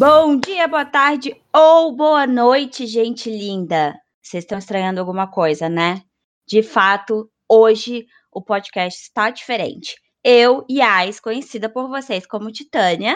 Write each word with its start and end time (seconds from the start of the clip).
Bom 0.00 0.38
dia, 0.38 0.66
boa 0.66 0.86
tarde 0.86 1.38
ou 1.54 1.94
boa 1.94 2.26
noite, 2.26 2.86
gente 2.86 3.28
linda. 3.28 3.94
Vocês 4.22 4.44
estão 4.44 4.56
estranhando 4.56 4.98
alguma 4.98 5.30
coisa, 5.30 5.68
né? 5.68 6.00
De 6.48 6.62
fato, 6.62 7.30
hoje 7.46 8.06
o 8.32 8.42
podcast 8.42 8.98
está 8.98 9.28
diferente. 9.28 9.94
Eu, 10.24 10.64
Yas, 10.70 11.20
conhecida 11.20 11.68
por 11.68 11.86
vocês 11.86 12.26
como 12.26 12.50
Titânia. 12.50 13.14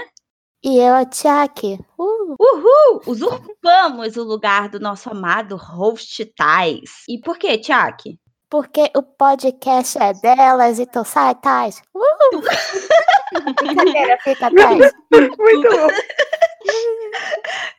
E 0.62 0.76
eu, 0.76 0.94
a 0.94 1.06
Tiaki. 1.06 1.78
Uh. 1.98 2.36
Uhul! 2.38 3.00
Usurpamos 3.06 4.18
o 4.18 4.22
lugar 4.22 4.68
do 4.68 4.78
nosso 4.78 5.08
amado 5.08 5.56
host 5.56 6.22
Tais. 6.36 7.02
E 7.08 7.18
por 7.18 7.38
que, 7.38 7.56
Tiaki? 7.56 8.20
Porque 8.48 8.90
o 8.94 9.02
podcast 9.02 9.98
é 9.98 10.12
delas, 10.14 10.78
então 10.78 11.04
sai, 11.04 11.34
Tais. 11.34 11.82
Uh. 11.94 12.40
Brincadeira, 13.56 14.18
fica, 14.22 14.50
Tais. 14.50 14.92
Muito 15.10 15.68
bom. 15.70 15.88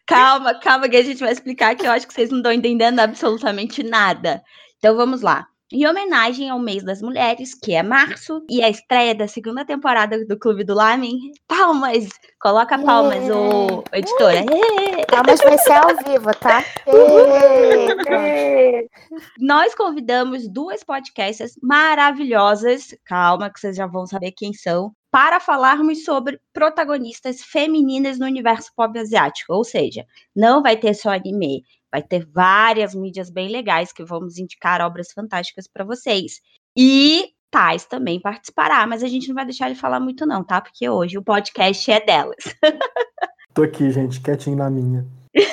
calma, 0.06 0.60
calma, 0.60 0.90
que 0.90 0.98
a 0.98 1.04
gente 1.04 1.20
vai 1.20 1.32
explicar 1.32 1.76
que 1.76 1.88
eu 1.88 1.92
acho 1.92 2.08
que 2.08 2.14
vocês 2.14 2.30
não 2.30 2.38
estão 2.38 2.52
entendendo 2.52 3.00
absolutamente 3.00 3.84
nada. 3.84 4.44
Então 4.78 4.96
vamos 4.96 5.22
lá. 5.22 5.48
Em 5.76 5.86
homenagem 5.86 6.50
ao 6.50 6.58
mês 6.58 6.86
das 6.86 7.02
mulheres, 7.02 7.54
que 7.54 7.74
é 7.74 7.84
março, 7.84 8.42
e 8.50 8.64
a 8.64 8.70
estreia 8.70 9.14
da 9.14 9.28
segunda 9.28 9.66
temporada 9.66 10.26
do 10.26 10.40
Clube 10.40 10.64
do 10.64 10.74
Lamen, 10.74 11.20
palmas! 11.50 12.08
Coloca 12.40 12.80
palmas, 12.80 13.22
Yeah. 13.26 13.36
ô 13.36 13.84
editora. 13.92 14.36
Yeah. 14.36 15.06
Palmas 15.10 15.42
vai 15.42 15.58
ser 15.58 15.74
ao 15.74 15.90
vivo, 15.98 16.32
tá? 16.40 16.64
Nós 19.38 19.76
convidamos 19.76 20.48
duas 20.48 20.82
podcasters 20.82 21.60
maravilhosas, 21.62 22.96
calma 23.04 23.50
que 23.50 23.60
vocês 23.60 23.76
já 23.76 23.86
vão 23.86 24.08
saber 24.08 24.32
quem 24.32 24.54
são, 24.54 24.94
para 25.12 25.42
falarmos 25.42 26.06
sobre 26.06 26.40
protagonistas 26.54 27.42
femininas 27.42 28.18
no 28.18 28.26
universo 28.26 28.72
pop 28.78 28.98
asiático. 28.98 29.52
Ou 29.52 29.66
seja, 29.66 30.06
não 30.34 30.64
vai 30.64 30.78
ter 30.78 30.94
só 30.94 31.10
anime, 31.10 31.64
vai 31.96 32.04
ter 32.04 32.26
várias 32.26 32.94
mídias 32.94 33.30
bem 33.30 33.48
legais 33.48 33.94
que 33.94 34.04
vamos 34.04 34.38
indicar 34.38 34.82
obras 34.82 35.14
fantásticas 35.14 35.66
para 35.66 35.86
vocês. 35.86 36.42
E 36.78 37.30
Tais 37.50 37.86
também 37.86 38.20
participará, 38.20 38.86
mas 38.86 39.02
a 39.02 39.08
gente 39.08 39.30
não 39.30 39.36
vai 39.36 39.46
deixar 39.46 39.68
ele 39.68 39.80
falar 39.80 40.02
muito 40.02 40.26
não, 40.26 40.44
tá? 40.44 40.60
Porque 40.60 40.90
hoje 40.90 41.18
o 41.18 41.24
podcast 41.24 41.90
é 41.90 42.02
delas. 42.02 42.44
Tô 43.56 43.64
aqui, 43.64 43.90
gente, 43.92 44.20
quietinho 44.20 44.58
na 44.58 44.70
minha. 44.70 45.08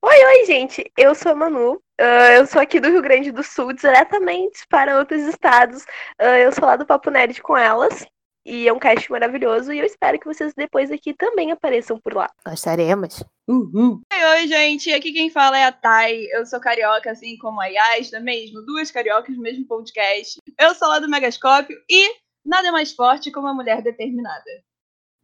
Oi, 0.00 0.24
oi, 0.24 0.46
gente. 0.46 0.90
Eu 0.96 1.14
sou 1.14 1.32
a 1.32 1.34
Manu. 1.34 1.82
Ah, 2.00 2.32
eu 2.32 2.46
sou 2.46 2.62
aqui 2.62 2.80
do 2.80 2.88
Rio 2.88 3.02
Grande 3.02 3.30
do 3.30 3.42
Sul, 3.42 3.74
diretamente 3.74 4.66
para 4.68 4.98
outros 4.98 5.20
estados. 5.22 5.84
Ah, 6.18 6.38
eu 6.38 6.50
sou 6.50 6.64
lá 6.64 6.76
do 6.76 6.86
Papo 6.86 7.10
Nerd 7.10 7.42
com 7.42 7.56
elas. 7.56 8.06
E 8.48 8.66
é 8.66 8.72
um 8.72 8.78
cast 8.78 9.10
maravilhoso. 9.12 9.70
E 9.74 9.78
eu 9.78 9.84
espero 9.84 10.18
que 10.18 10.24
vocês 10.24 10.54
depois 10.56 10.90
aqui 10.90 11.12
também 11.12 11.52
apareçam 11.52 12.00
por 12.00 12.14
lá. 12.14 12.30
Gostaremos. 12.46 13.22
Uhul. 13.46 14.00
Oi, 14.10 14.24
oi, 14.24 14.48
gente. 14.48 14.90
Aqui 14.90 15.12
quem 15.12 15.28
fala 15.28 15.58
é 15.58 15.64
a 15.64 15.72
Thay. 15.72 16.26
Eu 16.32 16.46
sou 16.46 16.58
carioca, 16.58 17.10
assim 17.10 17.36
como 17.36 17.60
a 17.60 17.66
Yas, 17.66 18.10
da 18.10 18.20
mesmo. 18.20 18.62
Duas 18.62 18.90
cariocas 18.90 19.36
no 19.36 19.42
mesmo 19.42 19.66
podcast. 19.66 20.40
Eu 20.58 20.74
sou 20.74 20.88
lá 20.88 20.98
do 20.98 21.10
Megascópio 21.10 21.76
e 21.90 22.10
nada 22.42 22.72
mais 22.72 22.90
forte 22.92 23.30
como 23.30 23.46
uma 23.46 23.54
mulher 23.54 23.82
determinada. 23.82 24.50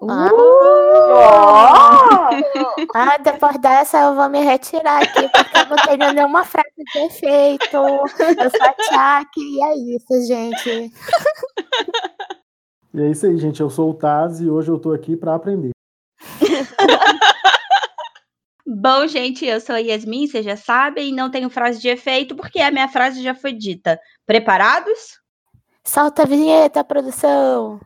Ah. 0.03 0.29
Oh! 0.35 1.25
Ah, 2.95 3.17
depois 3.17 3.59
dessa 3.59 4.01
eu 4.01 4.15
vou 4.15 4.29
me 4.29 4.41
retirar 4.41 5.03
aqui, 5.03 5.29
porque 5.31 5.57
eu 5.57 5.67
não 5.67 5.77
tenho 5.77 6.13
nenhuma 6.13 6.45
frase 6.45 6.69
de 6.77 6.99
efeito. 6.99 7.77
Eu 7.77 8.51
sou 8.51 8.63
a 8.63 8.75
Tiaki, 8.75 9.41
e 9.41 9.63
é 9.63 9.75
isso, 9.97 10.27
gente. 10.27 10.93
E 12.95 13.03
é 13.03 13.11
isso 13.11 13.27
aí, 13.27 13.37
gente. 13.37 13.61
Eu 13.61 13.69
sou 13.69 13.91
o 13.91 13.95
Taz 13.95 14.41
e 14.41 14.49
hoje 14.49 14.71
eu 14.71 14.79
tô 14.79 14.93
aqui 14.93 15.17
pra 15.17 15.35
aprender. 15.35 15.73
Bom, 18.65 19.07
gente, 19.09 19.45
eu 19.45 19.61
sou 19.61 19.75
a 19.75 19.79
Yasmin, 19.79 20.29
vocês 20.29 20.45
já 20.45 20.57
sabem, 20.57 21.13
não 21.13 21.31
tenho 21.31 21.51
frase 21.51 21.81
de 21.81 21.89
efeito 21.89 22.37
porque 22.37 22.61
a 22.61 22.71
minha 22.71 22.89
frase 22.89 23.23
já 23.23 23.35
foi 23.35 23.53
dita. 23.53 24.01
Preparados? 24.25 25.19
Solta 25.85 26.23
a 26.23 26.27
vinheta, 26.27 26.85
produção. 26.85 27.81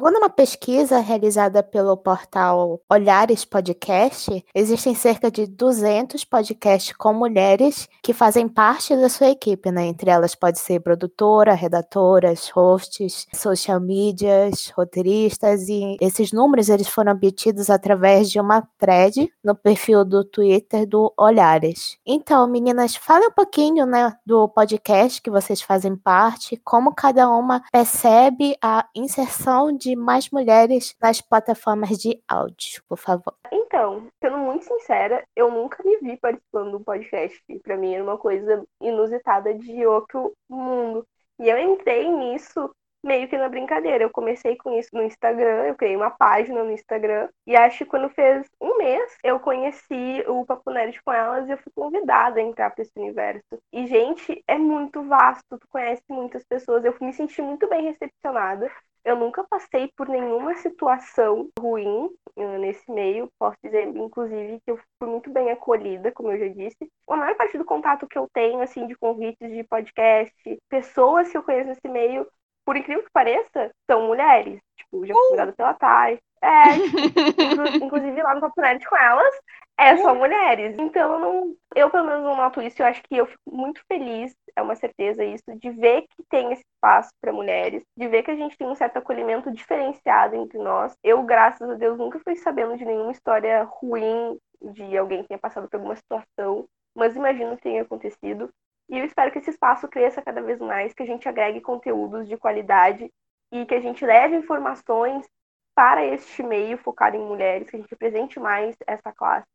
Segundo 0.00 0.16
uma 0.16 0.30
pesquisa 0.30 0.98
realizada 0.98 1.62
pelo 1.62 1.94
portal 1.94 2.80
Olhares 2.88 3.44
Podcast, 3.44 4.42
existem 4.54 4.94
cerca 4.94 5.30
de 5.30 5.46
200 5.46 6.24
podcasts 6.24 6.96
com 6.96 7.12
mulheres 7.12 7.86
que 8.02 8.14
fazem 8.14 8.48
parte 8.48 8.96
da 8.96 9.10
sua 9.10 9.28
equipe, 9.28 9.70
né? 9.70 9.84
Entre 9.84 10.10
elas 10.10 10.34
pode 10.34 10.58
ser 10.58 10.80
produtora, 10.80 11.52
redatoras, 11.52 12.48
hosts, 12.48 13.26
social 13.34 13.78
medias, 13.78 14.72
roteiristas 14.74 15.68
e 15.68 15.98
esses 16.00 16.32
números 16.32 16.70
eles 16.70 16.88
foram 16.88 17.12
obtidos 17.12 17.68
através 17.68 18.30
de 18.30 18.40
uma 18.40 18.66
thread 18.78 19.30
no 19.44 19.54
perfil 19.54 20.02
do 20.02 20.24
Twitter 20.24 20.86
do 20.86 21.12
Olhares. 21.14 21.98
Então, 22.06 22.48
meninas, 22.48 22.96
falem 22.96 23.28
um 23.28 23.32
pouquinho, 23.32 23.84
né, 23.84 24.16
do 24.24 24.48
podcast 24.48 25.20
que 25.20 25.28
vocês 25.28 25.60
fazem 25.60 25.94
parte, 25.94 26.58
como 26.64 26.94
cada 26.94 27.28
uma 27.28 27.62
percebe 27.70 28.56
a 28.62 28.86
inserção 28.96 29.70
de 29.76 29.89
mais 29.96 30.30
mulheres 30.30 30.96
nas 31.00 31.20
plataformas 31.20 31.98
de 31.98 32.20
áudio, 32.28 32.82
por 32.88 32.98
favor. 32.98 33.34
Então, 33.52 34.08
sendo 34.22 34.38
muito 34.38 34.64
sincera, 34.64 35.24
eu 35.36 35.50
nunca 35.50 35.82
me 35.84 35.98
vi 35.98 36.16
participando 36.16 36.70
de 36.70 36.76
um 36.76 36.84
podcast. 36.84 37.40
Pra 37.62 37.76
mim 37.76 37.94
era 37.94 38.02
uma 38.02 38.18
coisa 38.18 38.64
inusitada 38.80 39.54
de 39.54 39.86
outro 39.86 40.32
mundo. 40.48 41.04
E 41.38 41.48
eu 41.48 41.58
entrei 41.58 42.08
nisso 42.10 42.70
meio 43.02 43.28
que 43.28 43.36
na 43.36 43.48
brincadeira. 43.48 44.04
Eu 44.04 44.10
comecei 44.10 44.56
com 44.56 44.78
isso 44.78 44.90
no 44.92 45.02
Instagram, 45.02 45.64
eu 45.64 45.74
criei 45.74 45.96
uma 45.96 46.10
página 46.10 46.62
no 46.62 46.70
Instagram. 46.70 47.28
E 47.46 47.56
acho 47.56 47.78
que 47.78 47.84
quando 47.86 48.08
fez 48.10 48.46
um 48.60 48.76
mês, 48.78 49.16
eu 49.24 49.40
conheci 49.40 50.24
o 50.26 50.44
Papo 50.44 50.70
Nerd 50.70 51.00
com 51.02 51.12
elas 51.12 51.48
e 51.48 51.52
eu 51.52 51.58
fui 51.58 51.72
convidada 51.74 52.40
a 52.40 52.42
entrar 52.42 52.70
para 52.70 52.82
esse 52.82 52.92
universo. 52.96 53.58
E, 53.72 53.86
gente, 53.86 54.42
é 54.46 54.58
muito 54.58 55.02
vasto, 55.04 55.58
tu 55.58 55.68
conhece 55.68 56.02
muitas 56.08 56.44
pessoas. 56.44 56.84
Eu 56.84 56.94
me 57.00 57.12
senti 57.12 57.40
muito 57.42 57.68
bem 57.68 57.84
recepcionada. 57.84 58.70
Eu 59.04 59.16
nunca 59.16 59.44
passei 59.44 59.90
por 59.96 60.08
nenhuma 60.08 60.54
situação 60.56 61.48
ruim 61.58 62.10
eh, 62.36 62.58
nesse 62.58 62.90
meio. 62.90 63.30
Posso 63.38 63.56
dizer, 63.64 63.88
inclusive, 63.88 64.60
que 64.64 64.70
eu 64.70 64.78
fui 64.98 65.08
muito 65.08 65.30
bem 65.30 65.50
acolhida, 65.50 66.12
como 66.12 66.30
eu 66.32 66.38
já 66.38 66.48
disse. 66.48 66.90
A 67.08 67.16
maior 67.16 67.34
parte 67.36 67.56
do 67.56 67.64
contato 67.64 68.06
que 68.06 68.18
eu 68.18 68.28
tenho, 68.32 68.60
assim, 68.60 68.86
de 68.86 68.94
convites 68.94 69.50
de 69.50 69.64
podcast, 69.64 70.34
pessoas 70.68 71.30
que 71.30 71.36
eu 71.36 71.42
conheço 71.42 71.68
nesse 71.68 71.88
meio, 71.88 72.26
por 72.64 72.76
incrível 72.76 73.02
que 73.02 73.10
pareça, 73.12 73.70
são 73.90 74.06
mulheres. 74.06 74.60
Tipo, 74.76 75.06
já 75.06 75.14
fui 75.14 75.22
convidada 75.24 75.52
pela 75.52 75.74
Thay. 75.74 76.20
É, 76.42 76.72
tipo, 76.72 77.84
inclusive 77.84 78.22
lá 78.22 78.34
no 78.34 78.40
Papo 78.40 78.60
Nerd 78.60 78.86
com 78.88 78.96
elas, 78.96 79.34
é 79.80 79.96
só 79.96 80.14
mulheres. 80.14 80.76
Então, 80.78 81.14
eu, 81.14 81.18
não, 81.18 81.56
eu 81.74 81.90
pelo 81.90 82.06
menos 82.06 82.22
não 82.22 82.36
noto 82.36 82.60
isso. 82.60 82.82
Eu 82.82 82.86
acho 82.86 83.02
que 83.02 83.16
eu 83.16 83.26
fico 83.26 83.50
muito 83.50 83.82
feliz, 83.88 84.34
é 84.54 84.60
uma 84.60 84.76
certeza 84.76 85.24
isso, 85.24 85.44
de 85.56 85.70
ver 85.70 86.02
que 86.02 86.22
tem 86.28 86.52
esse 86.52 86.62
espaço 86.74 87.10
para 87.20 87.32
mulheres, 87.32 87.82
de 87.96 88.06
ver 88.06 88.22
que 88.22 88.30
a 88.30 88.36
gente 88.36 88.58
tem 88.58 88.68
um 88.68 88.74
certo 88.74 88.98
acolhimento 88.98 89.50
diferenciado 89.50 90.36
entre 90.36 90.58
nós. 90.58 90.94
Eu, 91.02 91.22
graças 91.22 91.68
a 91.68 91.74
Deus, 91.74 91.98
nunca 91.98 92.20
fui 92.20 92.36
sabendo 92.36 92.76
de 92.76 92.84
nenhuma 92.84 93.12
história 93.12 93.62
ruim 93.62 94.38
de 94.60 94.96
alguém 94.98 95.22
que 95.22 95.28
tenha 95.28 95.38
passado 95.38 95.68
por 95.68 95.76
alguma 95.76 95.96
situação, 95.96 96.68
mas 96.94 97.16
imagino 97.16 97.56
que 97.56 97.62
tenha 97.62 97.82
acontecido. 97.82 98.50
E 98.90 98.98
eu 98.98 99.04
espero 99.04 99.30
que 99.30 99.38
esse 99.38 99.50
espaço 99.50 99.88
cresça 99.88 100.20
cada 100.20 100.42
vez 100.42 100.58
mais, 100.58 100.92
que 100.92 101.02
a 101.02 101.06
gente 101.06 101.28
agregue 101.28 101.60
conteúdos 101.60 102.28
de 102.28 102.36
qualidade 102.36 103.10
e 103.50 103.64
que 103.64 103.74
a 103.74 103.80
gente 103.80 104.04
leve 104.04 104.36
informações 104.36 105.26
para 105.74 106.04
este 106.04 106.42
meio 106.42 106.76
focado 106.76 107.16
em 107.16 107.24
mulheres, 107.24 107.70
que 107.70 107.76
a 107.76 107.78
gente 107.78 107.94
apresente 107.94 108.38
mais 108.38 108.76
essa 108.86 109.12
classe, 109.12 109.48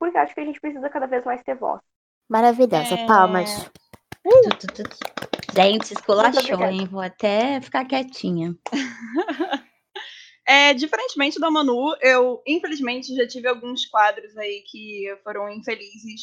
porque 0.00 0.18
acho 0.18 0.34
que 0.34 0.40
a 0.40 0.44
gente 0.44 0.60
precisa 0.60 0.88
cada 0.88 1.06
vez 1.06 1.24
mais 1.24 1.42
ter 1.44 1.54
voz. 1.54 1.80
Maravilhosa, 2.28 2.94
É. 2.94 3.06
palmas. 3.06 3.70
Tu, 4.24 4.50
tu, 4.58 4.66
tu, 4.66 4.82
tu. 4.84 4.96
Gente, 5.54 5.92
esculachou, 5.92 6.64
hein? 6.64 6.86
Vou 6.90 7.00
até 7.00 7.60
ficar 7.60 7.84
quietinha. 7.84 8.54
É, 10.46 10.74
diferentemente 10.74 11.38
da 11.38 11.48
Manu, 11.48 11.94
eu 12.00 12.42
infelizmente 12.44 13.14
já 13.14 13.24
tive 13.24 13.46
alguns 13.46 13.86
quadros 13.86 14.36
aí 14.36 14.64
que 14.68 15.04
foram 15.22 15.48
infelizes, 15.48 16.22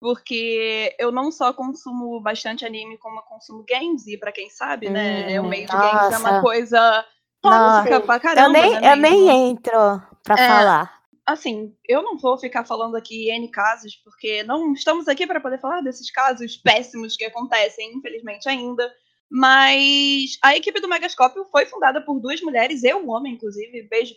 porque 0.00 0.96
eu 0.98 1.12
não 1.12 1.30
só 1.30 1.52
consumo 1.52 2.20
bastante 2.20 2.66
anime, 2.66 2.98
como 2.98 3.20
eu 3.20 3.22
consumo 3.22 3.64
games, 3.68 4.04
e 4.08 4.18
pra 4.18 4.32
quem 4.32 4.50
sabe, 4.50 4.90
né, 4.90 5.38
Hum, 5.40 5.44
o 5.44 5.48
meio 5.48 5.68
de 5.68 5.76
games 5.76 6.10
é 6.12 6.18
uma 6.18 6.40
coisa 6.40 7.06
tóxica 7.40 8.00
pra 8.00 8.16
Eu 8.16 8.20
caramba, 8.20 8.48
nem, 8.50 8.80
né, 8.80 8.92
eu 8.92 8.96
nem 8.96 9.50
entro 9.50 10.02
pra 10.24 10.34
É. 10.34 10.48
falar. 10.48 10.97
Assim, 11.28 11.74
eu 11.86 12.02
não 12.02 12.16
vou 12.16 12.38
ficar 12.38 12.64
falando 12.64 12.96
aqui 12.96 13.30
N 13.30 13.50
casos, 13.50 13.94
porque 13.96 14.42
não 14.44 14.72
estamos 14.72 15.06
aqui 15.06 15.26
para 15.26 15.40
poder 15.40 15.60
falar 15.60 15.82
desses 15.82 16.10
casos 16.10 16.56
péssimos 16.56 17.16
que 17.16 17.24
acontecem, 17.24 17.92
infelizmente, 17.94 18.48
ainda. 18.48 18.90
Mas 19.30 20.38
a 20.42 20.56
equipe 20.56 20.80
do 20.80 20.88
Megascópio 20.88 21.44
foi 21.52 21.66
fundada 21.66 22.00
por 22.00 22.18
duas 22.18 22.40
mulheres, 22.40 22.82
eu 22.82 22.98
um 22.98 23.10
homem, 23.10 23.34
inclusive. 23.34 23.82
Beijo 23.82 24.14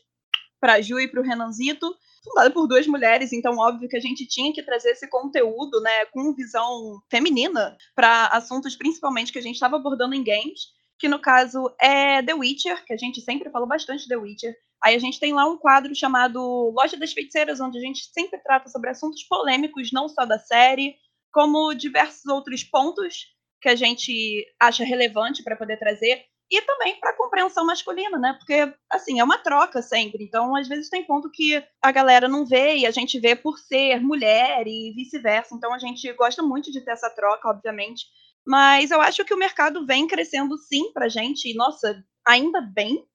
pra 0.57 0.79
Ju 0.79 1.01
e 1.01 1.07
pro 1.07 1.21
Renanzito. 1.21 1.93
Fundada 2.23 2.51
por 2.51 2.67
duas 2.67 2.87
mulheres, 2.87 3.33
então 3.33 3.57
óbvio 3.57 3.89
que 3.89 3.97
a 3.97 3.99
gente 3.99 4.27
tinha 4.27 4.53
que 4.53 4.61
trazer 4.61 4.91
esse 4.91 5.09
conteúdo, 5.09 5.81
né, 5.81 6.05
com 6.13 6.35
visão 6.35 7.01
feminina 7.09 7.75
para 7.95 8.27
assuntos 8.27 8.75
principalmente 8.75 9.33
que 9.33 9.39
a 9.39 9.41
gente 9.41 9.55
estava 9.55 9.77
abordando 9.77 10.13
em 10.13 10.23
games, 10.23 10.67
que 10.99 11.09
no 11.09 11.19
caso 11.19 11.75
é 11.81 12.21
The 12.21 12.35
Witcher, 12.35 12.85
que 12.85 12.93
a 12.93 12.97
gente 12.97 13.19
sempre 13.21 13.49
falou 13.49 13.67
bastante 13.67 14.07
The 14.07 14.17
Witcher. 14.17 14.53
Aí 14.83 14.95
a 14.95 14.99
gente 14.99 15.19
tem 15.19 15.33
lá 15.33 15.45
um 15.45 15.57
quadro 15.57 15.93
chamado 15.95 16.39
Loja 16.75 16.97
das 16.97 17.13
Feiticeiras, 17.13 17.59
onde 17.59 17.77
a 17.77 17.81
gente 17.81 18.05
sempre 18.11 18.39
trata 18.39 18.69
sobre 18.69 18.89
assuntos 18.89 19.23
polêmicos, 19.23 19.91
não 19.91 20.09
só 20.09 20.25
da 20.25 20.39
série, 20.39 20.95
como 21.31 21.73
diversos 21.73 22.25
outros 22.25 22.63
pontos 22.63 23.27
que 23.61 23.69
a 23.69 23.75
gente 23.75 24.45
acha 24.59 24.83
relevante 24.83 25.43
para 25.43 25.55
poder 25.55 25.77
trazer 25.77 26.25
e 26.51 26.61
também 26.63 26.99
para 26.99 27.15
compreensão 27.15 27.65
masculina, 27.65 28.19
né? 28.19 28.33
Porque 28.37 28.73
assim, 28.91 29.19
é 29.19 29.23
uma 29.23 29.37
troca 29.37 29.81
sempre. 29.81 30.23
Então, 30.25 30.53
às 30.55 30.67
vezes 30.67 30.89
tem 30.89 31.05
ponto 31.05 31.31
que 31.31 31.63
a 31.81 31.91
galera 31.91 32.27
não 32.27 32.45
vê 32.45 32.75
e 32.75 32.85
a 32.85 32.91
gente 32.91 33.17
vê 33.19 33.35
por 33.35 33.57
ser 33.57 34.01
mulher 34.01 34.67
e 34.67 34.91
vice-versa. 34.93 35.55
Então, 35.55 35.73
a 35.73 35.79
gente 35.79 36.11
gosta 36.13 36.43
muito 36.43 36.69
de 36.69 36.81
ter 36.81 36.91
essa 36.91 37.09
troca, 37.09 37.47
obviamente. 37.47 38.05
Mas 38.45 38.91
eu 38.91 38.99
acho 38.99 39.23
que 39.23 39.33
o 39.33 39.37
mercado 39.37 39.85
vem 39.85 40.07
crescendo 40.07 40.57
sim 40.57 40.91
pra 40.91 41.07
gente 41.07 41.49
e 41.49 41.53
nossa, 41.53 42.03
ainda 42.27 42.59
bem, 42.59 43.05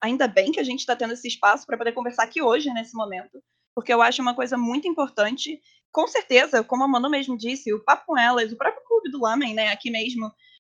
ainda 0.00 0.28
bem 0.28 0.52
que 0.52 0.60
a 0.60 0.64
gente 0.64 0.80
está 0.80 0.94
tendo 0.94 1.12
esse 1.12 1.28
espaço 1.28 1.66
para 1.66 1.76
poder 1.76 1.92
conversar 1.92 2.24
aqui 2.24 2.42
hoje 2.42 2.72
nesse 2.72 2.94
momento, 2.94 3.42
porque 3.74 3.92
eu 3.92 4.02
acho 4.02 4.22
uma 4.22 4.34
coisa 4.34 4.56
muito 4.56 4.88
importante. 4.88 5.60
Com 5.92 6.06
certeza, 6.06 6.62
como 6.62 6.84
a 6.84 6.88
Manu 6.88 7.08
mesmo 7.08 7.36
disse, 7.36 7.72
o 7.72 7.82
Papo 7.82 8.06
com 8.06 8.18
Elas, 8.18 8.52
o 8.52 8.56
próprio 8.56 8.84
Clube 8.84 9.10
do 9.10 9.20
Lamen, 9.20 9.54
né, 9.54 9.68
aqui 9.68 9.90
mesmo, 9.90 10.30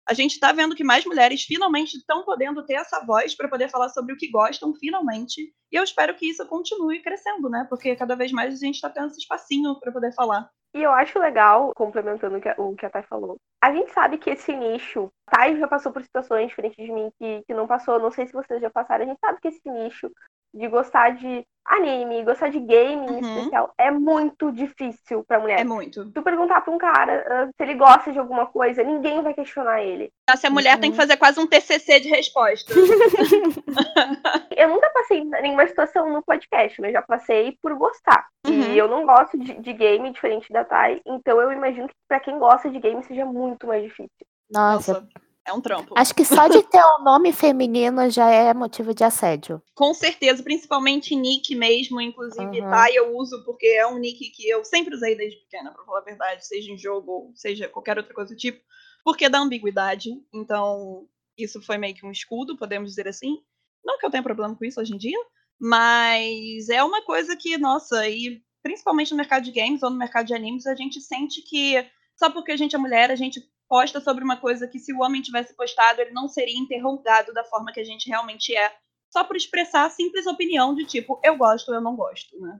a 0.09 0.13
gente 0.15 0.31
está 0.31 0.51
vendo 0.51 0.75
que 0.75 0.83
mais 0.83 1.05
mulheres 1.05 1.43
finalmente 1.43 1.95
estão 1.95 2.23
podendo 2.23 2.65
ter 2.65 2.73
essa 2.73 2.99
voz 3.05 3.35
para 3.35 3.47
poder 3.47 3.69
falar 3.69 3.89
sobre 3.89 4.11
o 4.11 4.17
que 4.17 4.31
gostam, 4.31 4.73
finalmente. 4.73 5.53
E 5.71 5.75
eu 5.75 5.83
espero 5.83 6.15
que 6.15 6.27
isso 6.27 6.43
continue 6.47 6.99
crescendo, 7.03 7.47
né? 7.47 7.67
Porque 7.69 7.95
cada 7.95 8.15
vez 8.15 8.31
mais 8.31 8.55
a 8.55 8.57
gente 8.57 8.75
está 8.75 8.89
tendo 8.89 9.07
esse 9.07 9.19
espacinho 9.19 9.79
para 9.79 9.91
poder 9.91 10.11
falar. 10.15 10.49
E 10.73 10.81
eu 10.81 10.91
acho 10.91 11.19
legal, 11.19 11.73
complementando 11.75 12.37
o 12.57 12.75
que, 12.75 12.85
a 12.85 12.89
Thay 12.89 13.03
falou, 13.03 13.37
a 13.61 13.71
gente 13.71 13.91
sabe 13.91 14.17
que 14.17 14.31
esse 14.31 14.55
nicho, 14.55 15.11
Thay 15.31 15.59
já 15.59 15.67
passou 15.67 15.91
por 15.91 16.01
situações 16.01 16.47
diferentes 16.47 16.83
de 16.83 16.91
mim 16.91 17.11
que, 17.19 17.43
que 17.45 17.53
não 17.53 17.67
passou, 17.67 17.99
não 17.99 18.11
sei 18.11 18.25
se 18.25 18.33
vocês 18.33 18.59
já 18.59 18.69
passaram, 18.69 19.05
a 19.05 19.07
gente 19.07 19.19
sabe 19.19 19.39
que 19.39 19.47
esse 19.47 19.69
nicho 19.69 20.11
de 20.53 20.67
gostar 20.67 21.11
de 21.11 21.45
anime, 21.69 22.23
gostar 22.23 22.49
de 22.49 22.59
game 22.59 23.05
em 23.05 23.09
uhum. 23.09 23.37
especial, 23.37 23.73
é 23.77 23.91
muito 23.91 24.51
difícil 24.51 25.23
pra 25.23 25.39
mulher. 25.39 25.59
É 25.59 25.63
muito. 25.63 26.03
Se 26.03 26.11
tu 26.11 26.23
perguntar 26.23 26.61
pra 26.61 26.73
um 26.73 26.77
cara 26.77 27.45
uh, 27.45 27.49
se 27.55 27.63
ele 27.63 27.75
gosta 27.75 28.11
de 28.11 28.17
alguma 28.17 28.47
coisa, 28.47 28.83
ninguém 28.83 29.21
vai 29.21 29.33
questionar 29.33 29.83
ele. 29.83 30.11
Se 30.35 30.47
a 30.47 30.49
mulher 30.49 30.75
uhum. 30.75 30.81
tem 30.81 30.91
que 30.91 30.97
fazer 30.97 31.17
quase 31.17 31.39
um 31.39 31.45
TCC 31.47 31.99
de 31.99 32.09
resposta. 32.09 32.73
eu 34.57 34.69
nunca 34.69 34.89
passei 34.89 35.19
em 35.19 35.29
nenhuma 35.29 35.67
situação 35.67 36.11
no 36.11 36.23
podcast, 36.23 36.81
mas 36.81 36.91
já 36.91 37.03
passei 37.03 37.55
por 37.61 37.75
gostar. 37.75 38.27
Uhum. 38.47 38.73
E 38.73 38.77
eu 38.77 38.87
não 38.87 39.05
gosto 39.05 39.37
de, 39.37 39.53
de, 39.53 39.73
game 39.73 40.11
diferente 40.11 40.51
da 40.51 40.63
Thay, 40.63 41.01
então 41.05 41.39
eu 41.39 41.51
imagino 41.51 41.87
que 41.87 41.93
pra 42.07 42.19
quem 42.19 42.39
gosta 42.39 42.69
de 42.69 42.79
game 42.79 43.03
seja 43.03 43.25
muito 43.25 43.67
mais 43.67 43.83
difícil. 43.83 44.09
Nossa. 44.49 44.93
Nossa. 44.93 45.28
É 45.49 45.53
um 45.53 45.59
trampo. 45.59 45.95
Acho 45.97 46.13
que 46.13 46.23
só 46.23 46.47
de 46.47 46.61
ter 46.61 46.77
um 46.77 47.03
nome 47.03 47.33
feminino 47.33 48.07
já 48.07 48.29
é 48.29 48.53
motivo 48.53 48.93
de 48.93 49.03
assédio. 49.03 49.59
Com 49.73 49.95
certeza, 49.95 50.43
principalmente 50.43 51.15
nick 51.15 51.55
mesmo, 51.55 51.99
inclusive, 51.99 52.61
uhum. 52.61 52.69
tá? 52.69 52.91
Eu 52.93 53.17
uso 53.17 53.43
porque 53.43 53.65
é 53.65 53.87
um 53.87 53.97
nick 53.97 54.29
que 54.29 54.47
eu 54.47 54.63
sempre 54.63 54.93
usei 54.93 55.15
desde 55.15 55.39
pequena, 55.39 55.71
pra 55.71 55.83
falar 55.83 56.01
a 56.01 56.03
verdade, 56.03 56.45
seja 56.45 56.71
em 56.71 56.77
jogo 56.77 57.11
ou 57.11 57.31
seja 57.35 57.67
qualquer 57.67 57.97
outra 57.97 58.13
coisa 58.13 58.31
do 58.31 58.37
tipo, 58.37 58.61
porque 59.03 59.27
da 59.27 59.39
ambiguidade. 59.39 60.11
Então, 60.31 61.07
isso 61.35 61.59
foi 61.63 61.79
meio 61.79 61.95
que 61.95 62.05
um 62.05 62.11
escudo, 62.11 62.55
podemos 62.55 62.89
dizer 62.91 63.07
assim. 63.07 63.39
Não 63.83 63.97
que 63.97 64.05
eu 64.05 64.11
tenha 64.11 64.21
problema 64.21 64.55
com 64.55 64.65
isso 64.65 64.79
hoje 64.79 64.93
em 64.93 64.99
dia, 64.99 65.17
mas 65.59 66.69
é 66.69 66.83
uma 66.83 67.01
coisa 67.01 67.35
que, 67.35 67.57
nossa, 67.57 68.07
e 68.07 68.39
principalmente 68.61 69.09
no 69.09 69.17
mercado 69.17 69.45
de 69.45 69.51
games 69.51 69.81
ou 69.81 69.89
no 69.89 69.97
mercado 69.97 70.27
de 70.27 70.35
animes, 70.35 70.67
a 70.67 70.75
gente 70.75 71.01
sente 71.01 71.41
que 71.41 71.83
só 72.15 72.29
porque 72.29 72.51
a 72.51 72.57
gente 72.57 72.75
é 72.75 72.77
mulher, 72.77 73.09
a 73.09 73.15
gente 73.15 73.41
posta 73.69 74.01
sobre 74.01 74.23
uma 74.23 74.35
coisa 74.35 74.67
que 74.67 74.79
se 74.79 74.91
o 74.91 75.01
homem 75.01 75.21
tivesse 75.21 75.55
postado, 75.55 76.01
ele 76.01 76.11
não 76.11 76.27
seria 76.27 76.57
interrogado 76.57 77.31
da 77.31 77.43
forma 77.43 77.71
que 77.71 77.79
a 77.79 77.85
gente 77.85 78.09
realmente 78.09 78.55
é, 78.55 78.73
só 79.09 79.23
por 79.23 79.35
expressar 79.35 79.85
a 79.85 79.89
simples 79.89 80.25
opinião 80.25 80.73
de 80.73 80.85
tipo, 80.85 81.19
eu 81.23 81.37
gosto, 81.37 81.73
eu 81.73 81.79
não 81.79 81.95
gosto, 81.95 82.37
né? 82.39 82.59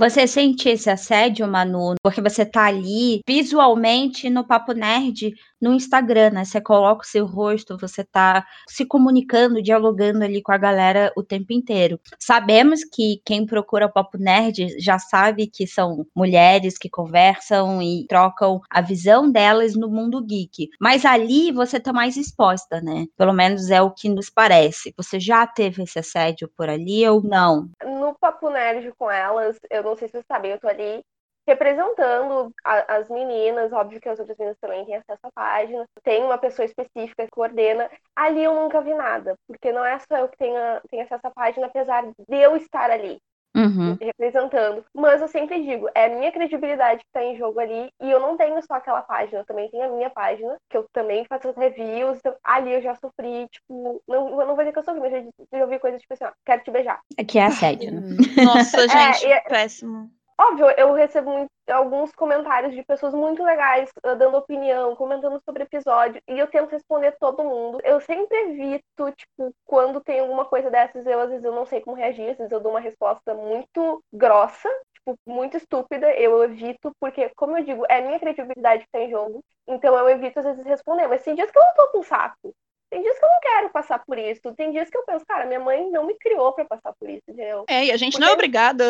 Você 0.00 0.28
sente 0.28 0.68
esse 0.68 0.88
assédio, 0.88 1.48
Manu, 1.48 1.94
porque 2.00 2.20
você 2.20 2.46
tá 2.46 2.66
ali 2.66 3.18
visualmente 3.26 4.30
no 4.30 4.46
Papo 4.46 4.72
Nerd 4.72 5.34
no 5.60 5.72
Instagram, 5.72 6.30
né? 6.30 6.44
Você 6.44 6.60
coloca 6.60 7.02
o 7.02 7.06
seu 7.06 7.26
rosto, 7.26 7.78
você 7.78 8.04
tá 8.04 8.46
se 8.68 8.84
comunicando, 8.86 9.62
dialogando 9.62 10.24
ali 10.24 10.42
com 10.42 10.52
a 10.52 10.58
galera 10.58 11.12
o 11.16 11.22
tempo 11.22 11.52
inteiro. 11.52 12.00
Sabemos 12.18 12.80
que 12.84 13.20
quem 13.24 13.46
procura 13.46 13.88
Papo 13.88 14.18
Nerd 14.18 14.78
já 14.78 14.98
sabe 14.98 15.46
que 15.46 15.66
são 15.66 16.06
mulheres 16.14 16.78
que 16.78 16.88
conversam 16.88 17.82
e 17.82 18.06
trocam 18.08 18.60
a 18.70 18.80
visão 18.80 19.30
delas 19.30 19.74
no 19.74 19.88
mundo 19.88 20.24
geek. 20.24 20.68
Mas 20.80 21.04
ali 21.04 21.52
você 21.52 21.80
tá 21.80 21.92
mais 21.92 22.16
exposta, 22.16 22.80
né? 22.80 23.06
Pelo 23.16 23.32
menos 23.32 23.70
é 23.70 23.80
o 23.82 23.90
que 23.90 24.08
nos 24.08 24.30
parece. 24.30 24.94
Você 24.96 25.18
já 25.18 25.46
teve 25.46 25.82
esse 25.82 25.98
assédio 25.98 26.50
por 26.56 26.68
ali 26.68 27.06
ou 27.08 27.22
não? 27.22 27.68
No 27.84 28.14
Papo 28.18 28.50
Nerd 28.50 28.92
com 28.98 29.10
elas, 29.10 29.58
eu 29.70 29.82
não 29.82 29.96
sei 29.96 30.08
se 30.08 30.12
vocês 30.12 30.24
sabem, 30.26 30.52
eu 30.52 30.60
tô 30.60 30.68
ali 30.68 31.02
representando 31.48 32.52
a, 32.62 32.96
as 32.96 33.08
meninas, 33.08 33.72
óbvio 33.72 34.00
que 34.00 34.08
as 34.08 34.18
outras 34.18 34.36
meninas 34.36 34.58
também 34.60 34.84
têm 34.84 34.96
acesso 34.96 35.20
à 35.22 35.32
página, 35.32 35.84
tem 36.02 36.22
uma 36.22 36.36
pessoa 36.36 36.66
específica 36.66 37.24
que 37.24 37.30
coordena. 37.30 37.90
Ali 38.14 38.44
eu 38.44 38.54
nunca 38.54 38.82
vi 38.82 38.92
nada, 38.92 39.34
porque 39.46 39.72
não 39.72 39.84
é 39.84 39.98
só 39.98 40.18
eu 40.18 40.28
que 40.28 40.36
tenha, 40.36 40.82
tenho 40.90 41.02
acesso 41.02 41.26
à 41.26 41.30
página, 41.30 41.66
apesar 41.66 42.04
de 42.04 42.36
eu 42.36 42.54
estar 42.56 42.90
ali. 42.90 43.18
Uhum. 43.56 43.96
representando. 44.00 44.84
Mas 44.94 45.20
eu 45.20 45.26
sempre 45.26 45.64
digo, 45.64 45.88
é 45.92 46.04
a 46.04 46.16
minha 46.16 46.30
credibilidade 46.30 47.00
que 47.00 47.06
está 47.06 47.24
em 47.24 47.36
jogo 47.36 47.58
ali, 47.58 47.90
e 48.00 48.08
eu 48.08 48.20
não 48.20 48.36
tenho 48.36 48.60
só 48.62 48.74
aquela 48.74 49.02
página, 49.02 49.40
eu 49.40 49.44
também 49.46 49.68
tenho 49.70 49.84
a 49.84 49.88
minha 49.88 50.10
página, 50.10 50.56
que 50.70 50.76
eu 50.76 50.86
também 50.92 51.24
faço 51.24 51.50
reviews, 51.52 52.18
então, 52.18 52.36
ali 52.44 52.74
eu 52.74 52.82
já 52.82 52.94
sofri, 52.94 53.48
tipo, 53.48 54.00
não, 54.06 54.40
eu 54.40 54.46
não 54.46 54.54
vou 54.54 54.58
dizer 54.58 54.72
que 54.72 54.78
eu 54.78 54.84
sofri, 54.84 55.00
mas 55.00 55.12
eu 55.12 55.32
já 55.52 55.64
ouvi 55.64 55.78
coisas 55.80 56.00
tipo 56.00 56.14
assim, 56.14 56.24
ó, 56.24 56.30
quero 56.44 56.62
te 56.62 56.70
beijar. 56.70 57.00
É 57.16 57.24
que 57.24 57.38
é 57.38 57.46
assédio, 57.46 57.90
né? 57.90 58.16
Nossa, 58.44 58.86
gente, 58.86 59.26
é, 59.26 59.40
péssimo. 59.40 60.08
Óbvio, 60.40 60.70
eu 60.78 60.92
recebo 60.92 61.30
muito, 61.30 61.50
alguns 61.68 62.12
comentários 62.14 62.72
de 62.72 62.84
pessoas 62.84 63.12
muito 63.12 63.42
legais, 63.42 63.90
uh, 64.06 64.14
dando 64.16 64.36
opinião, 64.36 64.94
comentando 64.94 65.40
sobre 65.44 65.64
episódio, 65.64 66.22
e 66.28 66.38
eu 66.38 66.46
tento 66.46 66.70
responder 66.70 67.12
todo 67.18 67.42
mundo. 67.42 67.80
Eu 67.82 68.00
sempre 68.00 68.36
evito, 68.50 69.12
tipo, 69.16 69.52
quando 69.64 70.00
tem 70.00 70.20
alguma 70.20 70.44
coisa 70.44 70.70
dessas, 70.70 71.04
eu 71.06 71.18
às 71.20 71.28
vezes 71.30 71.44
eu 71.44 71.52
não 71.52 71.66
sei 71.66 71.80
como 71.80 71.96
reagir, 71.96 72.30
às 72.30 72.38
vezes 72.38 72.52
eu 72.52 72.60
dou 72.60 72.70
uma 72.72 72.80
resposta 72.80 73.34
muito 73.34 74.02
grossa, 74.12 74.68
tipo, 74.94 75.18
muito 75.26 75.56
estúpida, 75.56 76.08
eu 76.14 76.42
evito, 76.44 76.92
porque, 77.00 77.30
como 77.36 77.58
eu 77.58 77.64
digo, 77.64 77.84
é 77.88 77.98
a 77.98 78.02
minha 78.02 78.20
credibilidade 78.20 78.84
que 78.84 78.90
tá 78.92 79.00
em 79.00 79.10
jogo, 79.10 79.44
então 79.66 79.96
eu 79.96 80.08
evito 80.08 80.38
às 80.38 80.44
vezes 80.44 80.64
responder, 80.64 81.08
mas 81.08 81.22
tem 81.24 81.34
dias 81.34 81.50
que 81.50 81.58
eu 81.58 81.64
não 81.64 81.74
tô 81.74 81.88
com 81.88 82.02
saco. 82.04 82.54
Tem 82.90 83.02
dias 83.02 83.18
que 83.18 83.24
eu 83.24 83.28
não 83.28 83.40
quero 83.40 83.70
passar 83.70 84.02
por 84.04 84.18
isso. 84.18 84.54
Tem 84.54 84.70
dias 84.70 84.88
que 84.88 84.96
eu 84.96 85.04
penso, 85.04 85.24
cara, 85.26 85.44
minha 85.44 85.60
mãe 85.60 85.90
não 85.90 86.06
me 86.06 86.16
criou 86.18 86.52
para 86.52 86.64
passar 86.64 86.92
por 86.98 87.08
isso, 87.08 87.22
entendeu? 87.28 87.64
É, 87.68 87.84
e 87.84 87.92
a 87.92 87.96
gente 87.96 88.12
Porque... 88.12 88.24
não 88.24 88.32
é 88.32 88.34
obrigada. 88.34 88.84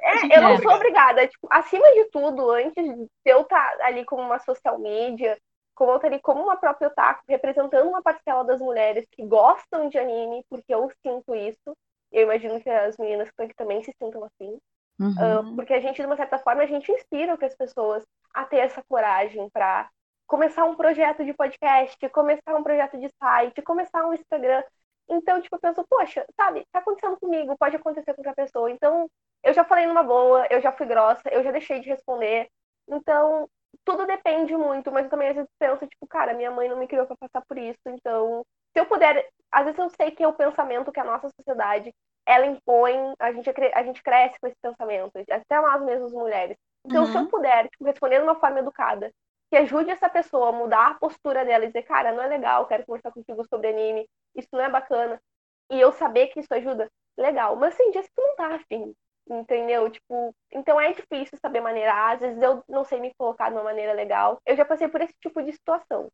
É, 0.00 0.12
eu 0.38 0.42
não 0.42 0.50
é 0.50 0.58
sou 0.58 0.72
obrigada. 0.72 1.26
Tipo, 1.26 1.46
acima 1.50 1.86
de 1.92 2.04
tudo, 2.10 2.50
antes 2.50 2.84
de 2.84 3.08
eu 3.26 3.42
estar 3.42 3.76
tá 3.76 3.86
ali 3.86 4.04
como 4.04 4.22
uma 4.22 4.38
social 4.38 4.78
media, 4.78 5.36
como 5.74 5.90
eu 5.90 5.96
estaria 5.96 6.20
como 6.20 6.42
uma 6.42 6.56
própria 6.56 6.88
otaku, 6.88 7.22
representando 7.28 7.88
uma 7.88 8.02
parcela 8.02 8.44
das 8.44 8.60
mulheres 8.60 9.06
que 9.10 9.24
gostam 9.26 9.88
de 9.88 9.98
anime, 9.98 10.44
porque 10.48 10.74
eu 10.74 10.90
sinto 11.02 11.34
isso. 11.34 11.76
Eu 12.10 12.22
imagino 12.22 12.60
que 12.60 12.70
as 12.70 12.96
meninas 12.96 13.28
que 13.30 13.54
também 13.54 13.82
se 13.82 13.92
sintam 14.00 14.24
assim. 14.24 14.58
Uhum. 15.00 15.10
Uh, 15.10 15.56
porque 15.56 15.74
a 15.74 15.80
gente, 15.80 15.96
de 15.96 16.06
uma 16.06 16.16
certa 16.16 16.38
forma, 16.38 16.62
a 16.62 16.66
gente 16.66 16.90
inspira 16.90 17.32
outras 17.32 17.54
pessoas 17.56 18.04
a 18.32 18.44
ter 18.44 18.58
essa 18.58 18.82
coragem 18.88 19.50
para 19.50 19.90
começar 20.26 20.64
um 20.64 20.74
projeto 20.74 21.24
de 21.24 21.34
podcast, 21.34 22.08
começar 22.10 22.54
um 22.54 22.62
projeto 22.62 22.98
de 22.98 23.08
site, 23.22 23.62
começar 23.62 24.06
um 24.06 24.14
Instagram. 24.14 24.62
Então, 25.08 25.40
tipo, 25.40 25.56
eu 25.56 25.60
penso, 25.60 25.84
poxa, 25.88 26.24
sabe, 26.34 26.66
tá 26.72 26.78
acontecendo 26.78 27.18
comigo, 27.18 27.56
pode 27.58 27.76
acontecer 27.76 28.14
com 28.14 28.20
outra 28.20 28.34
pessoa. 28.34 28.70
Então, 28.70 29.08
eu 29.42 29.52
já 29.52 29.64
falei 29.64 29.86
numa 29.86 30.02
boa, 30.02 30.46
eu 30.50 30.60
já 30.60 30.72
fui 30.72 30.86
grossa, 30.86 31.28
eu 31.30 31.44
já 31.44 31.50
deixei 31.50 31.80
de 31.80 31.88
responder. 31.90 32.48
Então, 32.88 33.48
tudo 33.84 34.06
depende 34.06 34.56
muito, 34.56 34.90
mas 34.90 35.04
eu 35.04 35.10
também 35.10 35.28
às 35.28 35.36
vezes 35.36 35.50
penso, 35.58 35.86
tipo, 35.86 36.06
cara, 36.06 36.34
minha 36.34 36.50
mãe 36.50 36.68
não 36.68 36.78
me 36.78 36.86
criou 36.86 37.06
para 37.06 37.16
passar 37.16 37.44
por 37.46 37.58
isso, 37.58 37.80
então, 37.86 38.44
se 38.72 38.80
eu 38.80 38.86
puder, 38.86 39.28
às 39.52 39.64
vezes 39.64 39.78
eu 39.78 39.90
sei 39.90 40.10
que 40.10 40.22
é 40.22 40.28
o 40.28 40.32
pensamento 40.32 40.92
que 40.92 41.00
a 41.00 41.04
nossa 41.04 41.28
sociedade, 41.38 41.92
ela 42.26 42.46
impõe, 42.46 43.14
a 43.18 43.32
gente, 43.32 43.50
a 43.74 43.82
gente 43.82 44.02
cresce 44.02 44.38
com 44.40 44.46
esse 44.46 44.56
pensamento, 44.62 45.12
até 45.30 45.60
nós 45.60 45.82
mesmos 45.82 46.12
mulheres. 46.12 46.56
Então, 46.84 47.04
uhum. 47.04 47.10
se 47.10 47.16
eu 47.16 47.22
uhum. 47.22 47.28
puder, 47.28 47.68
tipo, 47.68 47.84
responder 47.84 48.18
de 48.18 48.24
uma 48.24 48.34
forma 48.34 48.60
educada, 48.60 49.10
que 49.54 49.58
ajude 49.58 49.88
essa 49.90 50.08
pessoa 50.08 50.48
a 50.48 50.52
mudar 50.52 50.90
a 50.90 50.94
postura 50.94 51.44
dela 51.44 51.62
e 51.62 51.68
dizer, 51.68 51.82
cara, 51.82 52.12
não 52.12 52.20
é 52.24 52.26
legal, 52.26 52.66
quero 52.66 52.84
conversar 52.84 53.12
contigo 53.12 53.44
sobre 53.48 53.68
anime, 53.68 54.04
isso 54.34 54.48
não 54.52 54.60
é 54.60 54.68
bacana. 54.68 55.20
E 55.70 55.80
eu 55.80 55.92
saber 55.92 56.26
que 56.26 56.40
isso 56.40 56.52
ajuda, 56.52 56.88
legal. 57.16 57.54
Mas 57.54 57.76
tem 57.76 57.92
dias 57.92 58.04
que 58.04 58.12
tu 58.16 58.20
não 58.20 58.34
tá 58.34 58.56
afim, 58.56 58.92
entendeu? 59.30 59.88
Tipo, 59.88 60.34
então 60.52 60.80
é 60.80 60.92
difícil 60.92 61.38
saber 61.40 61.60
maneirar, 61.60 62.14
às 62.14 62.20
vezes 62.20 62.42
eu 62.42 62.64
não 62.68 62.84
sei 62.84 62.98
me 62.98 63.12
colocar 63.16 63.48
de 63.48 63.54
uma 63.54 63.62
maneira 63.62 63.92
legal. 63.92 64.38
Eu 64.44 64.56
já 64.56 64.64
passei 64.64 64.88
por 64.88 65.00
esse 65.00 65.14
tipo 65.22 65.40
de 65.40 65.52
situação. 65.52 66.08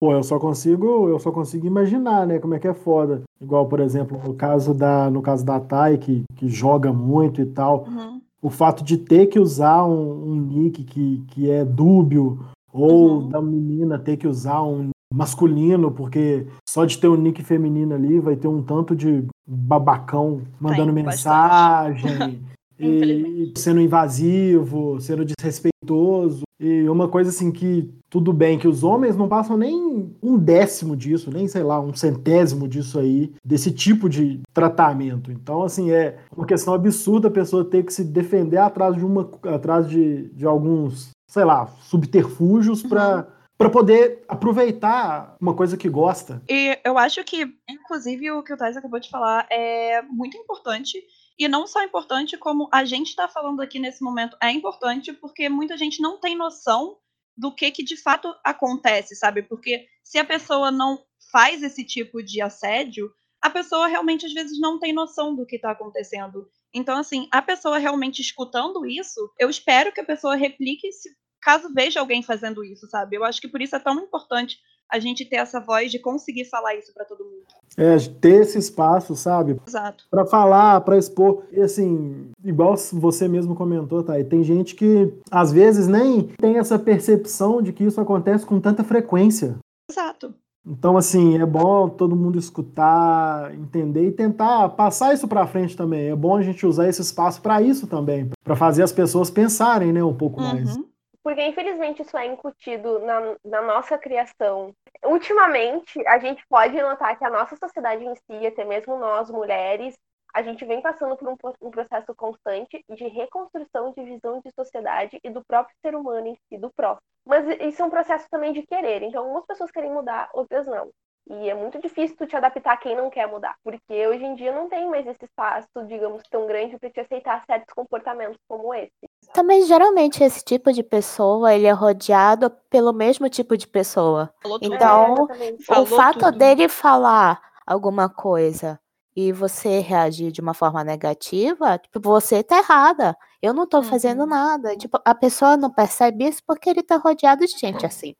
Pô, 0.00 0.12
eu 0.12 0.22
só 0.22 0.38
consigo, 0.38 1.06
eu 1.10 1.18
só 1.18 1.30
consigo 1.30 1.66
imaginar, 1.66 2.26
né, 2.26 2.38
como 2.38 2.54
é 2.54 2.58
que 2.58 2.68
é 2.68 2.72
foda. 2.74 3.22
Igual, 3.38 3.68
por 3.68 3.80
exemplo, 3.80 4.18
no 4.24 4.34
caso 4.34 4.72
da, 4.72 5.10
no 5.10 5.20
caso 5.20 5.44
da 5.44 5.60
Thay, 5.60 5.98
que, 5.98 6.24
que 6.34 6.48
joga 6.48 6.94
muito 6.94 7.42
e 7.42 7.46
tal, 7.46 7.84
Uhum. 7.84 8.22
o 8.40 8.48
fato 8.48 8.82
de 8.82 8.96
ter 8.96 9.26
que 9.26 9.38
usar 9.38 9.84
um, 9.84 10.30
um 10.32 10.34
nick 10.36 10.82
que, 10.84 11.24
que 11.28 11.50
é 11.50 11.62
dúbio, 11.64 12.38
ou 12.72 13.20
Uhum. 13.20 13.28
da 13.28 13.40
menina 13.40 13.98
ter 13.98 14.16
que 14.16 14.26
usar 14.26 14.62
um 14.62 14.90
masculino, 15.12 15.90
porque 15.90 16.46
só 16.68 16.84
de 16.84 16.98
ter 16.98 17.08
um 17.08 17.16
nick 17.16 17.42
feminino 17.42 17.94
ali 17.94 18.18
vai 18.18 18.36
ter 18.36 18.48
um 18.48 18.62
tanto 18.62 18.94
de 18.94 19.24
babacão 19.46 20.42
mandando 20.60 20.92
Tem, 20.92 21.04
mensagem 21.04 22.40
e 22.78 23.52
sendo 23.56 23.80
invasivo, 23.80 25.00
sendo 25.00 25.24
desrespeitoso. 25.24 26.42
E 26.58 26.88
uma 26.88 27.06
coisa 27.06 27.28
assim 27.28 27.52
que 27.52 27.90
tudo 28.08 28.32
bem 28.32 28.58
que 28.58 28.66
os 28.66 28.82
homens 28.82 29.14
não 29.14 29.28
passam 29.28 29.58
nem 29.58 30.10
um 30.22 30.38
décimo 30.38 30.96
disso, 30.96 31.30
nem 31.30 31.46
sei 31.46 31.62
lá, 31.62 31.78
um 31.78 31.94
centésimo 31.94 32.66
disso 32.66 32.98
aí, 32.98 33.30
desse 33.44 33.70
tipo 33.70 34.08
de 34.08 34.40
tratamento. 34.54 35.30
Então, 35.30 35.62
assim, 35.62 35.90
é 35.90 36.16
uma 36.34 36.46
questão 36.46 36.72
absurda 36.72 37.28
a 37.28 37.30
pessoa 37.30 37.62
ter 37.62 37.84
que 37.84 37.92
se 37.92 38.02
defender 38.02 38.56
atrás 38.56 38.96
de 38.96 39.04
uma 39.04 39.30
atrás 39.44 39.86
de, 39.88 40.30
de 40.30 40.46
alguns, 40.46 41.10
sei 41.26 41.44
lá, 41.44 41.66
subterfúgios 41.82 42.82
para 42.82 43.26
para 43.58 43.70
poder 43.70 44.22
aproveitar 44.28 45.34
uma 45.40 45.54
coisa 45.54 45.78
que 45.78 45.88
gosta. 45.88 46.42
E 46.46 46.78
eu 46.84 46.98
acho 46.98 47.24
que, 47.24 47.56
inclusive, 47.66 48.30
o 48.30 48.42
que 48.42 48.52
o 48.52 48.56
Thais 48.56 48.76
acabou 48.76 49.00
de 49.00 49.08
falar 49.08 49.46
é 49.50 50.02
muito 50.02 50.36
importante. 50.36 51.02
E 51.38 51.48
não 51.48 51.66
só 51.66 51.82
importante, 51.82 52.36
como 52.36 52.68
a 52.72 52.84
gente 52.84 53.08
está 53.08 53.28
falando 53.28 53.60
aqui 53.60 53.78
nesse 53.78 54.02
momento 54.02 54.36
é 54.42 54.50
importante, 54.50 55.12
porque 55.12 55.48
muita 55.48 55.76
gente 55.76 56.02
não 56.02 56.20
tem 56.20 56.36
noção 56.36 56.98
do 57.36 57.54
que, 57.54 57.70
que 57.70 57.82
de 57.82 57.96
fato 57.96 58.34
acontece, 58.44 59.14
sabe? 59.14 59.42
Porque 59.42 59.86
se 60.02 60.18
a 60.18 60.24
pessoa 60.24 60.70
não 60.70 60.98
faz 61.30 61.62
esse 61.62 61.84
tipo 61.84 62.22
de 62.22 62.40
assédio, 62.40 63.10
a 63.42 63.50
pessoa 63.50 63.86
realmente 63.86 64.24
às 64.24 64.32
vezes 64.32 64.58
não 64.58 64.78
tem 64.78 64.92
noção 64.92 65.34
do 65.34 65.46
que 65.46 65.56
está 65.56 65.70
acontecendo. 65.70 66.48
Então, 66.76 66.98
assim, 66.98 67.26
a 67.32 67.40
pessoa 67.40 67.78
realmente 67.78 68.20
escutando 68.20 68.84
isso, 68.84 69.30
eu 69.38 69.48
espero 69.48 69.90
que 69.92 70.00
a 70.00 70.04
pessoa 70.04 70.36
replique 70.36 70.92
se 70.92 71.08
caso 71.40 71.72
veja 71.72 72.00
alguém 72.00 72.22
fazendo 72.22 72.62
isso, 72.62 72.86
sabe? 72.88 73.16
Eu 73.16 73.24
acho 73.24 73.40
que 73.40 73.48
por 73.48 73.62
isso 73.62 73.74
é 73.74 73.78
tão 73.78 73.94
importante 73.94 74.58
a 74.92 74.98
gente 74.98 75.24
ter 75.24 75.36
essa 75.36 75.58
voz 75.58 75.90
de 75.90 75.98
conseguir 75.98 76.44
falar 76.44 76.74
isso 76.74 76.92
para 76.92 77.04
todo 77.04 77.24
mundo. 77.24 77.46
É, 77.78 77.96
ter 78.20 78.42
esse 78.42 78.58
espaço, 78.58 79.16
sabe? 79.16 79.58
Exato. 79.66 80.04
Para 80.10 80.26
falar, 80.26 80.80
para 80.82 80.98
expor. 80.98 81.44
E 81.50 81.60
assim, 81.60 82.30
igual 82.44 82.76
você 82.92 83.26
mesmo 83.26 83.56
comentou, 83.56 84.02
tá? 84.02 84.18
E 84.20 84.24
tem 84.24 84.44
gente 84.44 84.74
que 84.74 85.12
às 85.30 85.50
vezes 85.50 85.88
nem 85.88 86.28
tem 86.36 86.58
essa 86.58 86.78
percepção 86.78 87.62
de 87.62 87.72
que 87.72 87.84
isso 87.84 88.00
acontece 88.00 88.44
com 88.44 88.60
tanta 88.60 88.84
frequência. 88.84 89.56
Exato. 89.90 90.34
Então, 90.66 90.96
assim, 90.96 91.40
é 91.40 91.46
bom 91.46 91.88
todo 91.88 92.16
mundo 92.16 92.38
escutar, 92.38 93.54
entender 93.54 94.08
e 94.08 94.12
tentar 94.12 94.70
passar 94.70 95.14
isso 95.14 95.28
para 95.28 95.46
frente 95.46 95.76
também. 95.76 96.10
É 96.10 96.16
bom 96.16 96.36
a 96.36 96.42
gente 96.42 96.66
usar 96.66 96.88
esse 96.88 97.00
espaço 97.00 97.40
para 97.40 97.62
isso 97.62 97.86
também, 97.86 98.30
para 98.42 98.56
fazer 98.56 98.82
as 98.82 98.90
pessoas 98.90 99.30
pensarem, 99.30 99.92
né, 99.92 100.02
um 100.02 100.16
pouco 100.16 100.40
mais. 100.40 100.76
Uhum. 100.76 100.84
Porque, 101.22 101.44
infelizmente, 101.44 102.02
isso 102.02 102.16
é 102.16 102.26
incutido 102.26 102.98
na, 103.00 103.34
na 103.44 103.62
nossa 103.62 103.96
criação. 103.96 104.72
Ultimamente, 105.04 106.04
a 106.06 106.18
gente 106.18 106.44
pode 106.48 106.74
notar 106.80 107.16
que 107.16 107.24
a 107.24 107.30
nossa 107.30 107.56
sociedade 107.56 108.04
em 108.04 108.14
si, 108.14 108.46
até 108.46 108.64
mesmo 108.64 108.98
nós, 108.98 109.30
mulheres, 109.30 109.94
a 110.36 110.42
gente 110.42 110.66
vem 110.66 110.82
passando 110.82 111.16
por 111.16 111.26
um, 111.26 111.36
um 111.62 111.70
processo 111.70 112.14
constante 112.14 112.84
de 112.94 113.08
reconstrução 113.08 113.94
de 113.96 114.04
visão 114.04 114.38
de 114.44 114.50
sociedade 114.54 115.18
e 115.24 115.30
do 115.30 115.42
próprio 115.42 115.74
ser 115.80 115.94
humano 115.96 116.26
em 116.26 116.36
si, 116.46 116.58
do 116.58 116.70
próximo. 116.76 117.00
Mas 117.26 117.46
isso 117.58 117.80
é 117.80 117.84
um 117.86 117.90
processo 117.90 118.26
também 118.30 118.52
de 118.52 118.62
querer. 118.66 119.02
Então, 119.02 119.22
algumas 119.22 119.46
pessoas 119.46 119.70
querem 119.70 119.90
mudar, 119.90 120.28
outras 120.34 120.66
não. 120.66 120.90
E 121.28 121.48
é 121.48 121.54
muito 121.54 121.80
difícil 121.80 122.18
tu 122.18 122.26
te 122.26 122.36
adaptar 122.36 122.74
a 122.74 122.76
quem 122.76 122.94
não 122.94 123.08
quer 123.08 123.26
mudar. 123.26 123.56
Porque 123.64 124.06
hoje 124.06 124.22
em 124.26 124.34
dia 124.34 124.52
não 124.52 124.68
tem 124.68 124.86
mais 124.90 125.06
esse 125.06 125.24
espaço, 125.24 125.66
digamos, 125.86 126.22
tão 126.30 126.46
grande 126.46 126.78
para 126.78 126.90
te 126.90 127.00
aceitar 127.00 127.42
certos 127.46 127.72
comportamentos 127.74 128.36
como 128.46 128.74
esse. 128.74 128.92
Também, 129.32 129.62
geralmente, 129.62 130.22
esse 130.22 130.44
tipo 130.44 130.70
de 130.70 130.82
pessoa, 130.82 131.54
ele 131.54 131.66
é 131.66 131.72
rodeado 131.72 132.50
pelo 132.68 132.92
mesmo 132.92 133.26
tipo 133.30 133.56
de 133.56 133.66
pessoa. 133.66 134.30
Falou. 134.42 134.58
Então, 134.60 135.26
É, 135.70 135.78
o 135.80 135.86
fato 135.86 136.18
tudo. 136.26 136.38
dele 136.38 136.68
falar 136.68 137.40
alguma 137.66 138.08
coisa 138.10 138.78
e 139.16 139.32
você 139.32 139.80
reagir 139.80 140.30
de 140.30 140.40
uma 140.42 140.52
forma 140.52 140.84
negativa, 140.84 141.78
tipo, 141.78 141.98
você 142.00 142.42
tá 142.42 142.58
errada. 142.58 143.16
Eu 143.40 143.54
não 143.54 143.66
tô 143.66 143.82
fazendo 143.82 144.20
Uhum. 144.20 144.26
nada. 144.26 144.76
Tipo, 144.76 145.00
a 145.04 145.14
pessoa 145.14 145.56
não 145.56 145.70
percebe 145.72 146.26
isso 146.28 146.42
porque 146.46 146.68
ele 146.68 146.82
tá 146.82 146.96
rodeado 146.98 147.46
de 147.46 147.52
gente 147.58 147.86
assim. 147.86 148.14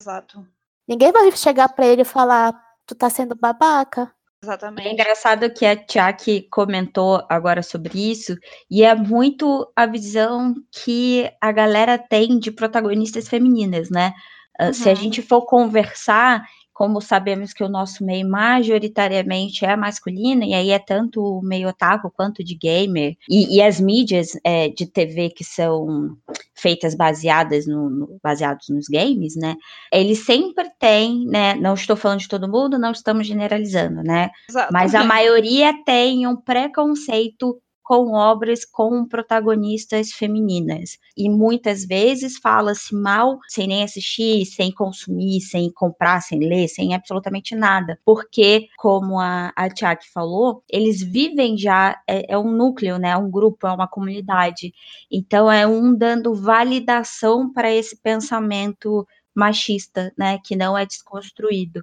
Exato. 0.00 0.46
Ninguém 0.88 1.10
vai 1.12 1.30
chegar 1.32 1.68
pra 1.70 1.86
ele 1.86 2.02
e 2.02 2.04
falar, 2.04 2.54
tu 2.86 2.94
tá 2.94 3.10
sendo 3.10 3.34
babaca. 3.34 4.02
É 4.42 4.46
Exatamente. 4.46 4.88
engraçado 4.92 5.52
que 5.52 5.66
a 5.66 5.74
Tiaki 5.76 6.42
comentou 6.42 7.26
agora 7.28 7.60
sobre 7.60 7.98
isso, 8.12 8.36
e 8.70 8.84
é 8.84 8.94
muito 8.94 9.68
a 9.74 9.84
visão 9.84 10.54
que 10.70 11.28
a 11.40 11.50
galera 11.50 11.98
tem 11.98 12.38
de 12.38 12.52
protagonistas 12.52 13.26
femininas, 13.28 13.90
né? 13.90 14.14
Ah, 14.60 14.72
Se 14.72 14.88
a 14.88 14.92
Uhum. 14.92 14.96
gente 14.96 15.22
for 15.22 15.44
conversar, 15.44 16.44
como 16.78 17.00
sabemos 17.00 17.52
que 17.52 17.64
o 17.64 17.68
nosso 17.68 18.04
meio 18.04 18.28
majoritariamente 18.30 19.64
é 19.64 19.76
masculino, 19.76 20.44
e 20.44 20.54
aí 20.54 20.70
é 20.70 20.78
tanto 20.78 21.20
o 21.20 21.42
meio 21.42 21.68
otaku 21.70 22.08
quanto 22.08 22.44
de 22.44 22.54
gamer, 22.54 23.16
e, 23.28 23.56
e 23.56 23.60
as 23.60 23.80
mídias 23.80 24.38
é, 24.44 24.68
de 24.68 24.86
TV 24.86 25.30
que 25.30 25.42
são 25.42 26.16
feitas 26.54 26.94
baseadas 26.94 27.66
no, 27.66 27.90
no- 27.90 28.20
baseados 28.22 28.68
nos 28.68 28.86
games, 28.88 29.34
né? 29.34 29.56
Eles 29.92 30.24
sempre 30.24 30.70
têm, 30.78 31.26
né? 31.26 31.56
Não 31.56 31.74
estou 31.74 31.96
falando 31.96 32.20
de 32.20 32.28
todo 32.28 32.48
mundo, 32.48 32.78
não 32.78 32.92
estamos 32.92 33.26
generalizando, 33.26 34.00
né? 34.04 34.30
Exato. 34.48 34.72
Mas 34.72 34.94
a 34.94 35.02
maioria 35.02 35.74
tem 35.84 36.28
um 36.28 36.36
preconceito 36.36 37.60
com 37.88 38.12
obras 38.12 38.66
com 38.66 39.06
protagonistas 39.06 40.12
femininas. 40.12 40.98
E 41.16 41.26
muitas 41.30 41.86
vezes 41.86 42.36
fala-se 42.36 42.94
mal 42.94 43.38
sem 43.48 43.66
nem 43.66 43.82
assistir, 43.82 44.44
sem 44.44 44.70
consumir, 44.70 45.40
sem 45.40 45.72
comprar, 45.72 46.20
sem 46.20 46.38
ler, 46.38 46.68
sem 46.68 46.94
absolutamente 46.94 47.56
nada. 47.56 47.98
Porque, 48.04 48.68
como 48.76 49.18
a, 49.18 49.54
a 49.56 49.70
Tiaki 49.70 50.06
falou, 50.12 50.62
eles 50.68 51.02
vivem 51.02 51.56
já, 51.56 51.98
é, 52.06 52.34
é 52.34 52.36
um 52.36 52.52
núcleo, 52.52 52.98
né? 52.98 53.08
É 53.08 53.16
um 53.16 53.30
grupo, 53.30 53.66
é 53.66 53.72
uma 53.72 53.88
comunidade. 53.88 54.70
Então 55.10 55.50
é 55.50 55.66
um 55.66 55.96
dando 55.96 56.34
validação 56.34 57.50
para 57.50 57.72
esse 57.72 57.96
pensamento 58.02 59.08
machista, 59.34 60.12
né? 60.14 60.38
Que 60.44 60.54
não 60.54 60.76
é 60.76 60.84
desconstruído. 60.84 61.82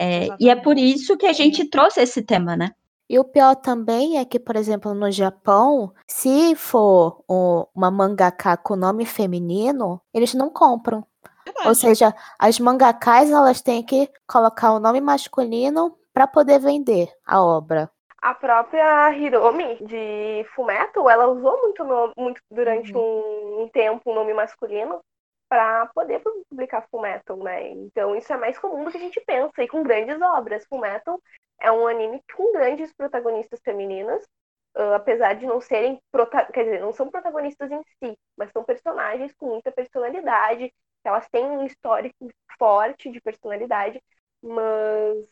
É, 0.00 0.28
e 0.40 0.48
é 0.48 0.56
por 0.56 0.78
isso 0.78 1.18
que 1.18 1.26
a 1.26 1.34
gente 1.34 1.66
trouxe 1.66 2.00
esse 2.00 2.22
tema, 2.22 2.56
né? 2.56 2.70
E 3.14 3.18
o 3.20 3.22
pior 3.22 3.54
também 3.54 4.18
é 4.18 4.24
que, 4.24 4.40
por 4.40 4.56
exemplo, 4.56 4.92
no 4.92 5.08
Japão, 5.08 5.94
se 6.04 6.56
for 6.56 7.22
o- 7.28 7.64
uma 7.72 7.88
mangaka 7.88 8.56
com 8.56 8.74
nome 8.74 9.06
feminino, 9.06 10.02
eles 10.12 10.34
não 10.34 10.50
compram. 10.50 11.06
Ou 11.64 11.76
seja, 11.76 12.12
as 12.36 12.58
mangakas 12.58 13.30
elas 13.30 13.62
têm 13.62 13.84
que 13.84 14.10
colocar 14.26 14.72
o 14.72 14.80
nome 14.80 15.00
masculino 15.00 15.96
para 16.12 16.26
poder 16.26 16.58
vender 16.58 17.08
a 17.24 17.40
obra. 17.40 17.88
A 18.20 18.34
própria 18.34 19.16
Hiromi 19.16 19.76
de 19.80 20.44
Fullmetal, 20.52 21.08
ela 21.08 21.28
usou 21.28 21.56
muito, 21.62 21.84
muito 22.16 22.42
durante 22.50 22.92
um, 22.96 23.62
um 23.62 23.68
tempo 23.72 24.10
um 24.10 24.14
nome 24.16 24.34
masculino 24.34 25.00
para 25.48 25.86
poder 25.94 26.20
publicar 26.50 26.84
Fullmetal, 26.90 27.36
né? 27.36 27.70
Então 27.70 28.16
isso 28.16 28.32
é 28.32 28.36
mais 28.36 28.58
comum 28.58 28.82
do 28.82 28.90
que 28.90 28.96
a 28.96 29.00
gente 29.00 29.20
pensa 29.20 29.62
e 29.62 29.68
com 29.68 29.84
grandes 29.84 30.20
obras. 30.20 30.66
Fullmetal 30.66 31.20
é 31.60 31.70
um 31.72 31.86
anime 31.86 32.20
com 32.36 32.52
grandes 32.52 32.92
protagonistas 32.92 33.60
femininas, 33.64 34.22
ah, 34.76 34.96
apesar 34.96 35.34
de 35.34 35.46
não 35.46 35.60
serem, 35.60 35.98
prota- 36.10 36.50
quer 36.52 36.64
dizer, 36.64 36.80
não 36.80 36.92
são 36.92 37.10
protagonistas 37.10 37.70
em 37.70 37.80
si, 38.02 38.14
mas 38.36 38.50
são 38.50 38.64
personagens 38.64 39.32
com 39.38 39.46
muita 39.46 39.70
personalidade. 39.72 40.72
Elas 41.04 41.28
têm 41.30 41.44
um 41.44 41.64
histórico 41.66 42.30
forte 42.58 43.10
de 43.10 43.20
personalidade, 43.20 44.00
mas 44.42 45.24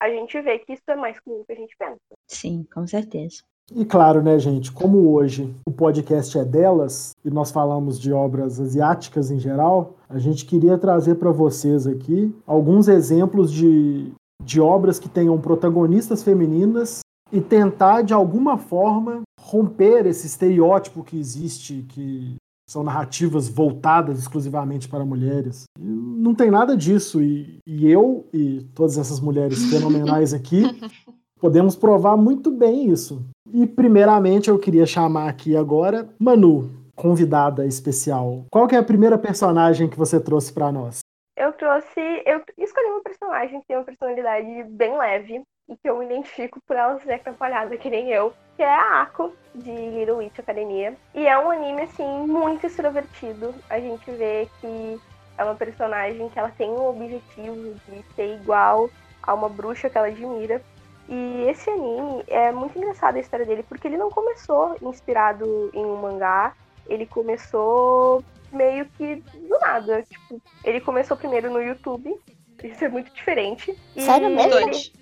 a 0.00 0.08
gente 0.08 0.40
vê 0.40 0.58
que 0.58 0.74
isso 0.74 0.82
é 0.88 0.94
mais 0.94 1.18
comum 1.20 1.38
do 1.38 1.44
que 1.44 1.52
a 1.52 1.56
gente 1.56 1.74
pensa. 1.78 1.98
Sim, 2.28 2.66
com 2.72 2.86
certeza. 2.86 3.42
E 3.74 3.84
claro, 3.84 4.22
né, 4.22 4.38
gente, 4.38 4.70
como 4.70 5.12
hoje 5.12 5.52
o 5.66 5.72
podcast 5.72 6.38
é 6.38 6.44
delas 6.44 7.16
e 7.24 7.30
nós 7.30 7.50
falamos 7.50 7.98
de 7.98 8.12
obras 8.12 8.60
asiáticas 8.60 9.32
em 9.32 9.40
geral, 9.40 9.94
a 10.08 10.20
gente 10.20 10.46
queria 10.46 10.78
trazer 10.78 11.16
para 11.16 11.32
vocês 11.32 11.84
aqui 11.84 12.32
alguns 12.46 12.86
exemplos 12.86 13.52
de, 13.52 14.12
de 14.42 14.60
obras 14.60 14.98
que 14.98 15.08
tenham 15.08 15.40
protagonistas 15.40 16.22
femininas 16.22 17.00
e 17.32 17.40
tentar, 17.40 18.02
de 18.02 18.14
alguma 18.14 18.56
forma, 18.56 19.22
romper 19.40 20.06
esse 20.06 20.26
estereótipo 20.26 21.02
que 21.02 21.18
existe, 21.18 21.84
que 21.88 22.36
são 22.68 22.82
narrativas 22.82 23.48
voltadas 23.48 24.18
exclusivamente 24.18 24.88
para 24.88 25.04
mulheres. 25.04 25.64
Não 25.78 26.34
tem 26.34 26.50
nada 26.50 26.76
disso. 26.76 27.22
E, 27.22 27.58
e 27.66 27.90
eu 27.90 28.26
e 28.32 28.66
todas 28.74 28.98
essas 28.98 29.20
mulheres 29.20 29.64
fenomenais 29.66 30.34
aqui 30.34 30.62
podemos 31.40 31.76
provar 31.76 32.16
muito 32.16 32.50
bem 32.50 32.90
isso. 32.90 33.24
E 33.52 33.66
primeiramente 33.66 34.50
eu 34.50 34.58
queria 34.58 34.86
chamar 34.86 35.28
aqui 35.28 35.56
agora 35.56 36.08
Manu, 36.18 36.70
convidada 36.94 37.64
especial. 37.66 38.44
Qual 38.50 38.66
que 38.66 38.74
é 38.74 38.78
a 38.78 38.84
primeira 38.84 39.16
personagem 39.16 39.88
que 39.88 39.98
você 39.98 40.18
trouxe 40.18 40.52
para 40.52 40.72
nós? 40.72 41.00
Eu 41.36 41.52
trouxe. 41.52 42.00
Eu 42.24 42.42
escolhi 42.58 42.86
uma 42.86 43.02
personagem 43.02 43.60
que 43.60 43.66
tem 43.66 43.76
uma 43.76 43.84
personalidade 43.84 44.62
bem 44.64 44.96
leve 44.96 45.42
e 45.68 45.76
que 45.76 45.88
eu 45.88 46.02
identifico 46.02 46.60
por 46.66 46.76
ela 46.76 46.98
ser 47.00 47.14
atrapalhada, 47.14 47.76
que 47.76 47.90
nem 47.90 48.10
eu, 48.10 48.32
que 48.56 48.62
é 48.62 48.74
a 48.74 49.02
Ako, 49.02 49.34
de 49.54 49.70
Little 49.70 50.18
Witch 50.18 50.38
Academia. 50.38 50.96
E 51.14 51.26
é 51.26 51.38
um 51.38 51.50
anime, 51.50 51.82
assim, 51.82 52.26
muito 52.26 52.66
extrovertido. 52.66 53.54
A 53.68 53.78
gente 53.78 54.10
vê 54.12 54.48
que 54.60 55.00
é 55.36 55.44
uma 55.44 55.54
personagem 55.54 56.28
que 56.28 56.38
ela 56.38 56.52
tem 56.56 56.70
um 56.70 56.88
objetivo 56.88 57.74
de 57.88 58.02
ser 58.14 58.34
igual 58.34 58.88
a 59.22 59.34
uma 59.34 59.48
bruxa 59.48 59.90
que 59.90 59.98
ela 59.98 60.06
admira. 60.06 60.62
E 61.08 61.46
esse 61.48 61.68
anime 61.68 62.24
é 62.28 62.50
muito 62.50 62.78
engraçado 62.78 63.16
a 63.16 63.20
história 63.20 63.44
dele, 63.44 63.64
porque 63.68 63.86
ele 63.86 63.96
não 63.96 64.10
começou 64.10 64.76
inspirado 64.80 65.70
em 65.72 65.84
um 65.84 65.96
mangá, 65.96 66.52
ele 66.88 67.06
começou 67.06 68.24
meio 68.52 68.86
que 68.96 69.16
do 69.16 69.58
nada. 69.60 70.02
Tipo, 70.02 70.40
ele 70.64 70.80
começou 70.80 71.16
primeiro 71.16 71.50
no 71.50 71.60
YouTube. 71.60 72.14
Isso 72.64 72.84
é 72.84 72.88
muito 72.88 73.12
diferente. 73.14 73.76
Sério 73.96 74.30
mesmo? 74.30 74.58
Ele, 74.58 74.92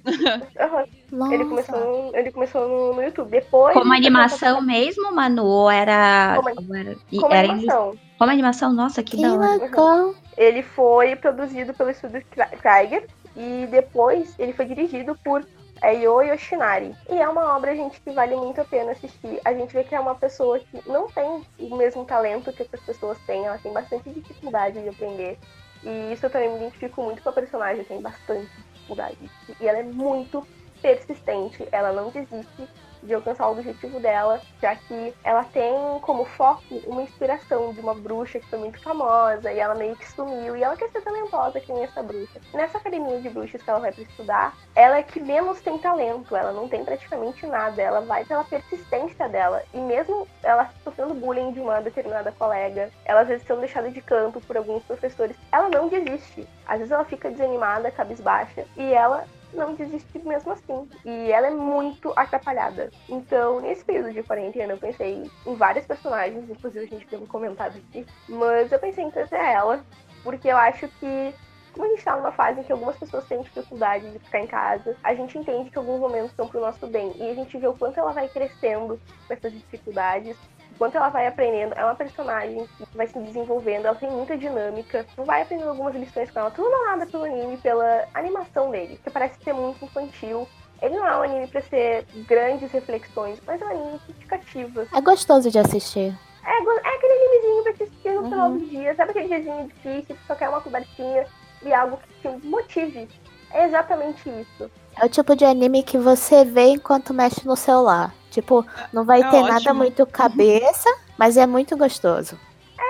uhum. 1.12 1.32
ele 1.32 1.44
começou, 1.44 2.10
ele 2.12 2.32
começou 2.32 2.68
no, 2.68 2.94
no 2.94 3.02
YouTube. 3.02 3.30
Depois. 3.30 3.74
Como 3.74 3.92
animação 3.92 4.60
mesmo, 4.60 5.14
Manu? 5.14 5.44
Ou 5.44 5.70
era. 5.70 6.34
Como, 6.36 6.48
ou 6.48 6.74
era, 6.74 6.96
como 7.20 7.32
era 7.32 7.52
animação. 7.52 7.98
Como 8.18 8.30
animação? 8.30 8.72
Nossa, 8.72 9.02
que, 9.02 9.16
Que 9.16 9.22
da 9.22 9.34
hora. 9.34 9.56
legal. 9.56 10.14
Ele 10.36 10.62
foi 10.62 11.14
produzido 11.14 11.72
pelo 11.74 11.90
estúdio 11.90 12.24
Krieger 12.60 13.06
e 13.36 13.66
depois 13.70 14.34
ele 14.38 14.52
foi 14.52 14.64
dirigido 14.64 15.16
por 15.24 15.46
é 15.84 15.94
Yo 15.94 16.22
Yoshinari. 16.22 16.94
E 17.10 17.20
é 17.20 17.28
uma 17.28 17.56
obra, 17.56 17.76
gente, 17.76 18.00
que 18.00 18.10
vale 18.10 18.34
muito 18.34 18.60
a 18.60 18.64
pena 18.64 18.92
assistir. 18.92 19.40
A 19.44 19.52
gente 19.52 19.72
vê 19.72 19.84
que 19.84 19.94
é 19.94 20.00
uma 20.00 20.14
pessoa 20.14 20.58
que 20.58 20.82
não 20.88 21.08
tem 21.08 21.44
o 21.58 21.76
mesmo 21.76 22.04
talento 22.04 22.52
que 22.52 22.62
outras 22.62 22.82
pessoas 22.82 23.18
têm, 23.26 23.44
ela 23.44 23.58
tem 23.58 23.72
bastante 23.72 24.08
dificuldade 24.10 24.82
de 24.82 24.88
aprender. 24.88 25.38
E 25.82 26.12
isso 26.12 26.24
eu 26.24 26.30
também 26.30 26.48
me 26.50 26.56
identifico 26.56 27.02
muito 27.02 27.22
com 27.22 27.28
a 27.28 27.32
personagem, 27.32 27.84
tem 27.84 28.00
bastante 28.00 28.50
dificuldade. 28.72 29.30
E 29.60 29.68
ela 29.68 29.78
é 29.78 29.82
muito 29.82 30.46
persistente, 30.80 31.68
ela 31.70 31.92
não 31.92 32.10
desiste 32.10 32.68
de 33.04 33.14
alcançar 33.14 33.48
o 33.48 33.52
objetivo 33.52 34.00
dela, 34.00 34.40
já 34.60 34.74
que 34.74 35.14
ela 35.22 35.44
tem 35.44 35.74
como 36.00 36.24
foco 36.24 36.62
uma 36.86 37.02
inspiração 37.02 37.72
de 37.72 37.80
uma 37.80 37.94
bruxa 37.94 38.40
que 38.40 38.48
foi 38.48 38.58
muito 38.58 38.82
famosa 38.82 39.52
e 39.52 39.58
ela 39.58 39.74
meio 39.74 39.94
que 39.96 40.10
sumiu 40.10 40.56
e 40.56 40.62
ela 40.62 40.76
quer 40.76 40.90
ser 40.90 41.02
talentosa 41.02 41.60
que 41.60 41.72
nem 41.72 41.84
essa 41.84 42.02
bruxa. 42.02 42.40
Nessa 42.52 42.78
academia 42.78 43.20
de 43.20 43.28
bruxas 43.28 43.62
que 43.62 43.70
ela 43.70 43.80
vai 43.80 43.92
para 43.92 44.02
estudar, 44.02 44.56
ela 44.74 44.98
é 44.98 45.02
que 45.02 45.20
menos 45.20 45.60
tem 45.60 45.78
talento, 45.78 46.34
ela 46.34 46.52
não 46.52 46.68
tem 46.68 46.84
praticamente 46.84 47.46
nada, 47.46 47.80
ela 47.80 48.00
vai 48.00 48.24
pela 48.24 48.44
persistência 48.44 49.28
dela 49.28 49.62
e 49.72 49.78
mesmo 49.78 50.26
ela 50.42 50.70
sofrendo 50.82 51.14
bullying 51.14 51.52
de 51.52 51.60
uma 51.60 51.80
determinada 51.80 52.32
colega, 52.32 52.90
ela 53.04 53.20
às 53.20 53.28
vezes 53.28 53.46
sendo 53.46 53.60
deixada 53.60 53.90
de 53.90 54.00
canto 54.00 54.40
por 54.40 54.56
alguns 54.56 54.82
professores, 54.84 55.36
ela 55.52 55.68
não 55.68 55.88
desiste. 55.88 56.46
Às 56.66 56.78
vezes 56.78 56.92
ela 56.92 57.04
fica 57.04 57.30
desanimada, 57.30 57.90
cabisbaixa 57.90 58.64
e 58.76 58.92
ela 58.92 59.26
não 59.54 59.74
desiste 59.74 60.18
mesmo 60.18 60.52
assim. 60.52 60.88
E 61.04 61.30
ela 61.30 61.46
é 61.46 61.50
muito 61.50 62.12
atrapalhada. 62.16 62.90
Então, 63.08 63.60
nesse 63.60 63.84
período 63.84 64.12
de 64.12 64.22
quarentena, 64.22 64.72
eu 64.72 64.78
pensei 64.78 65.30
em 65.46 65.54
várias 65.54 65.86
personagens, 65.86 66.48
inclusive 66.48 66.84
a 66.84 66.88
gente 66.88 67.06
tem 67.06 67.18
um 67.18 67.26
comentado 67.26 67.76
aqui, 67.76 68.06
mas 68.28 68.70
eu 68.70 68.78
pensei 68.78 69.04
em 69.04 69.10
trazer 69.10 69.36
ela, 69.36 69.84
porque 70.22 70.48
eu 70.48 70.56
acho 70.56 70.88
que 71.00 71.34
como 71.74 71.86
a 71.86 71.88
gente 71.88 72.04
tá 72.04 72.16
numa 72.16 72.30
fase 72.30 72.60
em 72.60 72.62
que 72.62 72.70
algumas 72.70 72.96
pessoas 72.96 73.26
têm 73.26 73.42
dificuldade 73.42 74.08
de 74.08 74.18
ficar 74.20 74.38
em 74.38 74.46
casa, 74.46 74.96
a 75.02 75.12
gente 75.12 75.36
entende 75.36 75.70
que 75.70 75.76
alguns 75.78 75.98
momentos 75.98 76.30
são 76.36 76.46
pro 76.46 76.60
nosso 76.60 76.86
bem. 76.86 77.12
E 77.16 77.28
a 77.28 77.34
gente 77.34 77.58
vê 77.58 77.66
o 77.66 77.74
quanto 77.74 77.98
ela 77.98 78.12
vai 78.12 78.28
crescendo 78.28 79.00
com 79.26 79.34
essas 79.34 79.52
dificuldades, 79.52 80.36
o 80.36 80.53
quanto 80.78 80.96
ela 80.96 81.08
vai 81.08 81.26
aprendendo. 81.26 81.72
É 81.74 81.84
uma 81.84 81.94
personagem 81.94 82.66
que 82.76 82.96
vai 82.96 83.06
se 83.06 83.18
desenvolvendo, 83.18 83.86
ela 83.86 83.94
tem 83.96 84.10
muita 84.10 84.36
dinâmica. 84.36 85.06
Tu 85.14 85.22
vai 85.24 85.42
aprendendo 85.42 85.70
algumas 85.70 85.94
lições 85.94 86.30
com 86.30 86.40
ela, 86.40 86.50
tudo 86.50 86.70
nada 86.86 87.06
pelo 87.06 87.24
anime, 87.24 87.56
pela 87.58 88.04
animação 88.14 88.70
dele, 88.70 88.98
que 89.02 89.10
parece 89.10 89.42
ser 89.42 89.52
muito 89.52 89.84
infantil. 89.84 90.48
Ele 90.82 90.96
não 90.96 91.06
é 91.06 91.16
um 91.16 91.22
anime 91.22 91.46
pra 91.46 91.62
ser 91.62 92.04
grandes 92.28 92.70
reflexões, 92.70 93.38
mas 93.46 93.60
é 93.60 93.64
um 93.64 93.70
anime 93.70 94.00
que 94.06 94.26
cativa. 94.26 94.86
É 94.92 95.00
gostoso 95.00 95.50
de 95.50 95.58
assistir. 95.58 96.14
É, 96.44 96.50
é 96.50 96.94
aquele 96.96 97.12
animezinho 97.12 97.62
pra 97.62 97.72
te 97.72 97.82
assistir 97.84 98.12
no 98.12 98.24
final 98.28 98.50
Uhum. 98.50 98.58
do 98.58 98.66
dia. 98.66 98.94
Sabe 98.94 99.10
aquele 99.12 99.28
diazinho 99.28 99.66
difícil, 99.68 100.14
que 100.16 100.26
só 100.26 100.34
quer 100.34 100.48
uma 100.50 100.60
cobertinha 100.60 101.26
e 101.62 101.72
algo 101.72 101.96
que 101.96 102.28
te 102.28 102.46
motive? 102.46 103.08
É 103.50 103.64
exatamente 103.64 104.28
isso. 104.28 104.70
É 105.00 105.06
o 105.06 105.08
tipo 105.08 105.34
de 105.36 105.44
anime 105.44 105.82
que 105.82 105.96
você 105.96 106.44
vê 106.44 106.66
enquanto 106.70 107.14
mexe 107.14 107.46
no 107.46 107.56
celular. 107.56 108.12
Tipo, 108.34 108.66
não 108.92 109.04
vai 109.04 109.20
É 109.22 109.30
ter 109.30 109.40
nada 109.42 109.54
ótimo. 109.56 109.74
muito 109.76 110.04
cabeça, 110.06 110.92
mas 111.16 111.36
é 111.36 111.46
muito 111.46 111.76
gostoso. 111.76 112.36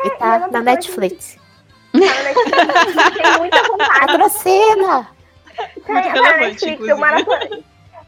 e 0.04 0.06
e 0.06 0.10
tá 0.12 0.36
ela 0.36 0.48
na 0.48 0.60
Netflix. 0.62 1.36
Tá 1.92 1.98
na 1.98 2.22
Netflix, 2.22 3.22
tem 3.22 3.38
muita 3.38 3.62
vontade. 3.68 4.06
Patrocina! 4.06 5.08
Tem, 5.84 5.94
Muito 5.94 6.08
tá 6.14 6.20
na 6.22 6.36
Netflix, 6.38 6.88
eu 6.88 6.96
maratona. 6.98 7.48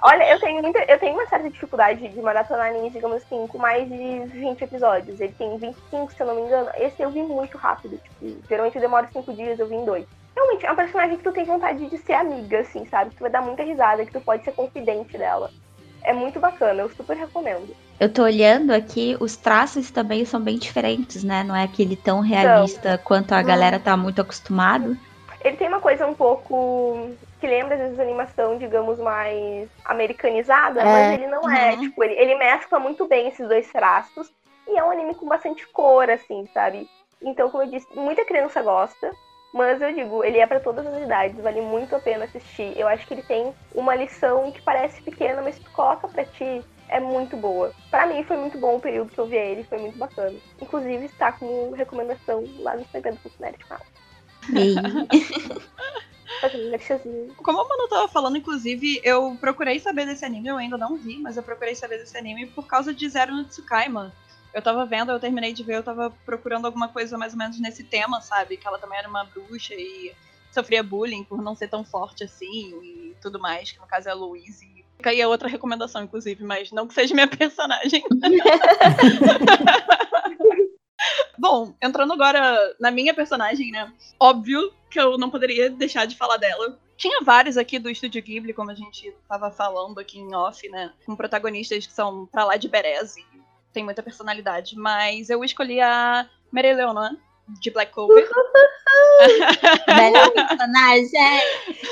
Olha, 0.03 0.31
eu 0.33 0.41
tenho, 0.41 0.63
muita, 0.63 0.79
eu 0.85 0.99
tenho 0.99 1.15
uma 1.15 1.27
certa 1.27 1.49
dificuldade 1.51 2.09
de 2.09 2.21
maratonar 2.21 2.69
animes, 2.69 2.93
digamos 2.93 3.19
assim, 3.23 3.47
com 3.47 3.59
mais 3.59 3.89
de 3.89 4.19
20 4.27 4.63
episódios. 4.63 5.21
Ele 5.21 5.33
tem 5.33 5.57
25, 5.59 6.13
se 6.13 6.21
eu 6.23 6.27
não 6.27 6.35
me 6.37 6.43
engano. 6.43 6.69
Esse 6.77 7.03
eu 7.03 7.11
vi 7.11 7.23
muito 7.23 7.57
rápido. 7.59 7.99
Tipo, 8.21 8.37
geralmente 8.49 8.79
demora 8.81 9.09
5 9.13 9.33
dias, 9.35 9.59
eu 9.59 9.67
vi 9.69 9.75
em 9.75 9.85
2. 9.85 10.07
Realmente, 10.35 10.67
é 10.67 10.71
uma 10.71 10.77
personagem 10.77 11.17
que 11.17 11.23
tu 11.25 11.33
tem 11.33 11.45
vontade 11.45 11.87
de 11.89 11.99
ser 11.99 12.13
amiga, 12.13 12.61
assim, 12.61 12.85
sabe? 12.87 13.11
Que 13.11 13.17
tu 13.17 13.21
vai 13.23 13.31
dar 13.31 13.41
muita 13.43 13.63
risada, 13.63 14.05
que 14.05 14.13
tu 14.13 14.21
pode 14.21 14.45
ser 14.45 14.53
confidente 14.53 15.17
dela. 15.17 15.51
É 16.07 16.13
muito 16.13 16.39
bacana, 16.39 16.83
eu 16.83 16.91
super 16.91 17.17
recomendo. 17.17 17.75
Eu 17.99 18.09
tô 18.09 18.23
olhando 18.23 18.71
aqui, 18.71 19.17
os 19.19 19.37
traços 19.37 19.91
também 19.91 20.25
são 20.25 20.41
bem 20.41 20.57
diferentes, 20.57 21.25
né? 21.25 21.43
Não 21.43 21.55
é 21.55 21.65
aquele 21.65 21.97
tão 21.97 22.21
realista 22.21 22.97
quanto 22.97 23.33
a 23.33 23.43
galera 23.43 23.81
tá 23.81 23.97
muito 23.97 24.21
acostumado. 24.21 24.97
Ele 25.45 25.57
tem 25.57 25.67
uma 25.67 25.81
coisa 25.81 26.07
um 26.07 26.15
pouco 26.15 27.11
que 27.41 27.47
lembra, 27.47 27.75
às 27.75 27.81
vezes, 27.81 27.99
animação, 27.99 28.57
digamos, 28.57 29.01
mais 29.01 29.69
americanizada, 29.85 30.81
É. 30.81 30.85
mas 30.85 31.13
ele 31.15 31.27
não 31.27 31.51
é. 31.51 31.73
Uhum. 31.73 31.81
Tipo, 31.81 32.05
ele, 32.05 32.15
ele 32.15 32.35
mescla 32.37 32.79
muito 32.79 33.05
bem 33.07 33.27
esses 33.27 33.47
dois 33.49 33.67
traços. 33.73 34.31
E 34.69 34.79
é 34.79 34.85
um 34.85 34.91
anime 34.93 35.15
com 35.15 35.27
bastante 35.27 35.67
cor, 35.69 36.09
assim, 36.09 36.49
sabe? 36.55 36.89
Então, 37.21 37.51
como 37.51 37.65
eu 37.65 37.71
disse, 37.71 37.87
muita 37.97 38.25
criança 38.25 38.63
gosta. 38.63 39.11
Mas 39.57 39.81
eu 39.81 39.91
digo, 39.95 40.23
ele 40.23 40.37
é 40.37 40.47
pra 40.47 40.61
todas 40.61 40.87
as 40.87 41.03
idades, 41.03 41.41
vale 41.41 41.63
muito 41.63 41.97
a 41.97 41.99
pena 41.99 42.27
assistir. 42.27 42.79
Eu 42.79 42.87
acho 42.87 43.07
que 43.07 43.15
ele 43.15 43.23
tem 43.23 43.55
uma 43.75 43.95
lição 43.95 44.53
que 44.53 44.61
parece 44.61 45.01
pequena, 45.01 45.41
mas 45.41 45.59
tu 45.59 45.71
coloca 45.71 46.07
pra 46.09 46.27
ti, 46.27 46.63
é 46.91 47.01
muito 47.01 47.39
boa. 47.39 47.73
Pra 47.91 48.07
mim 48.07 48.23
foi 48.25 48.37
muito 48.37 48.59
bom 48.59 48.77
o 48.77 48.81
período 48.81 49.11
que 49.11 49.19
eu 49.19 49.27
vi 49.27 49.37
ele, 49.37 49.65
foi 49.65 49.79
muito 49.79 49.97
bacana. 49.97 50.37
Inclusive 50.61 51.07
está 51.07 51.33
como 51.33 51.73
recomendação 51.73 52.45
lá 52.59 52.75
no 52.75 52.83
Instagram 52.83 53.13
do. 53.13 53.31
E 54.51 54.75
Fazendo 56.43 56.67
um 56.67 56.71
merchazinho. 56.71 57.35
Como 57.37 57.59
a 57.59 57.67
Manu 57.67 57.89
tava 57.89 58.09
falando, 58.09 58.37
inclusive, 58.37 59.01
eu 59.03 59.39
procurei 59.41 59.81
saber 59.81 60.05
desse 60.05 60.23
anime, 60.23 60.49
eu 60.49 60.59
ainda 60.59 60.77
não 60.77 60.99
vi, 60.99 61.17
mas 61.19 61.39
eu 61.39 61.43
procurei 61.43 61.75
saber 61.75 61.97
desse 61.97 62.19
anime 62.19 62.47
por 62.49 62.67
causa 62.67 62.93
de 62.93 63.09
Zero 63.09 63.35
no 63.35 63.45
Tsukaima. 63.45 64.13
Eu 64.53 64.63
tava 64.63 64.87
vendo, 64.87 65.13
eu 65.13 65.21
terminei 65.21 65.53
de 65.53 65.63
ver, 65.63 65.77
eu 65.77 65.83
tava 65.83 66.11
procurando 66.25 66.65
alguma 66.67 66.89
coisa 66.89 67.19
mais 67.19 67.33
ou 67.33 67.39
menos 67.39 67.61
nesse 67.61 67.85
tema, 67.85 68.21
sabe? 68.21 68.57
Que 68.57 68.67
ela 68.67 68.79
também 68.79 68.99
era 68.99 69.09
uma 69.09 69.25
bruxa 69.25 69.75
e 69.75 70.15
sofria 70.51 70.83
bullying 70.83 71.25
por 71.25 71.43
não 71.43 71.55
ser 71.55 71.69
tão 71.69 71.85
forte 71.85 72.25
assim 72.25 72.81
e 72.83 73.15
tudo 73.21 73.39
mais, 73.39 73.71
que 73.73 73.79
no 73.79 73.87
caso 73.87 74.09
é 74.09 74.13
a 74.13 74.15
Louise. 74.15 74.85
Fica 74.97 75.11
aí 75.11 75.21
a 75.21 75.29
outra 75.29 75.49
recomendação, 75.49 76.03
inclusive, 76.03 76.43
mas 76.43 76.73
não 76.73 76.87
que 76.87 76.95
seja 76.95 77.15
minha 77.15 77.29
personagem. 77.29 78.03
Bom, 81.39 81.75
entrando 81.83 82.15
agora 82.15 82.75
na 82.81 82.91
minha 82.91 83.13
personagem, 83.13 83.71
né? 83.71 83.93
Óbvio 84.19 84.73
que 84.91 84.99
eu 84.99 85.19
não 85.19 85.31
poderia 85.31 85.69
deixar 85.69 86.07
de 86.07 86.17
falar 86.17 86.39
dela. 86.39 86.79
Tinha 86.97 87.23
vários 87.23 87.59
aqui 87.59 87.79
do 87.79 87.91
Estúdio 87.91 88.23
Ghibli, 88.23 88.55
como 88.55 88.71
a 88.71 88.75
gente 88.75 89.15
tava 89.29 89.51
falando 89.51 89.99
aqui 89.99 90.19
em 90.19 90.35
off, 90.35 90.67
né? 90.71 90.95
Com 91.05 91.15
protagonistas 91.15 91.87
que 91.87 91.93
são 91.93 92.25
pra 92.27 92.45
lá 92.45 92.57
de 92.57 92.69
Berez 92.69 93.17
e 93.19 93.36
tem 93.77 93.85
muita 93.85 94.03
personalidade. 94.03 94.75
Mas 94.75 95.29
eu 95.29 95.45
escolhi 95.45 95.83
a 95.83 96.27
Mary 96.51 96.73
Leonor, 96.73 97.11
de 97.61 97.71
Black 97.71 97.93
Clover, 97.93 98.27
melhor 99.87 100.31
personagem. 100.33 101.41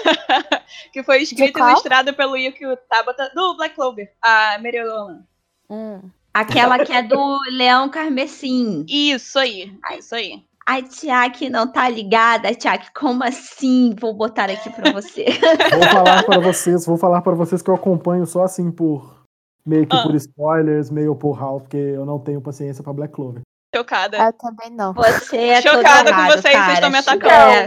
que 0.93 1.03
foi 1.03 1.23
escrita 1.23 1.61
e 1.61 1.63
ilustrada 1.63 2.13
pelo 2.15 2.39
Yuki 2.39 2.65
Tabata, 2.89 3.31
do 3.35 3.55
Black 3.57 3.75
Clover, 3.75 4.11
a 4.23 4.59
Mary 4.59 4.83
Leonor. 4.83 5.21
Hum. 5.69 6.11
Aquela 6.33 6.83
que 6.85 6.93
é 6.93 7.03
do 7.03 7.39
Leão 7.51 7.89
Carmesim. 7.91 8.87
Isso 8.89 9.39
aí, 9.39 9.79
isso 9.99 10.15
aí. 10.15 10.43
Ai, 10.67 10.83
Tiaque 10.83 11.51
não 11.51 11.71
tá 11.71 11.87
ligada. 11.89 12.53
Tiaque, 12.55 12.89
como 12.95 13.23
assim? 13.23 13.95
Vou 14.01 14.15
botar 14.15 14.51
aqui 14.51 14.71
pra 14.71 14.91
você. 14.91 15.27
Vou 15.71 15.83
falar 15.93 16.23
para 16.23 16.41
vocês, 16.41 16.87
vou 16.87 16.97
falar 16.97 17.21
para 17.21 17.35
vocês 17.35 17.61
que 17.61 17.69
eu 17.69 17.75
acompanho 17.75 18.27
só 18.27 18.43
assim 18.43 18.73
por 18.73 19.24
meio 19.67 19.87
que 19.87 19.97
Ah. 19.97 20.03
por 20.03 20.15
spoilers, 20.15 20.91
meio 20.91 21.15
por 21.15 21.33
Ralph, 21.33 21.63
porque 21.63 21.77
eu 21.77 22.05
não 22.05 22.19
tenho 22.19 22.41
paciência 22.41 22.83
para 22.83 22.93
Black 22.93 23.13
Clover. 23.15 23.43
Chocada. 23.75 24.17
Eu 24.19 24.33
também 24.35 24.71
não. 24.71 24.93
Você 24.95 25.37
é 25.37 25.61
Chocada 25.63 26.13
com 26.13 26.19
errado, 26.21 26.31
vocês, 26.33 26.43
vocês 26.43 26.55
cara. 26.55 26.73
estão 26.75 26.91
me 26.91 26.99
atacando. 26.99 27.35
É, 27.35 27.65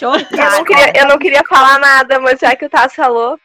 Eu 0.00 0.10
não, 0.10 0.18
chocada. 0.18 0.64
queria, 0.64 0.92
eu 1.02 1.08
não 1.08 1.18
queria 1.18 1.42
falar 1.48 1.78
nada, 1.78 2.18
mas 2.18 2.40
já 2.40 2.56
que 2.56 2.64
o 2.64 2.70
Tassi 2.70 2.96
falou, 2.96 3.38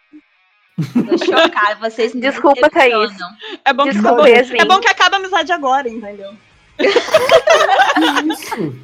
Tô 0.77 1.17
chocada. 1.25 1.75
Vocês 1.81 2.15
me 2.15 2.21
Desculpa, 2.21 2.69
Thaís. 2.69 3.11
É 3.65 3.73
bom, 3.73 3.83
que, 3.83 3.91
Desculpa, 3.91 4.21
é 4.21 4.23
bom- 4.23 4.27
Yasmin. 4.27 4.59
é 4.61 4.65
bom 4.65 4.79
que 4.79 4.87
acaba 4.87 5.17
a 5.17 5.19
amizade 5.19 5.51
agora, 5.51 5.89
entendeu? 5.89 6.31
Isso. 6.79 8.75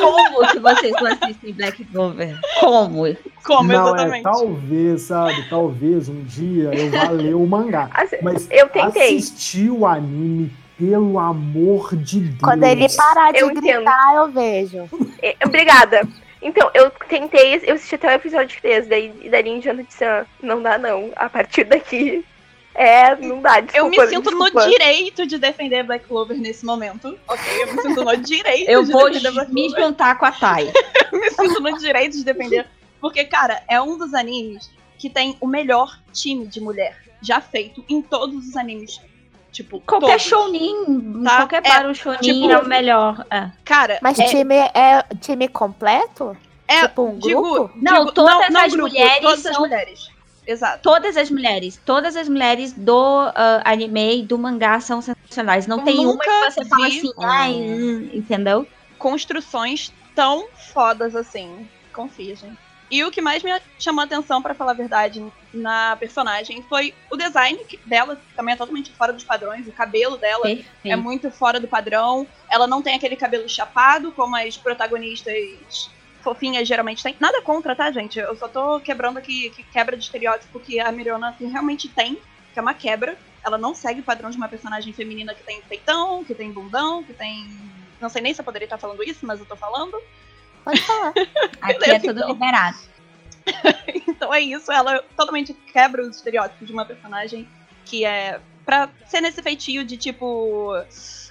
Como 0.00 0.48
que 0.48 0.58
vocês 0.60 0.92
não 1.00 1.06
assistem 1.12 1.52
Black 1.52 1.84
Clover? 1.86 2.38
Como? 2.60 3.16
Como, 3.44 3.68
Não, 3.72 3.88
é, 3.88 3.92
exatamente? 3.92 4.22
talvez, 4.22 5.02
sabe? 5.02 5.48
Talvez 5.48 6.08
um 6.08 6.22
dia 6.24 6.70
eu 6.74 6.90
vá 6.90 7.10
ler 7.10 7.34
o 7.34 7.46
mangá. 7.46 7.90
Assim, 7.94 8.16
Mas 8.22 8.48
eu 8.50 8.68
tentei. 8.68 9.16
assistir 9.16 9.70
o 9.70 9.84
anime, 9.86 10.50
pelo 10.78 11.18
amor 11.18 11.94
de 11.96 12.20
Deus. 12.20 12.40
Quando 12.40 12.64
ele 12.64 12.86
parar 12.96 13.32
de 13.32 13.40
Eu 13.40 13.50
entendo. 13.50 13.62
gritar, 13.76 14.14
eu 14.16 14.28
vejo. 14.30 14.88
É, 15.22 15.36
Obrigada. 15.44 16.06
Então, 16.40 16.70
eu 16.74 16.90
tentei, 17.08 17.60
eu 17.64 17.74
assisti 17.74 17.94
até 17.94 18.08
o 18.08 18.10
episódio 18.12 18.58
3, 18.60 18.86
daí, 18.86 19.12
e 19.22 19.30
dali 19.30 19.48
em 19.48 19.60
diante 19.60 19.80
eu 19.80 19.86
disse, 19.86 20.04
ah, 20.04 20.26
não 20.42 20.60
dá 20.62 20.76
não. 20.76 21.10
A 21.16 21.28
partir 21.28 21.64
daqui, 21.64 22.22
é, 22.74 23.14
não 23.16 23.40
dá, 23.40 23.60
desculpa. 23.60 23.76
Eu 23.78 23.88
me 23.88 24.08
sinto 24.08 24.30
no 24.30 24.44
desculpa. 24.44 24.68
direito 24.68 25.26
de 25.26 25.38
defender 25.38 25.82
Black 25.84 26.06
Clover 26.06 26.36
nesse 26.36 26.64
momento. 26.64 27.18
Ok? 27.28 27.62
Eu 27.62 27.72
me 27.74 27.82
sinto 27.82 28.04
no 28.04 28.16
direito 28.18 28.68
Eu 28.70 28.82
de 28.84 28.92
vou 28.92 29.08
defender 29.10 29.32
Black 29.32 29.52
me 29.52 29.66
Clover. 29.68 29.84
juntar 29.86 30.18
com 30.18 30.26
a 30.26 30.32
Thay. 30.32 30.72
Eu 31.12 31.20
me 31.20 31.30
sinto 31.30 31.60
no 31.60 31.78
direito 31.78 32.16
de 32.16 32.24
defender. 32.24 32.66
Porque, 33.00 33.24
cara, 33.24 33.62
é 33.68 33.80
um 33.80 33.96
dos 33.98 34.14
animes 34.14 34.70
que 34.98 35.08
tem 35.10 35.36
o 35.40 35.46
melhor 35.46 35.98
time 36.12 36.46
de 36.46 36.60
mulher 36.60 36.96
já 37.22 37.40
feito 37.40 37.84
em 37.88 38.00
todos 38.02 38.48
os 38.48 38.56
animes. 38.56 39.00
Tipo, 39.52 39.78
Qualquer 39.80 40.06
todos. 40.08 40.22
shounin, 40.22 41.22
Tá? 41.22 41.36
qualquer 41.36 41.62
É, 41.64 41.68
Baru 41.68 41.94
shounin 41.94 42.18
tipo- 42.18 42.50
é 42.50 42.58
o 42.58 42.66
melhor. 42.66 43.24
é. 43.30 43.50
Cara, 43.64 43.98
Mas 44.02 44.18
é, 44.18 44.24
time 44.24 44.54
é 44.56 45.04
time 45.20 45.46
completo? 45.46 46.36
é 46.66 46.80
tipo 46.88 47.02
um 47.04 47.18
digo, 47.18 47.40
grupo? 47.42 47.70
Não, 47.76 47.98
digo- 48.00 48.12
todas 48.12 48.50
não 48.50 48.60
as 48.60 48.72
grupo, 48.72 48.88
mulheres 48.88 49.20
todas 49.20 49.46
as 49.46 49.52
são- 49.52 49.60
mulheres. 49.62 50.08
Exato. 50.46 50.82
Todas 50.82 51.16
as 51.16 51.30
mulheres, 51.30 51.80
todas 51.84 52.16
as 52.16 52.28
mulheres 52.28 52.72
do 52.72 53.32
ah, 53.34 53.62
anime 53.64 54.22
e 54.22 54.26
do 54.26 54.38
mangá 54.38 54.78
são 54.80 55.00
sensacionais. 55.00 55.66
Não 55.66 55.78
Eu 55.78 55.84
tem 55.84 55.98
uma 55.98 56.12
nunca 56.12 56.24
que 56.24 56.50
você 56.52 56.68
fala 56.68 56.86
assim, 56.86 57.10
ai, 57.22 57.52
hum", 57.52 58.10
entendeu? 58.12 58.66
construções 58.98 59.92
tão 60.14 60.48
fodas 60.72 61.14
assim. 61.14 61.68
Confia, 61.92 62.34
gente. 62.34 62.58
E 62.90 63.02
o 63.02 63.10
que 63.10 63.20
mais 63.20 63.42
me 63.42 63.50
chamou 63.78 64.02
a 64.02 64.04
atenção, 64.04 64.42
pra 64.42 64.54
falar 64.54 64.72
a 64.72 64.76
verdade, 64.76 65.20
na 65.52 65.96
personagem 65.96 66.62
foi 66.68 66.94
o 67.10 67.16
design 67.16 67.58
dela, 67.86 68.16
que 68.16 68.34
também 68.36 68.54
é 68.54 68.56
totalmente 68.56 68.94
fora 68.94 69.12
dos 69.12 69.24
padrões. 69.24 69.66
O 69.66 69.72
cabelo 69.72 70.16
dela 70.18 70.48
é 70.48 70.56
Perfeito. 70.56 71.02
muito 71.02 71.30
fora 71.30 71.58
do 71.58 71.66
padrão. 71.66 72.28
Ela 72.50 72.66
não 72.66 72.82
tem 72.82 72.94
aquele 72.94 73.16
cabelo 73.16 73.48
chapado, 73.48 74.12
como 74.12 74.36
as 74.36 74.56
protagonistas 74.56 75.34
fofinhas 76.24 76.66
geralmente 76.66 77.02
têm. 77.02 77.14
Nada 77.20 77.40
contra, 77.42 77.76
tá, 77.76 77.92
gente? 77.92 78.18
Eu 78.18 78.34
só 78.36 78.48
tô 78.48 78.80
quebrando 78.80 79.18
aqui 79.18 79.50
que 79.50 79.62
quebra 79.62 79.96
de 79.96 80.02
estereótipo 80.02 80.58
que 80.58 80.80
a 80.80 80.90
Miriona 80.90 81.36
realmente 81.38 81.88
tem, 81.88 82.16
que 82.52 82.58
é 82.58 82.62
uma 82.62 82.74
quebra. 82.74 83.16
Ela 83.44 83.58
não 83.58 83.74
segue 83.74 84.00
o 84.00 84.04
padrão 84.04 84.30
de 84.30 84.36
uma 84.36 84.48
personagem 84.48 84.92
feminina 84.92 85.34
que 85.34 85.42
tem 85.44 85.60
peitão, 85.62 86.24
que 86.24 86.34
tem 86.34 86.50
bundão, 86.50 87.04
que 87.04 87.12
tem. 87.12 87.46
Não 88.00 88.08
sei 88.08 88.22
nem 88.22 88.34
se 88.34 88.40
eu 88.40 88.44
poderia 88.44 88.66
estar 88.66 88.78
falando 88.78 89.02
isso, 89.04 89.24
mas 89.26 89.38
eu 89.38 89.46
tô 89.46 89.54
falando. 89.54 89.96
Pode 90.64 90.80
falar. 90.80 91.12
Aqui 91.60 91.90
é 91.90 91.98
tudo 92.00 92.18
Então. 92.18 92.28
liberado. 92.32 92.78
Então 94.08 94.32
é 94.32 94.40
isso, 94.40 94.72
ela 94.72 95.02
totalmente 95.16 95.52
quebra 95.52 96.00
os 96.02 96.16
estereótipos 96.16 96.66
de 96.66 96.72
uma 96.72 96.84
personagem 96.86 97.46
que 97.84 98.04
é 98.04 98.40
pra 98.64 98.88
ser 99.06 99.20
nesse 99.20 99.42
feitio 99.42 99.84
de 99.84 99.96
tipo 99.98 100.72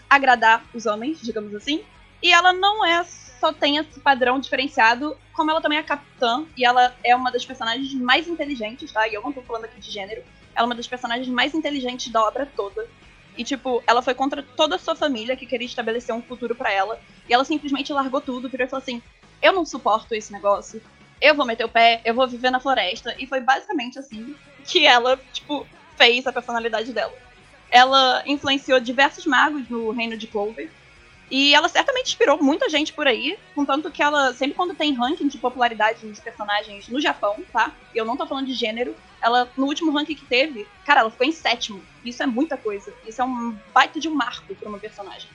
agradar 0.10 0.64
os 0.74 0.86
homens, 0.86 1.20
digamos 1.22 1.56
assim. 1.56 1.84
E 2.22 2.32
ela 2.32 2.54
não 2.54 2.86
é 2.86 3.04
só 3.44 3.52
tem 3.52 3.76
esse 3.76 4.00
padrão 4.00 4.40
diferenciado, 4.40 5.18
como 5.34 5.52
ela 5.52 5.60
também 5.60 5.78
é 5.78 5.84
capitã 5.84 6.46
e 6.56 6.66
ela 6.66 6.96
é 7.04 7.14
uma 7.14 7.30
das 7.30 7.46
personagens 7.46 7.94
mais 7.94 8.26
inteligentes, 8.26 8.90
tá? 8.90 9.06
E 9.06 9.14
eu 9.14 9.22
não 9.22 9.34
tô 9.34 9.42
falando 9.42 9.66
aqui 9.66 9.82
de 9.82 9.92
gênero. 9.92 10.24
Ela 10.56 10.64
é 10.64 10.70
uma 10.70 10.76
das 10.76 10.88
personagens 10.88 11.28
mais 11.28 11.54
inteligentes 11.54 12.10
da 12.10 12.24
obra 12.24 12.50
toda. 12.56 12.88
E, 13.36 13.44
tipo, 13.44 13.84
ela 13.86 14.02
foi 14.02 14.14
contra 14.14 14.42
toda 14.42 14.78
a 14.78 14.80
sua 14.80 14.96
família 14.96 15.36
que 15.36 15.46
queria 15.46 15.66
estabelecer 15.66 16.16
um 16.16 16.22
futuro 16.22 16.56
pra 16.56 16.72
ela. 16.72 16.98
E 17.28 17.34
ela 17.34 17.44
simplesmente 17.44 17.92
largou 17.92 18.22
tudo, 18.22 18.48
virou 18.48 18.66
e 18.66 18.70
falou 18.70 18.82
assim: 18.82 19.02
Eu 19.42 19.52
não 19.52 19.66
suporto 19.66 20.14
esse 20.14 20.32
negócio 20.32 20.82
eu 21.24 21.34
vou 21.34 21.46
meter 21.46 21.64
o 21.64 21.70
pé, 21.70 22.02
eu 22.04 22.14
vou 22.14 22.28
viver 22.28 22.50
na 22.50 22.60
floresta. 22.60 23.16
E 23.18 23.26
foi 23.26 23.40
basicamente 23.40 23.98
assim 23.98 24.36
que 24.66 24.86
ela, 24.86 25.18
tipo, 25.32 25.66
fez 25.96 26.28
a 26.28 26.34
personalidade 26.34 26.92
dela. 26.92 27.14
Ela 27.72 28.22
influenciou 28.26 28.78
diversos 28.82 29.26
magos 29.26 29.70
no 29.70 29.92
reino 29.92 30.18
de 30.18 30.28
Clover. 30.28 30.70
E 31.34 31.56
ela 31.56 31.68
certamente 31.68 32.10
inspirou 32.10 32.38
muita 32.44 32.70
gente 32.70 32.94
por 32.94 33.08
aí, 33.08 33.36
contanto 33.56 33.92
que 33.92 34.04
ela, 34.04 34.36
sempre 34.36 34.56
quando 34.56 34.76
tem 34.76 34.94
ranking 34.94 35.28
de 35.28 35.40
popularidade 35.40 36.08
dos 36.08 36.20
personagens 36.20 36.88
no 36.90 37.02
Japão, 37.02 37.44
tá? 37.52 37.76
E 37.92 37.98
eu 37.98 38.06
não 38.06 38.16
tô 38.16 38.28
falando 38.28 38.46
de 38.46 38.54
gênero, 38.54 38.96
ela, 39.20 39.52
no 39.58 39.66
último 39.66 39.92
ranking 39.92 40.14
que 40.14 40.28
teve, 40.28 40.70
cara, 40.86 41.00
ela 41.00 41.10
ficou 41.10 41.26
em 41.26 41.32
sétimo. 41.32 41.84
Isso 42.06 42.22
é 42.22 42.28
muita 42.28 42.56
coisa. 42.56 42.94
Isso 43.04 43.20
é 43.20 43.26
um 43.26 43.58
baita 43.74 44.00
de 44.00 44.08
um 44.08 44.14
marco 44.14 44.54
pra 44.54 44.70
uma 44.70 44.78
personagem. 44.78 45.28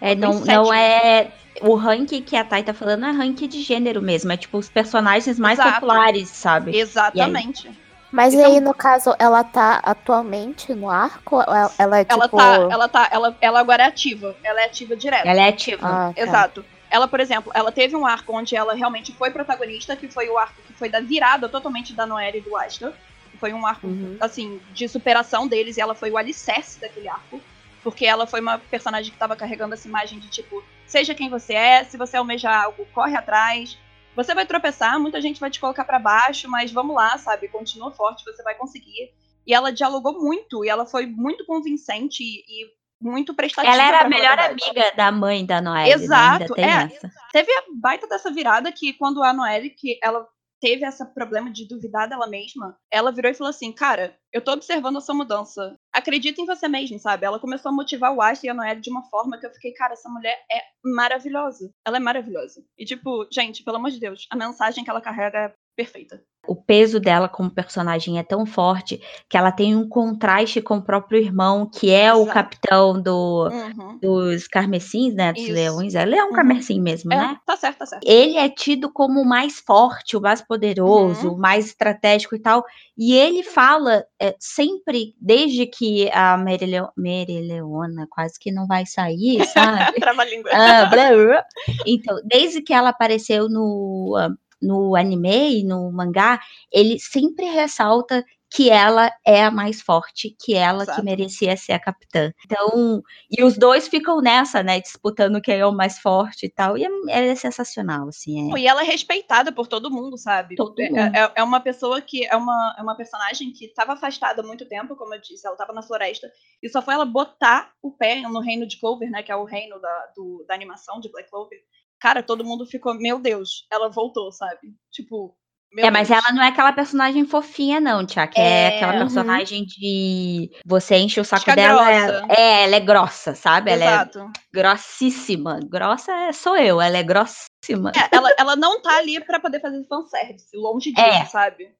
É, 0.00 0.16
não, 0.16 0.40
não 0.40 0.74
é. 0.74 1.32
O 1.62 1.76
ranking 1.76 2.22
que 2.22 2.34
a 2.34 2.44
Thay 2.44 2.64
tá 2.64 2.74
falando 2.74 3.06
é 3.06 3.12
ranking 3.12 3.46
de 3.46 3.62
gênero 3.62 4.02
mesmo. 4.02 4.32
É 4.32 4.36
tipo 4.36 4.58
os 4.58 4.68
personagens 4.68 5.38
mais 5.38 5.60
Exato. 5.60 5.74
populares, 5.74 6.28
sabe? 6.30 6.76
Exatamente. 6.76 7.85
Mas 8.16 8.32
Então- 8.32 8.46
aí, 8.50 8.60
no 8.60 8.72
caso, 8.72 9.14
ela 9.18 9.44
tá 9.44 9.78
atualmente 9.82 10.72
no 10.74 10.88
arco? 10.90 11.40
Ela- 11.42 11.70
Ela 11.78 11.98
é 12.00 12.04
tipo. 12.04 12.14
Ela 12.18 12.28
tá, 12.28 12.68
ela 12.72 12.88
tá, 12.88 13.08
ela, 13.12 13.36
ela 13.42 13.60
agora 13.60 13.82
é 13.82 13.86
ativa. 13.86 14.34
Ela 14.42 14.62
é 14.62 14.64
ativa 14.64 14.96
direto. 14.96 15.26
Ela 15.26 15.42
é 15.42 15.48
ativa. 15.50 15.86
Ah, 15.86 16.12
tá. 16.14 16.22
Exato. 16.22 16.64
Ela, 16.90 17.06
por 17.06 17.20
exemplo, 17.20 17.52
ela 17.54 17.70
teve 17.70 17.94
um 17.94 18.06
arco 18.06 18.32
onde 18.34 18.56
ela 18.56 18.74
realmente 18.74 19.12
foi 19.12 19.30
protagonista, 19.30 19.94
que 19.96 20.08
foi 20.08 20.30
o 20.30 20.38
arco 20.38 20.54
que 20.66 20.72
foi 20.72 20.88
da 20.88 20.98
virada 21.00 21.46
totalmente 21.46 21.92
da 21.92 22.06
Noelle 22.06 22.38
e 22.38 22.40
do 22.40 22.56
Asta. 22.56 22.94
Que 23.30 23.36
foi 23.36 23.52
um 23.52 23.66
arco, 23.66 23.86
Uhum. 23.86 24.16
assim, 24.18 24.58
de 24.72 24.88
superação 24.88 25.46
deles, 25.46 25.76
e 25.76 25.80
ela 25.82 25.94
foi 25.94 26.10
o 26.10 26.16
alicerce 26.16 26.80
daquele 26.80 27.08
arco. 27.08 27.38
Porque 27.82 28.06
ela 28.06 28.26
foi 28.26 28.40
uma 28.40 28.56
personagem 28.58 29.12
que 29.12 29.18
tava 29.18 29.36
carregando 29.36 29.74
essa 29.74 29.86
imagem 29.86 30.18
de 30.18 30.28
tipo, 30.28 30.64
seja 30.86 31.14
quem 31.14 31.28
você 31.28 31.52
é, 31.52 31.84
se 31.84 31.98
você 31.98 32.16
almejar 32.16 32.64
algo, 32.64 32.86
corre 32.94 33.14
atrás. 33.14 33.76
Você 34.16 34.34
vai 34.34 34.46
tropeçar, 34.46 34.98
muita 34.98 35.20
gente 35.20 35.38
vai 35.38 35.50
te 35.50 35.60
colocar 35.60 35.84
pra 35.84 35.98
baixo, 35.98 36.48
mas 36.48 36.72
vamos 36.72 36.96
lá, 36.96 37.18
sabe? 37.18 37.48
Continua 37.48 37.92
forte, 37.92 38.24
você 38.24 38.42
vai 38.42 38.54
conseguir. 38.54 39.12
E 39.46 39.52
ela 39.54 39.70
dialogou 39.70 40.18
muito, 40.18 40.64
e 40.64 40.68
ela 40.68 40.86
foi 40.86 41.06
muito 41.06 41.44
convincente 41.44 42.22
e, 42.22 42.40
e 42.48 42.70
muito 43.00 43.34
prestativa. 43.34 43.72
Ela 43.72 43.86
era 43.86 44.00
a 44.00 44.08
melhor 44.08 44.38
amiga 44.38 44.92
da 44.96 45.12
mãe 45.12 45.44
da 45.44 45.60
Noelle. 45.60 45.90
né? 45.90 46.04
Exato, 46.04 46.54
tem 46.54 46.64
é. 46.64 46.68
essa. 46.84 47.10
Teve 47.30 47.52
a 47.52 47.64
baita 47.74 48.08
dessa 48.08 48.32
virada 48.32 48.72
que 48.72 48.94
quando 48.94 49.22
a 49.22 49.32
Noelle, 49.32 49.70
que 49.70 49.98
ela 50.02 50.26
teve 50.60 50.84
esse 50.86 51.04
problema 51.12 51.50
de 51.50 51.66
duvidar 51.66 52.08
dela 52.08 52.26
mesma, 52.26 52.76
ela 52.90 53.12
virou 53.12 53.30
e 53.30 53.34
falou 53.34 53.50
assim, 53.50 53.72
cara, 53.72 54.16
eu 54.32 54.42
tô 54.42 54.52
observando 54.52 54.96
a 54.96 55.00
sua 55.00 55.14
mudança. 55.14 55.76
Acredita 55.92 56.40
em 56.40 56.46
você 56.46 56.68
mesmo, 56.68 56.98
sabe? 56.98 57.24
Ela 57.24 57.40
começou 57.40 57.70
a 57.70 57.74
motivar 57.74 58.14
o 58.14 58.22
Asta 58.22 58.46
e 58.46 58.50
a 58.50 58.54
Noelle 58.54 58.80
de 58.80 58.90
uma 58.90 59.02
forma 59.04 59.38
que 59.38 59.46
eu 59.46 59.52
fiquei, 59.52 59.72
cara, 59.72 59.92
essa 59.92 60.08
mulher 60.08 60.38
é 60.50 60.60
maravilhosa. 60.84 61.72
Ela 61.86 61.96
é 61.96 62.00
maravilhosa. 62.00 62.64
E 62.78 62.84
tipo, 62.84 63.26
gente, 63.32 63.62
pelo 63.64 63.76
amor 63.76 63.90
de 63.90 64.00
Deus, 64.00 64.26
a 64.30 64.36
mensagem 64.36 64.84
que 64.84 64.90
ela 64.90 65.00
carrega 65.00 65.38
é 65.38 65.54
perfeita. 65.76 66.20
O 66.48 66.54
peso 66.54 67.00
dela 67.00 67.28
como 67.28 67.50
personagem 67.50 68.20
é 68.20 68.22
tão 68.22 68.46
forte 68.46 69.00
que 69.28 69.36
ela 69.36 69.50
tem 69.50 69.74
um 69.74 69.88
contraste 69.88 70.60
com 70.62 70.76
o 70.76 70.82
próprio 70.82 71.18
irmão, 71.20 71.68
que 71.68 71.90
é 71.90 72.14
o 72.14 72.18
Exato. 72.22 72.32
capitão 72.34 73.02
do, 73.02 73.48
Uhum. 73.50 73.98
dos 74.00 74.46
carmesins, 74.46 75.12
né? 75.12 75.32
Dos 75.32 75.42
Isso. 75.42 75.52
leões. 75.52 75.96
É 75.96 76.04
leão 76.04 76.28
Uhum. 76.28 76.34
carmesim 76.34 76.80
mesmo, 76.80 77.12
É, 77.12 77.16
né? 77.16 77.36
tá 77.44 77.56
certo, 77.56 77.78
tá 77.78 77.86
certo. 77.86 78.04
ele 78.06 78.36
é 78.36 78.48
tido 78.48 78.92
como 78.92 79.20
o 79.22 79.24
mais 79.28 79.58
forte, 79.58 80.16
o 80.16 80.20
mais 80.20 80.40
poderoso, 80.40 81.26
Uhum. 81.30 81.34
o 81.34 81.38
mais 81.38 81.66
estratégico 81.66 82.36
e 82.36 82.38
tal. 82.40 82.64
E 82.96 83.12
ele 83.12 83.42
fala 83.42 84.04
é, 84.22 84.36
sempre, 84.38 85.16
desde 85.20 85.66
que 85.66 86.08
a 86.12 86.38
Merileo- 86.38 86.90
Merileona 86.96 88.06
quase 88.08 88.38
que 88.38 88.52
não 88.52 88.68
vai 88.68 88.86
sair, 88.86 89.38
sabe? 89.90 89.98
Trava-língua. 90.00 90.50
Ah. 90.54 91.44
Então, 91.84 92.20
desde 92.24 92.62
que 92.62 92.72
ela 92.72 92.90
apareceu 92.90 93.48
no, 93.48 94.14
ah, 94.16 94.30
no 94.60 94.96
anime 94.96 95.60
e 95.60 95.64
no 95.64 95.90
mangá, 95.92 96.40
ele 96.72 96.98
sempre 96.98 97.46
ressalta 97.46 98.24
que 98.48 98.70
ela 98.70 99.10
é 99.26 99.42
a 99.44 99.50
mais 99.50 99.82
forte, 99.82 100.34
que 100.40 100.54
ela 100.54 100.84
Exato. 100.84 101.00
que 101.00 101.04
merecia 101.04 101.56
ser 101.56 101.72
a 101.72 101.80
capitã. 101.80 102.32
Então, 102.44 103.02
e 103.28 103.42
os 103.42 103.58
dois 103.58 103.88
ficam 103.88 104.20
nessa, 104.20 104.62
né, 104.62 104.80
disputando 104.80 105.40
quem 105.42 105.56
é 105.58 105.66
o 105.66 105.72
mais 105.72 105.98
forte 105.98 106.46
e 106.46 106.48
tal. 106.48 106.78
E 106.78 106.84
é, 106.84 106.88
é 107.28 107.34
sensacional, 107.34 108.08
assim. 108.08 108.54
É. 108.54 108.58
E 108.60 108.66
ela 108.66 108.82
é 108.82 108.84
respeitada 108.84 109.50
por 109.50 109.66
todo 109.66 109.90
mundo, 109.90 110.16
sabe? 110.16 110.54
Todo 110.54 110.80
É- 110.80 110.88
mundo. 110.88 111.16
É, 111.16 111.32
é 111.34 111.42
uma 111.42 111.58
pessoa 111.60 112.00
que 112.00 112.24
é 112.24 112.36
uma, 112.36 112.76
é 112.78 112.82
uma 112.82 112.96
personagem 112.96 113.52
que 113.52 113.66
estava 113.66 113.94
afastada 113.94 114.40
há 114.42 114.46
muito 114.46 114.64
tempo, 114.66 114.94
como 114.96 115.12
eu 115.12 115.20
disse, 115.20 115.44
ela 115.44 115.54
estava 115.54 115.72
na 115.72 115.82
floresta, 115.82 116.30
e 116.62 116.68
só 116.68 116.80
foi 116.80 116.94
ela 116.94 117.04
botar 117.04 117.72
o 117.82 117.90
pé 117.90 118.22
no 118.22 118.40
reino 118.40 118.64
de 118.66 118.78
Clover, 118.78 119.10
né? 119.10 119.24
Que 119.24 119.32
é 119.32 119.36
o 119.36 119.44
reino 119.44 119.80
da, 119.80 120.06
do- 120.16 120.44
da 120.46 120.54
animação 120.54 121.00
de 121.00 121.10
Black 121.10 121.28
Clover. 121.28 121.58
Cara, 122.00 122.22
todo 122.22 122.44
mundo 122.44 122.66
ficou, 122.66 122.94
meu 122.94 123.18
Deus, 123.18 123.66
ela 123.72 123.88
voltou, 123.88 124.30
sabe? 124.30 124.74
Tipo, 124.90 125.34
meu 125.72 125.86
É, 125.86 125.90
mas 125.90 126.08
Deus. 126.08 126.22
ela 126.22 126.32
não 126.34 126.42
é 126.42 126.48
aquela 126.48 126.72
personagem 126.72 127.26
fofinha, 127.26 127.80
não, 127.80 128.04
Tia, 128.04 128.26
que 128.26 128.40
é, 128.40 128.44
É, 128.64 128.68
aquela 128.68 128.92
uhum. 128.92 128.98
personagem 128.98 129.64
de 129.64 130.50
você 130.64 130.96
enche 130.96 131.20
o 131.20 131.24
saco 131.24 131.40
Fica 131.40 131.56
dela. 131.56 131.82
grossa. 131.84 132.26
É, 132.28 132.40
é, 132.40 132.64
ela 132.64 132.76
é 132.76 132.80
grossa, 132.80 133.34
sabe? 133.34 133.70
Ela 133.70 133.84
é 133.84 133.88
Exato. 133.88 134.30
grossíssima. 134.52 135.58
Grossa 135.64 136.12
é- 136.12 136.32
sou 136.32 136.56
eu, 136.56 136.80
ela 136.80 136.96
é 136.98 137.02
grossíssima. 137.02 137.92
É, 137.96 138.14
ela, 138.16 138.30
ela 138.38 138.56
não 138.56 138.80
tá 138.80 138.96
ali 138.98 139.18
pra 139.24 139.40
poder 139.40 139.60
fazer 139.60 139.82
fanservice, 139.88 140.54
longe 140.56 140.92
disso, 140.92 141.06
É. 141.06 141.24
sabe? 141.26 141.74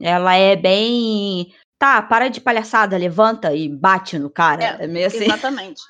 Ela 0.00 0.36
é 0.36 0.54
bem. 0.54 1.52
Tá, 1.78 2.02
para 2.02 2.28
de 2.28 2.40
palhaçada, 2.40 2.96
levanta 2.96 3.54
e 3.54 3.68
bate 3.68 4.18
no 4.18 4.28
cara. 4.30 4.76
É, 4.80 4.84
É, 4.84 4.86
meio 4.86 5.06
assim. 5.06 5.24
Exatamente. 5.24 5.80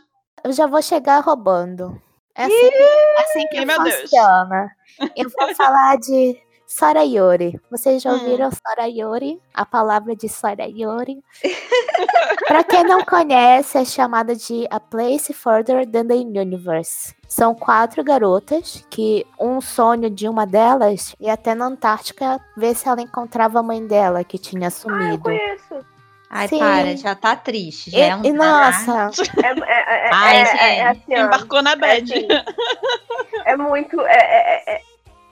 eu 0.45 0.53
já 0.53 0.67
vou 0.67 0.81
chegar 0.83 1.21
roubando. 1.21 2.01
É 2.39 2.45
assim, 2.45 2.55
é 2.55 3.21
assim 3.21 3.47
que 3.49 3.61
Ih, 3.61 3.65
meu 3.67 3.83
Deus. 3.83 4.01
funciona. 4.03 4.71
Eu 5.17 5.29
vou 5.29 5.55
falar 5.57 5.97
de 5.99 6.41
Sorayori. 6.67 7.59
Vocês 7.71 8.01
já 8.03 8.11
Hum. 8.13 8.19
ouviram 8.21 8.51
Sorayori? 8.51 9.41
A 9.53 9.67
palavra 9.67 10.15
de 10.15 10.29
Sorayori? 10.29 11.19
Pra 12.47 12.63
quem 12.65 12.85
não 12.85 13.05
conhece, 13.05 13.77
é 13.79 13.85
chamada 13.85 14.35
de 14.35 14.67
A 14.71 14.79
Place 14.81 15.33
Further 15.35 15.87
Than 15.87 16.07
the 16.07 16.15
Universe. 16.15 17.15
São 17.29 17.55
quatro 17.55 18.03
garotas 18.05 18.85
que 18.89 19.27
um 19.39 19.61
sonho 19.61 20.09
de 20.09 20.29
uma 20.29 20.47
delas 20.47 21.15
ia 21.21 21.35
até 21.35 21.55
na 21.55 21.67
Antártica 21.67 22.41
ver 22.57 22.75
se 22.75 22.89
ela 22.89 23.03
encontrava 23.03 23.59
a 23.59 23.63
mãe 23.63 23.87
dela 23.87 24.25
que 24.25 24.39
tinha 24.39 24.67
Ah, 24.67 24.69
eu 24.69 24.71
sumido. 24.71 25.23
conheço. 25.25 25.87
Ai, 26.31 26.47
Sim. 26.49 26.59
para, 26.59 26.97
já 26.97 27.15
tá 27.15 27.35
triste. 27.37 27.91
Já 27.91 27.99
E, 27.99 28.03
é 28.03 28.17
um 28.17 28.25
e, 28.25 28.33
nossa, 28.33 29.11
É, 29.43 29.47
é, 29.47 30.09
é, 30.09 30.11
Ai, 30.13 30.37
é, 30.37 30.45
gente. 30.45 30.59
é, 30.61 30.79
é 30.79 30.87
assim. 30.89 31.15
Embarcou 31.15 31.63
na 31.63 31.73
É, 31.73 31.77
bad. 31.77 32.13
assim, 32.15 32.29
é 33.47 33.57
muito. 33.57 34.01
É, 34.03 34.13
é, 34.15 34.63
é, 34.67 34.73
é- 34.77 34.83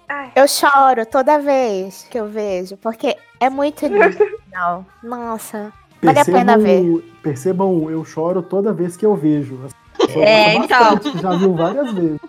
Ai, 0.08 0.32
eu 0.36 0.46
choro 0.48 1.04
toda 1.04 1.38
vez 1.38 2.06
que 2.08 2.18
eu 2.18 2.28
vejo, 2.28 2.76
porque 2.76 3.16
é 3.40 3.50
muito 3.50 3.84
lindo. 3.88 4.16
Não, 4.52 4.86
Nossa. 5.02 5.72
Vale 6.02 6.18
a 6.20 6.24
pena 6.24 6.56
ver. 6.58 6.82
Percebam, 7.22 7.90
eu 7.90 8.04
choro 8.04 8.40
toda 8.42 8.72
vez 8.72 8.96
que 8.96 9.04
eu 9.04 9.14
vejo. 9.16 9.58
É, 10.10 10.54
então. 10.54 11.00
Já 11.20 11.32
viu 11.34 11.54
várias 11.54 11.92
vezes. 11.92 12.20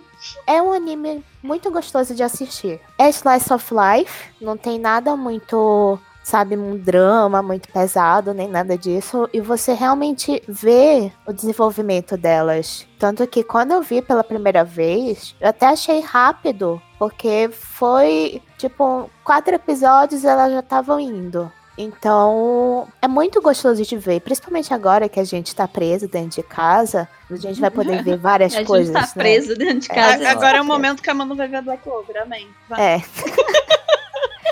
É 0.46 0.60
um 0.60 0.72
anime 0.72 1.24
muito 1.42 1.70
gostoso 1.70 2.14
de 2.14 2.22
assistir. 2.24 2.80
É 2.98 3.08
slice 3.10 3.52
of 3.52 3.72
life, 3.72 4.30
não 4.40 4.56
tem 4.56 4.78
nada 4.78 5.14
muito, 5.14 5.98
sabe, 6.28 6.56
um 6.56 6.76
drama 6.76 7.40
muito 7.42 7.68
pesado, 7.72 8.34
nem 8.34 8.46
nada 8.48 8.76
disso. 8.76 9.28
E 9.32 9.40
você 9.40 9.72
realmente 9.72 10.42
vê 10.46 11.10
o 11.26 11.32
desenvolvimento 11.32 12.16
delas. 12.16 12.86
Tanto 12.98 13.26
que 13.26 13.42
quando 13.42 13.72
eu 13.72 13.82
vi 13.82 14.02
pela 14.02 14.22
primeira 14.22 14.62
vez, 14.64 15.34
eu 15.40 15.48
até 15.48 15.66
achei 15.66 16.00
rápido, 16.00 16.80
porque 16.98 17.48
foi, 17.52 18.42
tipo, 18.58 19.10
quatro 19.24 19.54
episódios 19.54 20.22
e 20.22 20.26
elas 20.26 20.52
já 20.52 20.60
estavam 20.60 21.00
indo. 21.00 21.50
Então, 21.80 22.88
é 23.00 23.06
muito 23.06 23.40
gostoso 23.40 23.82
de 23.84 23.96
ver, 23.96 24.20
principalmente 24.20 24.74
agora 24.74 25.08
que 25.08 25.20
a 25.20 25.24
gente 25.24 25.54
tá 25.54 25.68
preso 25.68 26.08
dentro 26.08 26.42
de 26.42 26.42
casa, 26.42 27.08
a 27.30 27.36
gente 27.36 27.60
vai 27.60 27.70
poder 27.70 28.02
ver 28.02 28.16
várias 28.18 28.52
A 28.56 28.58
gente 28.58 28.66
coisas. 28.66 28.92
tá 28.92 29.00
né? 29.02 29.08
preso 29.14 29.54
dentro 29.56 29.80
de 29.80 29.92
É, 29.92 29.94
casa. 29.94 30.28
A- 30.28 30.32
Agora 30.32 30.58
é 30.58 30.60
o 30.60 30.64
momento 30.64 31.00
que 31.00 31.08
a 31.08 31.14
Manu 31.14 31.36
vai 31.36 31.46
ver 31.46 31.62
Black 31.62 31.84
Clover, 31.84 32.20
amém. 32.20 32.48
Vai. 32.68 32.80
É, 32.96 33.02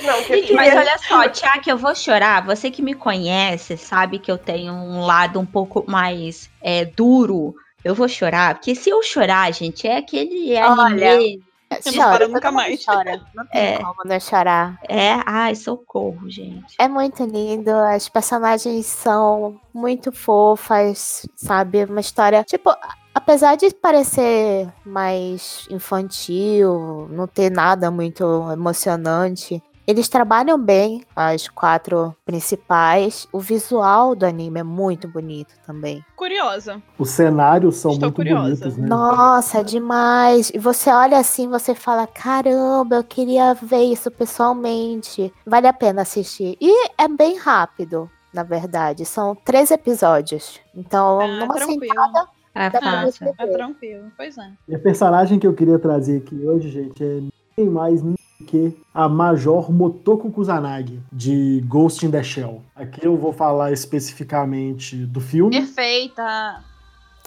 não, 0.02 0.22
que 0.22 0.50
eu 0.50 0.56
mas 0.56 0.74
olha 0.74 0.98
só, 1.06 1.28
Tiago, 1.28 1.62
eu 1.66 1.78
vou 1.78 1.94
chorar. 1.94 2.44
Você 2.44 2.70
que 2.70 2.82
me 2.82 2.94
conhece 2.94 3.76
sabe 3.76 4.18
que 4.18 4.30
eu 4.30 4.38
tenho 4.38 4.72
um 4.72 5.00
lado 5.04 5.38
um 5.40 5.46
pouco 5.46 5.84
mais 5.86 6.50
é, 6.60 6.84
duro. 6.84 7.54
Eu 7.84 7.94
vou 7.94 8.08
chorar, 8.08 8.54
porque 8.54 8.74
se 8.74 8.90
eu 8.90 9.02
chorar, 9.02 9.52
gente, 9.52 9.86
é 9.86 9.98
aquele 9.98 10.54
Olha, 10.56 11.12
anime. 11.14 11.42
não 11.70 11.92
chora, 11.94 12.26
nunca 12.26 12.50
mais. 12.50 12.84
Chora. 12.84 13.20
Não 13.34 13.46
tem 13.46 13.60
É. 13.60 13.78
como 13.78 13.94
não 14.04 14.18
chorar. 14.20 14.76
É, 14.88 15.20
ai, 15.24 15.54
socorro, 15.54 16.28
gente. 16.28 16.74
É 16.80 16.88
muito 16.88 17.24
lindo, 17.24 17.70
as 17.70 18.08
personagens 18.08 18.86
são 18.86 19.60
muito 19.72 20.10
fofas, 20.10 21.28
sabe? 21.36 21.84
Uma 21.84 22.00
história, 22.00 22.42
tipo, 22.42 22.74
apesar 23.14 23.56
de 23.56 23.70
parecer 23.72 24.68
mais 24.84 25.66
infantil, 25.70 27.06
não 27.10 27.26
ter 27.28 27.50
nada 27.50 27.90
muito 27.90 28.50
emocionante, 28.52 29.62
eles 29.86 30.08
trabalham 30.08 30.58
bem 30.58 31.04
as 31.14 31.48
quatro 31.48 32.14
principais. 32.24 33.26
O 33.32 33.38
visual 33.38 34.14
do 34.14 34.24
anime 34.26 34.60
é 34.60 34.62
muito 34.62 35.06
bonito 35.08 35.54
também. 35.66 36.04
Curiosa. 36.16 36.82
Os 36.98 37.10
cenários 37.10 37.76
são 37.76 37.92
Estou 37.92 38.06
muito 38.08 38.16
curiosa. 38.16 38.56
bonitos, 38.64 38.76
né? 38.76 38.88
Nossa, 38.88 39.62
demais! 39.62 40.50
E 40.54 40.58
você 40.58 40.90
olha 40.90 41.18
assim, 41.18 41.48
você 41.48 41.74
fala: 41.74 42.06
caramba, 42.06 42.96
eu 42.96 43.04
queria 43.04 43.54
ver 43.54 43.84
isso 43.84 44.10
pessoalmente. 44.10 45.32
Vale 45.46 45.66
a 45.66 45.72
pena 45.72 46.02
assistir. 46.02 46.56
E 46.60 46.88
é 46.98 47.08
bem 47.08 47.36
rápido, 47.38 48.10
na 48.32 48.42
verdade. 48.42 49.04
São 49.04 49.34
três 49.34 49.70
episódios. 49.70 50.60
Então, 50.74 51.20
Ah, 51.20 51.26
numa 51.26 51.54
tranquilo. 51.54 51.80
sentada, 51.80 52.28
É 52.54 52.70
fácil. 52.70 53.34
É 53.38 53.46
tranquilo. 53.46 54.10
Pois 54.16 54.36
é. 54.38 54.50
E 54.68 54.74
a 54.74 54.78
personagem 54.78 55.38
que 55.38 55.46
eu 55.46 55.52
queria 55.54 55.78
trazer 55.78 56.18
aqui 56.18 56.34
hoje, 56.46 56.70
gente, 56.70 57.04
é 57.04 57.20
ninguém 57.58 57.72
mais 57.72 58.02
nem 58.02 58.14
que 58.46 58.76
a 58.92 59.08
Major 59.08 59.72
Motoko 59.72 60.30
Kusanagi, 60.30 61.00
de 61.10 61.62
Ghost 61.66 62.04
in 62.04 62.10
the 62.10 62.22
Shell. 62.22 62.62
Aqui 62.74 63.06
eu 63.06 63.16
vou 63.16 63.32
falar 63.32 63.72
especificamente 63.72 64.94
do 64.94 65.20
filme. 65.20 65.56
Perfeita. 65.56 66.62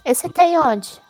Esse 0.06 0.30
tem 0.30 0.58
onde? 0.60 1.02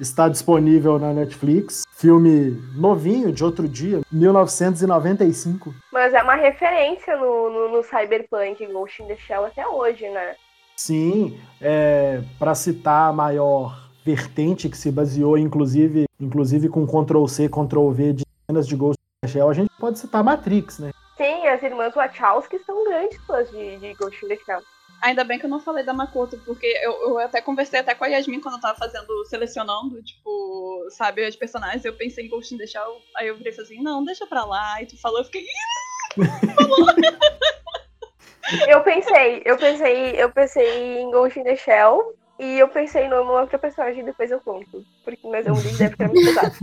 Está 0.00 0.26
disponível 0.26 0.98
na 0.98 1.12
Netflix. 1.12 1.82
Filme 1.92 2.58
novinho, 2.74 3.30
de 3.30 3.44
outro 3.44 3.68
dia, 3.68 4.00
1995. 4.10 5.74
Mas 5.92 6.14
é 6.14 6.22
uma 6.22 6.34
referência 6.34 7.14
no, 7.16 7.50
no, 7.50 7.76
no 7.76 7.82
Cyberpunk 7.82 8.66
Ghost 8.72 9.02
in 9.02 9.06
the 9.06 9.16
Shell 9.16 9.44
até 9.44 9.68
hoje, 9.68 10.08
né? 10.08 10.34
Sim, 10.76 11.38
é, 11.60 12.22
para 12.38 12.54
citar 12.54 13.10
a 13.10 13.12
maior 13.12 13.90
vertente 14.04 14.68
que 14.68 14.76
se 14.76 14.90
baseou, 14.90 15.36
inclusive, 15.36 16.06
inclusive 16.18 16.68
com 16.68 16.86
Ctrl-C, 16.86 17.48
Ctrl-V 17.48 18.14
de 18.14 18.31
cenas 18.46 18.66
de 18.66 18.76
Ghost 18.76 18.98
in 18.98 19.26
the 19.26 19.32
Shell, 19.32 19.50
a 19.50 19.54
gente 19.54 19.70
pode 19.78 19.98
citar 19.98 20.24
Matrix, 20.24 20.78
né? 20.78 20.90
Sim, 21.16 21.46
as 21.46 21.62
irmãs 21.62 21.94
Wachowski 21.94 22.58
são 22.60 22.84
grandes 22.84 23.18
fãs 23.24 23.50
de, 23.50 23.76
de 23.78 23.94
Ghost 23.94 24.24
in 24.24 24.28
the 24.28 24.36
Shell. 24.36 24.62
Ainda 25.02 25.24
bem 25.24 25.38
que 25.38 25.46
eu 25.46 25.50
não 25.50 25.58
falei 25.60 25.84
da 25.84 25.92
Makoto, 25.92 26.38
porque 26.44 26.66
eu, 26.82 26.92
eu 26.92 27.18
até 27.18 27.40
conversei 27.40 27.80
até 27.80 27.92
com 27.94 28.04
a 28.04 28.06
Yasmin 28.06 28.40
quando 28.40 28.54
eu 28.54 28.60
tava 28.60 28.78
fazendo, 28.78 29.24
selecionando, 29.26 30.00
tipo, 30.02 30.86
sabe, 30.90 31.24
as 31.24 31.34
personagens. 31.34 31.84
Eu 31.84 31.94
pensei 31.94 32.26
em 32.26 32.28
Ghost 32.28 32.54
in 32.54 32.58
the 32.58 32.66
Shell, 32.66 33.00
aí 33.16 33.26
eu 33.26 33.36
virei 33.36 33.52
e 33.52 33.54
falei 33.56 33.72
assim, 33.72 33.82
não, 33.82 34.04
deixa 34.04 34.26
pra 34.26 34.44
lá. 34.44 34.80
E 34.80 34.86
tu 34.86 35.00
falou, 35.00 35.18
eu 35.18 35.24
fiquei, 35.24 35.44
Eu 38.68 38.82
pensei, 38.82 39.42
eu 39.44 39.56
pensei, 39.56 40.22
eu 40.22 40.30
pensei 40.30 41.00
em 41.00 41.10
Ghost 41.10 41.38
in 41.38 41.44
the 41.44 41.56
Shell 41.56 42.14
e 42.38 42.58
eu 42.58 42.68
pensei 42.68 43.08
numa 43.08 43.40
outra 43.40 43.58
personagem 43.58 44.04
depois 44.04 44.30
eu 44.30 44.40
conto. 44.40 44.84
Porque, 45.04 45.26
mas 45.26 45.46
é 45.46 45.52
um 45.52 45.54
vídeo 45.54 45.78
deve 45.78 45.90
ficar 45.92 46.08
muito 46.08 46.26
pesado. 46.26 46.54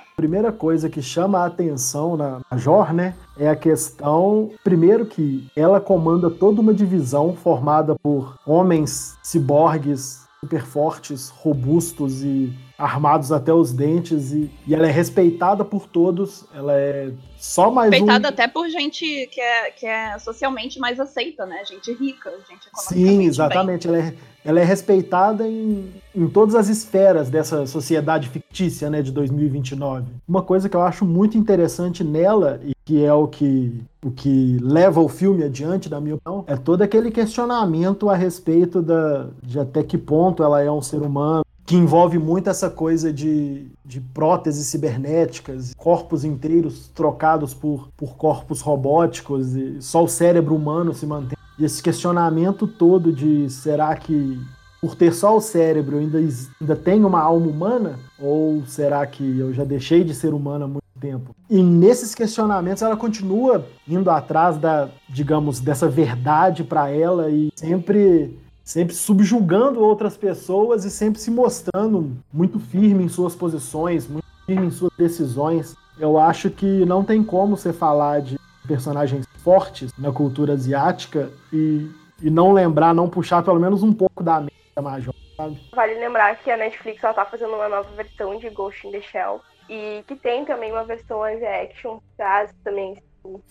Primeira 0.16 0.50
coisa 0.50 0.88
que 0.88 1.02
chama 1.02 1.40
a 1.40 1.44
atenção 1.44 2.16
na 2.16 2.40
Major, 2.50 2.90
né, 2.90 3.14
é 3.36 3.50
a 3.50 3.54
questão, 3.54 4.50
primeiro 4.64 5.04
que 5.04 5.46
ela 5.54 5.78
comanda 5.78 6.30
toda 6.30 6.58
uma 6.62 6.72
divisão 6.72 7.36
formada 7.36 7.94
por 8.02 8.34
homens 8.46 9.18
ciborgues 9.22 10.26
super 10.40 10.64
fortes, 10.64 11.28
robustos 11.28 12.22
e 12.22 12.50
armados 12.78 13.32
até 13.32 13.52
os 13.52 13.72
dentes 13.72 14.32
e, 14.32 14.50
e 14.66 14.74
ela 14.74 14.86
é 14.86 14.90
respeitada 14.90 15.64
por 15.64 15.86
todos, 15.86 16.44
ela 16.54 16.74
é 16.74 17.10
só 17.38 17.70
mais 17.70 17.90
respeitada 17.90 18.28
um... 18.28 18.30
até 18.30 18.46
por 18.48 18.68
gente 18.68 19.04
que 19.32 19.40
é, 19.40 19.70
que 19.70 19.86
é 19.86 20.18
socialmente 20.18 20.78
mais 20.78 21.00
aceita, 21.00 21.46
né? 21.46 21.64
Gente 21.64 21.92
rica, 21.94 22.30
gente 22.48 22.68
Sim, 22.74 23.24
exatamente. 23.24 23.88
Ela 23.88 23.98
é, 23.98 24.14
ela 24.44 24.60
é 24.60 24.64
respeitada 24.64 25.46
em, 25.48 25.90
em 26.14 26.28
todas 26.28 26.54
as 26.54 26.68
esferas 26.68 27.30
dessa 27.30 27.66
sociedade 27.66 28.28
fictícia 28.28 28.90
né, 28.90 29.00
de 29.00 29.10
2029. 29.10 30.04
Uma 30.26 30.42
coisa 30.42 30.68
que 30.68 30.76
eu 30.76 30.82
acho 30.82 31.04
muito 31.04 31.38
interessante 31.38 32.04
nela, 32.04 32.60
e 32.62 32.74
que 32.84 33.04
é 33.04 33.12
o 33.12 33.26
que, 33.26 33.80
o 34.04 34.10
que 34.10 34.58
leva 34.62 35.00
o 35.00 35.08
filme 35.08 35.44
adiante, 35.44 35.90
na 35.90 36.00
minha 36.00 36.16
opinião, 36.16 36.44
é 36.46 36.56
todo 36.56 36.82
aquele 36.82 37.10
questionamento 37.10 38.08
a 38.08 38.14
respeito 38.14 38.80
da, 38.80 39.28
de 39.42 39.58
até 39.58 39.82
que 39.82 39.98
ponto 39.98 40.42
ela 40.42 40.62
é 40.62 40.70
um 40.70 40.82
ser 40.82 41.02
humano. 41.02 41.45
Que 41.66 41.74
envolve 41.74 42.18
muito 42.18 42.48
essa 42.48 42.70
coisa 42.70 43.12
de, 43.12 43.66
de 43.84 44.00
próteses 44.00 44.68
cibernéticas, 44.68 45.74
corpos 45.76 46.24
inteiros 46.24 46.88
trocados 46.94 47.52
por, 47.52 47.88
por 47.96 48.16
corpos 48.16 48.60
robóticos, 48.60 49.54
e 49.56 49.82
só 49.82 50.04
o 50.04 50.08
cérebro 50.08 50.54
humano 50.54 50.94
se 50.94 51.04
mantém. 51.04 51.36
E 51.58 51.64
esse 51.64 51.82
questionamento 51.82 52.66
todo 52.66 53.12
de 53.12 53.50
será 53.50 53.96
que 53.96 54.38
por 54.80 54.94
ter 54.94 55.12
só 55.12 55.36
o 55.36 55.40
cérebro 55.40 55.98
ainda, 55.98 56.18
ainda 56.18 56.76
tenho 56.76 57.06
uma 57.08 57.20
alma 57.20 57.46
humana? 57.46 57.98
Ou 58.20 58.62
será 58.66 59.04
que 59.06 59.38
eu 59.38 59.52
já 59.52 59.64
deixei 59.64 60.04
de 60.04 60.14
ser 60.14 60.32
humano 60.32 60.64
há 60.64 60.68
muito 60.68 60.84
tempo? 61.00 61.34
E 61.48 61.62
nesses 61.62 62.14
questionamentos 62.14 62.82
ela 62.82 62.96
continua 62.96 63.66
indo 63.88 64.10
atrás 64.10 64.58
da, 64.58 64.88
digamos, 65.08 65.60
dessa 65.60 65.88
verdade 65.88 66.62
para 66.62 66.90
ela 66.90 67.30
e 67.30 67.50
sempre 67.56 68.38
sempre 68.66 68.96
subjugando 68.96 69.80
outras 69.80 70.16
pessoas 70.16 70.84
e 70.84 70.90
sempre 70.90 71.20
se 71.20 71.30
mostrando 71.30 72.16
muito 72.32 72.58
firme 72.58 73.04
em 73.04 73.08
suas 73.08 73.32
posições, 73.32 74.08
muito 74.08 74.26
firme 74.44 74.66
em 74.66 74.70
suas 74.72 74.92
decisões. 74.98 75.76
Eu 75.96 76.18
acho 76.18 76.50
que 76.50 76.84
não 76.84 77.04
tem 77.04 77.22
como 77.22 77.56
você 77.56 77.72
falar 77.72 78.20
de 78.20 78.36
personagens 78.66 79.24
fortes 79.38 79.92
na 79.96 80.10
cultura 80.10 80.54
asiática 80.54 81.30
e, 81.52 81.88
e 82.20 82.28
não 82.28 82.52
lembrar, 82.52 82.92
não 82.92 83.08
puxar 83.08 83.40
pelo 83.44 83.60
menos 83.60 83.84
um 83.84 83.92
pouco 83.92 84.20
da 84.24 84.40
mente 84.40 84.52
da 84.74 84.82
Major, 84.82 85.14
sabe? 85.36 85.60
Vale 85.72 85.94
lembrar 85.94 86.36
que 86.36 86.50
a 86.50 86.56
Netflix 86.56 87.04
ela 87.04 87.14
tá 87.14 87.24
fazendo 87.24 87.54
uma 87.54 87.68
nova 87.68 87.88
versão 87.92 88.36
de 88.36 88.50
Ghost 88.50 88.84
in 88.84 88.90
the 88.90 89.00
Shell 89.00 89.40
e 89.68 90.02
que 90.08 90.16
tem 90.16 90.44
também 90.44 90.72
uma 90.72 90.82
versão 90.82 91.20
live 91.20 91.46
action 91.46 91.98
que 91.98 92.16
traz 92.16 92.52
também 92.64 93.00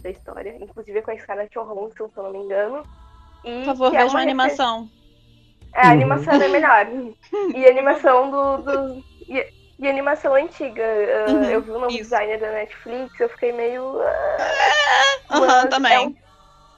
da 0.03 0.09
história, 0.09 0.57
inclusive 0.59 1.01
com 1.01 1.11
a 1.11 1.17
Scarlett 1.17 1.53
Johansson, 1.53 2.09
se 2.09 2.17
eu 2.17 2.23
não 2.23 2.31
me 2.31 2.39
engano. 2.39 2.83
E 3.45 3.59
Por 3.59 3.65
favor, 3.65 3.87
é 3.87 3.91
veja 3.91 4.05
uma 4.05 4.11
uma 4.11 4.21
animação. 4.21 4.89
É, 5.75 5.81
a 5.87 5.91
Uhum. 5.91 5.93
animação 5.93 6.35
é 6.41 6.47
melhor. 6.47 6.87
E 7.53 7.65
a 7.65 7.69
animação 7.69 8.31
do. 8.31 8.57
do 8.63 9.05
e, 9.29 9.53
e 9.79 9.87
animação 9.89 10.33
antiga. 10.35 10.83
uh, 10.83 11.27
Uhum, 11.27 11.51
eu 11.51 11.63
vi 11.63 11.71
o 11.71 11.79
novo 11.79 11.97
isso. 11.97 11.99
designer 11.99 12.39
da 12.39 12.51
Netflix, 12.51 13.19
eu 13.19 13.29
fiquei 13.29 13.51
meio. 13.51 13.97
uh, 13.99 14.75
Aham, 15.29 15.67
Mas 15.67 15.69
também. 15.69 16.17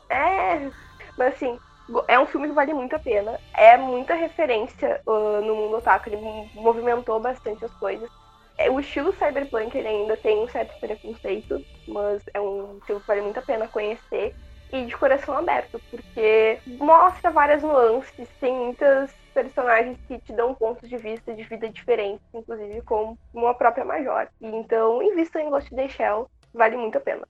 É. 0.09 0.71
Mas 1.17 1.35
assim, 1.35 1.59
é 2.07 2.19
um 2.19 2.27
filme 2.27 2.47
que 2.47 2.53
vale 2.53 2.73
muito 2.73 2.95
a 2.95 2.99
pena. 2.99 3.39
É 3.55 3.77
muita 3.77 4.13
referência 4.15 5.01
uh, 5.05 5.41
no 5.41 5.55
mundo 5.55 5.77
otaku. 5.77 6.09
Ele 6.09 6.17
mo- 6.17 6.49
movimentou 6.53 7.19
bastante 7.19 7.65
as 7.65 7.73
coisas. 7.75 8.09
É, 8.57 8.69
o 8.71 8.79
estilo 8.79 9.13
cyberpunk 9.13 9.77
ele 9.77 9.87
ainda 9.87 10.17
tem 10.17 10.43
um 10.43 10.47
certo 10.47 10.75
preconceito, 10.79 11.65
mas 11.87 12.23
é 12.33 12.41
um 12.41 12.79
filme 12.85 13.01
que 13.01 13.07
vale 13.07 13.21
muito 13.21 13.37
a 13.39 13.43
pena 13.43 13.67
conhecer. 13.69 14.35
E 14.71 14.85
de 14.85 14.97
coração 14.97 15.37
aberto, 15.37 15.81
porque 15.89 16.59
mostra 16.77 17.31
várias 17.31 17.63
nuances, 17.63 18.27
tem 18.39 18.53
muitas 18.53 19.11
personagens 19.33 19.97
que 20.07 20.19
te 20.19 20.33
dão 20.33 20.53
pontos 20.53 20.89
de 20.89 20.97
vista 20.97 21.33
de 21.33 21.43
vida 21.43 21.69
diferentes, 21.69 22.25
inclusive 22.33 22.81
como 22.81 23.17
a 23.47 23.53
própria 23.53 23.85
Major. 23.85 24.27
E 24.41 24.47
então, 24.47 25.01
invista 25.01 25.39
em 25.39 25.49
Ghost 25.49 25.73
in 25.73 25.77
the 25.77 25.87
Shell, 25.87 26.29
vale 26.53 26.75
muito 26.75 26.97
a 26.97 27.01
pena. 27.01 27.25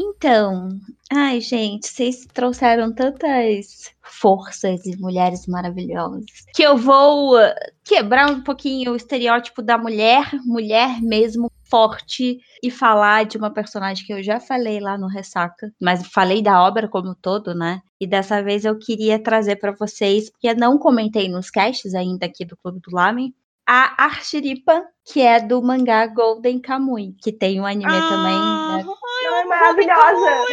Então, 0.00 0.68
ai, 1.10 1.40
gente, 1.40 1.88
vocês 1.88 2.24
trouxeram 2.32 2.92
tantas 2.92 3.92
forças 4.00 4.86
e 4.86 4.96
mulheres 4.96 5.48
maravilhosas 5.48 6.24
que 6.54 6.62
eu 6.62 6.76
vou 6.76 7.36
uh, 7.36 7.52
quebrar 7.82 8.30
um 8.30 8.42
pouquinho 8.42 8.92
o 8.92 8.96
estereótipo 8.96 9.60
da 9.60 9.76
mulher, 9.76 10.30
mulher 10.44 11.02
mesmo 11.02 11.50
forte 11.70 12.38
e 12.62 12.70
falar 12.70 13.24
de 13.24 13.36
uma 13.38 13.50
personagem 13.50 14.04
que 14.06 14.12
eu 14.12 14.22
já 14.22 14.40
falei 14.40 14.80
lá 14.80 14.96
no 14.98 15.06
Ressaca, 15.06 15.70
mas 15.80 16.06
falei 16.08 16.42
da 16.42 16.62
obra 16.62 16.88
como 16.88 17.10
um 17.10 17.14
todo, 17.14 17.54
né? 17.54 17.80
E 18.00 18.06
dessa 18.06 18.42
vez 18.42 18.64
eu 18.64 18.78
queria 18.78 19.18
trazer 19.22 19.56
para 19.56 19.72
vocês, 19.72 20.30
porque 20.30 20.48
eu 20.48 20.56
não 20.56 20.78
comentei 20.78 21.28
nos 21.28 21.50
casts 21.50 21.94
ainda 21.94 22.26
aqui 22.26 22.44
do 22.44 22.56
Clube 22.56 22.80
do 22.80 22.94
Lamen, 22.94 23.32
a 23.66 24.04
Archiripa, 24.04 24.82
que 25.04 25.20
é 25.20 25.38
do 25.40 25.62
mangá 25.62 26.06
Golden 26.06 26.58
Kamuy, 26.58 27.14
que 27.22 27.30
tem 27.30 27.60
um 27.60 27.66
anime 27.66 27.84
Ah, 27.94 28.08
também, 28.08 28.86
né? 28.86 28.94
Ela 29.26 29.40
é 29.40 29.44
maravilhosa! 29.44 30.44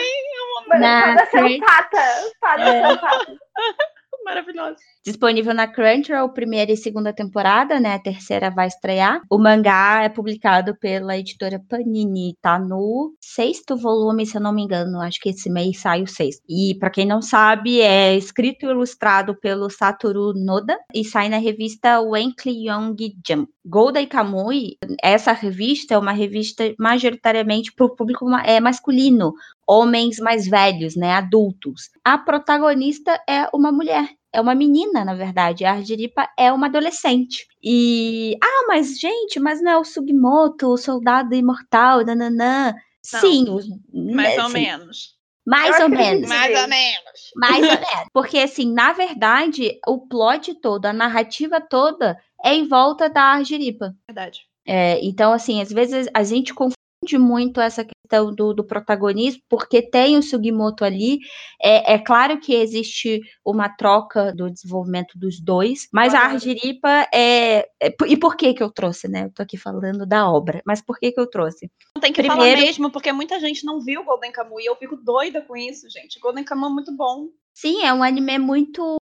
Mano, 0.67 0.81
Na 0.81 1.01
Fada 1.15 1.25
frente- 1.27 1.59
sensata! 1.65 2.31
Fada 2.41 2.63
É. 2.63 2.89
sensata! 2.89 3.37
Maravilhoso. 4.25 4.77
Disponível 5.05 5.53
na 5.53 5.67
Crunchyroll, 5.67 6.33
primeira 6.33 6.71
e 6.71 6.75
segunda 6.75 7.13
temporada, 7.13 7.79
né? 7.79 7.93
A 7.93 7.99
terceira 7.99 8.49
vai 8.49 8.65
estrear. 8.65 9.21
O 9.29 9.37
mangá 9.37 10.01
é 10.01 10.09
publicado 10.09 10.75
pela 10.79 11.15
editora 11.15 11.61
Panini, 11.69 12.35
tá 12.41 12.57
no 12.57 13.13
sexto 13.21 13.77
volume, 13.77 14.25
se 14.25 14.35
eu 14.35 14.41
não 14.41 14.51
me 14.51 14.63
engano. 14.63 14.99
Acho 14.99 15.19
que 15.21 15.29
esse 15.29 15.47
mês 15.47 15.79
sai 15.79 16.01
o 16.01 16.07
sexto. 16.07 16.41
E 16.49 16.75
pra 16.79 16.89
quem 16.89 17.05
não 17.05 17.21
sabe, 17.21 17.81
é 17.81 18.17
escrito 18.17 18.65
e 18.65 18.69
ilustrado 18.69 19.39
pelo 19.39 19.69
Satoru 19.69 20.33
Noda 20.33 20.75
e 20.91 21.05
sai 21.05 21.29
na 21.29 21.37
revista 21.37 22.01
Weekly 22.01 22.67
Young 22.67 22.95
Jump. 23.27 23.47
Golden 23.67 24.07
Kamuy, 24.07 24.77
essa 25.01 25.31
revista 25.31 25.95
é 25.95 25.97
uma 25.97 26.11
revista 26.11 26.63
majoritariamente 26.79 27.73
para 27.73 27.87
o 27.87 27.95
público 27.95 28.29
é, 28.37 28.59
masculino, 28.59 29.33
homens 29.67 30.17
mais 30.19 30.47
velhos, 30.47 30.95
né, 30.95 31.13
adultos. 31.13 31.89
A 32.03 32.17
protagonista 32.17 33.19
é 33.27 33.47
uma 33.53 33.71
mulher, 33.71 34.07
é 34.33 34.39
uma 34.41 34.53
menina, 34.55 35.03
na 35.05 35.13
verdade. 35.13 35.65
A 35.65 35.71
Argiripa 35.71 36.29
é 36.37 36.51
uma 36.51 36.67
adolescente. 36.67 37.45
E 37.63 38.37
ah, 38.43 38.65
mas 38.67 38.99
gente, 38.99 39.39
mas 39.39 39.61
não 39.61 39.71
é 39.71 39.77
o 39.77 39.83
Sugimoto, 39.83 40.67
o 40.67 40.77
soldado 40.77 41.33
imortal, 41.35 42.05
nananã. 42.05 42.73
Não, 43.13 43.19
Sim, 43.21 43.49
os- 43.49 43.67
Mais 43.93 44.35
né, 44.35 44.43
ou 44.43 44.49
sim, 44.49 44.53
menos. 44.53 45.15
Mais 45.47 45.79
ou 45.79 45.89
menos. 45.89 46.27
Mais 46.27 46.61
ou 46.61 46.67
menos. 46.67 47.31
Mais 47.35 47.55
ou 47.63 47.69
menos. 47.69 48.07
Porque, 48.11 48.39
assim, 48.39 48.73
na 48.73 48.93
verdade, 48.93 49.79
o 49.87 49.99
plot 50.07 50.55
todo, 50.55 50.87
a 50.87 50.93
narrativa 50.93 51.61
toda 51.61 52.17
é 52.43 52.55
em 52.55 52.67
volta 52.67 53.07
da 53.07 53.21
Argiripa. 53.21 53.93
Verdade. 54.09 54.39
É, 54.67 54.99
então, 55.05 55.31
assim, 55.31 55.61
às 55.61 55.71
vezes 55.71 56.07
a 56.15 56.23
gente 56.23 56.51
confunde 56.51 56.74
muito 57.17 57.61
essa 57.61 57.83
questão 57.85 58.33
do, 58.33 58.53
do 58.53 58.63
protagonismo, 58.63 59.41
porque 59.49 59.81
tem 59.81 60.17
o 60.17 60.23
Sugimoto 60.23 60.83
ali. 60.85 61.19
É, 61.61 61.93
é 61.93 61.99
claro 61.99 62.39
que 62.39 62.53
existe 62.53 63.21
uma 63.45 63.69
troca 63.69 64.33
do 64.33 64.49
desenvolvimento 64.49 65.17
dos 65.17 65.39
dois, 65.39 65.87
mas 65.93 66.13
a. 66.13 66.19
Argiripa 66.25 67.07
é, 67.13 67.67
é- 67.81 67.95
E 68.07 68.17
por 68.17 68.35
que 68.35 68.53
que 68.53 68.61
eu 68.63 68.71
trouxe, 68.71 69.07
né? 69.07 69.25
Eu 69.25 69.31
tô 69.31 69.41
aqui 69.43 69.57
falando 69.57 70.05
da 70.05 70.29
obra, 70.29 70.61
mas 70.65 70.81
por 70.81 70.97
que 70.99 71.11
que 71.11 71.19
eu 71.19 71.29
trouxe? 71.29 71.69
Não 71.95 72.01
tem 72.01 72.11
que 72.11 72.23
falar 72.23 72.35
Primeiro- 72.41 72.61
mesmo, 72.61 72.91
porque 72.91 73.11
muita 73.11 73.39
gente 73.39 73.65
não 73.65 73.79
viu 73.79 74.03
Golden 74.03 74.31
Kamuy 74.31 74.63
e 74.63 74.65
eu 74.67 74.75
fico 74.75 74.95
doida 74.95 75.41
com 75.41 75.55
isso, 75.55 75.89
gente. 75.89 76.19
Golden 76.19 76.43
Kamuy 76.43 76.69
é 76.69 76.73
muito 76.73 76.95
bom. 76.95 77.27
Sim, 77.55 77.85
é 77.85 77.93
um 77.93 78.03
anime 78.03 78.37
muito. 78.37 78.97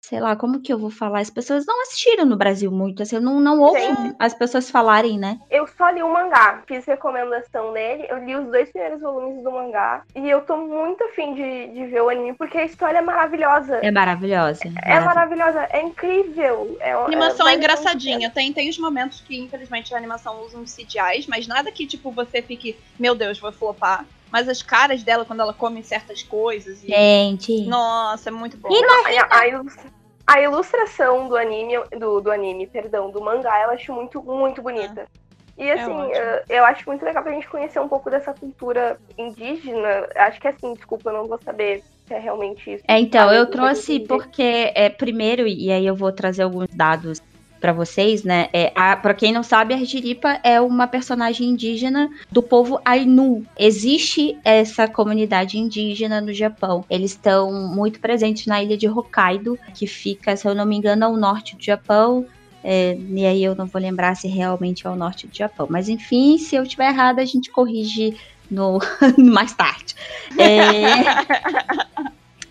Sei 0.00 0.20
lá, 0.20 0.36
como 0.36 0.60
que 0.62 0.72
eu 0.72 0.78
vou 0.78 0.88
falar? 0.88 1.18
As 1.18 1.30
pessoas 1.30 1.66
não 1.66 1.82
assistiram 1.82 2.24
no 2.24 2.36
Brasil 2.36 2.70
muito, 2.70 3.02
assim, 3.02 3.16
eu 3.16 3.20
não, 3.20 3.40
não 3.40 3.60
ouço 3.60 3.80
Sim. 3.80 4.14
as 4.16 4.32
pessoas 4.32 4.70
falarem, 4.70 5.18
né? 5.18 5.36
Eu 5.50 5.66
só 5.66 5.90
li 5.90 6.00
o 6.00 6.08
mangá, 6.08 6.62
fiz 6.64 6.84
recomendação 6.84 7.72
dele, 7.72 8.06
eu 8.08 8.24
li 8.24 8.36
os 8.36 8.46
dois 8.46 8.70
primeiros 8.70 9.00
volumes 9.00 9.42
do 9.42 9.50
mangá 9.50 10.04
e 10.14 10.30
eu 10.30 10.42
tô 10.42 10.56
muito 10.56 11.02
afim 11.02 11.34
de, 11.34 11.66
de 11.74 11.86
ver 11.86 12.02
o 12.02 12.08
anime 12.08 12.34
porque 12.34 12.56
a 12.56 12.64
história 12.64 12.98
é 12.98 13.02
maravilhosa. 13.02 13.78
É 13.82 13.90
maravilhosa. 13.90 14.62
É 14.84 15.00
maravilhosa, 15.00 15.66
é 15.70 15.82
incrível. 15.82 16.76
É, 16.78 16.92
A 16.92 17.04
animação 17.04 17.48
é 17.48 17.50
vale 17.50 17.56
muito 17.56 17.70
a 17.70 17.74
engraçadinha. 17.74 18.30
Tem, 18.30 18.52
tem 18.52 18.70
os 18.70 18.78
momentos 18.78 19.20
que, 19.22 19.36
infelizmente, 19.36 19.92
a 19.92 19.98
animação 19.98 20.40
usa 20.44 20.56
uns 20.56 20.72
CGIs, 20.72 21.26
mas 21.26 21.48
nada 21.48 21.72
que, 21.72 21.84
tipo, 21.84 22.12
você 22.12 22.40
fique, 22.40 22.78
meu 22.96 23.16
Deus, 23.16 23.40
vou 23.40 23.50
flopar. 23.50 24.06
Mas 24.30 24.48
as 24.48 24.62
caras 24.62 25.02
dela, 25.02 25.24
quando 25.24 25.40
ela 25.40 25.54
come 25.54 25.82
certas 25.82 26.22
coisas. 26.22 26.82
E... 26.84 26.88
Gente. 26.88 27.66
Nossa, 27.66 28.28
é 28.28 28.32
muito 28.32 28.56
bom. 28.56 28.68
E 28.70 28.80
pena. 28.80 29.26
A, 29.30 29.38
a 29.40 29.48
ilustra- 29.48 29.90
a 30.26 30.40
ilustração 30.42 31.26
do 31.26 31.36
anime, 31.36 31.74
do, 31.98 32.20
do 32.20 32.30
anime, 32.30 32.66
perdão, 32.66 33.10
do 33.10 33.20
mangá, 33.20 33.62
eu 33.62 33.70
acho 33.70 33.92
muito, 33.94 34.22
muito 34.22 34.60
bonita. 34.60 35.06
E 35.56 35.70
assim, 35.70 35.90
ótimo. 35.90 36.14
eh, 36.14 36.44
eu 36.50 36.64
acho 36.66 36.84
muito 36.86 37.04
legal 37.04 37.22
pra 37.22 37.32
gente 37.32 37.48
conhecer 37.48 37.80
um 37.80 37.88
pouco 37.88 38.10
dessa 38.10 38.32
cultura 38.32 39.00
indígena. 39.16 40.06
Acho 40.14 40.38
que 40.40 40.46
assim, 40.46 40.74
desculpa, 40.74 41.10
eu 41.10 41.14
não 41.14 41.26
vou 41.26 41.40
saber 41.42 41.82
se 42.06 42.14
é 42.14 42.18
realmente 42.18 42.74
isso. 42.74 42.84
É, 42.86 43.00
então, 43.00 43.32
eu 43.32 43.50
trouxe 43.50 44.00
porque, 44.00 44.70
é, 44.74 44.88
primeiro, 44.88 45.48
e 45.48 45.72
aí 45.72 45.84
eu 45.84 45.96
vou 45.96 46.12
trazer 46.12 46.42
alguns 46.42 46.68
dados 46.74 47.20
pra 47.60 47.72
vocês, 47.72 48.22
né? 48.22 48.48
É, 48.52 48.72
a, 48.74 48.96
pra 48.96 49.14
quem 49.14 49.32
não 49.32 49.42
sabe, 49.42 49.74
a 49.74 49.76
Argiripa 49.76 50.40
é 50.42 50.60
uma 50.60 50.86
personagem 50.86 51.48
indígena 51.48 52.08
do 52.30 52.42
povo 52.42 52.80
Ainu. 52.84 53.44
Existe 53.58 54.38
essa 54.44 54.86
comunidade 54.88 55.58
indígena 55.58 56.20
no 56.20 56.32
Japão. 56.32 56.84
Eles 56.88 57.12
estão 57.12 57.52
muito 57.52 58.00
presentes 58.00 58.46
na 58.46 58.62
ilha 58.62 58.76
de 58.76 58.88
Hokkaido, 58.88 59.58
que 59.74 59.86
fica, 59.86 60.36
se 60.36 60.46
eu 60.46 60.54
não 60.54 60.66
me 60.66 60.76
engano, 60.76 61.04
ao 61.04 61.16
norte 61.16 61.56
do 61.56 61.62
Japão. 61.62 62.26
É, 62.62 62.96
e 62.96 63.24
aí 63.24 63.42
eu 63.42 63.54
não 63.54 63.66
vou 63.66 63.80
lembrar 63.80 64.14
se 64.14 64.28
realmente 64.28 64.86
é 64.86 64.90
o 64.90 64.96
norte 64.96 65.26
do 65.26 65.36
Japão. 65.36 65.66
Mas 65.70 65.88
enfim, 65.88 66.38
se 66.38 66.56
eu 66.56 66.62
estiver 66.62 66.88
errada, 66.90 67.22
a 67.22 67.24
gente 67.24 67.50
corrige 67.50 68.16
no 68.50 68.78
mais 69.18 69.52
tarde. 69.52 69.94
É, 70.38 70.82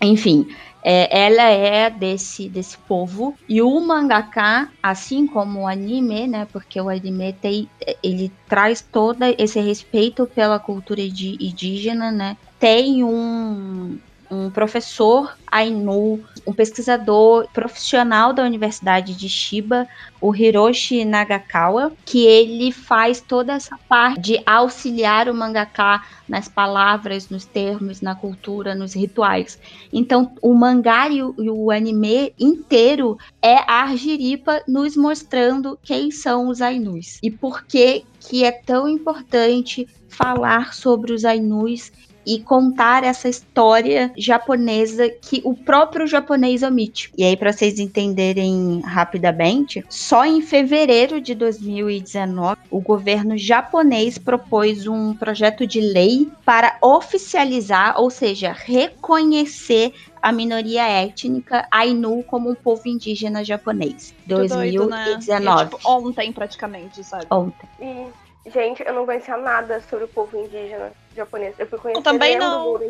enfim, 0.00 0.48
é, 0.82 1.26
ela 1.26 1.44
é 1.44 1.90
desse, 1.90 2.48
desse 2.48 2.78
povo. 2.78 3.34
E 3.48 3.60
o 3.60 3.80
mangaka, 3.80 4.70
assim 4.82 5.26
como 5.26 5.60
o 5.60 5.66
anime, 5.66 6.26
né? 6.26 6.46
Porque 6.52 6.80
o 6.80 6.88
anime 6.88 7.32
tem, 7.32 7.68
ele 8.02 8.32
traz 8.48 8.80
todo 8.80 9.22
esse 9.38 9.60
respeito 9.60 10.26
pela 10.26 10.58
cultura 10.58 11.00
indígena, 11.00 12.10
né? 12.10 12.36
Tem 12.58 13.04
um, 13.04 13.98
um 14.30 14.50
professor 14.50 15.36
Ainu, 15.50 16.22
um 16.46 16.52
pesquisador 16.52 17.48
profissional 17.52 18.32
da 18.32 18.42
Universidade 18.44 19.14
de 19.14 19.28
Shiba, 19.28 19.88
o 20.20 20.34
Hiroshi 20.34 21.04
Nagakawa, 21.04 21.92
que 22.04 22.26
ele 22.26 22.70
faz 22.70 23.20
toda 23.20 23.54
essa 23.54 23.78
parte 23.88 24.20
de 24.20 24.42
auxiliar 24.44 25.28
o 25.28 25.34
mangaka 25.34 26.04
nas 26.28 26.48
palavras, 26.48 27.30
nos 27.30 27.44
termos, 27.44 28.00
na 28.00 28.14
cultura, 28.14 28.74
nos 28.74 28.94
rituais. 28.94 29.58
Então, 29.92 30.32
o 30.42 30.52
mangá 30.54 31.08
e 31.08 31.22
o, 31.22 31.34
e 31.38 31.48
o 31.48 31.70
anime 31.70 32.34
inteiro 32.38 33.16
é 33.40 33.56
a 33.56 33.82
Argiripa 33.82 34.62
nos 34.68 34.96
mostrando 34.96 35.78
quem 35.82 36.10
são 36.10 36.48
os 36.48 36.60
Ainus 36.60 37.18
e 37.22 37.30
por 37.30 37.64
que 37.64 38.04
que 38.20 38.44
é 38.44 38.52
tão 38.52 38.88
importante 38.88 39.88
falar 40.08 40.74
sobre 40.74 41.12
os 41.12 41.24
Ainus 41.24 41.92
e 42.26 42.40
contar 42.40 43.04
essa 43.04 43.28
história 43.28 44.12
japonesa 44.16 45.08
que 45.08 45.40
o 45.44 45.54
próprio 45.54 46.06
japonês 46.06 46.62
omite. 46.62 47.10
E 47.16 47.24
aí, 47.24 47.36
para 47.36 47.52
vocês 47.52 47.78
entenderem 47.78 48.80
rapidamente, 48.84 49.84
só 49.88 50.24
em 50.24 50.42
fevereiro 50.42 51.20
de 51.20 51.34
2019, 51.34 52.58
o 52.70 52.80
governo 52.80 53.36
japonês 53.36 54.18
propôs 54.18 54.86
um 54.86 55.14
projeto 55.14 55.66
de 55.66 55.80
lei 55.80 56.28
para 56.44 56.76
oficializar, 56.82 57.98
ou 58.00 58.10
seja, 58.10 58.52
reconhecer 58.52 59.92
a 60.20 60.32
minoria 60.32 60.86
étnica 60.86 61.66
Ainu 61.70 62.22
como 62.24 62.50
um 62.50 62.54
povo 62.54 62.82
indígena 62.86 63.44
japonês. 63.44 64.14
Muito 64.26 64.48
doido, 64.48 64.88
né? 64.88 65.04
2019. 65.04 65.62
É, 65.62 65.64
tipo, 65.64 65.90
ontem, 65.90 66.32
praticamente, 66.32 67.04
sabe? 67.04 67.26
Ontem. 67.30 67.68
E, 67.80 68.50
gente, 68.50 68.82
eu 68.82 68.94
não 68.94 69.06
conhecia 69.06 69.36
nada 69.36 69.80
sobre 69.88 70.04
o 70.04 70.08
povo 70.08 70.36
indígena 70.36 70.92
japonês. 71.18 71.54
Eu 71.58 71.66
fui 71.66 71.78
conhecer 71.78 71.98
Eu 71.98 72.02
também 72.02 72.38
não. 72.38 72.80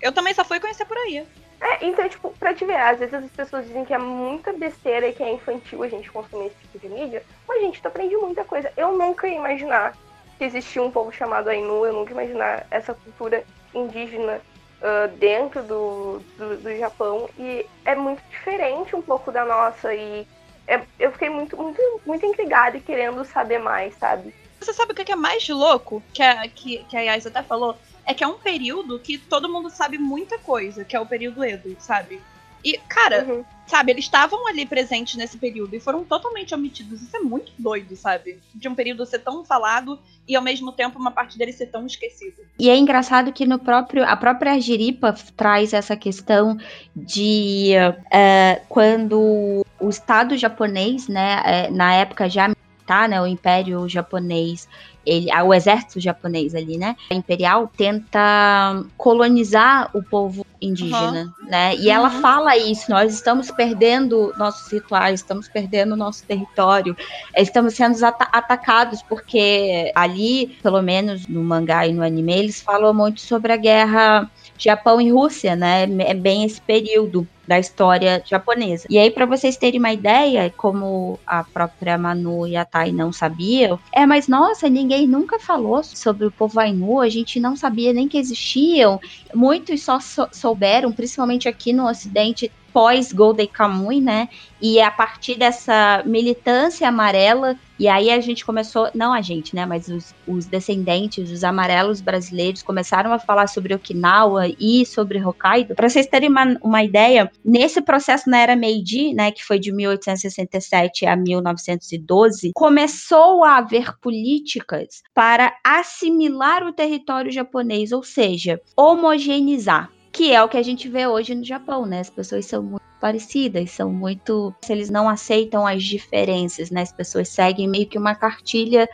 Eu 0.00 0.12
também 0.12 0.32
só 0.32 0.44
fui 0.44 0.60
conhecer 0.60 0.84
por 0.84 0.96
aí. 0.96 1.26
É, 1.60 1.84
então, 1.84 2.08
tipo, 2.08 2.30
pra 2.38 2.54
te 2.54 2.64
ver, 2.64 2.76
às 2.76 2.98
vezes 3.00 3.14
as 3.14 3.30
pessoas 3.30 3.66
dizem 3.66 3.84
que 3.84 3.92
é 3.92 3.98
muita 3.98 4.52
besteira 4.52 5.08
e 5.08 5.12
que 5.12 5.22
é 5.22 5.32
infantil 5.32 5.82
a 5.82 5.88
gente 5.88 6.10
consumir 6.10 6.46
esse 6.46 6.56
tipo 6.62 6.78
de 6.78 6.88
mídia, 6.88 7.22
mas, 7.48 7.60
gente, 7.60 7.82
tu 7.82 7.88
aprende 7.88 8.16
muita 8.16 8.44
coisa. 8.44 8.72
Eu 8.76 8.96
nunca 8.96 9.26
ia 9.26 9.36
imaginar 9.36 9.96
que 10.36 10.44
existia 10.44 10.80
um 10.80 10.90
povo 10.90 11.10
chamado 11.10 11.50
Ainu, 11.50 11.84
eu 11.84 11.92
nunca 11.92 12.12
ia 12.12 12.22
imaginar 12.22 12.66
essa 12.70 12.94
cultura 12.94 13.42
indígena 13.74 14.40
uh, 14.80 15.08
dentro 15.16 15.64
do, 15.64 16.20
do, 16.38 16.56
do, 16.58 16.76
Japão, 16.76 17.28
e 17.36 17.66
é 17.84 17.96
muito 17.96 18.22
diferente 18.30 18.94
um 18.94 19.02
pouco 19.02 19.32
da 19.32 19.44
nossa, 19.44 19.92
e 19.92 20.24
é, 20.68 20.80
eu 20.96 21.10
fiquei 21.10 21.28
muito, 21.28 21.56
muito, 21.56 21.80
muito 22.06 22.24
intrigada 22.24 22.76
e 22.76 22.80
querendo 22.80 23.24
saber 23.24 23.58
mais, 23.58 23.94
sabe? 23.96 24.32
Você 24.60 24.72
sabe 24.72 24.92
o 24.92 24.94
que 24.94 25.12
é 25.12 25.16
mais 25.16 25.48
louco? 25.48 26.02
Que 26.12 26.22
a, 26.22 26.48
que, 26.48 26.78
que 26.84 26.96
a 26.96 27.00
Yas 27.00 27.26
até 27.26 27.42
falou? 27.42 27.76
É 28.04 28.14
que 28.14 28.24
é 28.24 28.26
um 28.26 28.38
período 28.38 28.98
que 28.98 29.18
todo 29.18 29.48
mundo 29.48 29.70
sabe 29.70 29.98
muita 29.98 30.38
coisa, 30.38 30.84
que 30.84 30.96
é 30.96 31.00
o 31.00 31.06
período 31.06 31.44
Edo, 31.44 31.76
sabe? 31.78 32.20
E, 32.64 32.78
cara, 32.88 33.24
uhum. 33.24 33.44
sabe, 33.66 33.92
eles 33.92 34.04
estavam 34.04 34.46
ali 34.48 34.66
presentes 34.66 35.14
nesse 35.14 35.38
período 35.38 35.74
e 35.74 35.80
foram 35.80 36.04
totalmente 36.04 36.54
omitidos. 36.54 37.00
Isso 37.02 37.16
é 37.16 37.20
muito 37.20 37.52
doido, 37.58 37.94
sabe? 37.96 38.38
De 38.54 38.68
um 38.68 38.74
período 38.74 39.06
ser 39.06 39.20
tão 39.20 39.44
falado 39.44 39.98
e 40.26 40.34
ao 40.34 40.42
mesmo 40.42 40.72
tempo 40.72 40.98
uma 40.98 41.10
parte 41.10 41.38
dele 41.38 41.52
ser 41.52 41.66
tão 41.66 41.86
esquecida. 41.86 42.42
E 42.58 42.68
é 42.68 42.76
engraçado 42.76 43.32
que 43.32 43.46
no 43.46 43.58
próprio 43.58 44.04
a 44.04 44.16
própria 44.16 44.60
Jiripa 44.60 45.14
traz 45.36 45.72
essa 45.72 45.96
questão 45.96 46.58
de 46.94 47.74
uh, 47.76 48.66
quando 48.68 49.64
o 49.80 49.88
Estado 49.88 50.36
japonês, 50.36 51.06
né, 51.06 51.68
uh, 51.68 51.74
na 51.74 51.94
época 51.94 52.28
já 52.28 52.50
militar, 52.88 53.08
né, 53.08 53.20
o 53.20 53.26
Império 53.26 53.88
japonês 53.88 54.66
ele, 55.06 55.32
o 55.42 55.54
exército 55.54 55.98
japonês 55.98 56.54
ali, 56.54 56.76
né, 56.76 56.94
imperial, 57.10 57.70
tenta 57.74 58.84
colonizar 58.96 59.88
o 59.94 60.02
povo 60.02 60.44
indígena, 60.60 61.32
uhum. 61.40 61.48
né? 61.48 61.74
E 61.76 61.86
uhum. 61.86 61.92
ela 61.92 62.10
fala 62.10 62.54
isso, 62.58 62.90
nós 62.90 63.14
estamos 63.14 63.50
perdendo 63.50 64.34
nossos 64.36 64.70
rituais, 64.70 65.20
estamos 65.20 65.48
perdendo 65.48 65.96
nosso 65.96 66.24
território, 66.24 66.94
estamos 67.34 67.74
sendo 67.74 68.04
at 68.04 68.18
atacados 68.32 69.00
porque 69.00 69.90
ali, 69.94 70.58
pelo 70.62 70.82
menos 70.82 71.26
no 71.26 71.42
mangá 71.42 71.86
e 71.86 71.94
no 71.94 72.02
anime, 72.02 72.34
eles 72.34 72.60
falam 72.60 72.92
muito 72.92 73.20
sobre 73.22 73.52
a 73.52 73.56
guerra 73.56 74.30
Japão 74.58 75.00
e 75.00 75.10
Rússia, 75.10 75.56
né? 75.56 75.84
É 76.00 76.14
bem 76.14 76.44
esse 76.44 76.60
período 76.60 77.26
da 77.48 77.58
história 77.58 78.22
japonesa. 78.24 78.86
E 78.90 78.98
aí, 78.98 79.10
para 79.10 79.24
vocês 79.24 79.56
terem 79.56 79.80
uma 79.80 79.92
ideia, 79.92 80.52
como 80.54 81.18
a 81.26 81.42
própria 81.42 81.96
Manu 81.96 82.46
e 82.46 82.54
a 82.54 82.64
Tai 82.64 82.92
não 82.92 83.10
sabiam, 83.10 83.80
é, 83.90 84.04
mas 84.04 84.28
nossa, 84.28 84.68
ninguém 84.68 85.08
nunca 85.08 85.38
falou 85.38 85.82
sobre 85.82 86.26
o 86.26 86.30
povo 86.30 86.60
Ainu, 86.60 87.00
a 87.00 87.08
gente 87.08 87.40
não 87.40 87.56
sabia 87.56 87.92
nem 87.94 88.06
que 88.06 88.18
existiam. 88.18 89.00
Muitos 89.34 89.82
só 89.82 89.98
souberam, 90.30 90.92
principalmente 90.92 91.48
aqui 91.48 91.72
no 91.72 91.88
Ocidente, 91.88 92.52
pós 92.72 93.12
Golden 93.12 93.46
Kamuy, 93.46 94.00
né? 94.00 94.28
E 94.60 94.80
a 94.80 94.90
partir 94.90 95.36
dessa 95.36 96.02
militância 96.04 96.88
amarela, 96.88 97.56
e 97.78 97.86
aí 97.86 98.10
a 98.10 98.20
gente 98.20 98.44
começou, 98.44 98.90
não 98.94 99.12
a 99.12 99.20
gente, 99.20 99.54
né? 99.54 99.64
Mas 99.64 99.88
os, 99.88 100.14
os 100.26 100.46
descendentes, 100.46 101.30
os 101.30 101.44
amarelos 101.44 102.00
brasileiros, 102.00 102.62
começaram 102.62 103.12
a 103.12 103.18
falar 103.18 103.46
sobre 103.46 103.74
Okinawa 103.74 104.48
e 104.58 104.84
sobre 104.84 105.24
Hokkaido. 105.24 105.74
Para 105.74 105.88
vocês 105.88 106.06
terem 106.06 106.28
uma, 106.28 106.58
uma 106.60 106.82
ideia, 106.82 107.30
nesse 107.44 107.80
processo 107.80 108.28
na 108.28 108.38
era 108.38 108.56
Meiji, 108.56 109.14
né? 109.14 109.30
Que 109.30 109.44
foi 109.44 109.58
de 109.58 109.72
1867 109.72 111.06
a 111.06 111.16
1912, 111.16 112.52
começou 112.54 113.44
a 113.44 113.58
haver 113.58 113.98
políticas 114.00 115.02
para 115.14 115.54
assimilar 115.64 116.64
o 116.64 116.72
território 116.72 117.30
japonês, 117.30 117.92
ou 117.92 118.02
seja, 118.02 118.60
homogeneizar 118.76 119.90
que 120.10 120.32
é 120.32 120.42
o 120.42 120.48
que 120.48 120.56
a 120.56 120.62
gente 120.62 120.88
vê 120.88 121.06
hoje 121.06 121.32
no 121.32 121.44
Japão, 121.44 121.86
né? 121.86 122.00
As 122.00 122.10
pessoas 122.10 122.44
são 122.46 122.60
muito 122.60 122.82
parecidas, 123.00 123.70
são 123.70 123.92
muito. 123.92 124.52
Eles 124.68 124.90
não 124.90 125.08
aceitam 125.08 125.64
as 125.64 125.84
diferenças, 125.84 126.70
né? 126.70 126.82
As 126.82 126.92
pessoas 126.92 127.28
seguem 127.28 127.68
meio 127.68 127.86
que 127.86 127.96
uma 127.96 128.16
cartilha 128.16 128.88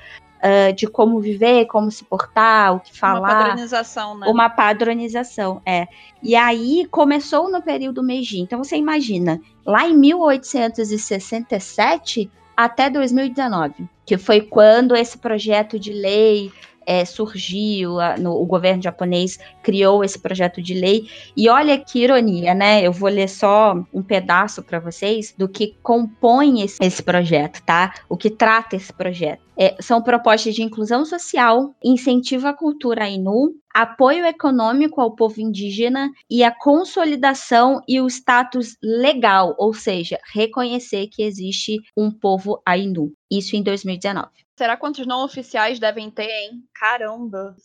uh, 0.45 0.73
de 0.75 0.87
como 0.87 1.19
viver, 1.19 1.65
como 1.67 1.91
se 1.91 2.05
portar, 2.05 2.77
o 2.77 2.81
que 2.81 2.97
falar. 2.97 3.19
Uma 3.19 3.29
padronização, 3.29 4.17
né? 4.19 4.29
Uma 4.29 4.49
padronização, 4.51 5.61
é. 5.65 5.89
E 6.23 6.37
aí 6.37 6.87
começou 6.91 7.51
no 7.51 7.63
período 7.63 8.03
Meiji. 8.03 8.41
Então 8.41 8.63
você 8.63 8.77
imagina, 8.77 9.41
lá 9.65 9.89
em 9.89 9.97
1867 9.97 12.31
até 12.57 12.91
2019, 12.91 13.89
que 14.07 14.17
foi 14.17 14.41
quando 14.41 14.95
esse 14.95 15.19
projeto 15.19 15.77
de 15.79 15.93
lei 15.93 16.53
é, 16.87 17.05
surgiu, 17.05 17.99
a, 17.99 18.17
no, 18.17 18.41
o 18.41 18.47
governo 18.47 18.83
japonês 18.83 19.39
criou 19.63 20.05
esse 20.05 20.19
projeto 20.19 20.63
de 20.63 20.75
lei. 20.75 21.09
E 21.37 21.49
olha 21.49 21.79
que 21.79 22.03
ironia, 22.03 22.55
né? 22.55 22.83
Eu 22.83 22.93
vou 22.93 23.09
ler 23.09 23.29
só 23.29 23.75
um 23.93 24.03
pedaço 24.03 24.63
para 24.63 24.79
vocês 24.79 25.35
do 25.37 25.49
que 25.49 25.77
compõe 25.83 26.63
esse, 26.63 26.83
esse, 26.83 27.03
projeto, 27.03 27.63
tá? 27.63 27.95
O 28.09 28.17
que 28.17 28.31
trata 28.31 28.77
esse 28.77 28.93
projeto. 28.93 29.44
É, 29.57 29.77
são 29.81 30.03
propostas 30.03 30.55
de 30.55 30.63
inclusão 30.63 31.05
social, 31.05 31.75
incentivo 31.83 32.47
à 32.47 32.53
cultura 32.53 33.05
Ainu, 33.05 33.55
apoio 33.73 34.27
econômico 34.27 35.01
ao 35.01 35.15
povo 35.15 35.41
indígena 35.41 36.11
e 36.31 36.43
a 36.43 36.51
consolidação 36.51 37.81
e 37.89 38.01
o 38.01 38.07
status 38.07 38.77
legal, 38.83 39.55
ou 39.59 39.75
seja, 39.75 40.19
reconhecer 40.33 41.09
que 41.09 41.23
existe 41.23 41.81
um 41.97 42.11
povo 42.11 42.61
Ainu. 42.67 43.13
Isso 43.31 43.57
em 43.57 43.63
2019. 43.63 44.29
Será 44.57 44.77
quantos 44.77 45.05
não 45.05 45.25
oficiais 45.25 45.81
devem 45.81 46.09
ter, 46.11 46.31
hein? 46.31 46.63
Caramba. 46.73 47.57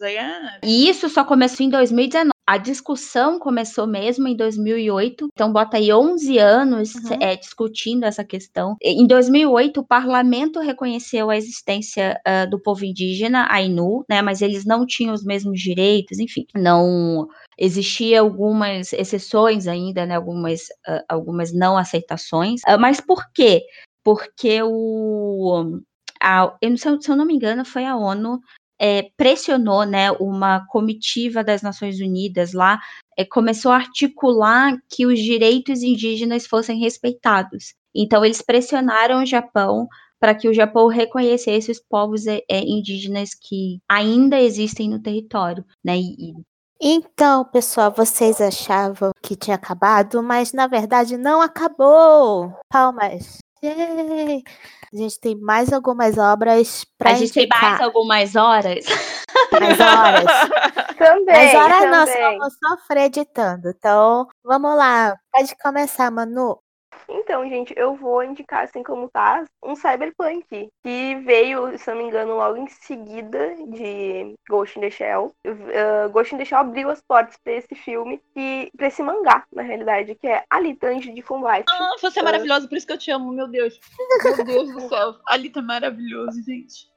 E 0.64 0.90
isso 0.90 1.08
só 1.08 1.24
começou 1.24 1.64
em 1.64 1.70
2019. 1.70 2.32
A 2.50 2.58
discussão 2.58 3.38
começou 3.38 3.86
mesmo 3.86 4.28
em 4.28 4.36
2008, 4.36 5.30
então 5.32 5.54
bota 5.54 5.78
aí 5.78 5.94
11 5.94 6.40
anos 6.40 6.96
uhum. 6.96 7.18
é, 7.22 7.36
discutindo 7.36 8.06
essa 8.06 8.24
questão. 8.24 8.76
Em 8.82 9.06
2008, 9.06 9.82
o 9.82 9.86
parlamento 9.86 10.60
reconheceu 10.60 11.30
a 11.30 11.38
existência 11.38 12.20
uh, 12.28 12.50
do 12.50 12.60
povo 12.60 12.84
indígena, 12.84 13.46
Ainu, 13.52 14.04
né, 14.10 14.24
mas 14.24 14.42
eles 14.42 14.66
não 14.66 14.84
tinham 14.84 15.14
os 15.14 15.24
mesmos 15.24 15.62
direitos, 15.62 16.18
enfim, 16.18 16.48
não 16.56 17.28
existia 17.56 18.22
algumas 18.22 18.94
exceções 18.94 19.68
ainda, 19.68 20.08
né, 20.08 20.16
algumas, 20.16 20.62
uh, 20.88 21.04
algumas 21.08 21.54
não 21.54 21.78
aceitações. 21.78 22.62
Uh, 22.62 22.80
mas 22.80 23.00
por 23.00 23.32
quê? 23.32 23.62
Porque 24.04 24.60
o 24.64 25.80
a, 26.22 26.54
eu, 26.62 26.78
se, 26.78 26.90
eu, 26.90 27.02
se 27.02 27.10
eu 27.10 27.16
não 27.16 27.26
me 27.26 27.34
engano, 27.34 27.64
foi 27.64 27.86
a 27.86 27.96
ONU 27.96 28.42
é, 28.80 29.10
pressionou 29.18 29.84
né, 29.84 30.12
uma 30.14 30.66
comitiva 30.68 31.44
das 31.44 31.62
Nações 31.62 32.00
Unidas 32.00 32.54
lá, 32.54 32.80
é, 33.18 33.26
começou 33.26 33.72
a 33.72 33.76
articular 33.76 34.78
que 34.90 35.06
os 35.06 35.20
direitos 35.20 35.84
indígenas 35.84 36.48
fossem 36.48 36.80
respeitados. 36.80 37.74
Então, 37.94 38.24
eles 38.24 38.42
pressionaram 38.42 39.22
o 39.22 39.26
Japão 39.26 39.88
para 40.20 40.36
que 40.36 40.48
o 40.48 40.54
Japão 40.54 40.88
reconhecesse 40.88 41.72
os 41.72 41.80
povos 41.80 42.28
é, 42.28 42.42
indígenas 42.50 43.32
que 43.34 43.80
ainda 43.90 44.40
existem 44.40 44.90
no 44.90 45.02
território. 45.02 45.66
Né, 45.84 45.98
e, 45.98 46.34
então, 46.82 47.44
pessoal, 47.44 47.92
vocês 47.92 48.40
achavam 48.40 49.12
que 49.22 49.36
tinha 49.36 49.58
acabado, 49.58 50.24
mas 50.24 50.54
na 50.54 50.66
verdade 50.66 51.18
não 51.18 51.42
acabou. 51.42 52.54
Palmas. 52.70 53.40
Yay! 53.62 54.44
A 54.94 54.98
gente 54.98 55.20
tem 55.20 55.36
mais 55.36 55.72
algumas 55.72 56.18
obras 56.18 56.86
para 56.98 57.12
A 57.12 57.14
gente 57.14 57.40
indicar. 57.40 57.60
tem 57.60 57.70
mais 57.70 57.82
algumas 57.82 58.36
horas. 58.36 58.86
Mais 59.52 59.80
horas. 59.80 60.26
também. 60.98 61.36
Mais 61.36 61.56
horas 61.56 61.80
também. 61.80 61.92
não, 61.92 62.08
só 62.08 62.38
vou 62.38 62.78
sofrer 62.78 63.04
editando. 63.06 63.70
Então, 63.70 64.28
vamos 64.44 64.76
lá. 64.76 65.16
Pode 65.32 65.56
começar, 65.62 66.10
Manu. 66.12 66.60
Então, 67.10 67.48
gente, 67.48 67.74
eu 67.76 67.96
vou 67.96 68.24
indicar, 68.24 68.64
assim 68.64 68.84
como 68.84 69.10
tá, 69.10 69.44
um 69.64 69.76
Cyberpunk, 69.76 70.70
que 70.84 71.16
veio, 71.16 71.78
se 71.78 71.90
não 71.90 71.98
me 71.98 72.04
engano, 72.04 72.36
logo 72.36 72.58
em 72.58 72.68
seguida 72.68 73.56
de 73.68 74.36
Ghost 74.50 74.78
in 74.78 74.82
the 74.82 74.90
Shell. 74.90 75.34
Uh, 75.46 76.10
Ghost 76.12 76.34
in 76.34 76.38
the 76.38 76.46
Shell 76.46 76.60
abriu 76.60 76.90
as 76.90 77.02
portas 77.02 77.38
para 77.44 77.54
esse 77.54 77.76
filme 77.76 78.22
e 78.36 78.72
para 78.78 78.88
esse 78.88 79.02
mangá, 79.02 79.44
na 79.52 79.62
realidade, 79.62 80.16
que 80.16 80.28
é 80.28 80.44
Alita 80.50 80.88
Anjo 80.88 81.14
de 81.14 81.22
Combate. 81.22 81.66
Ah, 81.70 81.96
você 82.02 82.20
é 82.20 82.24
maravilhosa, 82.24 82.68
por 82.68 82.78
isso 82.78 82.88
que 82.88 82.94
eu 82.94 82.98
te 82.98 83.12
amo, 83.12 83.32
meu 83.32 83.48
Deus. 83.48 83.80
Meu 84.24 84.46
Deus 84.46 84.74
do 84.74 84.82
céu. 84.90 85.16
Alita 85.28 85.60
é 85.60 85.64
maravilhoso, 85.64 86.44
gente. 86.44 86.90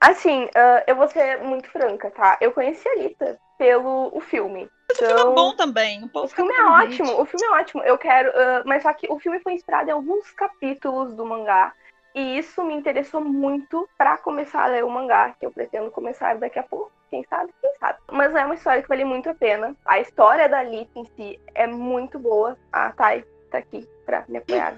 Assim, 0.00 0.44
uh, 0.44 0.82
eu 0.86 0.96
vou 0.96 1.08
ser 1.08 1.42
muito 1.42 1.68
franca, 1.70 2.10
tá? 2.10 2.38
Eu 2.40 2.52
conheci 2.52 2.88
a 2.88 2.92
Alita 2.92 3.38
pelo 3.58 4.10
o 4.12 4.20
filme. 4.20 4.68
Mas 4.92 5.00
então, 5.00 5.14
o 5.14 5.18
filme 5.18 5.32
é 5.32 5.34
bom 5.34 5.56
também. 5.56 6.10
O, 6.12 6.18
o 6.18 6.28
filme 6.28 6.54
é 6.54 6.64
ótimo, 6.64 7.20
o 7.20 7.24
filme 7.24 7.46
é 7.46 7.50
ótimo. 7.50 7.82
Eu 7.82 7.98
quero. 7.98 8.30
Uh, 8.30 8.62
mas 8.64 8.82
só 8.82 8.92
que 8.92 9.06
o 9.10 9.18
filme 9.18 9.40
foi 9.40 9.54
inspirado 9.54 9.88
em 9.88 9.92
alguns 9.92 10.30
capítulos 10.32 11.14
do 11.14 11.24
mangá. 11.24 11.72
E 12.14 12.38
isso 12.38 12.62
me 12.62 12.74
interessou 12.74 13.22
muito 13.22 13.88
para 13.96 14.18
começar 14.18 14.64
a 14.64 14.66
ler 14.66 14.84
o 14.84 14.90
mangá, 14.90 15.34
que 15.38 15.46
eu 15.46 15.50
pretendo 15.50 15.90
começar 15.90 16.36
daqui 16.36 16.58
a 16.58 16.62
pouco. 16.62 16.92
Quem 17.08 17.24
sabe, 17.24 17.52
quem 17.60 17.74
sabe. 17.78 17.98
Mas 18.10 18.34
é 18.34 18.44
uma 18.44 18.54
história 18.54 18.82
que 18.82 18.88
vale 18.88 19.04
muito 19.04 19.30
a 19.30 19.34
pena. 19.34 19.74
A 19.84 19.98
história 19.98 20.48
da 20.48 20.58
Alita 20.58 20.98
em 20.98 21.04
si 21.16 21.40
é 21.54 21.66
muito 21.66 22.18
boa. 22.18 22.56
A 22.70 22.90
Thay 22.92 23.24
tá 23.50 23.58
aqui 23.58 23.88
pra 24.04 24.24
me 24.28 24.38
apoiar. 24.38 24.74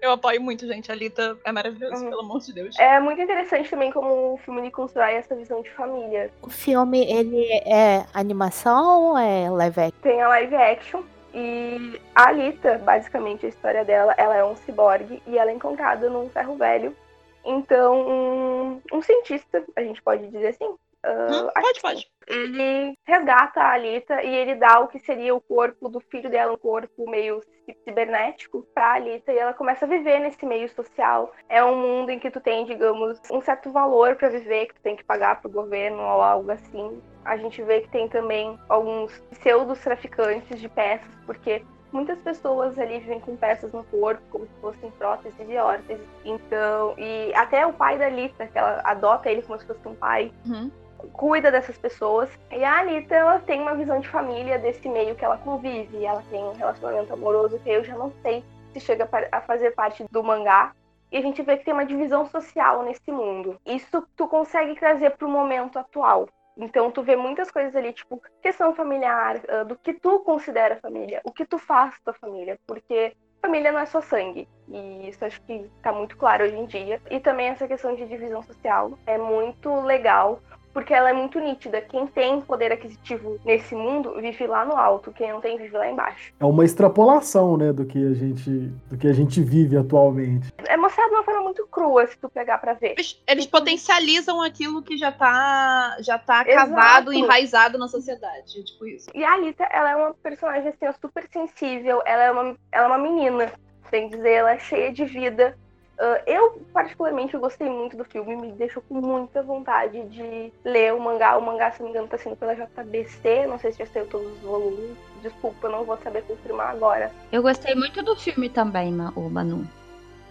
Eu 0.00 0.12
apoio 0.12 0.40
muito, 0.40 0.66
gente. 0.66 0.90
A 0.92 0.94
Lita 0.94 1.36
é 1.44 1.52
maravilhosa, 1.52 2.02
uhum. 2.02 2.10
pelo 2.10 2.20
amor 2.20 2.40
de 2.40 2.52
Deus. 2.52 2.78
É 2.78 3.00
muito 3.00 3.20
interessante 3.20 3.68
também 3.68 3.90
como 3.90 4.34
o 4.34 4.36
filme 4.38 4.70
constrói 4.70 5.14
essa 5.14 5.34
visão 5.34 5.60
de 5.62 5.70
família. 5.70 6.30
O 6.42 6.48
filme, 6.48 7.04
ele 7.04 7.44
é 7.66 8.06
animação 8.14 9.10
ou 9.10 9.18
é 9.18 9.50
live 9.50 9.80
action? 9.80 10.00
Tem 10.02 10.22
a 10.22 10.28
live 10.28 10.54
action, 10.54 11.02
E 11.34 12.00
a 12.14 12.28
Alita, 12.28 12.78
basicamente 12.78 13.46
a 13.46 13.48
história 13.48 13.84
dela, 13.84 14.14
ela 14.16 14.36
é 14.36 14.44
um 14.44 14.56
ciborgue 14.56 15.22
e 15.26 15.36
ela 15.36 15.50
é 15.50 15.54
encontrada 15.54 16.08
num 16.08 16.28
ferro 16.30 16.56
velho. 16.56 16.96
Então, 17.44 18.08
um, 18.08 18.80
um 18.92 19.02
cientista, 19.02 19.62
a 19.76 19.82
gente 19.82 20.02
pode 20.02 20.26
dizer 20.28 20.48
assim, 20.48 20.74
Uh, 21.06 21.52
pode, 21.54 21.80
pode. 21.80 22.10
Ele 22.26 22.94
resgata 23.06 23.60
a 23.60 23.72
Alita 23.72 24.22
e 24.22 24.34
ele 24.34 24.56
dá 24.56 24.80
o 24.80 24.88
que 24.88 24.98
seria 24.98 25.34
o 25.34 25.40
corpo 25.40 25.88
do 25.88 26.00
filho 26.00 26.28
dela, 26.28 26.52
um 26.52 26.58
corpo 26.58 27.08
meio 27.08 27.40
cibernético, 27.84 28.66
pra 28.74 28.94
Alita 28.94 29.32
e 29.32 29.38
ela 29.38 29.54
começa 29.54 29.84
a 29.84 29.88
viver 29.88 30.18
nesse 30.18 30.44
meio 30.44 30.68
social. 30.68 31.32
É 31.48 31.64
um 31.64 31.76
mundo 31.76 32.10
em 32.10 32.18
que 32.18 32.30
tu 32.30 32.40
tem, 32.40 32.66
digamos, 32.66 33.18
um 33.30 33.40
certo 33.40 33.70
valor 33.70 34.16
para 34.16 34.28
viver, 34.28 34.66
que 34.66 34.74
tu 34.74 34.80
tem 34.82 34.96
que 34.96 35.04
pagar 35.04 35.40
pro 35.40 35.50
governo 35.50 36.02
ou 36.02 36.20
algo 36.20 36.50
assim. 36.50 37.00
A 37.24 37.36
gente 37.36 37.62
vê 37.62 37.80
que 37.80 37.88
tem 37.90 38.08
também 38.08 38.58
alguns 38.68 39.16
pseudos 39.30 39.78
traficantes 39.80 40.60
de 40.60 40.68
peças, 40.68 41.08
porque 41.24 41.64
muitas 41.92 42.18
pessoas 42.18 42.78
ali 42.78 42.98
vivem 42.98 43.20
com 43.20 43.36
peças 43.36 43.72
no 43.72 43.84
corpo, 43.84 44.22
como 44.30 44.46
se 44.46 44.60
fossem 44.60 44.90
próteses 44.92 45.48
e 45.48 45.56
órteses. 45.56 46.06
Então, 46.24 46.94
e 46.98 47.32
até 47.34 47.66
o 47.66 47.72
pai 47.72 47.96
da 47.96 48.06
Alita, 48.06 48.46
que 48.48 48.58
ela 48.58 48.82
adota 48.84 49.30
ele 49.30 49.42
como 49.42 49.58
se 49.58 49.66
fosse 49.66 49.86
um 49.86 49.94
pai. 49.94 50.32
Uhum 50.44 50.70
cuida 51.12 51.50
dessas 51.50 51.78
pessoas. 51.78 52.30
E 52.50 52.62
a 52.64 52.80
Anitta, 52.80 53.14
ela 53.14 53.38
tem 53.40 53.60
uma 53.60 53.74
visão 53.74 54.00
de 54.00 54.08
família 54.08 54.58
desse 54.58 54.88
meio 54.88 55.14
que 55.14 55.24
ela 55.24 55.38
convive. 55.38 56.04
Ela 56.04 56.22
tem 56.30 56.42
um 56.42 56.52
relacionamento 56.52 57.12
amoroso 57.12 57.58
que 57.60 57.70
eu 57.70 57.84
já 57.84 57.96
não 57.96 58.12
sei 58.22 58.44
se 58.72 58.80
chega 58.80 59.08
a 59.32 59.40
fazer 59.40 59.72
parte 59.72 60.04
do 60.10 60.22
mangá. 60.22 60.72
E 61.10 61.16
a 61.16 61.22
gente 61.22 61.42
vê 61.42 61.56
que 61.56 61.64
tem 61.64 61.72
uma 61.72 61.86
divisão 61.86 62.26
social 62.26 62.82
nesse 62.82 63.10
mundo. 63.10 63.56
Isso 63.64 64.06
tu 64.14 64.28
consegue 64.28 64.78
trazer 64.78 65.10
para 65.16 65.26
o 65.26 65.30
momento 65.30 65.78
atual. 65.78 66.28
Então 66.58 66.90
tu 66.90 67.02
vê 67.02 67.14
muitas 67.14 67.50
coisas 67.50 67.74
ali, 67.76 67.92
tipo, 67.92 68.20
questão 68.42 68.74
familiar, 68.74 69.40
ah, 69.48 69.62
do 69.62 69.76
que 69.76 69.94
tu 69.94 70.18
considera 70.20 70.76
família, 70.76 71.20
o 71.24 71.30
que 71.30 71.46
tu 71.46 71.56
faz 71.56 71.94
tua 72.00 72.12
família, 72.12 72.58
porque 72.66 73.14
família 73.40 73.70
não 73.70 73.78
é 73.78 73.86
só 73.86 74.00
sangue. 74.00 74.48
E 74.66 75.08
isso 75.08 75.24
acho 75.24 75.40
que 75.42 75.70
tá 75.82 75.92
muito 75.92 76.16
claro 76.16 76.44
hoje 76.44 76.56
em 76.56 76.66
dia. 76.66 77.00
E 77.10 77.20
também 77.20 77.48
essa 77.48 77.68
questão 77.68 77.94
de 77.94 78.06
divisão 78.06 78.42
social 78.42 78.98
é 79.06 79.16
muito 79.16 79.72
legal, 79.82 80.40
porque 80.72 80.94
ela 80.94 81.10
é 81.10 81.12
muito 81.12 81.38
nítida. 81.40 81.80
Quem 81.80 82.06
tem 82.06 82.40
poder 82.40 82.72
aquisitivo 82.72 83.38
nesse 83.44 83.74
mundo 83.74 84.14
vive 84.20 84.46
lá 84.46 84.64
no 84.64 84.76
alto, 84.76 85.12
quem 85.12 85.32
não 85.32 85.40
tem 85.40 85.56
vive 85.58 85.76
lá 85.76 85.90
embaixo. 85.90 86.32
É 86.38 86.44
uma 86.44 86.64
extrapolação, 86.64 87.56
né, 87.56 87.72
do 87.72 87.84
que 87.84 87.98
a 87.98 88.14
gente, 88.14 88.50
do 88.90 88.96
que 88.96 89.06
a 89.06 89.12
gente 89.12 89.42
vive 89.42 89.76
atualmente. 89.76 90.52
É 90.66 90.76
mostrado 90.76 91.10
de 91.10 91.16
uma 91.16 91.24
forma 91.24 91.42
muito 91.42 91.66
crua, 91.66 92.06
se 92.06 92.18
tu 92.18 92.28
pegar 92.28 92.58
para 92.58 92.74
ver. 92.74 92.92
Eles, 92.92 93.22
eles 93.26 93.46
potencializam 93.46 94.42
aquilo 94.42 94.82
que 94.82 94.96
já 94.96 95.12
tá, 95.12 95.96
já 96.00 96.18
tá 96.18 96.44
cavado, 96.44 97.12
enraizado 97.12 97.78
na 97.78 97.88
sociedade, 97.88 98.64
tipo 98.64 98.86
isso. 98.86 99.08
E 99.14 99.24
a 99.24 99.32
Alita, 99.32 99.64
ela 99.64 99.90
é 99.90 99.96
uma 99.96 100.14
personagem 100.14 100.68
assim, 100.68 100.98
super 101.00 101.26
sensível, 101.30 102.02
ela 102.04 102.22
é 102.22 102.30
uma, 102.30 102.56
ela 102.72 102.84
é 102.84 102.88
uma 102.88 102.98
menina, 102.98 103.52
sem 103.90 104.08
dizer, 104.08 104.32
ela 104.32 104.52
é 104.52 104.58
cheia 104.58 104.92
de 104.92 105.04
vida 105.04 105.56
Uh, 105.98 106.22
eu, 106.26 106.62
particularmente, 106.72 107.36
gostei 107.36 107.68
muito 107.68 107.96
do 107.96 108.04
filme, 108.04 108.36
me 108.36 108.52
deixou 108.52 108.80
com 108.88 108.94
muita 108.94 109.42
vontade 109.42 110.00
de 110.04 110.52
ler 110.64 110.94
o 110.94 111.00
mangá. 111.00 111.36
O 111.36 111.42
mangá, 111.42 111.72
se 111.72 111.80
não 111.80 111.86
me 111.86 111.90
engano, 111.90 112.06
tá 112.06 112.16
sendo 112.16 112.36
pela 112.36 112.54
JBC, 112.54 113.48
não 113.48 113.58
sei 113.58 113.72
se 113.72 113.80
já 113.80 113.86
saiu 113.86 114.06
todos 114.06 114.32
os 114.32 114.38
volumes. 114.38 114.96
Desculpa, 115.22 115.68
não 115.68 115.84
vou 115.84 115.96
saber 115.96 116.22
confirmar 116.22 116.70
agora. 116.70 117.10
Eu 117.32 117.42
gostei 117.42 117.74
muito 117.74 118.00
do 118.00 118.14
filme 118.14 118.48
também, 118.48 118.94
o 119.16 119.28
Manu. 119.28 119.66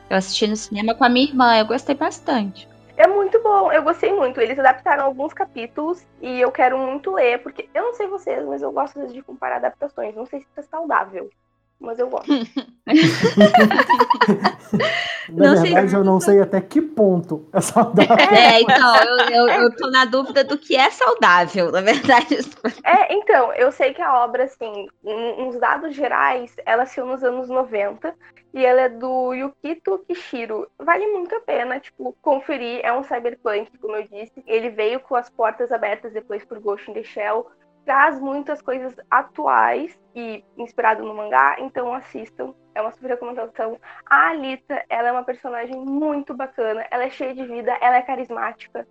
Eu 0.09 0.15
assisti 0.15 0.47
no 0.47 0.55
cinema 0.55 0.95
com 0.95 1.03
a 1.03 1.09
minha 1.09 1.28
irmã, 1.28 1.57
eu 1.57 1.65
gostei 1.65 1.95
bastante. 1.95 2.65
É 2.95 3.05
muito 3.05 3.43
bom, 3.43 3.70
eu 3.70 3.84
gostei 3.84 4.13
muito. 4.13 4.39
Eles 4.39 4.57
adaptaram 4.57 5.03
alguns 5.03 5.34
capítulos 5.34 6.01
e 6.22 6.39
eu 6.39 6.49
quero 6.49 6.78
muito 6.78 7.11
ler, 7.11 7.43
porque 7.43 7.68
eu 7.74 7.84
não 7.84 7.93
sei 7.93 8.07
vocês, 8.07 8.45
mas 8.45 8.61
eu 8.61 8.72
gosto 8.72 9.05
de 9.07 9.22
comparar 9.22 9.57
adaptações. 9.57 10.15
Não 10.15 10.26
sei 10.26 10.39
se 10.39 10.47
isso 10.49 10.59
é 10.61 10.63
saudável 10.63 11.30
mas 11.80 12.00
eu 12.00 12.10
gosto. 12.10 12.28
na 15.30 15.54
não 15.54 15.62
verdade, 15.62 15.90
sei. 15.90 16.00
eu 16.00 16.04
não 16.04 16.20
sei 16.20 16.42
até 16.42 16.60
que 16.60 16.82
ponto 16.82 17.48
é 17.54 17.62
saudável. 17.62 18.18
É, 18.38 18.62
então, 18.62 18.96
eu, 18.96 19.18
eu, 19.30 19.48
eu 19.64 19.76
tô 19.76 19.90
na 19.90 20.06
dúvida 20.06 20.44
do 20.44 20.58
que 20.58 20.76
é 20.76 20.90
saudável, 20.90 21.72
na 21.72 21.82
verdade. 21.82 22.38
É, 22.84 23.14
então, 23.14 23.54
eu 23.54 23.72
sei 23.72 23.94
que 23.94 24.02
a 24.02 24.24
obra, 24.24 24.46
assim, 24.46 24.88
nos 25.04 25.60
dados 25.60 25.96
gerais, 25.96 26.56
ela 26.66 26.86
saiu 26.86 27.06
nos 27.06 27.24
anos 27.24 27.48
90 27.48 28.14
e 28.54 28.66
ela 28.66 28.82
é 28.82 28.90
do 28.90 29.34
Yukito 29.34 30.00
Kishiro. 30.08 30.68
Vale 30.80 31.06
muito 31.08 31.36
a 31.36 31.40
pena, 31.40 31.80
tipo, 31.80 32.16
conferir. 32.22 32.80
É 32.84 32.92
um 32.92 33.04
cyberpunk, 33.04 33.70
como 33.80 33.96
eu 33.96 34.08
disse. 34.08 34.44
Ele 34.48 34.70
veio 34.70 35.00
com 35.00 35.16
as 35.16 35.30
portas 35.30 35.72
abertas 35.72 36.12
depois 36.14 36.44
por 36.44 36.60
Ghost 36.60 36.90
in 36.90 36.94
the 36.96 37.04
Shell 37.04 37.48
traz 37.88 38.20
muitas 38.20 38.62
coisas 38.62 38.94
atuais 39.10 39.98
e 40.14 40.44
inspirado 40.58 41.06
no 41.06 41.16
mangá, 41.16 41.56
então 41.58 41.94
assistam. 41.94 42.54
É 42.76 42.82
uma 42.82 42.92
super 42.92 43.12
recomendação. 43.12 43.80
A 44.06 44.28
Alita, 44.28 44.84
ela 44.90 45.08
é 45.08 45.12
uma 45.14 45.24
personagem 45.24 45.80
muito 45.80 46.34
bacana, 46.34 46.86
ela 46.92 47.06
é 47.06 47.10
cheia 47.10 47.34
de 47.34 47.46
vida, 47.46 47.72
ela 47.80 47.96
é 47.96 48.02
carismática. 48.02 48.86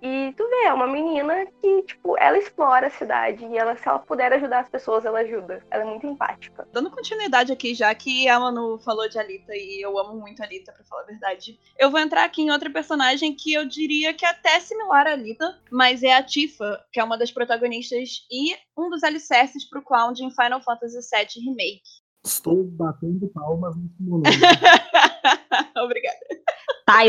E 0.00 0.32
tu 0.32 0.48
vê, 0.48 0.66
é 0.66 0.72
uma 0.72 0.86
menina 0.86 1.46
que, 1.60 1.82
tipo, 1.82 2.16
ela 2.18 2.38
explora 2.38 2.86
a 2.86 2.90
cidade 2.90 3.44
e 3.44 3.58
ela, 3.58 3.76
se 3.76 3.88
ela 3.88 3.98
puder 3.98 4.32
ajudar 4.32 4.60
as 4.60 4.68
pessoas, 4.68 5.04
ela 5.04 5.20
ajuda. 5.20 5.64
Ela 5.70 5.82
é 5.82 5.86
muito 5.86 6.06
empática. 6.06 6.68
Dando 6.72 6.90
continuidade 6.90 7.52
aqui, 7.52 7.74
já 7.74 7.92
que 7.94 8.28
a 8.28 8.38
Manu 8.38 8.78
falou 8.78 9.08
de 9.08 9.18
Alita 9.18 9.52
e 9.54 9.80
eu 9.82 9.98
amo 9.98 10.20
muito 10.20 10.40
a 10.40 10.46
Alita, 10.46 10.72
pra 10.72 10.84
falar 10.84 11.02
a 11.02 11.06
verdade, 11.06 11.58
eu 11.76 11.90
vou 11.90 11.98
entrar 11.98 12.24
aqui 12.24 12.42
em 12.42 12.50
outra 12.50 12.70
personagem 12.70 13.34
que 13.34 13.52
eu 13.52 13.66
diria 13.66 14.14
que 14.14 14.24
é 14.24 14.30
até 14.30 14.60
similar 14.60 15.06
a 15.06 15.12
Alita, 15.12 15.58
mas 15.70 16.02
é 16.02 16.14
a 16.14 16.22
Tifa, 16.22 16.80
que 16.92 17.00
é 17.00 17.04
uma 17.04 17.18
das 17.18 17.32
protagonistas 17.32 18.26
e 18.30 18.54
um 18.76 18.88
dos 18.88 19.02
alicerces 19.02 19.68
pro 19.68 19.82
Cloud 19.82 20.22
em 20.22 20.30
Final 20.30 20.62
Fantasy 20.62 20.98
VII 20.98 21.44
Remake. 21.44 21.82
Estou 22.24 22.64
batendo 22.64 23.28
palmas 23.28 23.74
nesse 23.76 24.02
momento. 24.02 24.28
Obrigada. 25.76 26.18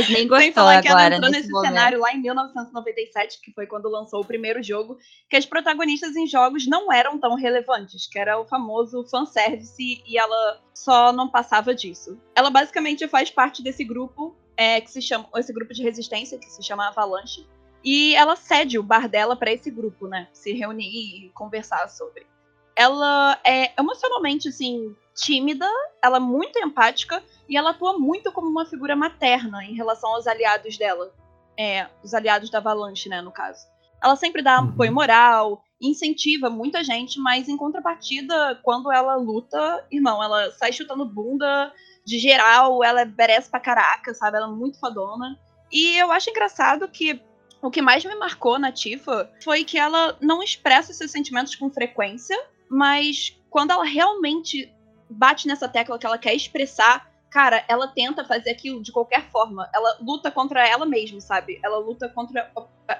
Nem 0.10 0.28
gostou 0.28 0.40
Sem 0.40 0.52
falar 0.52 0.82
que 0.82 0.88
ela 0.90 1.08
entrou 1.08 1.32
nesse, 1.32 1.48
nesse 1.48 1.62
cenário 1.62 2.00
lá 2.00 2.14
em 2.14 2.22
1997, 2.22 3.40
que 3.42 3.54
foi 3.54 3.66
quando 3.66 3.88
lançou 3.88 4.22
o 4.22 4.26
primeiro 4.26 4.62
jogo, 4.62 4.98
que 5.30 5.38
as 5.38 5.46
protagonistas 5.46 6.16
em 6.16 6.28
jogos 6.28 6.68
não 6.68 6.92
eram 6.92 7.18
tão 7.18 7.36
relevantes, 7.36 8.06
que 8.08 8.20
era 8.20 8.40
o 8.40 8.46
famoso 8.46 9.06
fanservice 9.10 10.04
e 10.06 10.18
ela 10.18 10.62
só 10.74 11.14
não 11.14 11.30
passava 11.30 11.74
disso. 11.74 12.20
Ela 12.36 12.50
basicamente 12.50 13.08
faz 13.08 13.32
parte 13.32 13.64
desse 13.64 13.84
grupo, 13.86 14.36
é, 14.58 14.82
que 14.82 14.92
se 14.92 15.02
chama, 15.02 15.28
esse 15.38 15.54
grupo 15.54 15.74
de 15.74 15.82
resistência, 15.82 16.38
que 16.38 16.52
se 16.52 16.62
chama 16.62 16.88
Avalanche, 16.88 17.48
e 17.84 18.14
ela 18.16 18.36
cede 18.36 18.78
o 18.78 18.84
bar 18.84 19.08
dela 19.08 19.36
para 19.36 19.52
esse 19.52 19.72
grupo, 19.72 20.08
né? 20.08 20.28
Se 20.34 20.52
reunir 20.52 20.90
e 20.90 21.30
conversar 21.30 21.88
sobre. 21.88 22.28
Ela 22.76 23.40
é 23.46 23.72
emocionalmente, 23.80 24.50
assim, 24.50 24.96
tímida, 25.20 25.70
ela 26.04 26.18
é 26.18 26.20
muito 26.20 26.58
empática 26.60 27.24
e 27.48 27.58
ela 27.58 27.72
atua 27.72 27.98
muito 27.98 28.32
como 28.32 28.48
uma 28.48 28.66
figura 28.66 28.96
materna 28.96 29.64
em 29.64 29.74
relação 29.74 30.14
aos 30.16 30.28
aliados 30.28 30.78
dela. 30.78 31.14
É, 31.58 31.88
os 32.04 32.14
aliados 32.14 32.50
da 32.50 32.60
Avalanche, 32.60 33.10
né, 33.10 33.22
no 33.22 33.32
caso. 33.32 33.68
Ela 34.02 34.16
sempre 34.16 34.42
dá 34.42 34.62
uhum. 34.62 34.70
apoio 34.70 34.94
moral, 34.94 35.62
incentiva 35.82 36.50
muita 36.50 36.84
gente, 36.84 37.20
mas 37.20 37.50
em 37.50 37.58
contrapartida, 37.58 38.58
quando 38.64 38.92
ela 38.92 39.16
luta, 39.16 39.86
irmão, 39.92 40.24
ela 40.24 40.52
sai 40.52 40.72
chutando 40.72 41.06
bunda 41.06 41.74
de 42.06 42.18
geral, 42.18 42.84
ela 42.84 43.02
é 43.02 43.06
berece 43.06 43.50
pra 43.50 43.60
caraca, 43.60 44.14
sabe? 44.14 44.38
Ela 44.38 44.48
é 44.48 44.52
muito 44.52 44.80
fodona. 44.80 45.38
E 45.72 45.98
eu 45.98 46.12
acho 46.12 46.30
engraçado 46.30 46.88
que 46.88 47.22
o 47.62 47.70
que 47.70 47.82
mais 47.82 48.06
me 48.06 48.16
marcou 48.16 48.58
na 48.58 48.72
Tifa 48.72 49.30
foi 49.44 49.66
que 49.66 49.78
ela 49.78 50.18
não 50.22 50.42
expressa 50.42 50.94
seus 50.94 51.12
sentimentos 51.12 51.56
com 51.56 51.70
frequência, 51.70 52.38
mas 52.70 53.38
quando 53.50 53.72
ela 53.72 53.84
realmente 53.84 54.74
bate 55.10 55.48
nessa 55.48 55.68
tecla 55.68 55.98
que 55.98 56.06
ela 56.06 56.18
quer 56.18 56.34
expressar, 56.34 57.10
cara, 57.30 57.64
ela 57.68 57.88
tenta 57.88 58.26
fazer 58.26 58.50
aquilo 58.50 58.82
de 58.82 58.92
qualquer 58.92 59.30
forma. 59.30 59.70
Ela 59.74 59.98
luta 60.02 60.32
contra 60.32 60.68
ela 60.68 60.86
mesma, 60.86 61.20
sabe? 61.22 61.60
Ela 61.64 61.78
luta 61.78 62.10
contra 62.10 62.52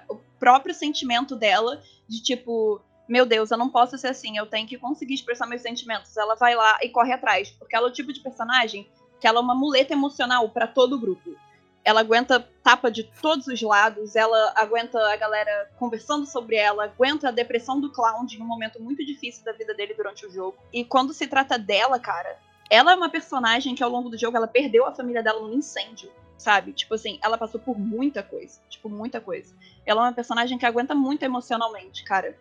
o, 0.10 0.16
próprio 0.40 0.74
sentimento 0.74 1.36
dela 1.36 1.82
de 2.08 2.24
tipo, 2.24 2.82
meu 3.08 3.26
Deus, 3.26 3.52
eu 3.52 3.58
não 3.58 3.70
posso 3.70 3.98
ser 3.98 4.08
assim, 4.08 4.38
eu 4.38 4.46
tenho 4.46 4.68
que 4.68 4.78
conseguir 4.78 5.16
expressar 5.16 5.46
meus 5.46 5.62
sentimentos. 5.62 6.16
Ela 6.16 6.36
vai 6.36 6.56
lá 6.56 6.80
e 6.82 6.90
corre 6.90 7.12
atrás, 7.12 7.52
porque 7.52 7.76
ela 7.76 7.88
é 7.88 7.90
o 7.90 7.94
tipo 7.94 8.14
de 8.14 8.22
personagem 8.22 8.88
que 9.20 9.28
ela 9.28 9.40
é 9.40 9.42
uma 9.42 9.54
muleta 9.54 9.92
emocional 9.92 10.48
para 10.50 10.66
todo 10.66 10.96
o 10.96 11.00
grupo. 11.00 11.36
Ela 11.84 12.02
aguenta 12.02 12.48
tapa 12.64 12.92
de 12.92 13.04
todos 13.04 13.48
os 13.48 13.62
lados, 13.62 14.16
ela 14.16 14.54
aguenta 14.56 15.00
a 15.12 15.16
galera 15.16 15.72
conversando 15.78 16.26
sobre 16.26 16.56
ela, 16.56 16.84
aguenta 16.84 17.30
a 17.30 17.32
depressão 17.32 17.80
do 17.80 17.92
clown 17.92 18.26
em 18.32 18.42
um 18.42 18.46
momento 18.46 18.82
muito 18.82 19.06
difícil 19.06 19.44
da 19.44 19.54
vida 19.54 19.74
dele 19.74 19.94
durante 19.94 20.26
o 20.26 20.32
jogo. 20.32 20.58
E 20.72 20.84
quando 20.84 21.14
se 21.14 21.26
trata 21.26 21.58
dela, 21.58 22.00
cara, 22.00 22.38
ela 22.70 22.92
é 22.92 22.96
uma 22.96 23.10
personagem 23.10 23.74
que 23.74 23.84
ao 23.84 23.90
longo 23.90 24.10
do 24.10 24.18
jogo 24.18 24.38
ela 24.38 24.48
perdeu 24.48 24.86
a 24.86 24.94
família 24.94 25.24
dela 25.24 25.42
num 25.42 25.54
incêndio, 25.54 26.12
sabe? 26.38 26.74
Tipo 26.74 26.94
assim, 26.94 27.18
ela 27.24 27.38
passou 27.38 27.60
por 27.60 27.78
muita 27.80 28.22
coisa, 28.22 28.60
tipo 28.70 28.90
muita 28.90 29.20
coisa. 29.20 29.56
Ela 29.86 30.02
é 30.02 30.04
uma 30.06 30.14
personagem 30.14 30.58
que 30.58 30.66
aguenta 30.66 30.94
muito 30.94 31.24
emocionalmente, 31.24 32.04
cara. 32.04 32.38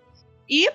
E 0.49 0.70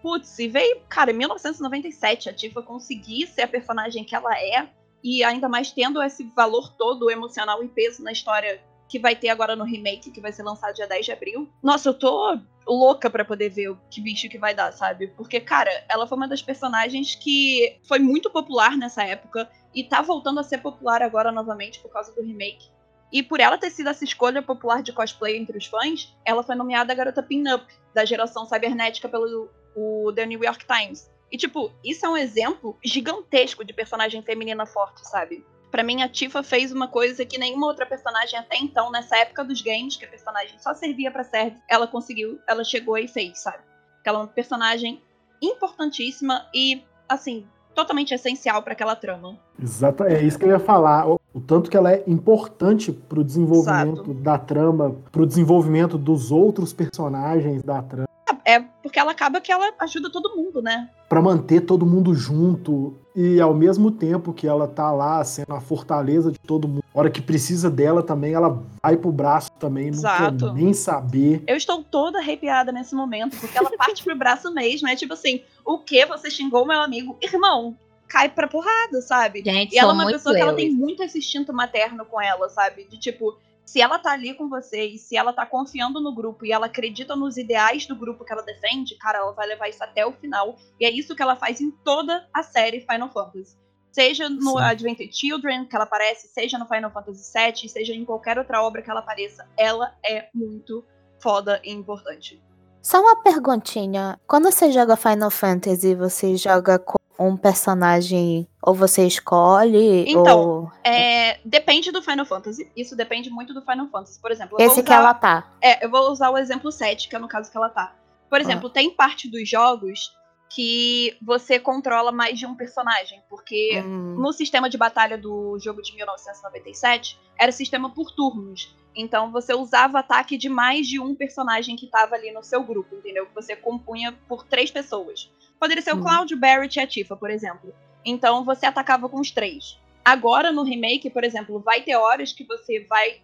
putz, 0.00 0.38
e 0.38 0.48
veio, 0.48 0.80
cara, 0.88 1.10
em 1.10 1.14
1997 1.14 2.28
a 2.28 2.32
Tifa 2.32 2.62
conseguir 2.62 3.26
ser 3.26 3.42
a 3.42 3.48
personagem 3.48 4.04
que 4.04 4.14
ela 4.14 4.38
é 4.38 4.68
e 5.02 5.22
ainda 5.22 5.48
mais 5.48 5.70
tendo 5.70 6.02
esse 6.02 6.24
valor 6.34 6.72
todo 6.76 7.10
emocional 7.10 7.62
e 7.62 7.68
peso 7.68 8.02
na 8.02 8.12
história 8.12 8.60
que 8.88 8.98
vai 8.98 9.16
ter 9.16 9.28
agora 9.28 9.56
no 9.56 9.64
remake, 9.64 10.10
que 10.10 10.20
vai 10.20 10.32
ser 10.32 10.42
lançado 10.42 10.74
dia 10.74 10.86
10 10.86 11.06
de 11.06 11.12
abril. 11.12 11.48
Nossa, 11.62 11.88
eu 11.88 11.94
tô 11.94 12.38
louca 12.66 13.08
para 13.08 13.24
poder 13.24 13.48
ver 13.50 13.70
o 13.70 13.78
que 13.90 14.00
bicho 14.00 14.28
que 14.28 14.38
vai 14.38 14.54
dar, 14.54 14.72
sabe? 14.72 15.08
Porque, 15.08 15.40
cara, 15.40 15.70
ela 15.88 16.06
foi 16.06 16.16
uma 16.16 16.28
das 16.28 16.42
personagens 16.42 17.14
que 17.14 17.78
foi 17.86 17.98
muito 17.98 18.30
popular 18.30 18.76
nessa 18.76 19.04
época 19.04 19.48
e 19.74 19.84
tá 19.84 20.02
voltando 20.02 20.40
a 20.40 20.44
ser 20.44 20.58
popular 20.58 21.02
agora 21.02 21.30
novamente 21.30 21.80
por 21.80 21.90
causa 21.90 22.12
do 22.12 22.22
remake. 22.22 22.70
E 23.12 23.22
por 23.22 23.38
ela 23.38 23.56
ter 23.56 23.70
sido 23.70 23.88
essa 23.88 24.04
escolha 24.04 24.42
popular 24.42 24.82
de 24.82 24.92
cosplay 24.92 25.36
entre 25.36 25.56
os 25.56 25.66
fãs, 25.66 26.16
ela 26.24 26.42
foi 26.42 26.56
nomeada 26.56 26.92
a 26.92 26.96
garota 26.96 27.22
pin-up 27.22 27.64
da 27.94 28.04
geração 28.04 28.44
cibernética 28.44 29.08
pelo 29.08 29.48
o 29.76 30.12
The 30.12 30.26
New 30.26 30.42
York 30.42 30.66
Times. 30.66 31.08
E, 31.30 31.36
tipo, 31.36 31.70
isso 31.84 32.06
é 32.06 32.08
um 32.08 32.16
exemplo 32.16 32.76
gigantesco 32.84 33.64
de 33.64 33.72
personagem 33.72 34.22
feminina 34.22 34.64
forte, 34.66 35.06
sabe? 35.08 35.44
Para 35.70 35.82
mim, 35.82 36.02
a 36.02 36.08
Tifa 36.08 36.42
fez 36.42 36.72
uma 36.72 36.88
coisa 36.88 37.24
que 37.24 37.38
nenhuma 37.38 37.66
outra 37.66 37.84
personagem 37.84 38.38
até 38.38 38.56
então, 38.56 38.90
nessa 38.90 39.16
época 39.18 39.44
dos 39.44 39.60
games, 39.60 39.96
que 39.96 40.04
a 40.04 40.08
personagem 40.08 40.58
só 40.58 40.72
servia 40.72 41.10
para 41.10 41.24
service, 41.24 41.60
ela 41.68 41.86
conseguiu, 41.86 42.38
ela 42.48 42.64
chegou 42.64 42.96
e 42.96 43.08
fez, 43.08 43.40
sabe? 43.40 43.58
Ela 44.04 44.18
é 44.18 44.22
uma 44.22 44.28
personagem 44.28 45.02
importantíssima 45.42 46.46
e, 46.54 46.82
assim, 47.08 47.44
totalmente 47.74 48.14
essencial 48.14 48.62
para 48.62 48.72
aquela 48.72 48.96
trama. 48.96 49.36
Exato, 49.62 50.04
é 50.04 50.22
isso 50.22 50.38
que 50.38 50.44
eu 50.44 50.50
ia 50.50 50.58
falar. 50.58 51.06
O, 51.08 51.20
o 51.34 51.40
tanto 51.40 51.68
que 51.68 51.76
ela 51.76 51.92
é 51.92 52.02
importante 52.06 52.90
pro 52.92 53.22
desenvolvimento 53.22 54.02
Exato. 54.02 54.14
da 54.14 54.38
trama, 54.38 54.96
pro 55.12 55.26
desenvolvimento 55.26 55.98
dos 55.98 56.32
outros 56.32 56.72
personagens 56.72 57.62
da 57.62 57.82
trama. 57.82 58.06
É 58.44 58.60
porque 58.60 58.98
ela 58.98 59.12
acaba 59.12 59.40
que 59.40 59.52
ela 59.52 59.72
ajuda 59.78 60.10
todo 60.10 60.36
mundo, 60.36 60.60
né? 60.60 60.88
Para 61.08 61.22
manter 61.22 61.60
todo 61.60 61.86
mundo 61.86 62.14
junto 62.14 62.96
e 63.14 63.40
ao 63.40 63.54
mesmo 63.54 63.90
tempo 63.90 64.32
que 64.32 64.46
ela 64.46 64.66
tá 64.66 64.90
lá 64.92 65.24
sendo 65.24 65.52
a 65.54 65.60
fortaleza 65.60 66.32
de 66.32 66.38
todo 66.38 66.66
mundo, 66.66 66.84
a 66.94 66.98
hora 66.98 67.10
que 67.10 67.22
precisa 67.22 67.70
dela 67.70 68.02
também, 68.02 68.34
ela 68.34 68.62
vai 68.82 68.96
pro 68.96 69.12
braço 69.12 69.50
também, 69.58 69.90
não 69.90 69.98
Exato. 69.98 70.46
quer 70.46 70.52
nem 70.54 70.72
saber. 70.72 71.42
Eu 71.46 71.56
estou 71.56 71.82
toda 71.82 72.18
arrepiada 72.18 72.72
nesse 72.72 72.94
momento, 72.94 73.36
porque 73.38 73.56
ela 73.56 73.70
parte 73.76 74.02
pro 74.02 74.16
braço 74.16 74.52
mesmo, 74.52 74.88
é 74.88 74.96
tipo 74.96 75.12
assim, 75.12 75.42
o 75.64 75.78
que 75.78 76.04
você 76.06 76.30
xingou 76.30 76.66
meu 76.66 76.80
amigo? 76.80 77.16
Irmão, 77.22 77.76
cai 78.08 78.28
pra 78.28 78.48
porrada, 78.48 79.00
sabe? 79.00 79.42
Gente, 79.44 79.74
e 79.74 79.78
ela 79.78 79.92
é 79.92 79.94
uma 79.94 80.06
pessoa 80.06 80.34
que 80.34 80.40
ela 80.40 80.54
tem 80.54 80.70
muito 80.70 81.02
esse 81.02 81.18
instinto 81.18 81.52
materno 81.52 82.04
com 82.04 82.20
ela, 82.20 82.48
sabe? 82.48 82.86
De 82.90 82.98
tipo, 82.98 83.36
se 83.66 83.80
ela 83.80 83.98
tá 83.98 84.12
ali 84.12 84.32
com 84.32 84.48
você 84.48 84.86
e 84.86 84.98
se 84.98 85.16
ela 85.16 85.32
tá 85.32 85.44
confiando 85.44 86.00
no 86.00 86.14
grupo 86.14 86.46
e 86.46 86.52
ela 86.52 86.66
acredita 86.66 87.16
nos 87.16 87.36
ideais 87.36 87.84
do 87.84 87.96
grupo 87.96 88.24
que 88.24 88.32
ela 88.32 88.42
defende, 88.42 88.96
cara, 88.96 89.18
ela 89.18 89.32
vai 89.32 89.48
levar 89.48 89.68
isso 89.68 89.82
até 89.82 90.06
o 90.06 90.12
final. 90.12 90.56
E 90.80 90.86
é 90.86 90.90
isso 90.90 91.16
que 91.16 91.22
ela 91.22 91.34
faz 91.34 91.60
em 91.60 91.70
toda 91.70 92.28
a 92.32 92.44
série 92.44 92.86
Final 92.88 93.12
Fantasy. 93.12 93.58
Seja 93.90 94.28
no 94.28 94.52
Sim. 94.52 94.60
Adventure 94.60 95.12
Children, 95.12 95.64
que 95.64 95.74
ela 95.74 95.84
aparece, 95.84 96.28
seja 96.28 96.58
no 96.58 96.66
Final 96.66 96.92
Fantasy 96.92 97.32
VII, 97.32 97.68
seja 97.68 97.92
em 97.92 98.04
qualquer 98.04 98.38
outra 98.38 98.62
obra 98.62 98.82
que 98.82 98.90
ela 98.90 99.00
apareça, 99.00 99.48
ela 99.56 99.96
é 100.04 100.28
muito 100.32 100.84
foda 101.20 101.60
e 101.64 101.72
importante. 101.72 102.40
Só 102.86 103.00
uma 103.00 103.16
perguntinha. 103.16 104.16
Quando 104.28 104.44
você 104.44 104.70
joga 104.70 104.94
Final 104.94 105.28
Fantasy, 105.28 105.92
você 105.96 106.36
joga 106.36 106.78
com 106.78 106.96
um 107.18 107.36
personagem 107.36 108.46
ou 108.62 108.72
você 108.76 109.04
escolhe? 109.04 110.08
Então, 110.08 110.40
ou... 110.40 110.72
é, 110.84 111.40
depende 111.44 111.90
do 111.90 112.00
Final 112.00 112.24
Fantasy. 112.24 112.70
Isso 112.76 112.94
depende 112.94 113.28
muito 113.28 113.52
do 113.52 113.60
Final 113.60 113.88
Fantasy. 113.88 114.20
Por 114.20 114.30
exemplo, 114.30 114.56
esse 114.60 114.74
usar, 114.74 114.82
que 114.84 114.92
ela 114.92 115.12
tá. 115.14 115.52
É, 115.60 115.84
eu 115.84 115.90
vou 115.90 116.12
usar 116.12 116.30
o 116.30 116.38
exemplo 116.38 116.70
7, 116.70 117.08
que 117.08 117.16
é 117.16 117.18
no 117.18 117.26
caso 117.26 117.50
que 117.50 117.56
ela 117.56 117.70
tá. 117.70 117.92
Por 118.30 118.40
exemplo, 118.40 118.68
ah. 118.68 118.72
tem 118.72 118.88
parte 118.88 119.28
dos 119.28 119.48
jogos 119.48 120.14
que 120.48 121.18
você 121.20 121.58
controla 121.58 122.12
mais 122.12 122.38
de 122.38 122.46
um 122.46 122.54
personagem, 122.54 123.20
porque 123.28 123.82
hum. 123.84 124.14
no 124.16 124.32
sistema 124.32 124.70
de 124.70 124.78
batalha 124.78 125.18
do 125.18 125.58
jogo 125.58 125.82
de 125.82 125.92
1997 125.92 127.18
era 127.36 127.50
sistema 127.50 127.90
por 127.90 128.12
turnos. 128.12 128.76
Então 128.96 129.30
você 129.30 129.54
usava 129.54 129.98
ataque 129.98 130.38
de 130.38 130.48
mais 130.48 130.86
de 130.88 130.98
um 130.98 131.14
personagem 131.14 131.76
que 131.76 131.84
estava 131.84 132.14
ali 132.14 132.32
no 132.32 132.42
seu 132.42 132.62
grupo, 132.62 132.94
entendeu? 132.94 133.26
Que 133.26 133.34
você 133.34 133.54
compunha 133.54 134.12
por 134.26 134.44
três 134.44 134.70
pessoas. 134.70 135.30
Poderia 135.60 135.82
ser 135.82 135.92
o 135.92 135.98
hum. 135.98 136.02
Cloud, 136.02 136.34
Barrett 136.34 136.78
e 136.78 136.82
a 136.82 136.86
Tifa, 136.86 137.16
por 137.16 137.30
exemplo. 137.30 137.74
Então 138.04 138.44
você 138.44 138.64
atacava 138.64 139.08
com 139.08 139.20
os 139.20 139.30
três. 139.30 139.78
Agora 140.04 140.50
no 140.50 140.62
remake, 140.62 141.10
por 141.10 141.24
exemplo, 141.24 141.58
vai 141.58 141.82
ter 141.82 141.96
horas 141.96 142.32
que 142.32 142.44
você 142.44 142.80
vai 142.80 143.20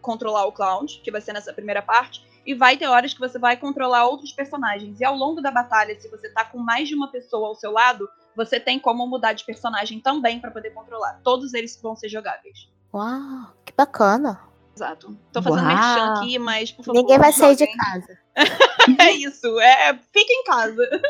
controlar 0.00 0.46
o 0.46 0.52
Cloud, 0.52 1.00
que 1.02 1.10
vai 1.10 1.20
ser 1.20 1.32
nessa 1.32 1.52
primeira 1.52 1.82
parte, 1.82 2.24
e 2.46 2.54
vai 2.54 2.76
ter 2.76 2.86
horas 2.86 3.12
que 3.12 3.18
você 3.18 3.38
vai 3.38 3.56
controlar 3.56 4.06
outros 4.06 4.32
personagens. 4.32 5.00
E 5.00 5.04
ao 5.04 5.16
longo 5.16 5.40
da 5.40 5.50
batalha, 5.50 5.98
se 5.98 6.08
você 6.08 6.28
tá 6.28 6.44
com 6.44 6.58
mais 6.58 6.88
de 6.88 6.94
uma 6.94 7.08
pessoa 7.08 7.48
ao 7.48 7.56
seu 7.56 7.72
lado, 7.72 8.08
você 8.36 8.60
tem 8.60 8.78
como 8.78 9.04
mudar 9.06 9.32
de 9.32 9.44
personagem 9.44 9.98
também 9.98 10.38
para 10.38 10.52
poder 10.52 10.70
controlar. 10.70 11.18
Todos 11.24 11.54
eles 11.54 11.76
vão 11.82 11.96
ser 11.96 12.08
jogáveis. 12.08 12.68
Uau, 12.94 13.52
que 13.64 13.72
bacana. 13.76 14.40
Exato. 14.76 15.18
Tô 15.32 15.42
fazendo 15.42 15.64
Uau. 15.64 15.74
merchan 15.74 16.14
aqui, 16.14 16.38
mas 16.38 16.70
por 16.70 16.84
favor. 16.84 17.00
Ninguém 17.00 17.18
vai 17.18 17.32
sair 17.32 17.56
de 17.56 17.66
casa. 17.66 18.18
é 19.00 19.10
isso, 19.12 19.58
é, 19.58 19.94
fica 20.12 20.32
em 20.32 20.44
casa. 20.44 21.00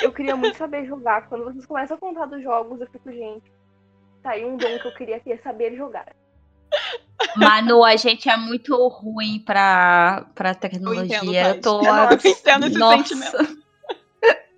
Eu 0.00 0.12
queria 0.12 0.36
muito 0.36 0.56
saber 0.56 0.86
jogar. 0.86 1.28
Quando 1.28 1.44
vocês 1.44 1.66
começam 1.66 1.96
a 1.96 2.00
contar 2.00 2.26
dos 2.26 2.40
jogos, 2.42 2.80
eu 2.80 2.86
fico, 2.86 3.10
gente, 3.10 3.50
tá 4.22 4.30
aí 4.30 4.44
um 4.44 4.56
dom 4.56 4.78
que 4.78 4.86
eu 4.86 4.94
queria 4.94 5.18
ter, 5.18 5.40
saber 5.42 5.76
jogar. 5.76 6.14
Manu, 7.36 7.84
a 7.84 7.96
gente 7.96 8.28
é 8.28 8.36
muito 8.36 8.76
ruim 8.88 9.42
pra, 9.44 10.26
pra 10.34 10.54
tecnologia. 10.54 11.18
Eu, 11.18 11.24
entendo, 11.24 11.46
eu 11.48 11.60
tô. 11.60 11.84
Eu 11.84 12.30
entendo 12.30 12.66
esse 12.66 12.78
Nossa. 12.78 12.96
sentimento. 12.98 13.66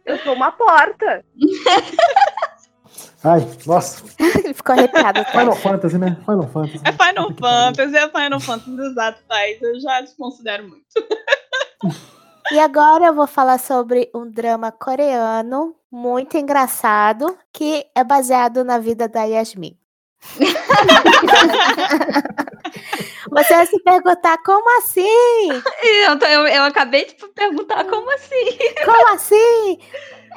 Eu 0.05 0.19
sou 0.19 0.35
uma 0.35 0.53
porta. 0.53 1.25
Ai, 3.25 3.41
nossa. 3.67 4.05
Ficou 4.55 4.75
arrepiado. 4.75 5.25
Final 5.27 5.57
Fantasy, 5.57 5.99
né? 5.99 6.17
Final 6.25 6.49
Fantasy. 6.49 6.81
É 6.85 6.93
Final 6.93 7.35
Fantasy, 7.35 7.97
é 7.97 8.09
Final 8.09 8.41
Fantasy, 8.41 8.81
exato, 8.81 9.19
Thais. 9.29 9.61
Eu 9.61 9.81
já 9.81 10.01
desconsidero 10.01 10.69
muito. 10.69 10.85
E 12.51 12.59
agora 12.59 13.07
eu 13.07 13.15
vou 13.15 13.27
falar 13.27 13.59
sobre 13.59 14.11
um 14.15 14.31
drama 14.31 14.73
coreano 14.73 15.75
muito 15.91 16.39
engraçado 16.39 17.37
que 17.53 17.87
é 17.95 18.03
baseado 18.03 18.65
na 18.65 18.79
vida 18.79 19.07
da 19.07 19.25
Yasmin. 19.25 19.77
Você 23.31 23.55
vai 23.55 23.67
se 23.67 23.79
perguntar 23.83 24.39
como 24.43 24.79
assim? 24.79 25.49
Eu, 25.83 26.19
eu, 26.19 26.47
eu 26.47 26.63
acabei 26.65 27.05
de 27.05 27.15
perguntar 27.35 27.85
como 27.85 28.11
assim. 28.13 28.59
Como 28.85 29.09
assim? 29.15 29.79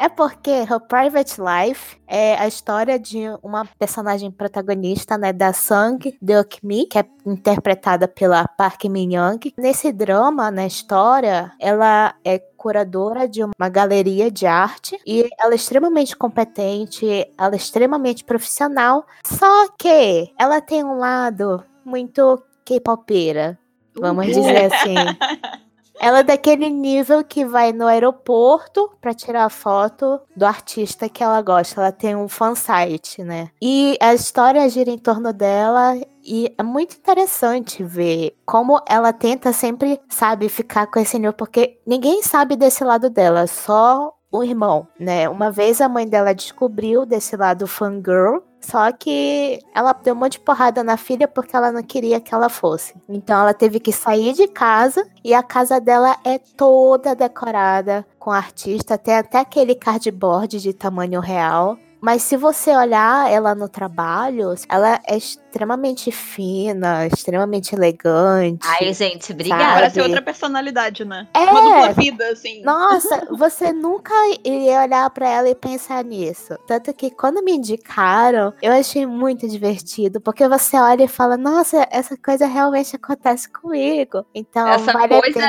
É 0.01 0.09
porque 0.09 0.49
Her 0.49 0.79
Private 0.79 1.35
Life 1.39 1.95
é 2.07 2.33
a 2.35 2.47
história 2.47 2.97
de 2.97 3.19
uma 3.43 3.67
personagem 3.77 4.31
protagonista, 4.31 5.15
né, 5.15 5.31
da 5.31 5.53
Sang 5.53 6.17
Deok-mi, 6.19 6.87
que 6.87 6.97
é 6.97 7.05
interpretada 7.23 8.07
pela 8.07 8.47
Park 8.47 8.85
Min-young. 8.85 9.53
Nesse 9.55 9.91
drama, 9.91 10.49
na 10.49 10.65
história, 10.65 11.51
ela 11.59 12.15
é 12.25 12.39
curadora 12.57 13.27
de 13.27 13.43
uma 13.43 13.69
galeria 13.69 14.31
de 14.31 14.47
arte 14.47 14.99
e 15.05 15.29
ela 15.39 15.53
é 15.53 15.55
extremamente 15.55 16.17
competente, 16.17 17.05
ela 17.37 17.53
é 17.53 17.57
extremamente 17.57 18.23
profissional, 18.23 19.05
só 19.23 19.69
que 19.77 20.33
ela 20.35 20.59
tem 20.59 20.83
um 20.83 20.97
lado 20.97 21.63
muito 21.85 22.41
K-popera, 22.65 23.55
vamos 23.93 24.25
dizer 24.25 24.73
assim. 24.73 24.95
Ela 26.03 26.19
é 26.19 26.23
daquele 26.23 26.67
nível 26.67 27.23
que 27.23 27.45
vai 27.45 27.71
no 27.71 27.85
aeroporto 27.85 28.89
para 28.99 29.13
tirar 29.13 29.47
foto 29.49 30.19
do 30.35 30.43
artista 30.43 31.07
que 31.07 31.23
ela 31.23 31.39
gosta. 31.43 31.79
Ela 31.79 31.91
tem 31.91 32.15
um 32.15 32.27
fansite, 32.27 33.23
né? 33.23 33.51
E 33.61 33.99
a 34.01 34.11
história 34.11 34.67
gira 34.67 34.89
em 34.89 34.97
torno 34.97 35.31
dela 35.31 35.95
e 36.23 36.51
é 36.57 36.63
muito 36.63 36.95
interessante 36.95 37.83
ver 37.83 38.35
como 38.47 38.81
ela 38.89 39.13
tenta 39.13 39.53
sempre, 39.53 39.99
sabe, 40.09 40.49
ficar 40.49 40.87
com 40.87 40.99
esse 40.99 41.17
nível, 41.17 41.33
porque 41.33 41.79
ninguém 41.85 42.23
sabe 42.23 42.55
desse 42.55 42.83
lado 42.83 43.07
dela, 43.07 43.45
só 43.45 44.11
o 44.31 44.43
irmão, 44.43 44.87
né? 44.99 45.29
Uma 45.29 45.51
vez 45.51 45.81
a 45.81 45.89
mãe 45.89 46.07
dela 46.07 46.33
descobriu 46.33 47.05
desse 47.05 47.35
lado 47.35 47.67
fangirl 47.67 48.39
só 48.62 48.91
que 48.91 49.59
ela 49.74 49.91
deu 49.93 50.14
um 50.14 50.18
monte 50.18 50.34
de 50.34 50.39
porrada 50.39 50.84
na 50.84 50.95
filha 50.95 51.28
porque 51.28 51.55
ela 51.55 51.72
não 51.72 51.84
queria 51.84 52.22
que 52.22 52.34
ela 52.34 52.49
fosse. 52.49 52.93
Então 53.09 53.41
ela 53.41 53.53
teve 53.53 53.80
que 53.80 53.91
sair 53.91 54.34
de 54.34 54.47
casa 54.47 55.05
e 55.24 55.34
a 55.34 55.43
casa 55.43 55.80
dela 55.80 56.16
é 56.24 56.38
toda 56.38 57.16
decorada 57.16 58.05
com 58.20 58.32
artista, 58.32 58.97
tem 58.97 59.16
até 59.16 59.39
aquele 59.39 59.76
cardboard 59.76 60.59
de 60.59 60.74
tamanho 60.74 61.20
real. 61.20 61.78
Mas 62.01 62.23
se 62.23 62.35
você 62.35 62.75
olhar 62.75 63.31
ela 63.31 63.53
no 63.53 63.69
trabalho, 63.69 64.55
ela 64.67 64.99
é 65.07 65.15
extremamente 65.15 66.11
fina, 66.11 67.05
extremamente 67.05 67.75
elegante. 67.75 68.65
Ai, 68.67 68.91
gente, 68.91 69.31
obrigada. 69.31 69.63
Sabe? 69.63 69.75
Parece 69.75 70.01
outra 70.01 70.21
personalidade, 70.21 71.05
né? 71.05 71.27
É. 71.33 71.39
Uma 71.39 71.61
dupla 71.61 71.93
vida, 71.93 72.27
assim. 72.29 72.63
Nossa, 72.63 73.27
você 73.37 73.71
nunca 73.71 74.13
iria 74.43 74.81
olhar 74.81 75.09
para 75.11 75.29
ela 75.29 75.49
e 75.49 75.53
pensar 75.53 76.03
nisso. 76.03 76.57
Tanto 76.65 76.91
que 76.93 77.11
quando 77.11 77.43
me 77.43 77.51
indicaram, 77.51 78.51
eu 78.61 78.71
achei 78.71 79.05
muito 79.05 79.47
divertido, 79.47 80.19
porque 80.19 80.47
você 80.47 80.77
olha 80.77 81.03
e 81.03 81.07
fala, 81.07 81.37
nossa, 81.37 81.87
essa 81.91 82.17
coisa 82.17 82.47
realmente 82.47 82.95
acontece 82.95 83.47
comigo. 83.47 84.25
Então, 84.33 84.67
essa 84.67 84.91
vale 84.91 85.21
coisa. 85.21 85.39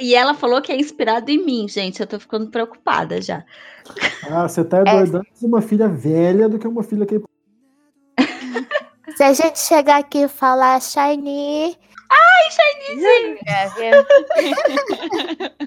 E 0.00 0.14
ela 0.14 0.34
falou 0.34 0.60
que 0.60 0.72
é 0.72 0.76
inspirado 0.76 1.30
em 1.30 1.44
mim, 1.44 1.68
gente. 1.68 2.00
Eu 2.00 2.06
tô 2.06 2.18
ficando 2.18 2.50
preocupada 2.50 3.22
já. 3.22 3.44
Ah, 4.30 4.48
você 4.48 4.64
tá 4.64 4.82
doidando 4.82 5.26
é. 5.26 5.46
uma 5.46 5.60
filha 5.60 5.88
velha 5.88 6.48
do 6.48 6.58
que 6.58 6.66
uma 6.66 6.82
filha 6.82 7.06
que. 7.06 7.20
Se 9.16 9.22
a 9.22 9.32
gente 9.32 9.58
chegar 9.58 9.98
aqui 9.98 10.24
e 10.24 10.28
falar 10.28 10.80
Shiny, 10.80 11.76
Ai, 12.10 12.50
Shinizinho! 12.50 13.38
É? 13.46 13.90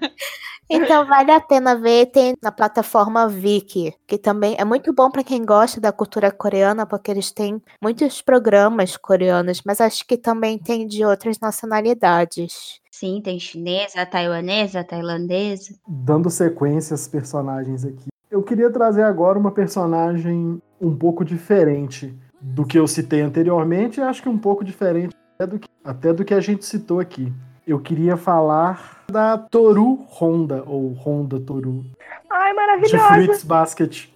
Então 0.70 1.06
vale 1.06 1.30
a 1.30 1.42
pena 1.42 1.76
ver, 1.76 2.08
tem 2.08 2.34
na 2.42 2.52
plataforma 2.52 3.28
Viki, 3.28 3.94
que 4.08 4.18
também 4.18 4.56
é 4.58 4.64
muito 4.64 4.94
bom 4.94 5.12
para 5.12 5.24
quem 5.24 5.46
gosta 5.46 5.80
da 5.80 5.92
cultura 5.92 6.32
coreana, 6.32 6.86
porque 6.86 7.12
eles 7.12 7.32
têm 7.32 7.62
muitos 7.82 8.22
programas 8.22 8.96
coreanos, 8.98 9.62
mas 9.66 9.82
acho 9.82 10.08
que 10.08 10.18
também 10.18 10.58
tem 10.58 10.88
de 10.88 11.06
outras 11.06 11.38
nacionalidades. 11.40 12.80
Sim, 12.90 13.22
tem 13.22 13.40
chinesa, 13.40 14.06
taiwanesa, 14.06 14.84
tailandesa. 14.84 15.76
Dando 15.88 16.30
sequência 16.30 16.94
aos 16.94 17.08
personagens 17.08 17.84
aqui. 17.84 18.13
Eu 18.34 18.42
queria 18.42 18.68
trazer 18.72 19.04
agora 19.04 19.38
uma 19.38 19.52
personagem 19.52 20.60
um 20.82 20.96
pouco 20.98 21.24
diferente 21.24 22.12
do 22.42 22.66
que 22.66 22.80
eu 22.80 22.88
citei 22.88 23.22
anteriormente, 23.22 24.00
e 24.00 24.04
acho 24.04 24.24
que 24.24 24.28
um 24.28 24.40
pouco 24.40 24.66
diferente 24.66 25.16
até 25.36 25.46
do 25.46 25.60
que, 25.60 25.70
até 25.86 26.12
do 26.12 26.26
que 26.26 26.34
a 26.34 26.40
gente 26.40 26.66
citou 26.66 27.00
aqui. 27.00 27.32
Eu 27.66 27.80
queria 27.80 28.18
falar 28.18 29.04
da 29.08 29.38
Toru 29.38 30.00
Honda, 30.20 30.64
ou 30.66 30.94
Honda 30.94 31.40
Toru, 31.40 31.86
Ai, 32.28 32.50
de 32.50 32.56
maravilhosa. 32.56 33.08
Fruits 33.14 33.44
Basket. 33.44 34.08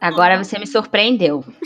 Agora 0.00 0.42
você 0.42 0.58
me 0.58 0.66
surpreendeu. 0.66 1.44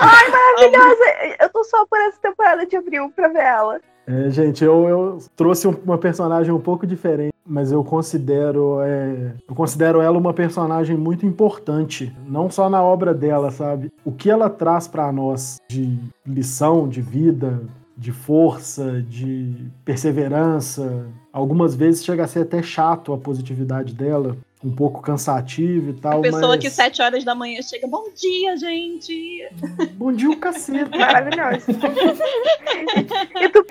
Ai, 0.00 0.30
maravilhosa. 0.32 1.04
Eu 1.40 1.48
tô 1.50 1.62
só 1.62 1.86
por 1.86 2.00
essa 2.00 2.18
temporada 2.20 2.66
de 2.66 2.74
abril 2.76 3.12
pra 3.14 3.28
ver 3.28 3.44
ela. 3.44 3.80
É, 4.08 4.28
gente, 4.30 4.64
eu, 4.64 4.88
eu 4.88 5.18
trouxe 5.36 5.68
um- 5.68 5.76
uma 5.84 5.98
personagem 5.98 6.52
um 6.52 6.60
pouco 6.60 6.84
diferente, 6.84 7.32
mas 7.48 7.72
eu 7.72 7.82
considero, 7.82 8.80
é, 8.82 9.32
eu 9.48 9.54
considero 9.54 10.02
ela 10.02 10.18
uma 10.18 10.34
personagem 10.34 10.96
muito 10.96 11.24
importante, 11.24 12.14
não 12.26 12.50
só 12.50 12.68
na 12.68 12.82
obra 12.82 13.14
dela, 13.14 13.50
sabe? 13.50 13.90
O 14.04 14.12
que 14.12 14.30
ela 14.30 14.50
traz 14.50 14.86
pra 14.86 15.10
nós 15.10 15.58
de 15.66 15.98
lição, 16.26 16.86
de 16.86 17.00
vida, 17.00 17.62
de 17.96 18.12
força, 18.12 19.02
de 19.02 19.70
perseverança. 19.84 21.06
Algumas 21.32 21.74
vezes 21.74 22.04
chega 22.04 22.24
a 22.24 22.28
ser 22.28 22.40
até 22.40 22.62
chato 22.62 23.12
a 23.12 23.18
positividade 23.18 23.94
dela, 23.94 24.36
um 24.62 24.70
pouco 24.70 25.00
cansativo 25.00 25.90
e 25.90 25.94
tal, 25.94 26.18
A 26.18 26.22
pessoa 26.22 26.48
mas... 26.48 26.60
que 26.60 26.70
sete 26.70 27.00
horas 27.00 27.24
da 27.24 27.34
manhã 27.34 27.62
chega, 27.62 27.86
bom 27.88 28.04
dia, 28.14 28.56
gente. 28.56 29.48
Bom 29.94 30.12
dia, 30.12 30.30
o 30.30 30.36
cacete. 30.36 30.96
Maravilhosa. 30.96 31.66
e 33.40 33.48
tu, 33.48 33.66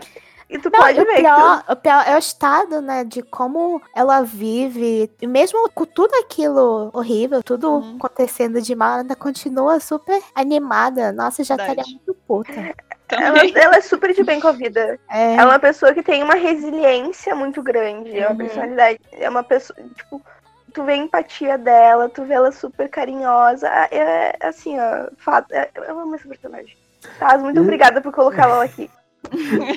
e 0.49 0.57
tu 0.57 0.69
Não, 0.71 0.79
pode 0.79 0.99
o, 0.99 1.05
ver 1.05 1.15
pior, 1.17 1.63
o 1.69 1.75
pior 1.75 2.03
é 2.07 2.15
o 2.15 2.19
estado, 2.19 2.81
né, 2.81 3.03
de 3.03 3.21
como 3.21 3.81
ela 3.95 4.21
vive, 4.21 5.11
e 5.21 5.27
mesmo 5.27 5.69
com 5.73 5.85
tudo 5.85 6.13
aquilo 6.15 6.89
horrível, 6.93 7.43
tudo 7.43 7.69
Uhum. 7.69 7.95
acontecendo 7.97 8.61
de 8.61 8.73
mal, 8.75 8.91
ela 8.93 9.01
ainda 9.01 9.15
continua 9.15 9.79
super 9.79 10.21
animada. 10.33 11.11
Nossa, 11.11 11.43
já 11.43 11.55
estaria 11.55 11.75
Verdade. 11.83 11.93
muito 11.95 12.13
puta. 12.27 12.51
ela, 13.09 13.39
ela 13.63 13.75
é 13.77 13.81
super 13.81 14.13
de 14.13 14.23
bem 14.23 14.39
com 14.39 14.47
a 14.49 14.51
vida. 14.51 14.99
É, 15.09 15.33
Ela 15.35 15.41
é 15.43 15.45
uma 15.55 15.59
pessoa 15.59 15.93
que 15.93 16.03
tem 16.03 16.21
uma 16.23 16.35
resiliência 16.35 17.33
muito 17.35 17.61
grande. 17.63 18.17
É 18.17 18.23
uma 18.27 18.31
Uhum. 18.31 18.37
personalidade. 18.37 18.99
É 19.13 19.29
uma 19.29 19.43
pessoa. 19.43 19.77
Tipo, 19.95 20.21
tu 20.73 20.83
vê 20.83 20.93
a 20.93 20.97
empatia 20.97 21.57
dela, 21.57 22.09
tu 22.09 22.23
vê 22.25 22.33
ela 22.33 22.51
super 22.51 22.89
carinhosa. 22.89 23.67
É 23.91 24.35
assim, 24.41 24.77
ó. 24.79 25.09
Fato, 25.17 25.51
é- 25.53 25.69
eu 25.75 25.99
amo 25.99 26.15
esse 26.15 26.27
personagem. 26.27 26.75
Taz, 27.19 27.41
muito 27.41 27.57
E- 27.57 27.61
obrigada 27.61 28.01
por 28.01 28.11
colocá-la 28.11 28.63
aqui. 28.63 28.89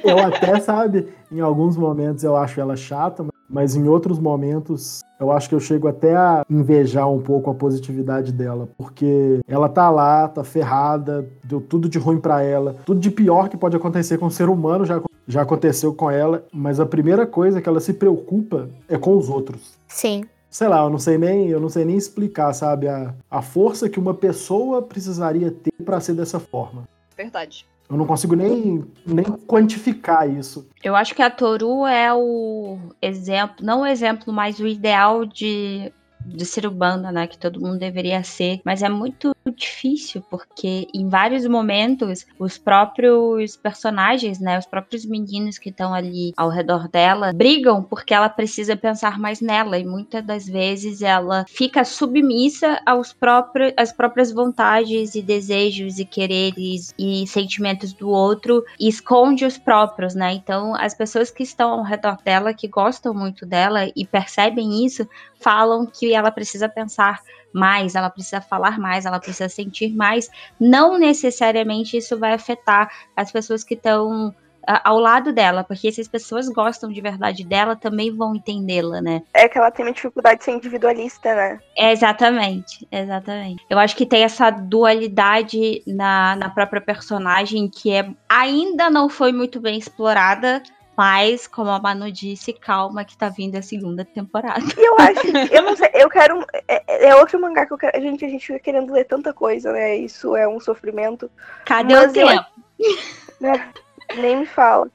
Eu 0.04 0.18
até, 0.18 0.58
sabe, 0.60 1.08
em 1.30 1.40
alguns 1.40 1.76
momentos 1.76 2.24
eu 2.24 2.36
acho 2.36 2.60
ela 2.60 2.76
chata, 2.76 3.24
mas 3.48 3.74
em 3.74 3.88
outros 3.88 4.18
momentos 4.18 5.00
eu 5.18 5.30
acho 5.30 5.48
que 5.48 5.54
eu 5.54 5.60
chego 5.60 5.88
até 5.88 6.16
a 6.16 6.44
invejar 6.48 7.10
um 7.10 7.20
pouco 7.20 7.50
a 7.50 7.54
positividade 7.54 8.32
dela, 8.32 8.68
porque 8.78 9.40
ela 9.46 9.68
tá 9.68 9.90
lá, 9.90 10.28
tá 10.28 10.44
ferrada, 10.44 11.28
deu 11.44 11.60
tudo 11.60 11.88
de 11.88 11.98
ruim 11.98 12.18
pra 12.18 12.42
ela, 12.42 12.76
tudo 12.86 13.00
de 13.00 13.10
pior 13.10 13.48
que 13.48 13.56
pode 13.56 13.76
acontecer 13.76 14.18
com 14.18 14.26
um 14.26 14.30
ser 14.30 14.48
humano 14.48 14.86
já, 14.86 15.02
já 15.26 15.42
aconteceu 15.42 15.92
com 15.92 16.10
ela, 16.10 16.44
mas 16.52 16.80
a 16.80 16.86
primeira 16.86 17.26
coisa 17.26 17.60
que 17.60 17.68
ela 17.68 17.80
se 17.80 17.92
preocupa 17.92 18.70
é 18.88 18.96
com 18.96 19.16
os 19.16 19.28
outros. 19.28 19.78
sim. 19.88 20.24
Sei 20.52 20.66
lá, 20.66 20.82
eu 20.82 20.90
não 20.90 20.98
sei 20.98 21.16
nem, 21.16 21.46
eu 21.48 21.60
não 21.60 21.68
sei 21.68 21.84
nem 21.84 21.96
explicar, 21.96 22.52
sabe, 22.52 22.88
a, 22.88 23.14
a 23.30 23.40
força 23.40 23.88
que 23.88 24.00
uma 24.00 24.12
pessoa 24.12 24.82
precisaria 24.82 25.48
ter 25.48 25.70
pra 25.84 26.00
ser 26.00 26.14
dessa 26.14 26.40
forma. 26.40 26.88
Verdade. 27.16 27.69
Eu 27.90 27.96
não 27.96 28.06
consigo 28.06 28.36
nem, 28.36 28.84
nem 29.04 29.24
quantificar 29.24 30.30
isso. 30.30 30.68
Eu 30.82 30.94
acho 30.94 31.12
que 31.12 31.22
a 31.22 31.28
Toru 31.28 31.84
é 31.86 32.14
o 32.14 32.78
exemplo, 33.02 33.56
não 33.60 33.80
o 33.80 33.86
exemplo, 33.86 34.32
mas 34.32 34.60
o 34.60 34.66
ideal 34.66 35.26
de, 35.26 35.92
de 36.24 36.46
ser 36.46 36.68
banda, 36.70 37.10
né? 37.10 37.26
Que 37.26 37.36
todo 37.36 37.60
mundo 37.60 37.78
deveria 37.78 38.22
ser. 38.22 38.60
Mas 38.64 38.84
é 38.84 38.88
muito 38.88 39.34
difícil, 39.48 40.22
porque 40.28 40.86
em 40.92 41.08
vários 41.08 41.46
momentos 41.46 42.26
os 42.38 42.58
próprios 42.58 43.56
personagens, 43.56 44.38
né? 44.38 44.58
Os 44.58 44.66
próprios 44.66 45.06
meninos 45.06 45.56
que 45.56 45.70
estão 45.70 45.94
ali 45.94 46.32
ao 46.36 46.50
redor 46.50 46.88
dela 46.88 47.32
brigam 47.32 47.82
porque 47.82 48.12
ela 48.12 48.28
precisa 48.28 48.76
pensar 48.76 49.18
mais 49.18 49.40
nela. 49.40 49.78
E 49.78 49.84
muitas 49.84 50.24
das 50.24 50.46
vezes 50.46 51.00
ela 51.00 51.44
fica 51.48 51.84
submissa 51.84 52.80
aos 52.84 53.12
próprios, 53.12 53.72
às 53.76 53.92
próprias 53.92 54.30
vontades 54.30 55.14
e 55.14 55.22
desejos 55.22 55.98
e 55.98 56.04
quereres 56.04 56.94
e 56.98 57.26
sentimentos 57.26 57.92
do 57.92 58.10
outro 58.10 58.64
e 58.78 58.88
esconde 58.88 59.44
os 59.44 59.56
próprios, 59.56 60.14
né? 60.14 60.32
Então, 60.34 60.74
as 60.74 60.94
pessoas 60.94 61.30
que 61.30 61.42
estão 61.42 61.70
ao 61.70 61.82
redor 61.82 62.18
dela, 62.22 62.52
que 62.52 62.68
gostam 62.68 63.14
muito 63.14 63.46
dela 63.46 63.90
e 63.96 64.06
percebem 64.06 64.84
isso, 64.84 65.08
falam 65.40 65.86
que 65.86 66.12
ela 66.12 66.30
precisa 66.30 66.68
pensar 66.68 67.20
mais, 67.52 67.94
ela 67.94 68.10
precisa 68.10 68.40
falar 68.40 68.78
mais, 68.78 69.06
ela 69.06 69.18
precisa 69.18 69.48
sentir 69.48 69.94
mais. 69.94 70.28
Não 70.58 70.98
necessariamente 70.98 71.96
isso 71.96 72.18
vai 72.18 72.32
afetar 72.32 72.90
as 73.16 73.30
pessoas 73.30 73.64
que 73.64 73.74
estão 73.74 74.34
ao 74.66 74.98
lado 74.98 75.32
dela, 75.32 75.64
porque 75.64 75.90
se 75.90 76.00
as 76.00 76.08
pessoas 76.08 76.48
gostam 76.48 76.90
de 76.90 77.00
verdade 77.00 77.44
dela, 77.44 77.74
também 77.74 78.14
vão 78.14 78.34
entendê-la, 78.34 79.00
né? 79.00 79.22
É 79.34 79.48
que 79.48 79.58
ela 79.58 79.70
tem 79.70 79.84
uma 79.84 79.92
dificuldade 79.92 80.38
de 80.38 80.44
ser 80.44 80.52
individualista, 80.52 81.34
né? 81.34 81.58
É, 81.76 81.92
exatamente, 81.92 82.86
exatamente. 82.90 83.64
Eu 83.68 83.78
acho 83.78 83.96
que 83.96 84.06
tem 84.06 84.22
essa 84.22 84.50
dualidade 84.50 85.82
na, 85.86 86.36
na 86.36 86.50
própria 86.50 86.80
personagem 86.80 87.68
que 87.68 87.92
é 87.92 88.10
ainda 88.28 88.90
não 88.90 89.08
foi 89.08 89.32
muito 89.32 89.60
bem 89.60 89.78
explorada, 89.78 90.62
mas, 91.00 91.46
como 91.46 91.70
a 91.70 91.80
Manu 91.80 92.12
disse, 92.12 92.52
calma 92.52 93.06
que 93.06 93.16
tá 93.16 93.30
vindo 93.30 93.56
a 93.56 93.62
segunda 93.62 94.04
temporada. 94.04 94.60
E 94.76 94.84
eu 94.86 94.94
acho, 94.98 95.54
eu 95.54 95.62
não 95.62 95.74
sei, 95.74 95.88
eu 95.94 96.10
quero. 96.10 96.44
É, 96.68 97.08
é 97.08 97.16
outro 97.16 97.40
mangá 97.40 97.64
que 97.64 97.72
eu 97.72 97.78
quero. 97.78 97.98
Gente, 98.02 98.22
a 98.22 98.28
gente 98.28 98.46
fica 98.46 98.58
querendo 98.58 98.92
ler 98.92 99.04
tanta 99.06 99.32
coisa, 99.32 99.72
né? 99.72 99.96
Isso 99.96 100.36
é 100.36 100.46
um 100.46 100.60
sofrimento. 100.60 101.30
Cadê 101.64 101.94
Mas 101.94 102.12
o 102.12 102.18
eu- 102.18 102.26
tempo? 102.28 102.44
né? 103.40 103.72
Nem 104.16 104.36
me 104.40 104.46
fala. 104.46 104.88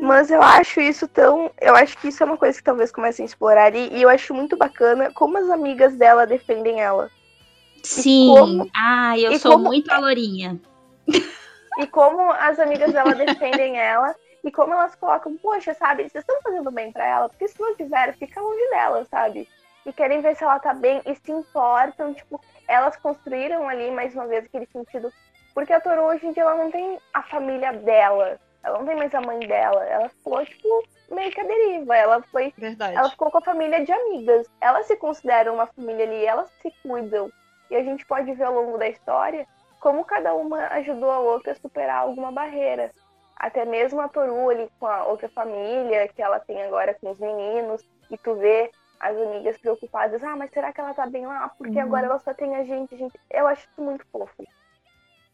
Mas 0.00 0.30
eu 0.30 0.40
acho 0.40 0.80
isso 0.80 1.06
tão. 1.08 1.50
Eu 1.60 1.76
acho 1.76 1.98
que 1.98 2.08
isso 2.08 2.22
é 2.22 2.26
uma 2.26 2.38
coisa 2.38 2.56
que 2.56 2.64
talvez 2.64 2.90
comecem 2.90 3.24
a 3.24 3.26
explorar. 3.26 3.74
E, 3.74 3.92
e 3.92 4.00
eu 4.00 4.08
acho 4.08 4.32
muito 4.32 4.56
bacana 4.56 5.10
como 5.12 5.36
as 5.36 5.50
amigas 5.50 5.94
dela 5.96 6.26
defendem 6.26 6.80
ela. 6.80 7.10
Sim. 7.82 8.28
como- 8.34 8.70
ah, 8.74 9.18
eu 9.18 9.38
sou 9.38 9.52
como- 9.52 9.64
muito 9.64 9.90
a 9.92 9.98
Lourinha. 9.98 10.58
E 11.78 11.86
como 11.88 12.32
as 12.32 12.58
amigas 12.58 12.92
dela 12.94 13.14
defendem 13.14 13.76
ela. 13.78 14.14
E 14.44 14.50
como 14.50 14.74
elas 14.74 14.94
colocam, 14.94 15.36
poxa, 15.38 15.72
sabe, 15.72 16.02
vocês 16.02 16.22
estão 16.22 16.40
fazendo 16.42 16.70
bem 16.70 16.92
pra 16.92 17.06
ela, 17.06 17.28
porque 17.30 17.48
se 17.48 17.58
não 17.58 17.74
tiver, 17.74 18.14
fica 18.14 18.40
longe 18.40 18.70
dela, 18.70 19.04
sabe? 19.06 19.48
E 19.86 19.92
querem 19.92 20.20
ver 20.20 20.36
se 20.36 20.44
ela 20.44 20.58
tá 20.58 20.74
bem 20.74 21.00
e 21.06 21.14
se 21.16 21.32
importam, 21.32 22.12
tipo, 22.12 22.40
elas 22.68 22.96
construíram 22.96 23.66
ali 23.68 23.90
mais 23.90 24.14
uma 24.14 24.26
vez 24.26 24.44
aquele 24.44 24.66
sentido. 24.66 25.10
Porque 25.54 25.72
a 25.72 25.80
Toru 25.80 26.02
hoje 26.02 26.26
em 26.26 26.32
dia 26.32 26.42
ela 26.42 26.56
não 26.56 26.70
tem 26.70 26.98
a 27.12 27.22
família 27.22 27.72
dela. 27.72 28.38
Ela 28.62 28.78
não 28.78 28.86
tem 28.86 28.96
mais 28.96 29.14
a 29.14 29.20
mãe 29.20 29.38
dela. 29.40 29.84
Ela 29.84 30.08
ficou, 30.08 30.44
tipo, 30.44 30.84
meio 31.10 31.30
que 31.30 31.40
a 31.40 31.44
deriva. 31.44 31.96
Ela 31.96 32.22
foi 32.22 32.52
Verdade. 32.56 32.96
ela 32.96 33.10
ficou 33.10 33.30
com 33.30 33.38
a 33.38 33.42
família 33.42 33.84
de 33.84 33.92
amigas. 33.92 34.46
Elas 34.60 34.86
se 34.86 34.96
consideram 34.96 35.54
uma 35.54 35.66
família 35.66 36.06
ali, 36.06 36.24
elas 36.24 36.50
se 36.60 36.72
cuidam. 36.82 37.30
E 37.70 37.76
a 37.76 37.82
gente 37.82 38.04
pode 38.06 38.32
ver 38.32 38.44
ao 38.44 38.54
longo 38.54 38.78
da 38.78 38.88
história 38.88 39.46
como 39.80 40.04
cada 40.04 40.34
uma 40.34 40.66
ajudou 40.68 41.10
a 41.10 41.18
outra 41.18 41.52
a 41.52 41.56
superar 41.56 41.98
alguma 41.98 42.32
barreira. 42.32 42.90
Até 43.36 43.64
mesmo 43.64 44.00
a 44.00 44.08
Toru 44.08 44.48
ali 44.50 44.68
com 44.78 44.86
a 44.86 45.04
outra 45.04 45.28
família 45.28 46.08
que 46.08 46.22
ela 46.22 46.38
tem 46.40 46.62
agora 46.62 46.94
com 47.00 47.10
os 47.10 47.18
meninos. 47.18 47.82
E 48.10 48.16
tu 48.18 48.34
vê 48.36 48.70
as 49.00 49.16
amigas 49.16 49.58
preocupadas. 49.58 50.22
Ah, 50.22 50.36
mas 50.36 50.50
será 50.52 50.72
que 50.72 50.80
ela 50.80 50.94
tá 50.94 51.06
bem 51.06 51.26
lá? 51.26 51.50
Porque 51.58 51.78
agora 51.78 52.06
ela 52.06 52.18
só 52.20 52.32
tem 52.32 52.54
a 52.56 52.64
gente, 52.64 52.96
gente. 52.96 53.18
Eu 53.30 53.46
acho 53.46 53.62
isso 53.70 53.80
muito 53.82 54.04
fofo. 54.12 54.44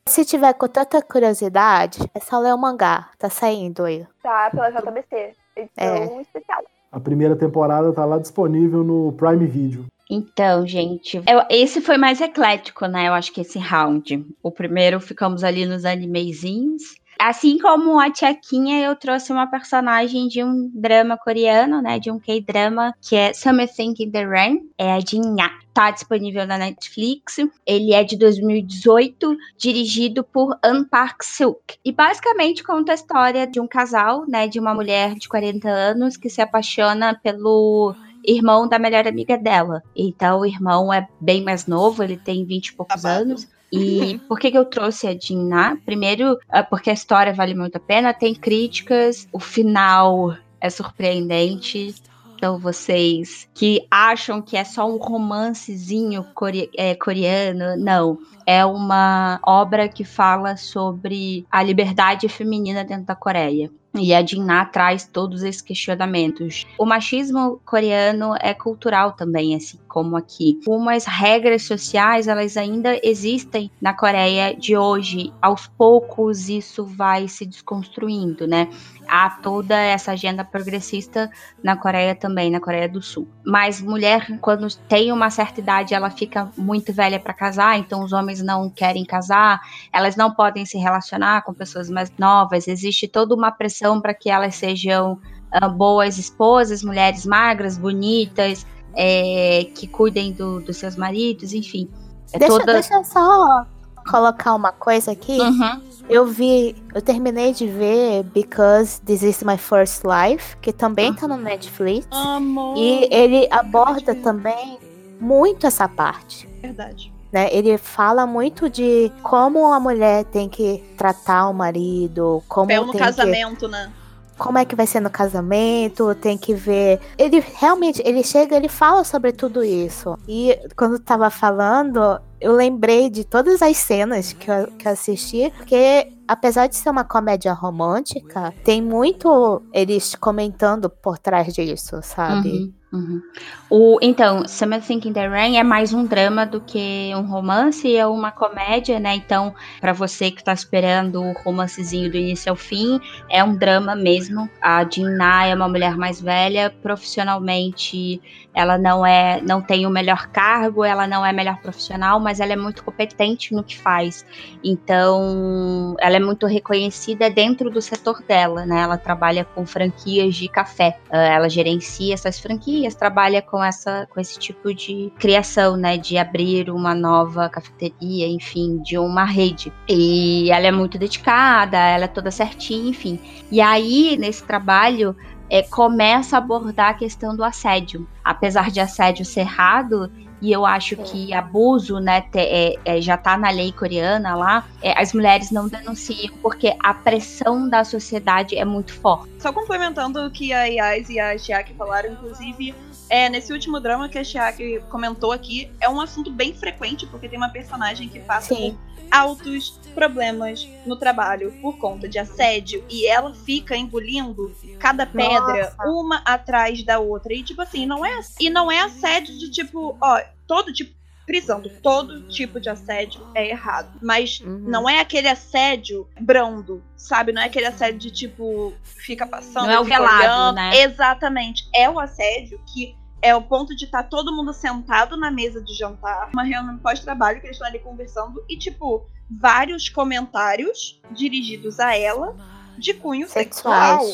Se 0.07 0.24
tiver 0.24 0.53
com 0.55 0.66
tanta 0.66 1.01
curiosidade, 1.03 1.98
é 2.14 2.20
só 2.20 2.38
ler 2.38 2.55
o 2.55 2.59
mangá. 2.59 3.11
Tá 3.18 3.28
saindo 3.30 3.84
aí. 3.84 4.07
Tá? 4.22 4.51
Pela 4.51 4.70
JBC. 4.70 5.34
Edição 5.55 6.20
especial. 6.20 6.62
A 6.90 6.98
primeira 6.98 7.36
temporada 7.36 7.92
tá 7.92 8.05
lá 8.05 8.18
disponível 8.18 8.82
no 8.82 9.12
Prime 9.12 9.46
Video. 9.46 9.84
Então, 10.09 10.66
gente, 10.66 11.18
eu- 11.18 11.44
esse 11.48 11.80
foi 11.80 11.96
mais 11.96 12.20
eclético, 12.20 12.86
né? 12.86 13.07
Eu 13.07 13.12
acho 13.12 13.32
que 13.32 13.42
esse 13.42 13.61
round. 13.61 14.26
O 14.42 14.51
primeiro 14.51 14.98
ficamos 15.01 15.44
ali 15.44 15.64
nos 15.66 15.84
animezinhos. 15.84 16.94
Assim 17.21 17.59
como 17.59 18.01
a 18.01 18.11
Tchaquinha, 18.11 18.83
eu 18.83 18.97
trouxe 18.97 19.31
uma 19.31 19.47
personagem 19.47 20.27
de 20.27 20.43
um 20.43 20.71
drama 20.73 21.18
coreano, 21.18 21.83
né? 21.83 21.99
De 21.99 22.11
um 22.11 22.18
K-drama, 22.18 22.95
que 22.99 23.14
é 23.14 23.35
Something 23.35 23.95
in 23.99 24.11
the 24.11 24.25
Rain. 24.25 24.71
É 24.79 24.95
a 24.95 25.01
Jin 25.01 25.37
Tá 25.75 25.91
disponível 25.91 26.47
na 26.47 26.57
Netflix. 26.57 27.37
Ele 27.66 27.93
é 27.93 28.03
de 28.03 28.16
2018, 28.16 29.37
dirigido 29.59 30.25
por 30.25 30.59
An 30.64 30.83
Park-suk. 30.85 31.77
E 31.85 31.93
basicamente 31.93 32.64
conta 32.64 32.93
a 32.93 32.95
história 32.95 33.47
de 33.47 33.61
um 33.61 33.68
casal, 33.68 34.25
né? 34.27 34.49
De 34.49 34.59
uma 34.59 34.73
mulher 34.73 35.14
de 35.14 35.29
40 35.29 35.68
anos 35.68 36.16
que 36.16 36.31
se 36.31 36.41
apaixona 36.41 37.14
pelo 37.23 37.95
irmão 38.25 38.66
da 38.66 38.79
melhor 38.79 39.07
amiga 39.07 39.37
dela. 39.37 39.83
Então 39.95 40.41
o 40.41 40.47
irmão 40.47 40.91
é 40.91 41.07
bem 41.21 41.43
mais 41.43 41.66
novo, 41.66 42.03
ele 42.03 42.16
tem 42.16 42.47
20 42.47 42.68
e 42.68 42.73
poucos 42.73 43.05
Abado. 43.05 43.23
anos. 43.25 43.49
E 43.73 44.18
por 44.27 44.39
que, 44.39 44.51
que 44.51 44.59
eu 44.59 44.64
trouxe 44.64 45.07
a 45.07 45.16
Jinna? 45.16 45.79
Primeiro, 45.85 46.39
é 46.51 46.62
porque 46.62 46.91
a 46.91 46.95
história 46.95 47.33
vale 47.33 47.55
muito 47.55 47.77
a 47.77 47.81
pena, 47.81 48.12
tem 48.12 48.35
críticas, 48.35 49.29
o 49.33 49.39
final 49.39 50.37
é 50.61 50.68
surpreendente. 50.68 51.95
Então, 52.35 52.59
vocês 52.59 53.47
que 53.55 53.87
acham 53.91 54.41
que 54.41 54.57
é 54.57 54.64
só 54.64 54.89
um 54.91 54.97
romancezinho 54.97 56.25
core 56.35 56.71
é, 56.75 56.95
coreano, 56.95 57.77
não. 57.77 58.18
É 58.47 58.64
uma 58.64 59.39
obra 59.47 59.89
que 59.89 60.05
fala 60.05 60.57
sobre 60.57 61.47
a 61.51 61.62
liberdade 61.62 62.29
feminina 62.31 62.83
dentro 62.83 63.05
da 63.05 63.14
Coreia. 63.14 63.71
E 63.93 64.14
a 64.14 64.24
Jinnah 64.24 64.66
traz 64.66 65.05
todos 65.05 65.43
esses 65.43 65.61
questionamentos. 65.61 66.64
O 66.78 66.86
machismo 66.86 67.61
coreano 67.66 68.34
é 68.41 68.55
cultural 68.55 69.12
também, 69.12 69.55
assim 69.57 69.78
como 69.88 70.16
aqui. 70.16 70.61
Umas 70.68 71.05
regras 71.05 71.64
sociais, 71.64 72.28
elas 72.28 72.57
ainda 72.57 73.01
existem 73.03 73.68
na 73.80 73.93
Coreia 73.93 74.55
de 74.55 74.76
hoje. 74.76 75.32
Aos 75.43 75.66
poucos 75.66 76.49
isso 76.49 76.84
vai 76.84 77.26
se 77.26 77.45
desconstruindo, 77.45 78.47
né? 78.47 78.68
Há 79.09 79.28
toda 79.43 79.76
essa 79.76 80.12
agenda 80.12 80.45
progressista 80.45 81.28
na 81.61 81.76
Coreia 81.76 82.14
também, 82.14 82.49
na 82.49 82.61
Coreia 82.61 82.88
do 82.88 83.03
Sul. 83.03 83.26
Mas 83.45 83.80
mulher, 83.80 84.38
quando 84.41 84.72
tem 84.86 85.11
uma 85.11 85.30
certa 85.30 85.59
idade, 85.59 85.95
ela 85.95 86.11
fica 86.11 86.49
muito 86.57 86.93
velha 86.93 87.18
para 87.18 87.34
casar, 87.34 87.76
então 87.76 88.05
os 88.05 88.12
homens 88.12 88.41
não 88.41 88.70
querem 88.70 89.05
casar, 89.05 89.61
elas 89.93 90.14
não 90.14 90.32
podem 90.32 90.64
se 90.64 90.78
relacionar 90.78 91.43
com 91.43 91.53
pessoas 91.53 91.91
mais 91.91 92.12
novas, 92.16 92.68
existe 92.68 93.09
toda 93.09 93.34
uma 93.34 93.51
pressão 93.51 93.80
para 94.01 94.14
que 94.14 94.31
elas 94.31 94.55
sejam 94.55 95.18
uh, 95.62 95.70
boas 95.70 96.18
esposas, 96.18 96.83
mulheres 96.83 97.24
magras, 97.24 97.78
bonitas, 97.78 98.66
é, 98.95 99.66
que 99.74 99.87
cuidem 99.87 100.33
do, 100.33 100.61
dos 100.61 100.76
seus 100.76 100.97
maridos, 100.97 101.53
enfim. 101.53 101.89
É 102.33 102.39
deixa, 102.39 102.59
toda... 102.59 102.72
deixa 102.74 102.95
eu 102.95 103.05
só 103.05 103.66
colocar 104.09 104.55
uma 104.55 104.72
coisa 104.72 105.12
aqui. 105.12 105.39
Uhum. 105.39 105.81
Eu 106.09 106.26
vi, 106.26 106.74
eu 106.93 107.01
terminei 107.01 107.53
de 107.53 107.66
ver 107.66 108.24
Because 108.24 109.01
This 109.03 109.22
Is 109.22 109.43
My 109.43 109.57
First 109.57 110.03
Life, 110.05 110.57
que 110.57 110.72
também 110.72 111.14
tá 111.14 111.28
no 111.28 111.37
Netflix. 111.37 112.07
Amor. 112.11 112.76
E 112.76 113.09
ele 113.12 113.47
aborda 113.51 114.14
também 114.16 114.78
muito 115.20 115.66
essa 115.66 115.89
parte. 115.89 116.49
Verdade. 116.61 117.12
Né? 117.33 117.49
Ele 117.53 117.78
fala 117.78 118.26
muito 118.26 118.68
de 118.68 119.12
como 119.22 119.72
a 119.72 119.78
mulher 119.78 120.24
tem 120.24 120.49
que 120.49 120.83
tratar 120.97 121.49
o 121.49 121.55
marido, 121.55 122.43
como 122.49 122.66
Pelo 122.66 122.87
no 122.87 122.93
casamento, 122.93 123.66
que... 123.66 123.68
né? 123.68 123.93
como 124.41 124.57
é 124.57 124.64
que 124.64 124.74
vai 124.74 124.87
ser 124.87 125.01
no 125.01 125.11
casamento, 125.11 126.14
tem 126.14 126.39
que 126.39 126.55
ver. 126.55 126.99
Ele 127.18 127.45
realmente, 127.59 128.03
ele 128.07 128.24
chega, 128.24 128.57
ele 128.57 128.70
fala 128.70 129.05
sobre 129.05 129.33
tudo 129.33 129.62
isso. 129.62 130.18
E 130.26 130.59
quando 130.74 130.99
tava 130.99 131.28
falando, 131.28 132.18
eu 132.41 132.55
lembrei 132.55 133.11
de 133.11 133.22
todas 133.22 133.61
as 133.61 133.76
cenas 133.76 134.33
que 134.33 134.51
eu, 134.51 134.66
que 134.78 134.89
eu 134.89 134.93
assisti, 134.93 135.53
porque 135.59 136.11
apesar 136.26 136.68
de 136.68 136.76
ser 136.76 136.89
uma 136.89 137.05
comédia 137.05 137.53
romântica, 137.53 138.55
tem 138.64 138.81
muito 138.81 139.62
eles 139.74 140.14
comentando 140.14 140.89
por 140.89 141.18
trás 141.18 141.53
disso, 141.53 142.01
sabe? 142.03 142.49
Uhum. 142.49 142.72
Uhum. 142.93 143.22
O, 143.68 143.99
então, 144.03 144.49
Something 144.49 145.01
in 145.05 145.12
the 145.12 145.28
Rain 145.28 145.57
é 145.57 145.62
mais 145.62 145.93
um 145.95 146.05
drama 146.05 146.45
do 146.45 146.61
que 146.61 147.12
um 147.14 147.22
romance, 147.22 147.95
é 147.95 148.05
uma 148.05 148.32
comédia, 148.32 148.99
né? 148.99 149.14
Então, 149.14 149.55
para 149.80 149.93
você 149.93 150.28
que 150.28 150.43
tá 150.43 150.53
esperando 150.53 151.22
o 151.22 151.32
romancezinho 151.32 152.11
do 152.11 152.16
início 152.16 152.51
ao 152.51 152.57
fim, 152.57 153.01
é 153.28 153.45
um 153.45 153.55
drama 153.55 153.95
mesmo. 153.95 154.51
A 154.61 154.84
Jinna 154.84 155.47
é 155.47 155.55
uma 155.55 155.68
mulher 155.68 155.97
mais 155.97 156.20
velha, 156.20 156.74
profissionalmente 156.82 158.20
ela 158.55 158.76
não 158.76 159.07
é, 159.07 159.40
não 159.40 159.61
tem 159.61 159.86
o 159.86 159.90
melhor 159.90 160.26
cargo, 160.28 160.84
ela 160.84 161.07
não 161.07 161.24
é 161.24 161.32
melhor 161.32 161.59
profissional, 161.59 162.18
mas 162.18 162.40
ela 162.40 162.53
é 162.53 162.57
muito 162.57 162.82
competente 162.82 163.55
no 163.55 163.62
que 163.62 163.78
faz. 163.78 164.26
Então, 164.62 165.94
ela 166.01 166.16
é 166.16 166.20
muito 166.20 166.46
reconhecida 166.46 167.30
dentro 167.30 167.70
do 167.70 167.80
setor 167.80 168.22
dela, 168.22 168.66
né? 168.66 168.82
Ela 168.82 168.98
trabalha 168.98 169.44
com 169.44 169.64
franquias 169.64 170.34
de 170.34 170.48
café, 170.48 170.98
ah, 171.11 171.18
ela 171.18 171.48
gerencia 171.48 172.14
essas 172.14 172.38
franquias, 172.38 172.94
trabalha 172.94 173.40
com 173.40 173.62
essa, 173.62 174.07
com 174.11 174.20
esse 174.20 174.38
tipo 174.38 174.74
de 174.74 175.12
criação, 175.18 175.76
né? 175.76 175.96
De 175.96 176.18
abrir 176.18 176.70
uma 176.70 176.94
nova 176.94 177.48
cafeteria, 177.48 178.26
enfim, 178.26 178.82
de 178.82 178.98
uma 178.98 179.24
rede. 179.24 179.72
E 179.88 180.51
ela 180.51 180.66
é 180.66 180.72
muito 180.72 180.98
dedicada, 180.98 181.78
ela 181.78 182.05
é 182.05 182.09
toda 182.09 182.30
certinha, 182.30 182.90
enfim. 182.90 183.20
E 183.51 183.61
aí, 183.61 184.16
nesse 184.18 184.44
trabalho, 184.44 185.14
é, 185.51 185.62
começa 185.62 186.36
a 186.36 186.38
abordar 186.38 186.90
a 186.90 186.94
questão 186.94 187.36
do 187.36 187.44
assédio. 187.44 188.09
Apesar 188.24 188.70
de 188.70 188.80
assédio 188.80 189.24
ser 189.24 189.40
errado, 189.40 190.11
e 190.40 190.51
eu 190.51 190.64
acho 190.64 190.96
que 190.96 191.32
abuso, 191.34 191.98
né, 191.98 192.22
te, 192.22 192.38
é, 192.38 192.74
é, 192.84 193.01
já 193.01 193.16
tá 193.16 193.36
na 193.36 193.51
lei 193.51 193.72
coreana 193.72 194.34
lá, 194.34 194.64
é, 194.82 194.98
as 194.98 195.12
mulheres 195.12 195.51
não 195.51 195.68
denunciam 195.68 196.34
porque 196.40 196.74
a 196.82 196.94
pressão 196.94 197.68
da 197.68 197.84
sociedade 197.84 198.57
é 198.57 198.64
muito 198.64 198.94
forte. 198.94 199.30
Só 199.38 199.53
complementando 199.53 200.24
o 200.24 200.30
que 200.30 200.53
a 200.53 200.64
Yas 200.64 201.11
e 201.11 201.20
a 201.20 201.36
Chiaki 201.36 201.74
falaram, 201.74 202.12
inclusive, 202.12 202.74
é, 203.11 203.28
nesse 203.28 203.52
último 203.52 203.80
drama 203.80 204.08
que 204.08 204.16
a 204.16 204.24
Chiaki 204.24 204.80
comentou 204.88 205.32
aqui, 205.32 205.70
é 205.80 205.88
um 205.88 206.00
assunto 206.00 206.30
bem 206.30 206.54
frequente, 206.54 207.06
porque 207.06 207.28
tem 207.28 207.36
uma 207.36 207.48
personagem 207.48 208.08
que 208.08 208.20
passa 208.20 208.54
Sim. 208.54 208.70
por 208.70 208.90
altos 209.11 209.80
problemas 209.92 210.68
no 210.86 210.94
trabalho 210.94 211.52
por 211.61 211.76
conta 211.76 212.08
de 212.08 212.20
assédio 212.20 212.84
e 212.88 213.08
ela 213.08 213.34
fica 213.34 213.76
engolindo 213.76 214.54
cada 214.78 215.04
pedra 215.04 215.74
Nossa. 215.76 215.90
uma 215.90 216.22
atrás 216.24 216.84
da 216.84 217.00
outra. 217.00 217.34
E 217.34 217.42
tipo 217.42 217.61
assim, 217.61 217.84
não 217.84 218.06
é 218.06 218.20
e 218.38 218.48
não 218.48 218.70
é 218.70 218.78
assédio 218.78 219.36
de 219.36 219.50
tipo, 219.50 219.96
ó, 220.00 220.20
todo 220.46 220.72
tipo 220.72 220.94
prisão, 221.26 221.62
todo 221.80 222.22
tipo 222.28 222.58
de 222.58 222.68
assédio 222.68 223.20
é 223.34 223.48
errado. 223.50 223.98
Mas 224.02 224.40
uhum. 224.40 224.58
não 224.58 224.88
é 224.88 224.98
aquele 224.98 225.28
assédio 225.28 226.08
brando, 226.20 226.82
sabe? 226.96 227.32
Não 227.32 227.40
é 227.40 227.44
aquele 227.44 227.66
assédio 227.66 228.00
de 228.00 228.11
tipo, 228.11 228.72
fica 228.82 229.26
passando. 229.26 229.66
Não 229.66 229.72
é 229.72 229.80
o 229.80 229.84
velado, 229.84 230.56
né? 230.56 230.82
Exatamente. 230.82 231.68
É 231.72 231.88
o 231.88 232.00
assédio 232.00 232.61
que 232.72 232.96
é 233.23 233.35
o 233.35 233.43
ponto 233.43 233.75
de 233.77 233.85
estar 233.85 234.03
tá 234.03 234.09
todo 234.09 234.35
mundo 234.35 234.53
sentado 234.53 235.16
na 235.16 235.31
mesa 235.31 235.61
de 235.62 235.75
jantar, 235.75 236.31
uma 236.33 236.43
reunião 236.43 236.79
pós-trabalho 236.79 237.41
que 237.41 237.47
eles 237.47 237.57
estão 237.57 237.68
ali 237.68 237.79
conversando 237.79 238.43
e, 238.49 238.57
tipo, 238.57 239.07
vários 239.31 239.89
comentários 239.89 241.01
dirigidos 241.11 241.79
a 241.79 241.97
ela 241.97 242.35
de 242.79 242.95
cunho 242.95 243.29
sexual. 243.29 244.05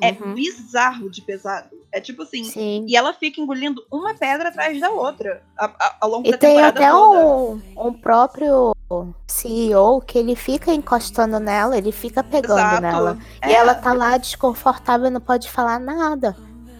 É 0.00 0.10
uhum. 0.10 0.34
bizarro 0.34 1.10
de 1.10 1.20
pesado. 1.20 1.68
É 1.92 2.00
tipo 2.00 2.22
assim. 2.22 2.44
Sim. 2.44 2.86
E 2.88 2.96
ela 2.96 3.12
fica 3.12 3.40
engolindo 3.40 3.84
uma 3.90 4.14
pedra 4.14 4.48
atrás 4.48 4.80
da 4.80 4.90
outra 4.90 5.42
a, 5.56 5.66
a, 5.66 5.96
ao 6.00 6.10
longo 6.10 6.26
e 6.26 6.30
da 6.30 6.38
temporada 6.38 6.78
tem 6.78 6.86
até 6.86 6.90
toda. 6.90 7.26
Um, 7.26 7.62
um 7.76 7.92
próprio 7.92 8.74
CEO 9.26 10.00
que 10.00 10.18
ele 10.18 10.34
fica 10.34 10.72
encostando 10.72 11.38
nela, 11.38 11.76
ele 11.76 11.92
fica 11.92 12.24
pegando 12.24 12.58
Exato. 12.58 12.80
nela. 12.80 13.18
É. 13.42 13.50
E 13.50 13.54
ela 13.54 13.74
tá 13.74 13.92
lá 13.92 14.16
desconfortável 14.16 15.06
e 15.06 15.10
não 15.10 15.20
pode 15.20 15.50
falar 15.50 15.78
nada. 15.78 16.34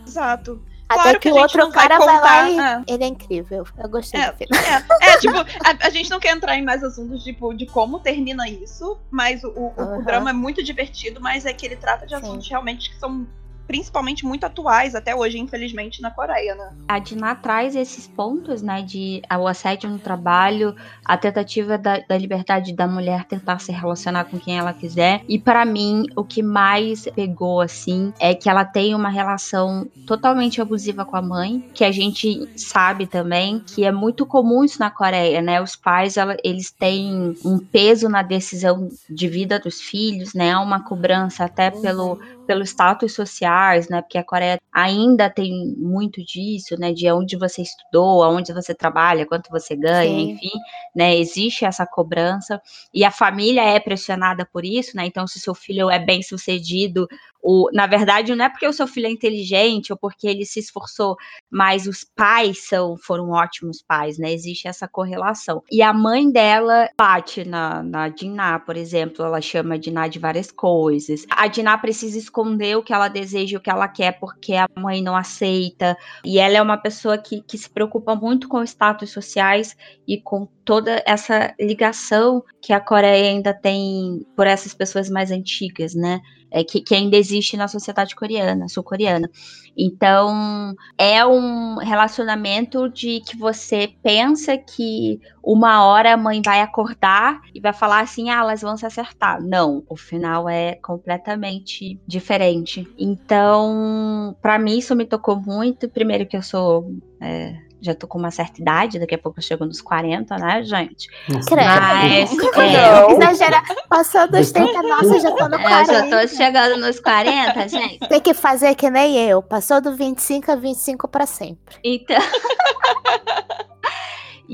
Exato. 0.06 0.60
Até 0.92 1.02
claro 1.02 1.20
que, 1.20 1.30
que 1.30 1.34
o 1.34 1.40
outro 1.40 1.70
cara 1.70 1.98
vai, 1.98 2.06
vai 2.06 2.20
lá 2.20 2.50
e 2.50 2.60
é. 2.60 2.94
ele 2.94 3.04
é 3.04 3.06
incrível. 3.06 3.66
Eu 3.78 3.88
gostei 3.88 4.20
é, 4.20 4.30
do 4.30 4.36
filme. 4.38 4.56
É, 5.00 5.10
é 5.10 5.18
tipo, 5.18 5.36
a, 5.36 5.86
a, 5.86 5.90
gente 5.90 6.10
não 6.10 6.20
quer 6.20 6.34
entrar 6.34 6.56
em 6.56 6.62
mais 6.62 6.82
assuntos 6.82 7.22
tipo, 7.22 7.52
de 7.54 7.66
como 7.66 8.00
termina 8.00 8.48
isso, 8.48 8.98
mas 9.10 9.42
o, 9.44 9.48
o, 9.50 9.74
uhum. 9.76 9.98
o 9.98 10.04
drama 10.04 10.30
é 10.30 10.32
muito 10.32 10.62
divertido, 10.62 11.20
mas 11.20 11.46
é 11.46 11.52
que 11.52 11.66
ele 11.66 11.76
trata 11.76 12.06
de 12.06 12.14
assuntos 12.14 12.44
Sim. 12.44 12.50
realmente 12.50 12.90
que 12.90 12.98
são 12.98 13.26
principalmente 13.66 14.24
muito 14.24 14.44
atuais 14.44 14.94
até 14.94 15.14
hoje, 15.14 15.38
infelizmente, 15.38 16.00
na 16.02 16.10
Coreia, 16.10 16.54
né? 16.54 16.72
A 16.88 16.98
Dina 16.98 17.34
traz 17.34 17.74
esses 17.74 18.06
pontos, 18.06 18.62
né, 18.62 18.82
de 18.82 19.22
o 19.38 19.46
assédio 19.46 19.88
no 19.88 19.98
trabalho, 19.98 20.74
a 21.04 21.16
tentativa 21.16 21.78
da, 21.78 21.98
da 21.98 22.16
liberdade 22.16 22.72
da 22.72 22.86
mulher 22.86 23.24
tentar 23.24 23.58
se 23.58 23.72
relacionar 23.72 24.24
com 24.24 24.38
quem 24.38 24.58
ela 24.58 24.72
quiser. 24.72 25.22
E 25.28 25.38
para 25.38 25.64
mim, 25.64 26.04
o 26.16 26.24
que 26.24 26.42
mais 26.42 27.04
pegou, 27.14 27.60
assim, 27.60 28.12
é 28.20 28.34
que 28.34 28.48
ela 28.48 28.64
tem 28.64 28.94
uma 28.94 29.08
relação 29.08 29.86
totalmente 30.06 30.60
abusiva 30.60 31.04
com 31.04 31.16
a 31.16 31.22
mãe, 31.22 31.64
que 31.74 31.84
a 31.84 31.92
gente 31.92 32.48
sabe 32.56 33.06
também 33.06 33.60
que 33.60 33.84
é 33.84 33.92
muito 33.92 34.26
comum 34.26 34.64
isso 34.64 34.78
na 34.78 34.90
Coreia, 34.90 35.40
né? 35.40 35.60
Os 35.60 35.76
pais, 35.76 36.16
ela, 36.16 36.36
eles 36.44 36.70
têm 36.70 37.34
um 37.44 37.58
peso 37.58 38.08
na 38.08 38.22
decisão 38.22 38.88
de 39.08 39.28
vida 39.28 39.58
dos 39.58 39.80
filhos, 39.80 40.34
né? 40.34 40.56
Uma 40.56 40.84
cobrança 40.84 41.44
até 41.44 41.70
pelo, 41.70 42.18
pelo 42.46 42.62
status 42.62 43.16
familiares, 43.52 43.88
né? 43.88 44.02
Porque 44.02 44.18
a 44.18 44.24
Coreia 44.24 44.60
ainda 44.72 45.30
tem 45.30 45.74
muito 45.76 46.24
disso, 46.24 46.76
né? 46.78 46.92
De 46.92 47.10
onde 47.10 47.36
você 47.36 47.62
estudou, 47.62 48.22
aonde 48.22 48.52
você 48.52 48.74
trabalha, 48.74 49.26
quanto 49.26 49.50
você 49.50 49.76
ganha, 49.76 50.08
Sim. 50.08 50.30
enfim, 50.30 50.50
né? 50.94 51.16
Existe 51.16 51.64
essa 51.64 51.86
cobrança 51.86 52.60
e 52.92 53.04
a 53.04 53.10
família 53.10 53.62
é 53.62 53.78
pressionada 53.80 54.46
por 54.50 54.64
isso, 54.64 54.96
né? 54.96 55.06
Então, 55.06 55.26
se 55.26 55.38
seu 55.40 55.54
filho 55.54 55.90
é 55.90 55.98
bem 55.98 56.22
sucedido, 56.22 57.06
o, 57.42 57.68
na 57.72 57.86
verdade, 57.86 58.34
não 58.34 58.44
é 58.44 58.48
porque 58.48 58.66
o 58.66 58.72
seu 58.72 58.86
filho 58.86 59.06
é 59.06 59.10
inteligente 59.10 59.92
ou 59.92 59.98
porque 59.98 60.28
ele 60.28 60.44
se 60.44 60.60
esforçou, 60.60 61.16
mas 61.50 61.86
os 61.86 62.04
pais 62.04 62.68
são, 62.68 62.96
foram 62.96 63.30
ótimos 63.30 63.82
pais, 63.82 64.16
né? 64.16 64.32
Existe 64.32 64.68
essa 64.68 64.86
correlação. 64.86 65.62
E 65.70 65.82
a 65.82 65.92
mãe 65.92 66.30
dela 66.30 66.88
bate 66.96 67.44
na, 67.44 67.82
na 67.82 68.08
Diná, 68.08 68.60
por 68.60 68.76
exemplo, 68.76 69.24
ela 69.24 69.40
chama 69.40 69.74
a 69.74 69.78
Diná 69.78 70.06
de 70.06 70.20
várias 70.20 70.52
coisas. 70.52 71.26
A 71.30 71.48
Diná 71.48 71.76
precisa 71.76 72.16
esconder 72.16 72.76
o 72.76 72.82
que 72.82 72.92
ela 72.92 73.08
deseja, 73.08 73.58
o 73.58 73.60
que 73.60 73.70
ela 73.70 73.88
quer, 73.88 74.18
porque 74.20 74.54
a 74.54 74.68
mãe 74.78 75.02
não 75.02 75.16
aceita. 75.16 75.96
E 76.24 76.38
ela 76.38 76.56
é 76.56 76.62
uma 76.62 76.78
pessoa 76.78 77.18
que, 77.18 77.42
que 77.42 77.58
se 77.58 77.68
preocupa 77.68 78.14
muito 78.14 78.48
com 78.48 78.62
status 78.62 79.10
sociais 79.10 79.76
e 80.06 80.20
com 80.20 80.46
toda 80.64 81.02
essa 81.04 81.54
ligação 81.58 82.44
que 82.60 82.72
a 82.72 82.80
Coreia 82.80 83.30
ainda 83.30 83.52
tem 83.52 84.24
por 84.36 84.46
essas 84.46 84.72
pessoas 84.72 85.10
mais 85.10 85.30
antigas, 85.32 85.94
né? 85.94 86.20
É, 86.54 86.62
que, 86.62 86.80
que, 86.82 86.94
ainda 86.94 87.16
existe 87.16 87.56
na 87.56 87.66
sociedade 87.66 88.14
coreana, 88.14 88.68
sul-coreana. 88.68 89.30
Então, 89.74 90.74
é 90.98 91.24
um 91.24 91.76
relacionamento 91.76 92.90
de 92.90 93.20
que 93.20 93.38
você 93.38 93.90
pensa 94.02 94.58
que 94.58 95.18
uma 95.42 95.84
hora 95.86 96.12
a 96.12 96.16
mãe 96.16 96.42
vai 96.44 96.60
acordar 96.60 97.40
e 97.54 97.60
vai 97.60 97.72
falar 97.72 98.00
assim: 98.00 98.28
ah, 98.28 98.40
elas 98.40 98.60
vão 98.60 98.76
se 98.76 98.84
acertar. 98.84 99.42
Não, 99.42 99.82
o 99.88 99.96
final 99.96 100.46
é 100.46 100.74
completamente 100.74 101.98
diferente. 102.06 102.86
Então, 102.98 104.36
para 104.42 104.58
mim, 104.58 104.76
isso 104.76 104.94
me 104.94 105.06
tocou 105.06 105.36
muito. 105.36 105.88
Primeiro, 105.88 106.26
que 106.26 106.36
eu 106.36 106.42
sou. 106.42 106.94
É, 107.18 107.56
já 107.82 107.94
tô 107.94 108.06
com 108.06 108.18
uma 108.18 108.30
certa 108.30 108.60
idade, 108.60 108.98
daqui 108.98 109.14
a 109.14 109.18
pouco 109.18 109.40
eu 109.40 109.42
chego 109.42 109.64
nos 109.66 109.80
40, 109.80 110.36
né, 110.38 110.62
gente? 110.62 111.08
Credo. 111.26 111.56
Mas, 111.56 112.38
é, 112.38 113.12
exagera, 113.12 113.62
passou 113.88 114.30
dos 114.30 114.52
30, 114.52 114.82
nossa, 114.82 115.20
já 115.20 115.32
tô 115.32 115.48
no 115.48 115.58
40. 115.60 115.92
Eu 115.92 116.10
já 116.10 116.20
tô 116.20 116.28
chegando 116.28 116.76
nos 116.78 117.00
40, 117.00 117.68
gente. 117.68 117.98
Tem 118.08 118.20
que 118.20 118.32
fazer 118.32 118.74
que 118.76 118.88
nem 118.88 119.18
eu, 119.28 119.42
passou 119.42 119.80
do 119.80 119.96
25 119.96 120.52
a 120.52 120.54
25 120.54 121.08
para 121.08 121.26
sempre. 121.26 121.76
Então... 121.82 122.16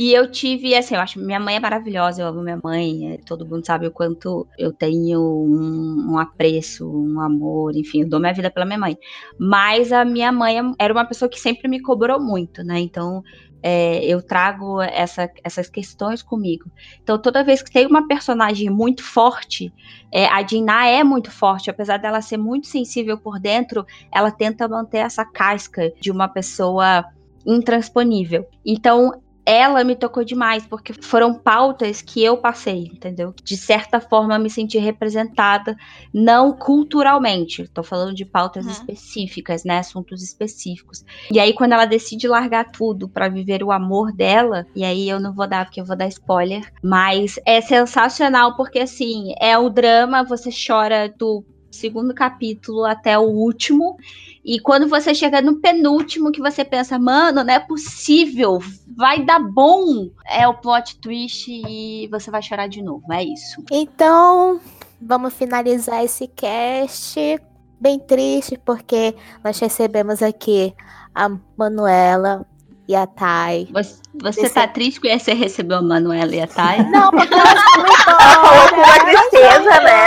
E 0.00 0.12
eu 0.12 0.30
tive, 0.30 0.76
assim, 0.76 0.94
eu 0.94 1.00
acho 1.00 1.18
minha 1.18 1.40
mãe 1.40 1.56
é 1.56 1.58
maravilhosa, 1.58 2.22
eu 2.22 2.28
amo 2.28 2.40
minha 2.40 2.60
mãe, 2.62 3.14
é, 3.14 3.16
todo 3.16 3.44
mundo 3.44 3.66
sabe 3.66 3.88
o 3.88 3.90
quanto 3.90 4.46
eu 4.56 4.72
tenho 4.72 5.20
um, 5.20 6.12
um, 6.12 6.18
apreço, 6.18 6.88
um 6.88 7.20
amor, 7.20 7.74
enfim, 7.74 8.02
eu 8.02 8.08
dou 8.08 8.20
minha 8.20 8.32
vida 8.32 8.48
pela 8.48 8.64
minha 8.64 8.78
mãe. 8.78 8.96
Mas 9.36 9.92
a 9.92 10.04
minha 10.04 10.30
mãe 10.30 10.54
era 10.78 10.92
uma 10.94 11.04
pessoa 11.04 11.28
que 11.28 11.40
sempre 11.40 11.66
me 11.66 11.82
cobrou 11.82 12.20
muito, 12.20 12.62
né? 12.62 12.78
Então 12.78 13.24
é, 13.60 14.04
eu 14.04 14.22
trago 14.22 14.80
essa, 14.80 15.28
essas 15.42 15.68
questões 15.68 16.22
comigo. 16.22 16.70
Então, 17.02 17.18
toda 17.18 17.42
vez 17.42 17.60
que 17.60 17.72
tem 17.72 17.84
uma 17.84 18.06
personagem 18.06 18.70
muito 18.70 19.02
forte, 19.02 19.72
é, 20.12 20.26
a 20.26 20.42
Dinah 20.42 20.86
é 20.86 21.02
muito 21.02 21.32
forte, 21.32 21.70
apesar 21.70 21.96
dela 21.96 22.22
ser 22.22 22.36
muito 22.36 22.68
sensível 22.68 23.18
por 23.18 23.40
dentro, 23.40 23.84
ela 24.12 24.30
tenta 24.30 24.68
manter 24.68 24.98
essa 24.98 25.24
casca 25.24 25.92
de 26.00 26.12
uma 26.12 26.28
pessoa 26.28 27.04
intransponível. 27.44 28.46
Então, 28.64 29.12
ela 29.48 29.82
me 29.82 29.96
tocou 29.96 30.22
demais, 30.22 30.66
porque 30.66 30.92
foram 30.92 31.32
pautas 31.32 32.02
que 32.02 32.22
eu 32.22 32.36
passei, 32.36 32.90
entendeu? 32.92 33.34
De 33.42 33.56
certa 33.56 33.98
forma, 33.98 34.38
me 34.38 34.50
senti 34.50 34.76
representada, 34.76 35.74
não 36.12 36.52
culturalmente. 36.52 37.66
Tô 37.68 37.82
falando 37.82 38.14
de 38.14 38.26
pautas 38.26 38.66
uhum. 38.66 38.70
específicas, 38.70 39.64
né? 39.64 39.78
Assuntos 39.78 40.22
específicos. 40.22 41.02
E 41.30 41.40
aí, 41.40 41.54
quando 41.54 41.72
ela 41.72 41.86
decide 41.86 42.28
largar 42.28 42.70
tudo 42.70 43.08
para 43.08 43.30
viver 43.30 43.62
o 43.62 43.72
amor 43.72 44.12
dela, 44.12 44.66
e 44.76 44.84
aí 44.84 45.08
eu 45.08 45.18
não 45.18 45.32
vou 45.32 45.46
dar, 45.46 45.64
porque 45.64 45.80
eu 45.80 45.86
vou 45.86 45.96
dar 45.96 46.08
spoiler, 46.08 46.70
mas 46.82 47.40
é 47.46 47.62
sensacional, 47.62 48.54
porque 48.54 48.80
assim, 48.80 49.32
é 49.40 49.56
o 49.56 49.70
drama, 49.70 50.22
você 50.22 50.50
chora 50.50 51.08
do 51.08 51.42
segundo 51.70 52.12
capítulo 52.12 52.84
até 52.84 53.18
o 53.18 53.22
último. 53.22 53.96
E 54.44 54.58
quando 54.58 54.88
você 54.88 55.14
chega 55.14 55.42
no 55.42 55.56
penúltimo, 55.56 56.32
que 56.32 56.40
você 56.40 56.64
pensa, 56.64 56.98
mano, 56.98 57.44
não 57.44 57.52
é 57.52 57.58
possível, 57.58 58.58
vai 58.98 59.22
dar 59.22 59.38
bom, 59.38 60.10
é 60.26 60.48
o 60.48 60.54
plot 60.54 60.98
twist 60.98 61.48
e 61.48 62.08
você 62.10 62.32
vai 62.32 62.42
chorar 62.42 62.68
de 62.68 62.82
novo. 62.82 63.04
É 63.12 63.22
isso. 63.22 63.62
Então, 63.70 64.60
vamos 65.00 65.32
finalizar 65.34 66.04
esse 66.04 66.26
cast 66.26 67.40
bem 67.80 68.00
triste, 68.00 68.60
porque 68.64 69.14
nós 69.44 69.56
recebemos 69.60 70.20
aqui 70.20 70.74
a 71.14 71.30
Manuela 71.56 72.44
e 72.88 72.96
a 72.96 73.06
Thay. 73.06 73.68
Você, 73.72 74.02
você 74.20 74.42
Desse... 74.42 74.54
tá 74.54 74.66
triste 74.66 74.98
porque 74.98 75.16
você 75.16 75.32
recebeu 75.32 75.76
a 75.78 75.82
Manuela 75.82 76.34
e 76.34 76.40
a 76.40 76.48
Thay? 76.48 76.82
Não, 76.90 77.12
porque 77.12 77.34
elas 77.34 77.54
estão 77.62 78.14
Ela 78.18 78.34
falou 78.34 78.68
com 78.68 78.76
uma 78.76 78.98
tristeza, 79.04 79.80
né? 79.80 80.06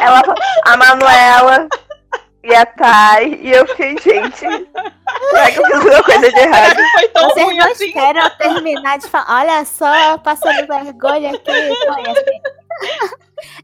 Ela, 0.00 0.22
a 0.64 0.76
Manuela 0.76 1.68
e 2.42 2.52
a 2.52 2.66
Thay, 2.66 3.38
e 3.40 3.52
eu 3.52 3.68
fiquei, 3.68 3.96
gente, 3.98 4.66
será 5.30 5.50
que 5.50 5.58
eu 5.58 5.64
fiz 5.64 5.74
alguma 5.74 6.02
coisa 6.02 6.32
de 6.32 6.38
errado? 6.38 6.80
Vocês 7.14 7.56
não 7.56 7.70
assim. 7.70 7.86
esperam 7.86 8.30
terminar 8.38 8.98
de 8.98 9.08
falar, 9.08 9.40
olha 9.40 9.64
só, 9.64 10.18
passando 10.18 10.66
vergonha 10.66 11.30
aqui. 11.30 11.52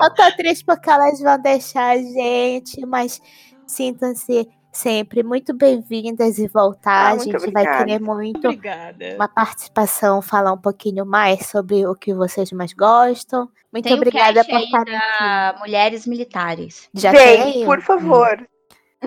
Eu 0.01 0.15
tô 0.15 0.37
triste 0.37 0.65
porque 0.65 0.91
elas 0.91 1.21
vão 1.21 1.41
deixar 1.41 1.97
a 1.97 1.97
gente, 1.97 2.85
mas 2.87 3.21
sintam-se 3.67 4.49
sempre 4.73 5.23
muito 5.23 5.55
bem-vindas 5.55 6.39
e 6.39 6.47
voltar. 6.47 7.07
Ah, 7.07 7.11
a 7.11 7.19
gente 7.19 7.37
obrigada. 7.37 7.69
vai 7.69 7.79
querer 7.79 8.01
muito 8.01 8.47
obrigada. 8.47 9.15
uma 9.17 9.29
participação, 9.29 10.23
falar 10.23 10.53
um 10.53 10.59
pouquinho 10.59 11.05
mais 11.05 11.47
sobre 11.47 11.87
o 11.87 11.95
que 11.95 12.15
vocês 12.15 12.53
mais 12.53 12.73
gostam. 12.73 13.49
Muito 13.73 13.85
tem 13.85 13.95
obrigada 13.95 14.45
por 14.45 14.61
estar 14.61 14.83
aqui. 14.83 15.59
Mulheres 15.61 16.07
militares. 16.07 16.89
Já 16.95 17.11
Vem, 17.13 17.53
tem? 17.53 17.65
por 17.65 17.81
favor. 17.83 18.47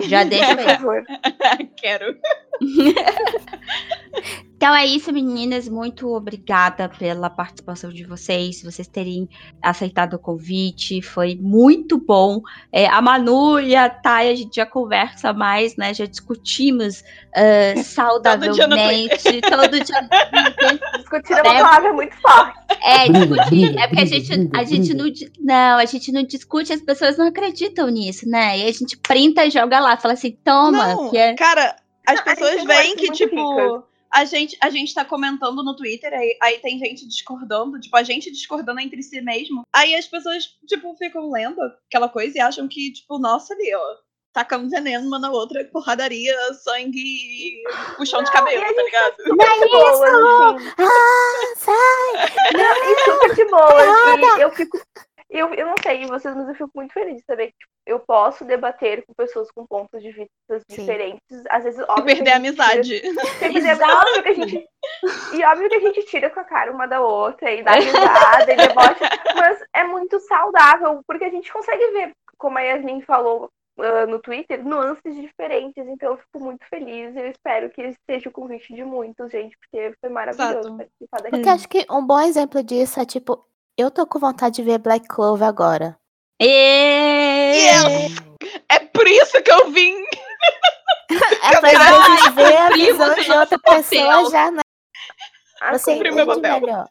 Já 0.00 0.24
deixa 0.24 0.56
por 0.56 0.64
favor. 0.64 1.04
Quero. 1.76 2.16
Então 4.62 4.76
é 4.76 4.86
isso, 4.86 5.12
meninas. 5.12 5.68
Muito 5.68 6.14
obrigada 6.14 6.88
pela 6.88 7.28
participação 7.28 7.90
de 7.90 8.04
vocês, 8.04 8.62
vocês 8.62 8.86
terem 8.86 9.28
aceitado 9.60 10.14
o 10.14 10.20
convite. 10.20 11.02
Foi 11.02 11.34
muito 11.34 11.98
bom. 11.98 12.40
É, 12.70 12.86
a 12.86 13.02
Manu 13.02 13.58
e 13.58 13.74
a 13.74 13.90
Thay, 13.90 14.30
a 14.30 14.34
gente 14.36 14.54
já 14.54 14.64
conversa 14.64 15.32
mais, 15.32 15.74
né? 15.74 15.92
Já 15.92 16.06
discutimos 16.06 17.00
uh, 17.00 17.74
saudavelmente. 17.82 19.40
todo 19.40 19.80
dia. 19.80 20.08
Discutir 20.96 21.32
é 21.32 21.42
uma 21.42 21.54
palavra 21.54 21.92
muito 21.92 22.14
forte. 22.20 22.60
É, 22.84 23.08
discutir. 23.08 23.76
é 23.76 23.88
porque 23.88 24.02
a 24.02 24.06
gente, 24.06 24.50
a 24.54 24.62
gente 24.62 24.94
não. 24.94 25.06
Não, 25.40 25.78
a 25.78 25.84
gente 25.86 26.12
não 26.12 26.22
discute, 26.22 26.72
as 26.72 26.80
pessoas 26.80 27.18
não 27.18 27.26
acreditam 27.26 27.88
nisso, 27.88 28.28
né? 28.28 28.60
E 28.60 28.68
a 28.68 28.72
gente 28.72 28.96
printa 28.96 29.44
e 29.44 29.50
joga 29.50 29.80
lá, 29.80 29.96
fala 29.96 30.14
assim, 30.14 30.38
toma. 30.44 30.94
Não, 30.94 31.10
que 31.10 31.18
é... 31.18 31.34
Cara, 31.34 31.74
as 32.06 32.20
pessoas 32.20 32.62
veem 32.62 32.94
que, 32.94 33.10
tipo 33.10 33.90
a 34.12 34.24
gente, 34.24 34.56
a 34.60 34.68
gente 34.68 34.94
tá 34.94 35.04
comentando 35.04 35.62
no 35.62 35.74
Twitter, 35.74 36.12
aí, 36.12 36.36
aí 36.42 36.58
tem 36.58 36.78
gente 36.78 37.08
discordando, 37.08 37.80
tipo, 37.80 37.96
a 37.96 38.02
gente 38.02 38.30
discordando 38.30 38.80
entre 38.80 39.02
si 39.02 39.20
mesmo. 39.22 39.62
Aí 39.74 39.94
as 39.94 40.06
pessoas, 40.06 40.44
tipo, 40.68 40.94
ficam 40.96 41.30
lendo 41.30 41.60
aquela 41.88 42.08
coisa 42.08 42.36
e 42.36 42.40
acham 42.40 42.68
que, 42.68 42.92
tipo, 42.92 43.18
nossa, 43.18 43.54
ali, 43.54 43.74
ó, 43.74 43.96
tacando 44.32 44.68
veneno 44.68 45.06
uma 45.06 45.18
na 45.18 45.30
outra, 45.30 45.64
porradaria, 45.72 46.34
sangue 46.54 47.62
puxão 47.96 48.22
de 48.22 48.30
cabelo, 48.30 48.62
tá 48.62 48.82
ligado? 48.82 49.14
Não 49.26 49.46
é 49.46 49.56
isso! 49.56 50.04
Assim. 50.04 50.72
Ah, 50.78 51.54
sai! 51.56 52.52
Não, 52.52 52.92
e 52.92 53.04
super 53.04 53.34
de 53.34 53.44
boa. 53.46 54.40
eu 54.40 54.50
fico 54.52 54.78
eu, 55.32 55.52
eu 55.54 55.66
não 55.66 55.74
sei 55.82 56.04
vocês, 56.06 56.36
mas 56.36 56.46
eu 56.48 56.54
fico 56.54 56.70
muito 56.74 56.92
feliz 56.92 57.16
de 57.16 57.24
saber 57.24 57.46
que 57.46 57.58
tipo, 57.58 57.72
eu 57.86 57.98
posso 57.98 58.44
debater 58.44 59.02
com 59.06 59.14
pessoas 59.14 59.50
com 59.50 59.66
pontos 59.66 60.02
de 60.02 60.12
vista 60.12 60.62
diferentes. 60.68 61.42
Às 61.48 61.64
vezes, 61.64 61.80
óbvio. 61.88 62.12
E 62.12 62.16
perder 62.16 62.32
a 62.32 62.36
amizade. 62.36 63.00
Tira, 63.00 63.96
óbvio 63.96 64.22
que 64.22 64.28
a 64.28 64.34
gente, 64.34 64.68
e 65.32 65.44
óbvio 65.44 65.68
que 65.70 65.74
a 65.74 65.80
gente 65.80 66.04
tira 66.04 66.28
com 66.28 66.40
a 66.40 66.44
cara 66.44 66.70
uma 66.70 66.86
da 66.86 67.00
outra 67.00 67.50
e 67.50 67.62
dá 67.62 67.72
risada 67.72 68.52
e 68.52 68.56
debocha. 68.56 69.08
Mas 69.34 69.58
é 69.74 69.84
muito 69.84 70.20
saudável, 70.20 71.00
porque 71.06 71.24
a 71.24 71.30
gente 71.30 71.50
consegue 71.50 71.90
ver, 71.92 72.12
como 72.36 72.58
a 72.58 72.62
Yasmin 72.62 73.00
falou 73.00 73.50
uh, 73.78 74.06
no 74.06 74.18
Twitter, 74.18 74.62
nuances 74.62 75.16
diferentes. 75.16 75.86
Então 75.88 76.12
eu 76.12 76.18
fico 76.18 76.40
muito 76.40 76.64
feliz 76.68 77.16
e 77.16 77.20
eu 77.20 77.28
espero 77.28 77.70
que 77.70 77.96
seja 78.08 78.28
o 78.28 78.32
convite 78.32 78.74
de 78.74 78.84
muitos, 78.84 79.30
gente, 79.30 79.56
porque 79.58 79.94
foi 79.98 80.10
maravilhoso 80.10 80.58
Exato. 80.58 80.76
participar 80.76 81.16
daqui. 81.22 81.30
Porque 81.30 81.48
acho 81.48 81.68
que 81.68 81.86
um 81.90 82.06
bom 82.06 82.20
exemplo 82.20 82.62
disso 82.62 83.00
é 83.00 83.06
tipo 83.06 83.44
eu 83.76 83.90
tô 83.90 84.06
com 84.06 84.18
vontade 84.18 84.56
de 84.56 84.62
ver 84.62 84.78
Black 84.78 85.06
Clover 85.08 85.46
agora. 85.46 85.98
E... 86.40 86.46
Yes! 86.46 88.16
É 88.68 88.80
por 88.80 89.06
isso 89.06 89.42
que 89.42 89.50
eu 89.50 89.70
vim! 89.70 89.94
é 91.42 91.60
pra 91.60 91.70
gente 91.70 92.30
ver 92.34 92.56
a 92.56 92.68
visão 92.70 93.14
de 93.14 93.32
outra 93.32 93.58
pessoa 93.58 94.30
já, 94.30 94.50
né? 94.50 94.62
Você 95.72 95.92
entende 95.92 96.40
melhor. 96.40 96.88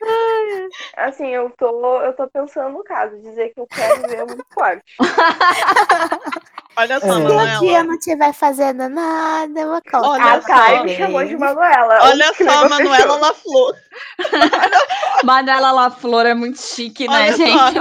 Assim, 0.96 1.28
eu 1.28 1.50
tô, 1.58 2.00
eu 2.02 2.14
tô 2.14 2.28
pensando 2.28 2.70
no 2.70 2.84
caso, 2.84 3.18
dizer 3.20 3.48
que 3.50 3.60
eu 3.60 3.66
quero 3.66 4.02
ver 4.02 4.18
é 4.18 4.24
muito 4.24 4.46
forte. 4.52 4.84
Olha 6.78 7.00
só, 7.00 7.06
É. 7.06 7.10
Se 7.10 7.18
Manuela. 7.22 7.56
o 7.56 7.60
dia 7.60 7.82
não 7.84 7.94
estiver 7.94 8.32
fazendo 8.32 8.88
nada, 8.88 9.60
eu 9.60 9.68
vou 9.68 9.82
colocar. 9.90 10.08
Olha 10.10 10.32
A 10.34 10.40
só. 10.42 10.46
Thay 10.48 10.84
me 10.84 10.96
chamou 10.96 11.24
de 11.24 11.36
Manuela. 11.36 11.98
Olha 12.02 12.32
Que 12.34 12.44
só, 12.44 12.68
Manuela. 12.68 13.16
LaFlor. 13.16 13.74
Manuela 15.24 15.72
LaFlor 15.72 16.26
é 16.26 16.34
muito 16.34 16.60
chique, 16.60 17.08
né, 17.08 17.14
Olha 17.28 17.36
gente? 17.36 17.78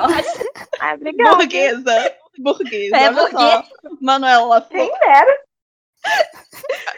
Ah, 0.80 0.94
obrigada. 0.94 1.36
Burguesa. 1.38 2.14
Burguesa. 2.40 2.98
É 2.98 3.14
só. 3.14 3.64
Manuela 4.02 4.46
LaFlor. 4.46 4.70
Quem 4.70 5.00
dera. 5.00 5.38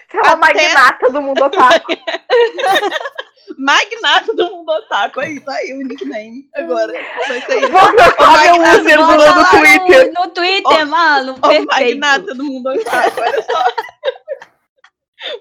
Aquela 0.07 0.27
Até- 0.27 0.35
magnata 0.35 1.09
do 1.11 1.21
mundo 1.21 1.43
otaku. 1.45 1.91
Magnata 3.57 4.33
do 4.33 4.49
mundo 4.51 4.69
otaku. 4.69 5.19
Aí, 5.19 5.39
tá 5.39 5.53
aí 5.53 5.73
o 5.73 5.77
nickname. 5.87 6.49
Agora. 6.55 6.93
Vai 7.27 7.41
ser 7.41 7.59
isso. 7.59 7.71
Vou 7.71 7.95
trocar 7.95 8.41
meu 8.43 8.55
user 8.61 8.97
do, 8.97 9.33
do 9.33 9.49
Twitter. 9.49 10.13
No, 10.13 10.23
no 10.25 10.29
Twitter, 10.31 10.87
mano. 10.87 11.33
O 11.33 11.41
Perfeito. 11.41 11.67
magnata 11.99 12.33
do 12.35 12.43
mundo 12.43 12.69
otaku. 12.69 13.21
Olha 13.21 13.41
só. 13.43 13.65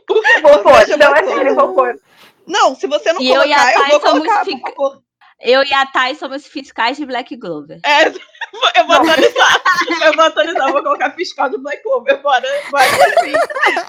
Por 0.06 0.16
Vou 0.16 0.24
favor, 0.24 0.62
pôr. 0.62 0.72
veja 0.80 0.96
Não 0.96 1.14
é 1.14 1.24
sério, 1.24 1.54
vou 1.54 1.74
pôr. 1.74 2.00
Não, 2.46 2.74
se 2.74 2.86
você 2.86 3.12
não 3.12 3.20
E 3.20 3.28
eu 3.28 3.42
colocar, 3.42 3.72
eu, 3.74 3.80
Thay 3.80 3.90
vou 3.90 4.00
colocar, 4.00 4.44
fica- 4.44 4.70
por 4.72 4.74
favor. 4.92 5.02
Eu 5.40 5.62
e 5.62 5.72
a 5.72 5.86
Thay 5.86 6.16
somos 6.16 6.46
fiscais 6.46 6.96
de 6.96 7.06
Black 7.06 7.36
Glover. 7.36 7.78
É, 7.84 8.08
eu 8.08 8.86
vou 8.86 8.96
atualizar. 8.96 9.62
Eu 10.04 10.12
vou 10.14 10.24
atualizar, 10.24 10.72
vou 10.72 10.82
colocar 10.82 11.10
fiscal 11.12 11.48
do 11.48 11.60
Black 11.60 11.80
Clover. 11.82 12.20
Bora, 12.22 12.42
vai 12.72 12.86
assim. 12.88 13.32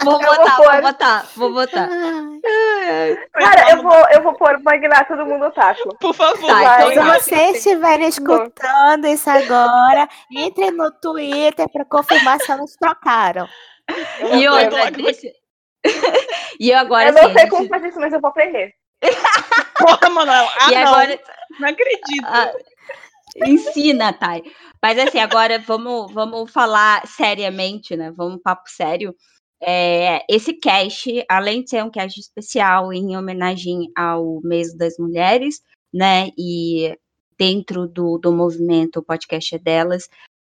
Vou 0.03 0.21
Eu 0.21 0.27
vou 0.27 0.35
botar, 0.37 0.55
pôr. 0.57 0.71
vou 0.71 0.81
botar, 0.81 1.25
vou 1.35 1.53
botar. 1.53 1.89
Cara, 3.33 3.71
eu 3.71 3.81
vou, 3.81 4.09
eu 4.11 4.21
vou 4.23 4.33
pôr 4.33 4.59
magnata 4.61 5.15
do 5.17 5.25
mundo 5.25 5.45
otaku. 5.45 5.95
Por 5.99 6.13
favor. 6.13 6.47
Tá, 6.47 6.53
Vai, 6.61 6.91
então 6.93 7.03
Se 7.15 7.19
vocês 7.23 7.57
estiverem 7.57 8.07
escutando 8.07 9.07
isso 9.07 9.29
agora, 9.29 10.07
entrem 10.31 10.71
no 10.71 10.91
Twitter 10.91 11.67
para 11.71 11.85
confirmar 11.85 12.39
se 12.41 12.51
elas 12.51 12.75
trocaram. 12.75 13.47
Eu 14.19 14.27
vou 14.29 14.37
E 14.37 14.47
outra, 14.47 14.91
deixa... 14.91 15.27
E 16.59 16.73
agora, 16.73 17.09
Eu 17.09 17.13
não 17.13 17.21
assim, 17.21 17.33
sei 17.33 17.41
gente- 17.41 17.49
como 17.49 17.67
fazer 17.69 17.87
isso, 17.87 17.99
mas 17.99 18.13
eu 18.13 18.19
vou 18.21 18.29
aprender. 18.29 18.73
Porra, 19.77 20.09
Manuela. 20.09 20.49
Ah, 20.59 20.71
E 20.71 20.75
não. 20.75 20.81
agora, 20.81 21.19
Não 21.59 21.69
acredito. 21.69 22.25
Ah, 22.25 22.51
ensina, 23.45 24.13
Thay. 24.13 24.43
Mas 24.81 24.97
assim, 24.97 25.19
agora 25.19 25.59
vamos, 25.59 26.11
vamos 26.13 26.51
falar 26.51 27.05
seriamente, 27.05 27.95
né? 27.95 28.11
Vamos 28.11 28.41
papo 28.41 28.69
sério. 28.69 29.15
É, 29.61 30.23
esse 30.29 30.53
cast, 30.53 31.25
além 31.29 31.63
de 31.63 31.69
ser 31.71 31.83
um 31.83 31.91
cast 31.91 32.17
especial 32.19 32.93
em 32.93 33.17
homenagem 33.17 33.91
ao 33.95 34.39
mês 34.41 34.73
das 34.75 34.97
mulheres, 34.97 35.61
né? 35.93 36.29
E 36.37 36.97
dentro 37.37 37.87
do, 37.87 38.17
do 38.17 38.31
movimento 38.31 38.97
o 38.99 39.03
podcast 39.03 39.55
é 39.55 39.59
delas, 39.59 40.09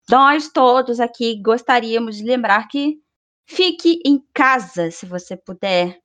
nós 0.10 0.50
todos 0.50 1.00
aqui 1.00 1.42
gostaríamos 1.42 2.18
de 2.18 2.24
lembrar 2.24 2.68
que 2.68 2.98
fique 3.46 4.02
em 4.06 4.22
casa, 4.34 4.92
se 4.92 5.06
você 5.06 5.36
puder. 5.38 6.00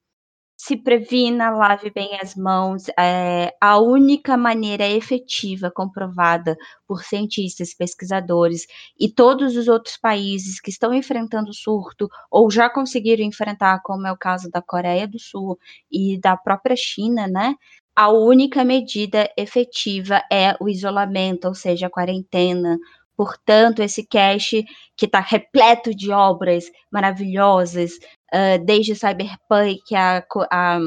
Se 0.64 0.76
previna, 0.76 1.50
lave 1.50 1.90
bem 1.90 2.16
as 2.22 2.36
mãos. 2.36 2.84
É 2.96 3.52
a 3.60 3.80
única 3.80 4.36
maneira 4.36 4.86
efetiva, 4.86 5.72
comprovada 5.72 6.56
por 6.86 7.02
cientistas, 7.02 7.74
pesquisadores 7.74 8.68
e 8.96 9.08
todos 9.12 9.56
os 9.56 9.66
outros 9.66 9.96
países 9.96 10.60
que 10.60 10.70
estão 10.70 10.94
enfrentando 10.94 11.52
surto 11.52 12.08
ou 12.30 12.48
já 12.48 12.70
conseguiram 12.70 13.24
enfrentar, 13.24 13.80
como 13.82 14.06
é 14.06 14.12
o 14.12 14.16
caso 14.16 14.48
da 14.52 14.62
Coreia 14.62 15.08
do 15.08 15.18
Sul 15.18 15.58
e 15.90 16.16
da 16.20 16.36
própria 16.36 16.76
China, 16.76 17.26
né? 17.26 17.56
A 17.96 18.10
única 18.10 18.62
medida 18.64 19.28
efetiva 19.36 20.22
é 20.30 20.56
o 20.60 20.68
isolamento, 20.68 21.48
ou 21.48 21.56
seja, 21.56 21.88
a 21.88 21.90
quarentena. 21.90 22.78
Portanto, 23.16 23.82
esse 23.82 24.06
cast 24.06 24.64
que 24.96 25.06
está 25.06 25.18
repleto 25.18 25.92
de 25.94 26.12
obras 26.12 26.66
maravilhosas, 26.90 27.92
ah, 28.32 28.56
desde 28.56 28.94
Cyberpunk 28.94 29.94
a, 29.94 30.24
a, 30.50 30.78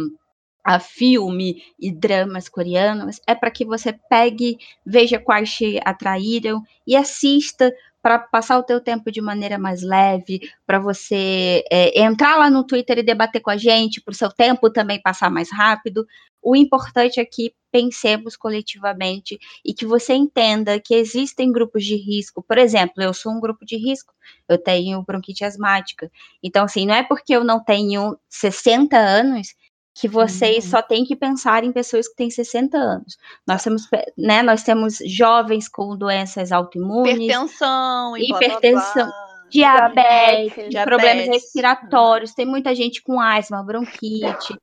a 0.64 0.80
filme 0.80 1.62
e 1.80 1.92
dramas 1.92 2.50
coreanos, 2.50 3.20
é 3.28 3.36
para 3.36 3.52
que 3.52 3.64
você 3.64 3.94
pegue, 4.10 4.58
veja 4.86 5.20
quais 5.20 5.54
te 5.54 5.80
atraíram 5.86 6.64
e 6.88 6.96
assista 6.96 7.72
para 8.02 8.20
passar 8.20 8.60
o 8.60 8.64
teu 8.64 8.80
tempo 8.80 9.12
de 9.12 9.20
maneira 9.20 9.58
mais 9.58 9.82
leve, 9.82 10.40
para 10.66 10.78
você 10.78 11.64
é, 11.72 12.04
entrar 12.04 12.38
lá 12.38 12.52
no 12.52 12.64
Twitter 12.64 13.00
e 13.00 13.04
debater 13.04 13.42
com 13.42 13.50
a 13.50 13.58
gente, 13.58 14.00
para 14.00 14.12
o 14.12 14.16
seu 14.16 14.30
tempo 14.32 14.70
também 14.72 15.02
passar 15.02 15.32
mais 15.32 15.52
rápido. 15.52 16.06
O 16.42 16.56
importante 16.56 17.20
é 17.20 17.26
que 17.26 17.52
pensemos 17.76 18.38
coletivamente 18.38 19.38
e 19.66 19.74
que 19.74 19.86
você 19.86 20.14
entenda 20.14 20.80
que 20.80 20.96
existem 20.96 21.52
grupos 21.52 21.84
de 21.84 21.98
risco. 21.98 22.42
Por 22.42 22.58
exemplo, 22.58 23.04
eu 23.04 23.14
sou 23.14 23.34
um 23.34 23.42
grupo 23.42 23.66
de 23.66 23.76
risco, 23.76 24.14
eu 24.48 24.58
tenho 24.58 25.04
bronquite 25.04 25.44
asmática. 25.44 26.10
Então, 26.42 26.64
assim, 26.64 26.86
não 26.86 26.96
é 26.96 27.04
porque 27.04 27.36
eu 27.36 27.44
não 27.44 27.62
tenho 27.62 28.18
60 28.30 28.96
anos 28.98 29.50
que 29.94 30.08
vocês 30.08 30.64
Uhum. 30.66 30.72
só 30.72 30.82
têm 30.82 31.04
que 31.04 31.18
pensar 31.18 31.66
em 31.66 31.72
pessoas 31.74 32.08
que 32.08 32.16
têm 32.16 32.30
60 32.30 32.78
anos. 32.78 33.18
Nós 33.46 33.62
temos, 33.64 33.90
né, 34.18 34.42
nós 34.42 34.64
temos 34.64 35.00
jovens 35.06 35.68
com 35.68 35.98
doenças 35.98 36.54
autoimunes, 36.54 37.16
Hipertensão 37.16 38.16
e 38.18 38.28
blá, 38.30 38.40
blá, 38.40 38.48
Hipertensão. 38.48 39.06
blá. 39.08 39.26
diabetes, 39.50 40.70
Diabetes. 40.70 40.84
problemas 40.86 41.24
Diabetes. 41.26 41.44
respiratórios, 41.44 42.34
tem 42.34 42.46
muita 42.46 42.74
gente 42.74 43.02
com 43.04 43.20
asma, 43.20 43.62
bronquite. 43.64 44.56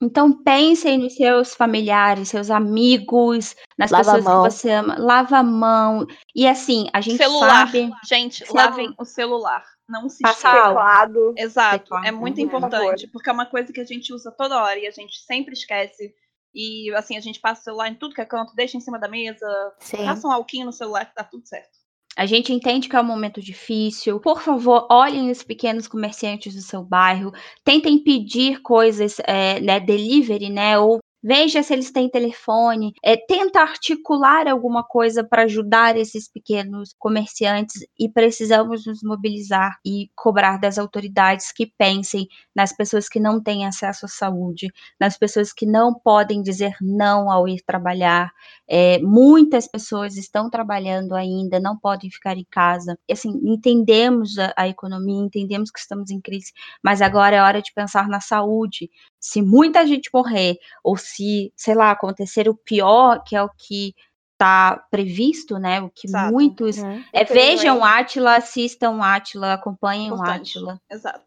Então 0.00 0.32
pensem 0.44 0.96
nos 0.98 1.14
seus 1.16 1.54
familiares, 1.54 2.28
seus 2.28 2.50
amigos, 2.50 3.56
nas 3.76 3.90
Lava 3.90 4.14
pessoas 4.14 4.24
que 4.54 4.60
você 4.60 4.70
ama. 4.70 4.96
Lava 4.98 5.38
a 5.38 5.42
mão. 5.42 6.06
E 6.34 6.46
assim, 6.46 6.88
a 6.92 7.00
gente 7.00 7.16
Celular. 7.16 7.66
sabe. 7.66 7.90
Gente, 8.06 8.46
Celu- 8.46 8.54
lavem 8.54 8.94
o 8.98 9.04
celular. 9.04 9.64
Não 9.88 10.08
se 10.08 10.22
Passa 10.22 10.48
esqueçam. 10.48 10.60
álcool. 10.60 10.74
Teclado. 10.74 11.34
Exato, 11.36 11.78
Teclado, 11.84 12.06
é 12.06 12.10
muito 12.12 12.36
por 12.36 12.42
importante, 12.42 13.06
porque 13.08 13.28
é 13.30 13.32
uma 13.32 13.46
coisa 13.46 13.72
que 13.72 13.80
a 13.80 13.84
gente 13.84 14.12
usa 14.12 14.30
toda 14.30 14.62
hora 14.62 14.78
e 14.78 14.86
a 14.86 14.90
gente 14.90 15.18
sempre 15.20 15.54
esquece. 15.54 16.14
E 16.54 16.94
assim, 16.94 17.16
a 17.16 17.20
gente 17.20 17.40
passa 17.40 17.60
o 17.62 17.64
celular 17.64 17.88
em 17.88 17.94
tudo 17.94 18.14
que 18.14 18.20
é 18.20 18.24
canto, 18.24 18.54
deixa 18.54 18.76
em 18.76 18.80
cima 18.80 18.98
da 18.98 19.08
mesa, 19.08 19.46
Sim. 19.80 20.04
passa 20.04 20.26
um 20.28 20.32
alquinho 20.32 20.66
no 20.66 20.72
celular 20.72 21.06
que 21.06 21.14
tá 21.14 21.24
tudo 21.24 21.46
certo. 21.46 21.77
A 22.18 22.26
gente 22.26 22.52
entende 22.52 22.88
que 22.88 22.96
é 22.96 23.00
um 23.00 23.04
momento 23.04 23.40
difícil. 23.40 24.18
Por 24.18 24.42
favor, 24.42 24.88
olhem 24.90 25.30
os 25.30 25.44
pequenos 25.44 25.86
comerciantes 25.86 26.52
do 26.52 26.60
seu 26.60 26.82
bairro. 26.82 27.30
Tentem 27.62 28.02
pedir 28.02 28.60
coisas, 28.60 29.20
é, 29.20 29.60
né, 29.60 29.78
delivery, 29.78 30.50
né? 30.50 30.76
Ou 30.76 30.98
veja 31.22 31.62
se 31.62 31.72
eles 31.72 31.90
têm 31.90 32.08
telefone. 32.08 32.92
É, 33.04 33.16
tenta 33.16 33.60
articular 33.60 34.48
alguma 34.48 34.82
coisa 34.84 35.24
para 35.24 35.42
ajudar 35.42 35.96
esses 35.96 36.30
pequenos 36.30 36.94
comerciantes 36.98 37.86
e 37.98 38.08
precisamos 38.08 38.86
nos 38.86 39.02
mobilizar 39.02 39.78
e 39.84 40.10
cobrar 40.16 40.58
das 40.58 40.78
autoridades 40.78 41.52
que 41.52 41.66
pensem 41.78 42.26
nas 42.54 42.72
pessoas 42.74 43.08
que 43.08 43.20
não 43.20 43.42
têm 43.42 43.66
acesso 43.66 44.06
à 44.06 44.08
saúde, 44.08 44.68
nas 45.00 45.16
pessoas 45.16 45.52
que 45.52 45.66
não 45.66 45.94
podem 45.94 46.42
dizer 46.42 46.74
não 46.80 47.30
ao 47.30 47.46
ir 47.48 47.62
trabalhar, 47.64 48.30
é, 48.68 48.98
muitas 48.98 49.66
pessoas 49.66 50.16
estão 50.16 50.50
trabalhando 50.50 51.14
ainda, 51.14 51.58
não 51.58 51.78
podem 51.78 52.10
ficar 52.10 52.36
em 52.36 52.46
casa. 52.50 52.98
Assim, 53.10 53.30
entendemos 53.44 54.38
a, 54.38 54.52
a 54.56 54.68
economia, 54.68 55.24
entendemos 55.24 55.70
que 55.70 55.78
estamos 55.78 56.10
em 56.10 56.20
crise, 56.20 56.52
mas 56.82 57.00
agora 57.00 57.36
é 57.36 57.42
hora 57.42 57.62
de 57.62 57.72
pensar 57.72 58.08
na 58.08 58.20
saúde. 58.20 58.90
Se 59.20 59.42
muita 59.42 59.86
gente 59.86 60.10
morrer, 60.12 60.58
ou 60.82 60.96
se, 60.96 61.52
sei 61.56 61.74
lá, 61.74 61.90
acontecer 61.90 62.48
o 62.48 62.54
pior, 62.54 63.22
que 63.24 63.34
é 63.34 63.42
o 63.42 63.50
que 63.50 63.94
está 64.32 64.84
previsto, 64.90 65.58
né? 65.58 65.80
O 65.80 65.90
que 65.90 66.06
Exato. 66.06 66.32
muitos. 66.32 66.78
Uhum. 66.78 67.04
É, 67.12 67.24
vejam. 67.24 67.84
Átila, 67.84 68.36
assistam 68.36 69.02
Átila, 69.02 69.54
acompanhem 69.54 70.12
o. 70.12 70.22
Átila. 70.22 70.80
Exato. 70.88 71.22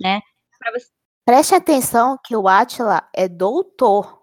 Você- 0.74 0.90
Preste 1.26 1.54
atenção 1.54 2.18
que 2.24 2.36
o 2.36 2.48
Atila 2.48 3.08
é 3.14 3.28
doutor. 3.28 4.21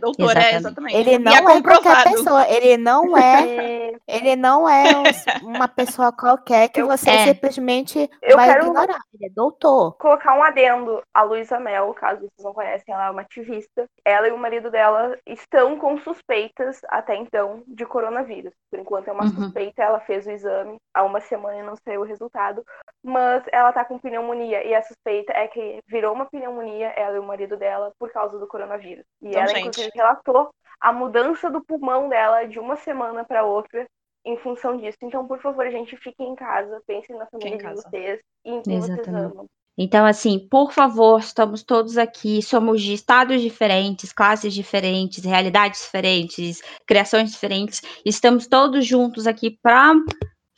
Doutor, 0.00 0.36
é, 0.36 0.54
Exatamente. 0.54 0.56
exatamente. 0.56 0.96
Ele 0.96 1.10
E 1.14 1.18
não 1.18 1.32
é 1.32 1.36
é, 1.58 1.62
qualquer 1.62 2.02
pessoa. 2.04 2.48
Ele 2.48 2.76
não 2.76 3.02
é. 3.16 3.90
E 3.90 4.00
Ele 4.08 4.36
não 4.36 4.68
é 4.68 4.84
um- 4.96 5.46
uma 5.48 5.68
pessoa 5.68 6.10
qualquer 6.12 6.68
que 6.68 6.80
Eu- 6.80 6.86
você 6.88 7.10
É. 7.10 7.24
simplesmente 7.26 8.10
Eu 8.22 8.36
vai 8.36 8.48
quero- 8.48 8.66
ignorar. 8.66 8.98
Ele 9.14 9.26
é 9.26 9.30
doutor. 9.30 9.96
colocar 9.98 10.34
um 10.36 10.42
adendo. 10.42 11.02
A 11.14 11.22
Luísa 11.22 11.60
Mel, 11.60 11.92
caso 11.94 12.20
vocês 12.20 12.44
não 12.44 12.52
conhecem, 12.52 12.92
ela 12.94 13.06
é 13.06 13.10
uma 13.10 13.20
ativista. 13.22 13.84
Ela 14.04 14.28
e 14.28 14.32
o 14.32 14.38
marido 14.38 14.70
dela 14.70 15.16
estão 15.26 15.76
com 15.78 15.98
suspeitas 15.98 16.80
até 16.88 17.14
então 17.16 17.62
de 17.66 17.84
coronavírus. 17.86 18.52
Por 18.70 18.80
enquanto 18.80 19.08
é 19.08 19.12
uma 19.12 19.24
Uhum. 19.24 19.30
suspeita, 19.30 19.82
ela 19.82 20.00
fez 20.00 20.26
o 20.26 20.30
exame 20.30 20.76
há 20.94 21.02
uma 21.02 21.20
semana 21.20 21.58
e 21.58 21.62
não 21.62 21.74
saiu 21.84 22.00
o 22.00 22.04
resultado. 22.04 22.64
Mas 23.04 23.42
ela 23.52 23.72
tá 23.72 23.84
com 23.84 23.98
pneumonia 23.98 24.64
e 24.64 24.74
a 24.74 24.82
suspeita 24.82 25.32
é 25.32 25.46
que 25.48 25.78
virou 25.86 26.12
uma 26.14 26.26
pneumonia, 26.26 26.88
ela 26.96 27.16
e 27.16 27.18
o 27.18 27.22
marido 27.22 27.56
dela, 27.56 27.92
por 27.98 28.10
causa 28.12 28.38
do 28.38 28.46
coronavírus. 28.46 29.04
E 29.22 29.28
Então, 29.28 29.40
ela, 29.42 29.54
gente. 29.54 29.89
Relatou 29.94 30.50
a 30.80 30.92
mudança 30.92 31.50
do 31.50 31.62
pulmão 31.62 32.08
dela 32.08 32.44
de 32.44 32.58
uma 32.58 32.76
semana 32.76 33.24
para 33.24 33.44
outra 33.44 33.86
em 34.24 34.36
função 34.38 34.76
disso. 34.76 34.98
Então, 35.02 35.26
por 35.26 35.40
favor, 35.40 35.70
gente, 35.70 35.96
fiquem 35.96 36.28
em 36.28 36.34
casa, 36.34 36.82
pensem 36.86 37.16
na 37.16 37.26
família 37.26 37.58
de 37.58 37.74
vocês 37.74 38.20
e 38.44 38.50
em 38.50 38.62
quem 38.62 38.80
vocês 38.80 38.98
Exatamente. 38.98 39.32
amam. 39.32 39.46
Então, 39.78 40.04
assim, 40.04 40.46
por 40.50 40.72
favor, 40.72 41.20
estamos 41.20 41.62
todos 41.62 41.96
aqui, 41.96 42.42
somos 42.42 42.82
de 42.82 42.92
estados 42.92 43.40
diferentes, 43.40 44.12
classes 44.12 44.52
diferentes, 44.52 45.24
realidades 45.24 45.80
diferentes, 45.80 46.60
criações 46.86 47.30
diferentes. 47.30 47.80
Estamos 48.04 48.46
todos 48.46 48.84
juntos 48.84 49.26
aqui 49.26 49.58
para 49.62 49.94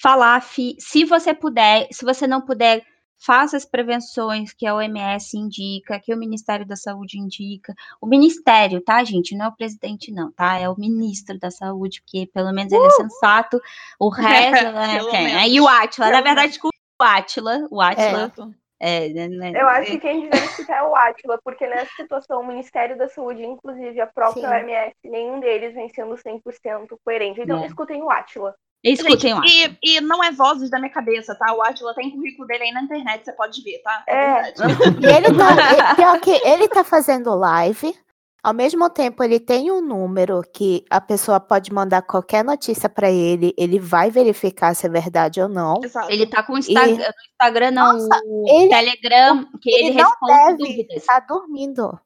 falar. 0.02 0.42
Se 0.42 1.04
você 1.04 1.32
puder, 1.32 1.86
se 1.92 2.04
você 2.04 2.26
não 2.26 2.40
puder, 2.40 2.82
faça 3.24 3.56
as 3.56 3.64
prevenções 3.64 4.52
que 4.52 4.66
a 4.66 4.74
OMS 4.74 5.38
indica, 5.38 6.00
que 6.00 6.12
o 6.12 6.18
Ministério 6.18 6.66
da 6.66 6.76
Saúde 6.76 7.18
indica. 7.18 7.74
O 8.00 8.06
Ministério, 8.06 8.80
tá, 8.80 9.02
gente? 9.04 9.36
Não 9.36 9.46
é 9.46 9.48
o 9.48 9.56
presidente, 9.56 10.12
não, 10.12 10.32
tá? 10.32 10.58
É 10.58 10.68
o 10.68 10.78
ministro 10.78 11.38
da 11.38 11.50
Saúde, 11.50 12.02
porque 12.02 12.28
pelo 12.32 12.52
menos 12.52 12.72
ele 12.72 12.84
é 12.84 12.90
sensato. 12.90 13.60
O 13.98 14.08
resto, 14.10 14.72
né? 14.72 14.98
Quem? 15.10 15.54
E 15.54 15.60
o 15.60 15.68
Atila. 15.68 16.10
Na 16.10 16.20
verdade, 16.20 16.48
desculpa, 16.48 16.76
o 17.00 17.04
Atila. 17.04 17.68
O 17.70 17.80
Atila. 17.80 18.32
É. 18.58 18.62
É, 18.84 19.08
né, 19.10 19.28
né, 19.28 19.52
Eu 19.54 19.68
acho 19.68 19.92
que 19.92 20.00
quem 20.00 20.22
devia 20.22 20.44
escutar 20.44 20.78
é 20.78 20.82
o 20.82 20.96
Atila, 20.96 21.38
porque 21.44 21.68
nessa 21.68 21.94
situação 21.94 22.40
o 22.40 22.46
Ministério 22.46 22.98
da 22.98 23.08
Saúde, 23.08 23.44
inclusive 23.44 24.00
a 24.00 24.08
própria 24.08 24.42
Sim. 24.42 24.54
OMS, 24.56 24.96
nenhum 25.04 25.38
deles 25.38 25.72
vem 25.72 25.88
sendo 25.88 26.16
100% 26.16 26.98
coerente. 27.04 27.40
Então 27.40 27.62
é. 27.62 27.66
escutem 27.68 28.02
o 28.02 28.10
Atila. 28.10 28.56
Escutem 28.84 29.36
Gente, 29.36 29.78
e, 29.82 29.96
e 29.96 30.00
não 30.00 30.22
é 30.24 30.32
vozes 30.32 30.68
da 30.68 30.78
minha 30.78 30.90
cabeça, 30.90 31.36
tá? 31.36 31.54
O 31.54 31.62
Atila 31.62 31.94
tem 31.94 32.10
currículo 32.10 32.48
dele 32.48 32.64
aí 32.64 32.72
na 32.72 32.82
internet, 32.82 33.24
você 33.24 33.32
pode 33.32 33.62
ver, 33.62 33.78
tá? 33.78 34.04
É. 34.08 34.14
é. 34.14 34.54
e 35.00 35.06
ele 35.06 35.36
tá, 35.36 35.94
pior 35.94 36.20
que 36.20 36.30
ele 36.30 36.66
tá 36.66 36.82
fazendo 36.82 37.32
live, 37.34 37.94
ao 38.42 38.52
mesmo 38.52 38.90
tempo, 38.90 39.22
ele 39.22 39.38
tem 39.38 39.70
um 39.70 39.80
número 39.80 40.42
que 40.52 40.84
a 40.90 41.00
pessoa 41.00 41.38
pode 41.38 41.72
mandar 41.72 42.02
qualquer 42.02 42.44
notícia 42.44 42.88
para 42.88 43.08
ele, 43.08 43.54
ele 43.56 43.78
vai 43.78 44.10
verificar 44.10 44.74
se 44.74 44.84
é 44.84 44.90
verdade 44.90 45.40
ou 45.40 45.48
não. 45.48 45.80
Exato. 45.84 46.10
Ele 46.10 46.26
tá 46.26 46.42
com 46.42 46.54
o 46.54 46.58
Instagram, 46.58 47.04
e... 47.04 47.30
Instagram 47.30 47.70
não, 47.70 47.92
Nossa, 47.92 48.20
ele, 48.48 48.68
Telegram, 48.68 49.48
que 49.62 49.70
ele, 49.70 49.88
ele 49.90 50.02
responde 50.02 50.32
não 50.32 50.56
deve 50.56 50.56
dúvidas. 50.56 51.04
Tá 51.06 51.20
dormindo. 51.20 52.00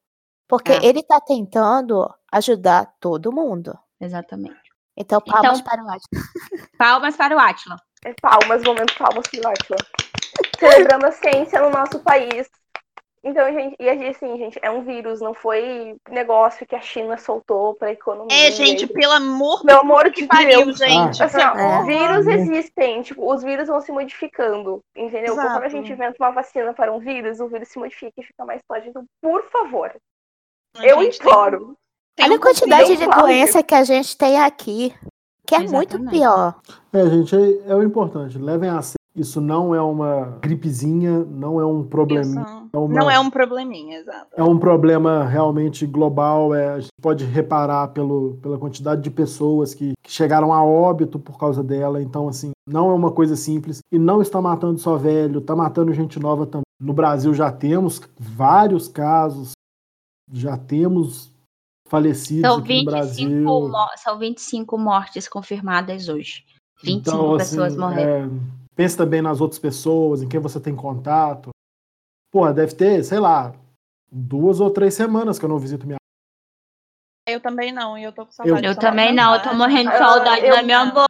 Porque 0.46 0.72
é. 0.72 0.84
ele 0.84 1.02
tá 1.02 1.18
tentando 1.22 2.06
ajudar 2.30 2.92
todo 3.00 3.32
mundo. 3.32 3.76
Exatamente. 3.98 4.65
Então, 4.96 5.20
palmas 5.20 5.60
então, 5.60 5.64
para 5.64 5.84
o 5.84 5.88
Atila. 5.90 6.22
Palmas 6.78 7.16
para 7.16 7.36
o 7.36 7.38
Atila. 7.38 7.76
É 8.04 8.14
palmas, 8.20 8.62
momento 8.62 8.94
palmas 8.96 9.26
para 9.28 9.48
o 9.48 9.52
Atila. 9.52 9.76
Celebrando 10.58 11.06
a 11.06 11.12
ciência 11.12 11.60
no 11.60 11.70
nosso 11.70 11.98
país. 12.00 12.48
Então, 13.22 13.52
gente, 13.52 13.74
e 13.80 13.88
assim, 13.88 14.38
gente, 14.38 14.56
é 14.62 14.70
um 14.70 14.84
vírus, 14.84 15.20
não 15.20 15.34
foi 15.34 15.96
negócio 16.08 16.64
que 16.64 16.76
a 16.76 16.80
China 16.80 17.18
soltou 17.18 17.74
pra 17.74 17.90
economia. 17.90 18.46
É, 18.46 18.52
gente, 18.52 18.86
pelo 18.86 19.12
amor, 19.14 19.64
pelo 19.64 19.80
amor 19.80 20.08
de 20.10 20.26
pariu, 20.26 20.66
Deus, 20.66 20.78
gente. 20.78 21.20
Assim, 21.20 21.40
ó, 21.42 21.56
é. 21.56 21.84
vírus 21.84 22.26
existem, 22.28 23.02
tipo, 23.02 23.28
os 23.28 23.42
vírus 23.42 23.66
vão 23.66 23.80
se 23.80 23.90
modificando, 23.90 24.80
entendeu? 24.94 25.32
Exato. 25.32 25.54
Quando 25.54 25.64
a 25.64 25.68
gente 25.68 25.90
inventa 25.90 26.14
uma 26.20 26.30
vacina 26.30 26.72
para 26.72 26.92
um 26.92 27.00
vírus, 27.00 27.40
o 27.40 27.48
vírus 27.48 27.66
se 27.66 27.80
modifica 27.80 28.12
e 28.16 28.22
fica 28.22 28.44
mais 28.44 28.62
forte. 28.64 28.88
Então, 28.88 29.04
por 29.20 29.42
favor, 29.50 29.92
a 30.76 30.86
eu 30.86 31.02
imploro. 31.02 31.76
Tem, 32.16 32.26
Olha 32.26 32.36
a 32.36 32.40
quantidade 32.40 32.96
de 32.96 33.06
doença 33.06 33.62
que 33.62 33.74
a 33.74 33.84
gente 33.84 34.16
tem 34.16 34.40
aqui, 34.40 34.92
que 35.46 35.54
é 35.54 35.62
Exatamente. 35.62 35.98
muito 35.98 36.10
pior. 36.10 36.56
É, 36.92 37.10
gente, 37.10 37.36
é, 37.36 37.70
é 37.70 37.74
o 37.74 37.82
importante. 37.82 38.38
Levem 38.38 38.70
a 38.70 38.82
sério 38.82 38.96
isso 39.16 39.40
não 39.40 39.74
é 39.74 39.80
uma 39.80 40.38
gripezinha, 40.42 41.24
não 41.24 41.58
é 41.58 41.64
um 41.64 41.82
probleminha. 41.82 42.68
É 42.70 42.76
uma, 42.76 42.94
não 42.94 43.10
é 43.10 43.18
um 43.18 43.30
probleminha, 43.30 43.98
exato. 43.98 44.26
É 44.36 44.42
um 44.42 44.58
problema 44.58 45.24
realmente 45.24 45.86
global. 45.86 46.54
É, 46.54 46.74
a 46.74 46.80
gente 46.80 46.92
pode 47.00 47.24
reparar 47.24 47.88
pelo, 47.88 48.34
pela 48.42 48.58
quantidade 48.58 49.00
de 49.00 49.10
pessoas 49.10 49.72
que, 49.72 49.94
que 50.02 50.12
chegaram 50.12 50.52
a 50.52 50.62
óbito 50.62 51.18
por 51.18 51.38
causa 51.38 51.64
dela. 51.64 52.02
Então, 52.02 52.28
assim, 52.28 52.50
não 52.68 52.90
é 52.90 52.92
uma 52.92 53.10
coisa 53.10 53.36
simples. 53.36 53.78
E 53.90 53.98
não 53.98 54.20
está 54.20 54.42
matando 54.42 54.78
só 54.78 54.98
velho, 54.98 55.38
está 55.38 55.56
matando 55.56 55.94
gente 55.94 56.20
nova 56.20 56.44
também. 56.44 56.66
No 56.78 56.92
Brasil 56.92 57.32
já 57.32 57.50
temos 57.50 58.02
vários 58.20 58.86
casos, 58.86 59.52
já 60.30 60.58
temos 60.58 61.32
falecidos 61.86 62.42
são 62.42 62.58
aqui 62.58 62.84
25, 62.84 63.30
no 63.30 63.68
Brasil. 63.70 63.96
São 63.96 64.18
25 64.18 64.78
mortes 64.78 65.28
confirmadas 65.28 66.08
hoje. 66.08 66.44
25 66.82 66.98
então, 66.98 67.36
pessoas 67.38 67.72
assim, 67.72 67.78
morreram. 67.78 68.26
É, 68.26 68.66
Pensa 68.74 68.98
também 68.98 69.22
nas 69.22 69.40
outras 69.40 69.58
pessoas, 69.58 70.22
em 70.22 70.28
quem 70.28 70.38
você 70.38 70.60
tem 70.60 70.76
contato. 70.76 71.50
Pô, 72.30 72.52
deve 72.52 72.74
ter, 72.74 73.02
sei 73.02 73.18
lá, 73.18 73.54
duas 74.12 74.60
ou 74.60 74.70
três 74.70 74.92
semanas 74.92 75.38
que 75.38 75.44
eu 75.44 75.48
não 75.48 75.58
visito 75.58 75.86
minha 75.86 75.96
eu 77.28 77.40
também 77.40 77.72
não, 77.72 77.98
e 77.98 78.04
eu 78.04 78.12
tô 78.12 78.24
com 78.24 78.30
saudade. 78.30 78.64
Eu, 78.64 78.70
eu 78.70 78.78
também 78.78 79.12
não, 79.12 79.34
eu 79.34 79.42
tô 79.42 79.52
morrendo 79.52 79.90
de 79.90 79.98
saudade 79.98 80.48
da 80.48 80.62
minha 80.62 80.82
avó. 80.82 81.06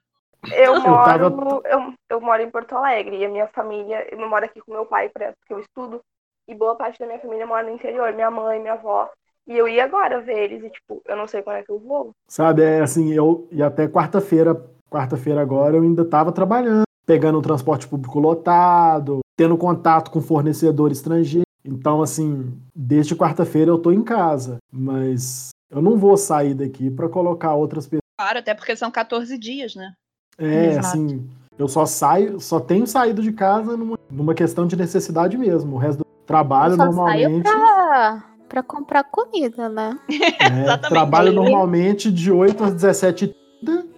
Eu 0.50 0.80
moro, 0.80 1.04
tava... 1.04 1.24
eu, 1.66 1.94
eu, 2.08 2.20
moro 2.20 2.42
em 2.42 2.50
Porto 2.50 2.74
Alegre 2.74 3.18
e 3.18 3.24
a 3.26 3.28
minha 3.28 3.46
família, 3.48 4.06
eu 4.10 4.28
moro 4.28 4.44
aqui 4.44 4.60
com 4.60 4.72
meu 4.72 4.86
pai, 4.86 5.10
porque 5.10 5.52
eu 5.52 5.60
estudo, 5.60 6.00
e 6.48 6.54
boa 6.54 6.74
parte 6.74 6.98
da 6.98 7.06
minha 7.06 7.18
família 7.18 7.46
mora 7.46 7.66
no 7.66 7.74
interior, 7.74 8.12
minha 8.14 8.30
mãe, 8.30 8.58
minha 8.58 8.74
avó. 8.74 9.10
E 9.46 9.56
eu 9.56 9.68
ia 9.68 9.84
agora 9.84 10.20
ver 10.20 10.38
eles, 10.38 10.64
e 10.64 10.70
tipo, 10.70 11.00
eu 11.06 11.16
não 11.16 11.26
sei 11.26 11.42
quando 11.42 11.56
é 11.56 11.62
que 11.62 11.70
eu 11.70 11.78
vou. 11.78 12.12
Sabe, 12.28 12.62
é 12.62 12.80
assim, 12.80 13.12
eu 13.12 13.46
e 13.52 13.62
até 13.62 13.86
quarta-feira, 13.86 14.54
quarta-feira 14.90 15.40
agora, 15.40 15.76
eu 15.76 15.82
ainda 15.82 16.04
tava 16.04 16.32
trabalhando 16.32 16.86
pegando 17.06 17.38
o 17.38 17.42
transporte 17.42 17.86
público 17.86 18.18
lotado, 18.18 19.20
tendo 19.36 19.56
contato 19.56 20.10
com 20.10 20.20
fornecedor 20.20 20.90
estrangeiro. 20.90 21.46
Então, 21.64 22.02
assim, 22.02 22.60
desde 22.74 23.14
quarta-feira 23.14 23.70
eu 23.70 23.78
tô 23.78 23.92
em 23.92 24.02
casa, 24.02 24.58
mas 24.70 25.50
eu 25.70 25.80
não 25.80 25.96
vou 25.96 26.16
sair 26.16 26.54
daqui 26.54 26.90
para 26.90 27.08
colocar 27.08 27.54
outras 27.54 27.86
pessoas. 27.86 28.02
Claro, 28.18 28.38
até 28.38 28.54
porque 28.54 28.76
são 28.76 28.90
14 28.90 29.38
dias, 29.38 29.74
né? 29.74 29.92
É, 30.38 30.66
Exato. 30.66 30.86
assim, 30.86 31.28
eu 31.58 31.68
só 31.68 31.86
saio, 31.86 32.40
só 32.40 32.60
tenho 32.60 32.86
saído 32.86 33.22
de 33.22 33.32
casa 33.32 33.76
numa, 33.76 33.98
numa 34.10 34.34
questão 34.34 34.66
de 34.66 34.76
necessidade 34.76 35.38
mesmo. 35.38 35.76
O 35.76 35.78
resto 35.78 35.98
do 35.98 36.04
trabalho 36.26 36.72
eu 36.72 36.76
só 36.76 36.84
normalmente. 36.84 37.48
Saio 37.48 37.60
pra, 37.60 38.24
pra 38.48 38.62
comprar 38.62 39.04
comida, 39.04 39.68
né? 39.68 39.98
É, 40.40 40.76
trabalho 40.88 41.32
normalmente 41.32 42.10
de 42.10 42.30
8 42.30 42.64
às 42.64 42.72
17 42.74 43.34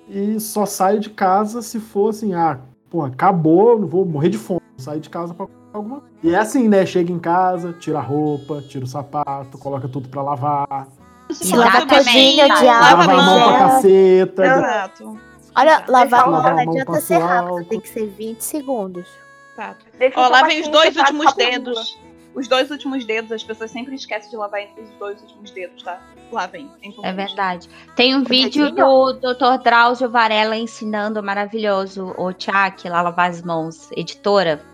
e 0.09 0.41
só 0.41 0.65
saio 0.65 1.01
de 1.01 1.11
casa 1.11 1.61
se 1.61 1.79
for 1.79 2.11
assim, 2.11 2.35
ah, 2.35 2.59
pô, 2.91 3.03
acabou, 3.03 3.87
vou 3.87 4.05
morrer 4.05 4.31
de 4.31 4.39
fome, 4.39 4.63
sair 4.77 5.01
de 5.01 5.11
casa 5.11 5.35
pra 5.35 5.47
alguma 5.73 6.01
coisa. 6.01 6.15
E 6.23 6.35
é 6.35 6.39
assim, 6.39 6.69
né? 6.69 6.85
Chega 6.87 7.13
em 7.13 7.19
casa, 7.19 7.73
tira 7.75 7.99
a 7.99 8.03
roupa, 8.03 8.63
tira 8.63 8.85
o 8.85 8.89
sapato, 8.89 9.59
coloca 9.59 9.89
tudo 9.89 10.09
pra 10.09 10.23
lavar. 10.23 10.89
Se 11.31 11.55
lava 11.55 11.87
todinha 11.87 12.47
de 12.47 12.69
água. 12.69 13.05
Lava 13.07 13.13
a 13.13 13.17
mão 13.17 13.49
pra 13.49 13.59
caceta. 13.59 14.47
Exato. 14.47 15.19
Olha, 15.55 15.85
lavar 15.89 16.21
a 16.23 16.31
mão 16.31 16.43
não 16.43 16.59
adianta 16.59 17.01
ser 17.01 17.19
rápido, 17.19 17.65
tem 17.67 17.81
que 17.81 17.89
ser 17.89 18.07
20 18.07 18.41
segundos. 18.41 19.07
Exato. 19.53 19.85
Ó, 20.17 20.29
lavem 20.29 20.61
os 20.63 20.69
dois 20.69 20.97
últimos 20.97 21.35
dedos. 21.35 21.99
Os 22.39 22.47
dois 22.47 22.71
últimos 22.71 23.05
dedos, 23.05 23.33
as 23.33 23.43
pessoas 23.43 23.73
sempre 23.73 23.97
esquecem 23.97 24.31
de 24.31 24.37
lavar 24.37 24.61
entre 24.61 24.83
os 24.83 24.91
dois 24.91 25.21
últimos 25.23 25.51
dedos, 25.51 25.83
tá? 25.83 26.01
Lavem. 26.31 26.71
É 27.03 27.13
verdade. 27.13 27.69
Tem 27.97 28.15
um 28.15 28.23
vídeo 28.23 28.71
do 28.71 29.15
Dr. 29.15 29.61
Drauzio 29.65 30.09
Varela 30.09 30.57
ensinando 30.57 31.21
maravilhoso 31.21 32.15
o 32.17 32.33
Tchak 32.33 32.89
lá 32.89 33.03
lavar 33.03 33.31
as 33.31 33.43
mãos. 33.43 33.91
Editora. 33.91 34.65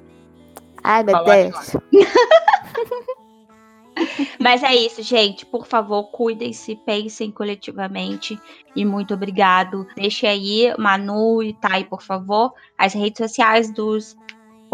Ai, 0.82 1.04
meu 1.04 1.24
Deus. 1.24 1.74
Mas 4.38 4.62
é 4.62 4.74
isso, 4.74 5.02
gente. 5.02 5.46
Por 5.46 5.66
favor, 5.66 6.10
cuidem-se, 6.10 6.76
pensem 6.76 7.30
coletivamente. 7.30 8.38
E 8.76 8.84
muito 8.84 9.14
obrigado. 9.14 9.86
Deixe 9.96 10.26
aí, 10.26 10.74
Manu 10.78 11.42
e 11.42 11.54
Thay, 11.54 11.84
por 11.84 12.02
favor, 12.02 12.52
as 12.76 12.92
redes 12.92 13.26
sociais 13.26 13.72
dos 13.72 14.14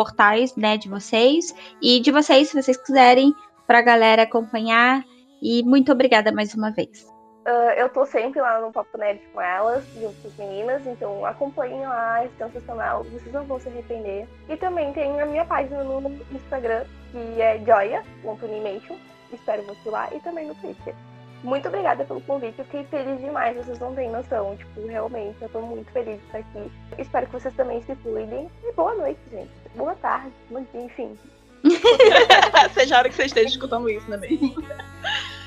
portais, 0.00 0.56
né, 0.56 0.78
de 0.78 0.88
vocês 0.88 1.54
e 1.82 2.00
de 2.00 2.10
vocês, 2.10 2.48
se 2.48 2.62
vocês 2.62 2.78
quiserem, 2.78 3.34
para 3.66 3.80
a 3.80 3.82
galera 3.82 4.22
acompanhar. 4.22 5.04
E 5.42 5.62
muito 5.62 5.92
obrigada 5.92 6.32
mais 6.32 6.54
uma 6.54 6.70
vez. 6.70 7.06
Uh, 7.46 7.72
eu 7.76 7.86
tô 7.90 8.06
sempre 8.06 8.40
lá 8.40 8.58
no 8.62 8.72
Papo 8.72 8.96
Nerd 8.96 9.20
com 9.34 9.42
elas, 9.42 9.84
junto 10.00 10.14
com 10.22 10.28
as 10.28 10.36
meninas, 10.36 10.86
então 10.86 11.26
acompanhem 11.26 11.82
lá, 11.82 12.24
é 12.24 12.30
sensacional, 12.38 13.04
vocês 13.04 13.30
não 13.30 13.44
vão 13.44 13.60
se 13.60 13.68
arrepender. 13.68 14.26
E 14.48 14.56
também 14.56 14.90
tem 14.94 15.20
a 15.20 15.26
minha 15.26 15.44
página 15.44 15.84
no 15.84 16.10
Instagram, 16.32 16.84
que 17.12 17.42
é 17.42 17.58
joia.animation, 17.58 18.96
espero 19.30 19.62
você 19.64 19.90
lá, 19.90 20.08
e 20.14 20.20
também 20.20 20.46
no 20.46 20.54
Twitter. 20.54 20.94
Muito 21.42 21.68
obrigada 21.68 22.04
pelo 22.04 22.20
convite, 22.20 22.58
eu 22.58 22.64
fiquei 22.66 22.84
feliz 22.84 23.18
demais, 23.20 23.56
vocês 23.56 23.78
não 23.78 23.94
têm 23.94 24.10
noção, 24.10 24.56
tipo, 24.56 24.86
realmente, 24.86 25.36
eu 25.40 25.48
tô 25.48 25.62
muito 25.62 25.90
feliz 25.90 26.18
de 26.18 26.26
estar 26.26 26.38
aqui. 26.38 26.70
Espero 26.98 27.26
que 27.26 27.32
vocês 27.32 27.54
também 27.54 27.82
se 27.82 27.94
cuidem, 27.96 28.50
e 28.62 28.72
boa 28.72 28.94
noite, 28.94 29.20
gente. 29.30 29.50
Boa 29.74 29.94
tarde, 29.94 30.30
enfim. 30.74 31.16
Seja 32.74 32.96
a 32.96 32.98
hora 32.98 33.08
que 33.08 33.14
você 33.14 33.24
esteja 33.24 33.48
escutando 33.48 33.88
isso, 33.88 34.08
não 34.08 34.16
é 34.16 34.20
mesmo? 34.20 34.54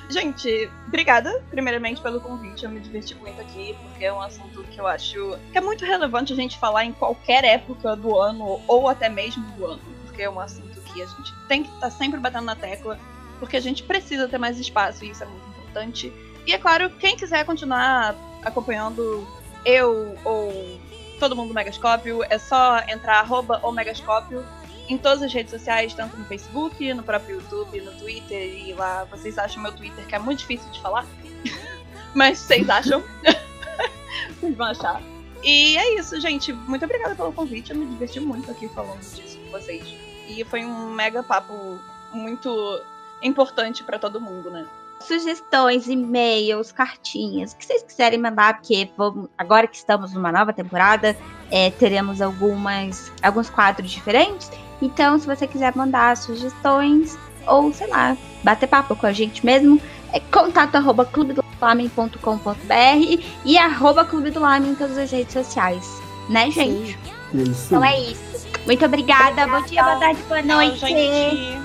Gente, 0.09 0.69
obrigada, 0.87 1.43
primeiramente, 1.49 2.01
pelo 2.01 2.19
convite. 2.19 2.63
Eu 2.63 2.69
me 2.69 2.79
diverti 2.79 3.15
muito 3.15 3.39
aqui, 3.41 3.75
porque 3.81 4.05
é 4.05 4.13
um 4.13 4.21
assunto 4.21 4.63
que 4.63 4.79
eu 4.79 4.85
acho 4.85 5.37
que 5.51 5.57
é 5.57 5.61
muito 5.61 5.85
relevante 5.85 6.33
a 6.33 6.35
gente 6.35 6.59
falar 6.59 6.85
em 6.85 6.91
qualquer 6.91 7.43
época 7.43 7.95
do 7.95 8.19
ano, 8.19 8.61
ou 8.67 8.87
até 8.89 9.09
mesmo 9.09 9.43
do 9.53 9.65
ano, 9.65 9.81
porque 10.05 10.23
é 10.23 10.29
um 10.29 10.39
assunto 10.39 10.79
que 10.81 11.01
a 11.01 11.05
gente 11.05 11.33
tem 11.47 11.63
que 11.63 11.69
estar 11.69 11.89
tá 11.89 11.91
sempre 11.91 12.19
batendo 12.19 12.45
na 12.45 12.55
tecla, 12.55 12.99
porque 13.39 13.57
a 13.57 13.61
gente 13.61 13.83
precisa 13.83 14.27
ter 14.27 14.37
mais 14.37 14.59
espaço, 14.59 15.03
e 15.03 15.09
isso 15.09 15.23
é 15.23 15.25
muito 15.25 15.52
importante. 15.73 16.13
E 16.45 16.53
é 16.53 16.57
claro, 16.57 16.89
quem 16.91 17.15
quiser 17.15 17.45
continuar 17.45 18.15
acompanhando 18.43 19.27
eu 19.65 20.15
ou 20.23 20.79
todo 21.19 21.35
mundo 21.35 21.49
do 21.49 21.53
Megascópio, 21.53 22.23
é 22.29 22.37
só 22.37 22.79
entrar 22.87 23.19
arroba 23.19 23.59
Megascópio 23.71 24.45
em 24.89 24.97
todas 24.97 25.23
as 25.23 25.33
redes 25.33 25.51
sociais, 25.51 25.93
tanto 25.93 26.17
no 26.17 26.25
Facebook, 26.25 26.93
no 26.93 27.03
próprio 27.03 27.37
YouTube, 27.37 27.79
no 27.79 27.93
Twitter, 27.93 28.41
e 28.41 28.73
lá 28.73 29.05
vocês 29.05 29.37
acham 29.37 29.63
meu 29.63 29.71
Twitter, 29.71 30.05
que 30.05 30.13
é 30.13 30.19
muito 30.19 30.39
difícil 30.39 30.69
de 30.71 30.81
falar. 30.81 31.05
Mas 32.13 32.39
vocês 32.39 32.69
acham. 32.69 33.01
vocês 34.39 34.55
vão 34.55 34.67
achar. 34.67 35.01
E 35.41 35.77
é 35.77 35.95
isso, 35.97 36.19
gente. 36.19 36.51
Muito 36.51 36.83
obrigada 36.83 37.15
pelo 37.15 37.31
convite. 37.31 37.71
Eu 37.71 37.77
me 37.77 37.85
diverti 37.85 38.19
muito 38.19 38.51
aqui 38.51 38.67
falando 38.69 38.99
disso 38.99 39.37
com 39.39 39.51
vocês. 39.51 39.83
E 40.27 40.43
foi 40.43 40.65
um 40.65 40.91
mega 40.91 41.23
papo 41.23 41.79
muito 42.13 42.81
importante 43.21 43.83
para 43.83 43.97
todo 43.97 44.21
mundo, 44.21 44.51
né? 44.51 44.67
Sugestões, 45.07 45.87
e-mails, 45.87 46.71
cartinhas, 46.71 47.51
o 47.51 47.57
que 47.57 47.65
vocês 47.65 47.83
quiserem 47.83 48.19
mandar, 48.19 48.55
porque 48.55 48.89
vamos, 48.97 49.29
agora 49.37 49.67
que 49.67 49.75
estamos 49.75 50.13
numa 50.13 50.31
nova 50.31 50.53
temporada, 50.53 51.15
é, 51.51 51.71
teremos 51.71 52.21
algumas, 52.21 53.11
alguns 53.21 53.49
quadros 53.49 53.91
diferentes. 53.91 54.49
Então, 54.81 55.19
se 55.19 55.25
você 55.25 55.45
quiser 55.45 55.75
mandar 55.75 56.15
sugestões, 56.17 57.17
ou 57.45 57.73
sei 57.73 57.87
lá, 57.87 58.17
bater 58.43 58.67
papo 58.67 58.95
com 58.95 59.05
a 59.05 59.11
gente 59.11 59.45
mesmo, 59.45 59.79
é 60.13 60.19
contato 60.19 60.75
arroba 60.75 61.05
clubedolamen.com.br 61.05 63.23
e 63.45 63.57
arroba 63.57 64.05
clube 64.05 64.29
do 64.29 64.39
Lamen 64.39 64.71
em 64.71 64.75
todas 64.75 64.97
as 64.97 65.11
redes 65.11 65.33
sociais. 65.33 65.85
Né, 66.29 66.49
gente? 66.51 66.97
Isso. 67.33 67.65
Então 67.67 67.83
é 67.83 67.99
isso. 67.99 68.47
Muito 68.65 68.85
obrigada. 68.85 69.45
Bom 69.47 69.61
dia, 69.63 69.83
boa 69.83 69.97
tarde, 69.97 70.21
boa 70.23 70.41
noite. 70.41 70.79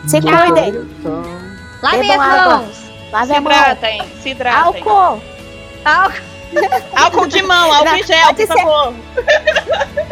Se 0.06 0.20
cuidem. 0.20 0.88
Lavem 1.82 2.12
as 2.12 2.20
água. 2.20 2.58
mãos. 2.58 2.87
Lave 3.12 3.26
Se 3.26 3.34
a 3.34 3.40
mão. 3.40 3.52
hidratem, 3.52 4.02
se 4.22 4.28
hidratem. 4.30 4.62
Álcool. 4.82 5.22
Álcool. 5.84 6.28
Álcool 6.96 7.26
de 7.26 7.42
mão, 7.42 7.72
álcool 7.74 7.94
em 7.96 8.02
gel, 8.04 8.26
Pode 8.26 8.46
por 8.46 8.56
ser- 8.56 8.62
favor. 8.62 8.94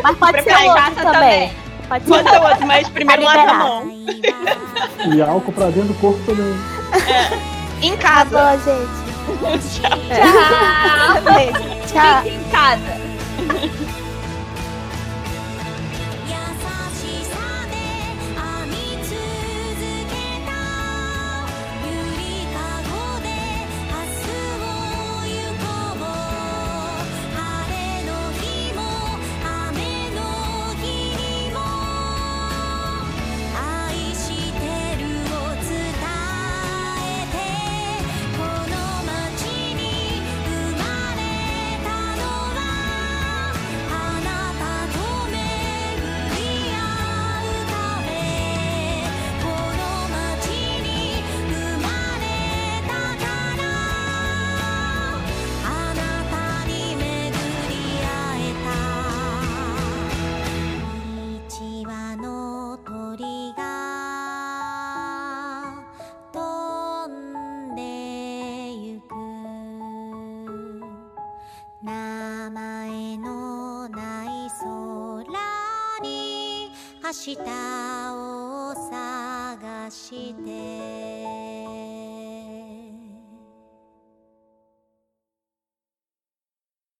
Mas 0.03 0.17
pode 0.19 0.33
ser 0.39 0.43
Preparar 0.45 0.67
outro 0.67 0.83
cachaça 0.95 1.13
também. 1.13 1.53
Pode 1.89 2.05
ser 2.05 2.11
Pode 2.11 2.29
ser 2.31 2.41
outro, 2.43 2.67
mas 2.67 2.89
primeiro 2.89 3.23
Tá 3.23 3.29
lave 3.35 3.51
a 3.51 3.55
mão. 3.55 3.93
e 5.15 5.23
álcool 5.23 5.53
pra 5.53 5.67
dentro 5.67 5.89
do 5.89 5.95
corpo 5.95 6.19
também. 6.27 6.55
Em 7.83 7.97
casa. 7.97 8.53
Acabou, 8.53 8.59
gente. 8.65 9.07
Tchau. 9.81 11.23
Beijo. 11.23 11.87
Tchau. 11.93 12.23
Fique 12.23 12.35
em 12.37 12.45
casa. 12.51 13.86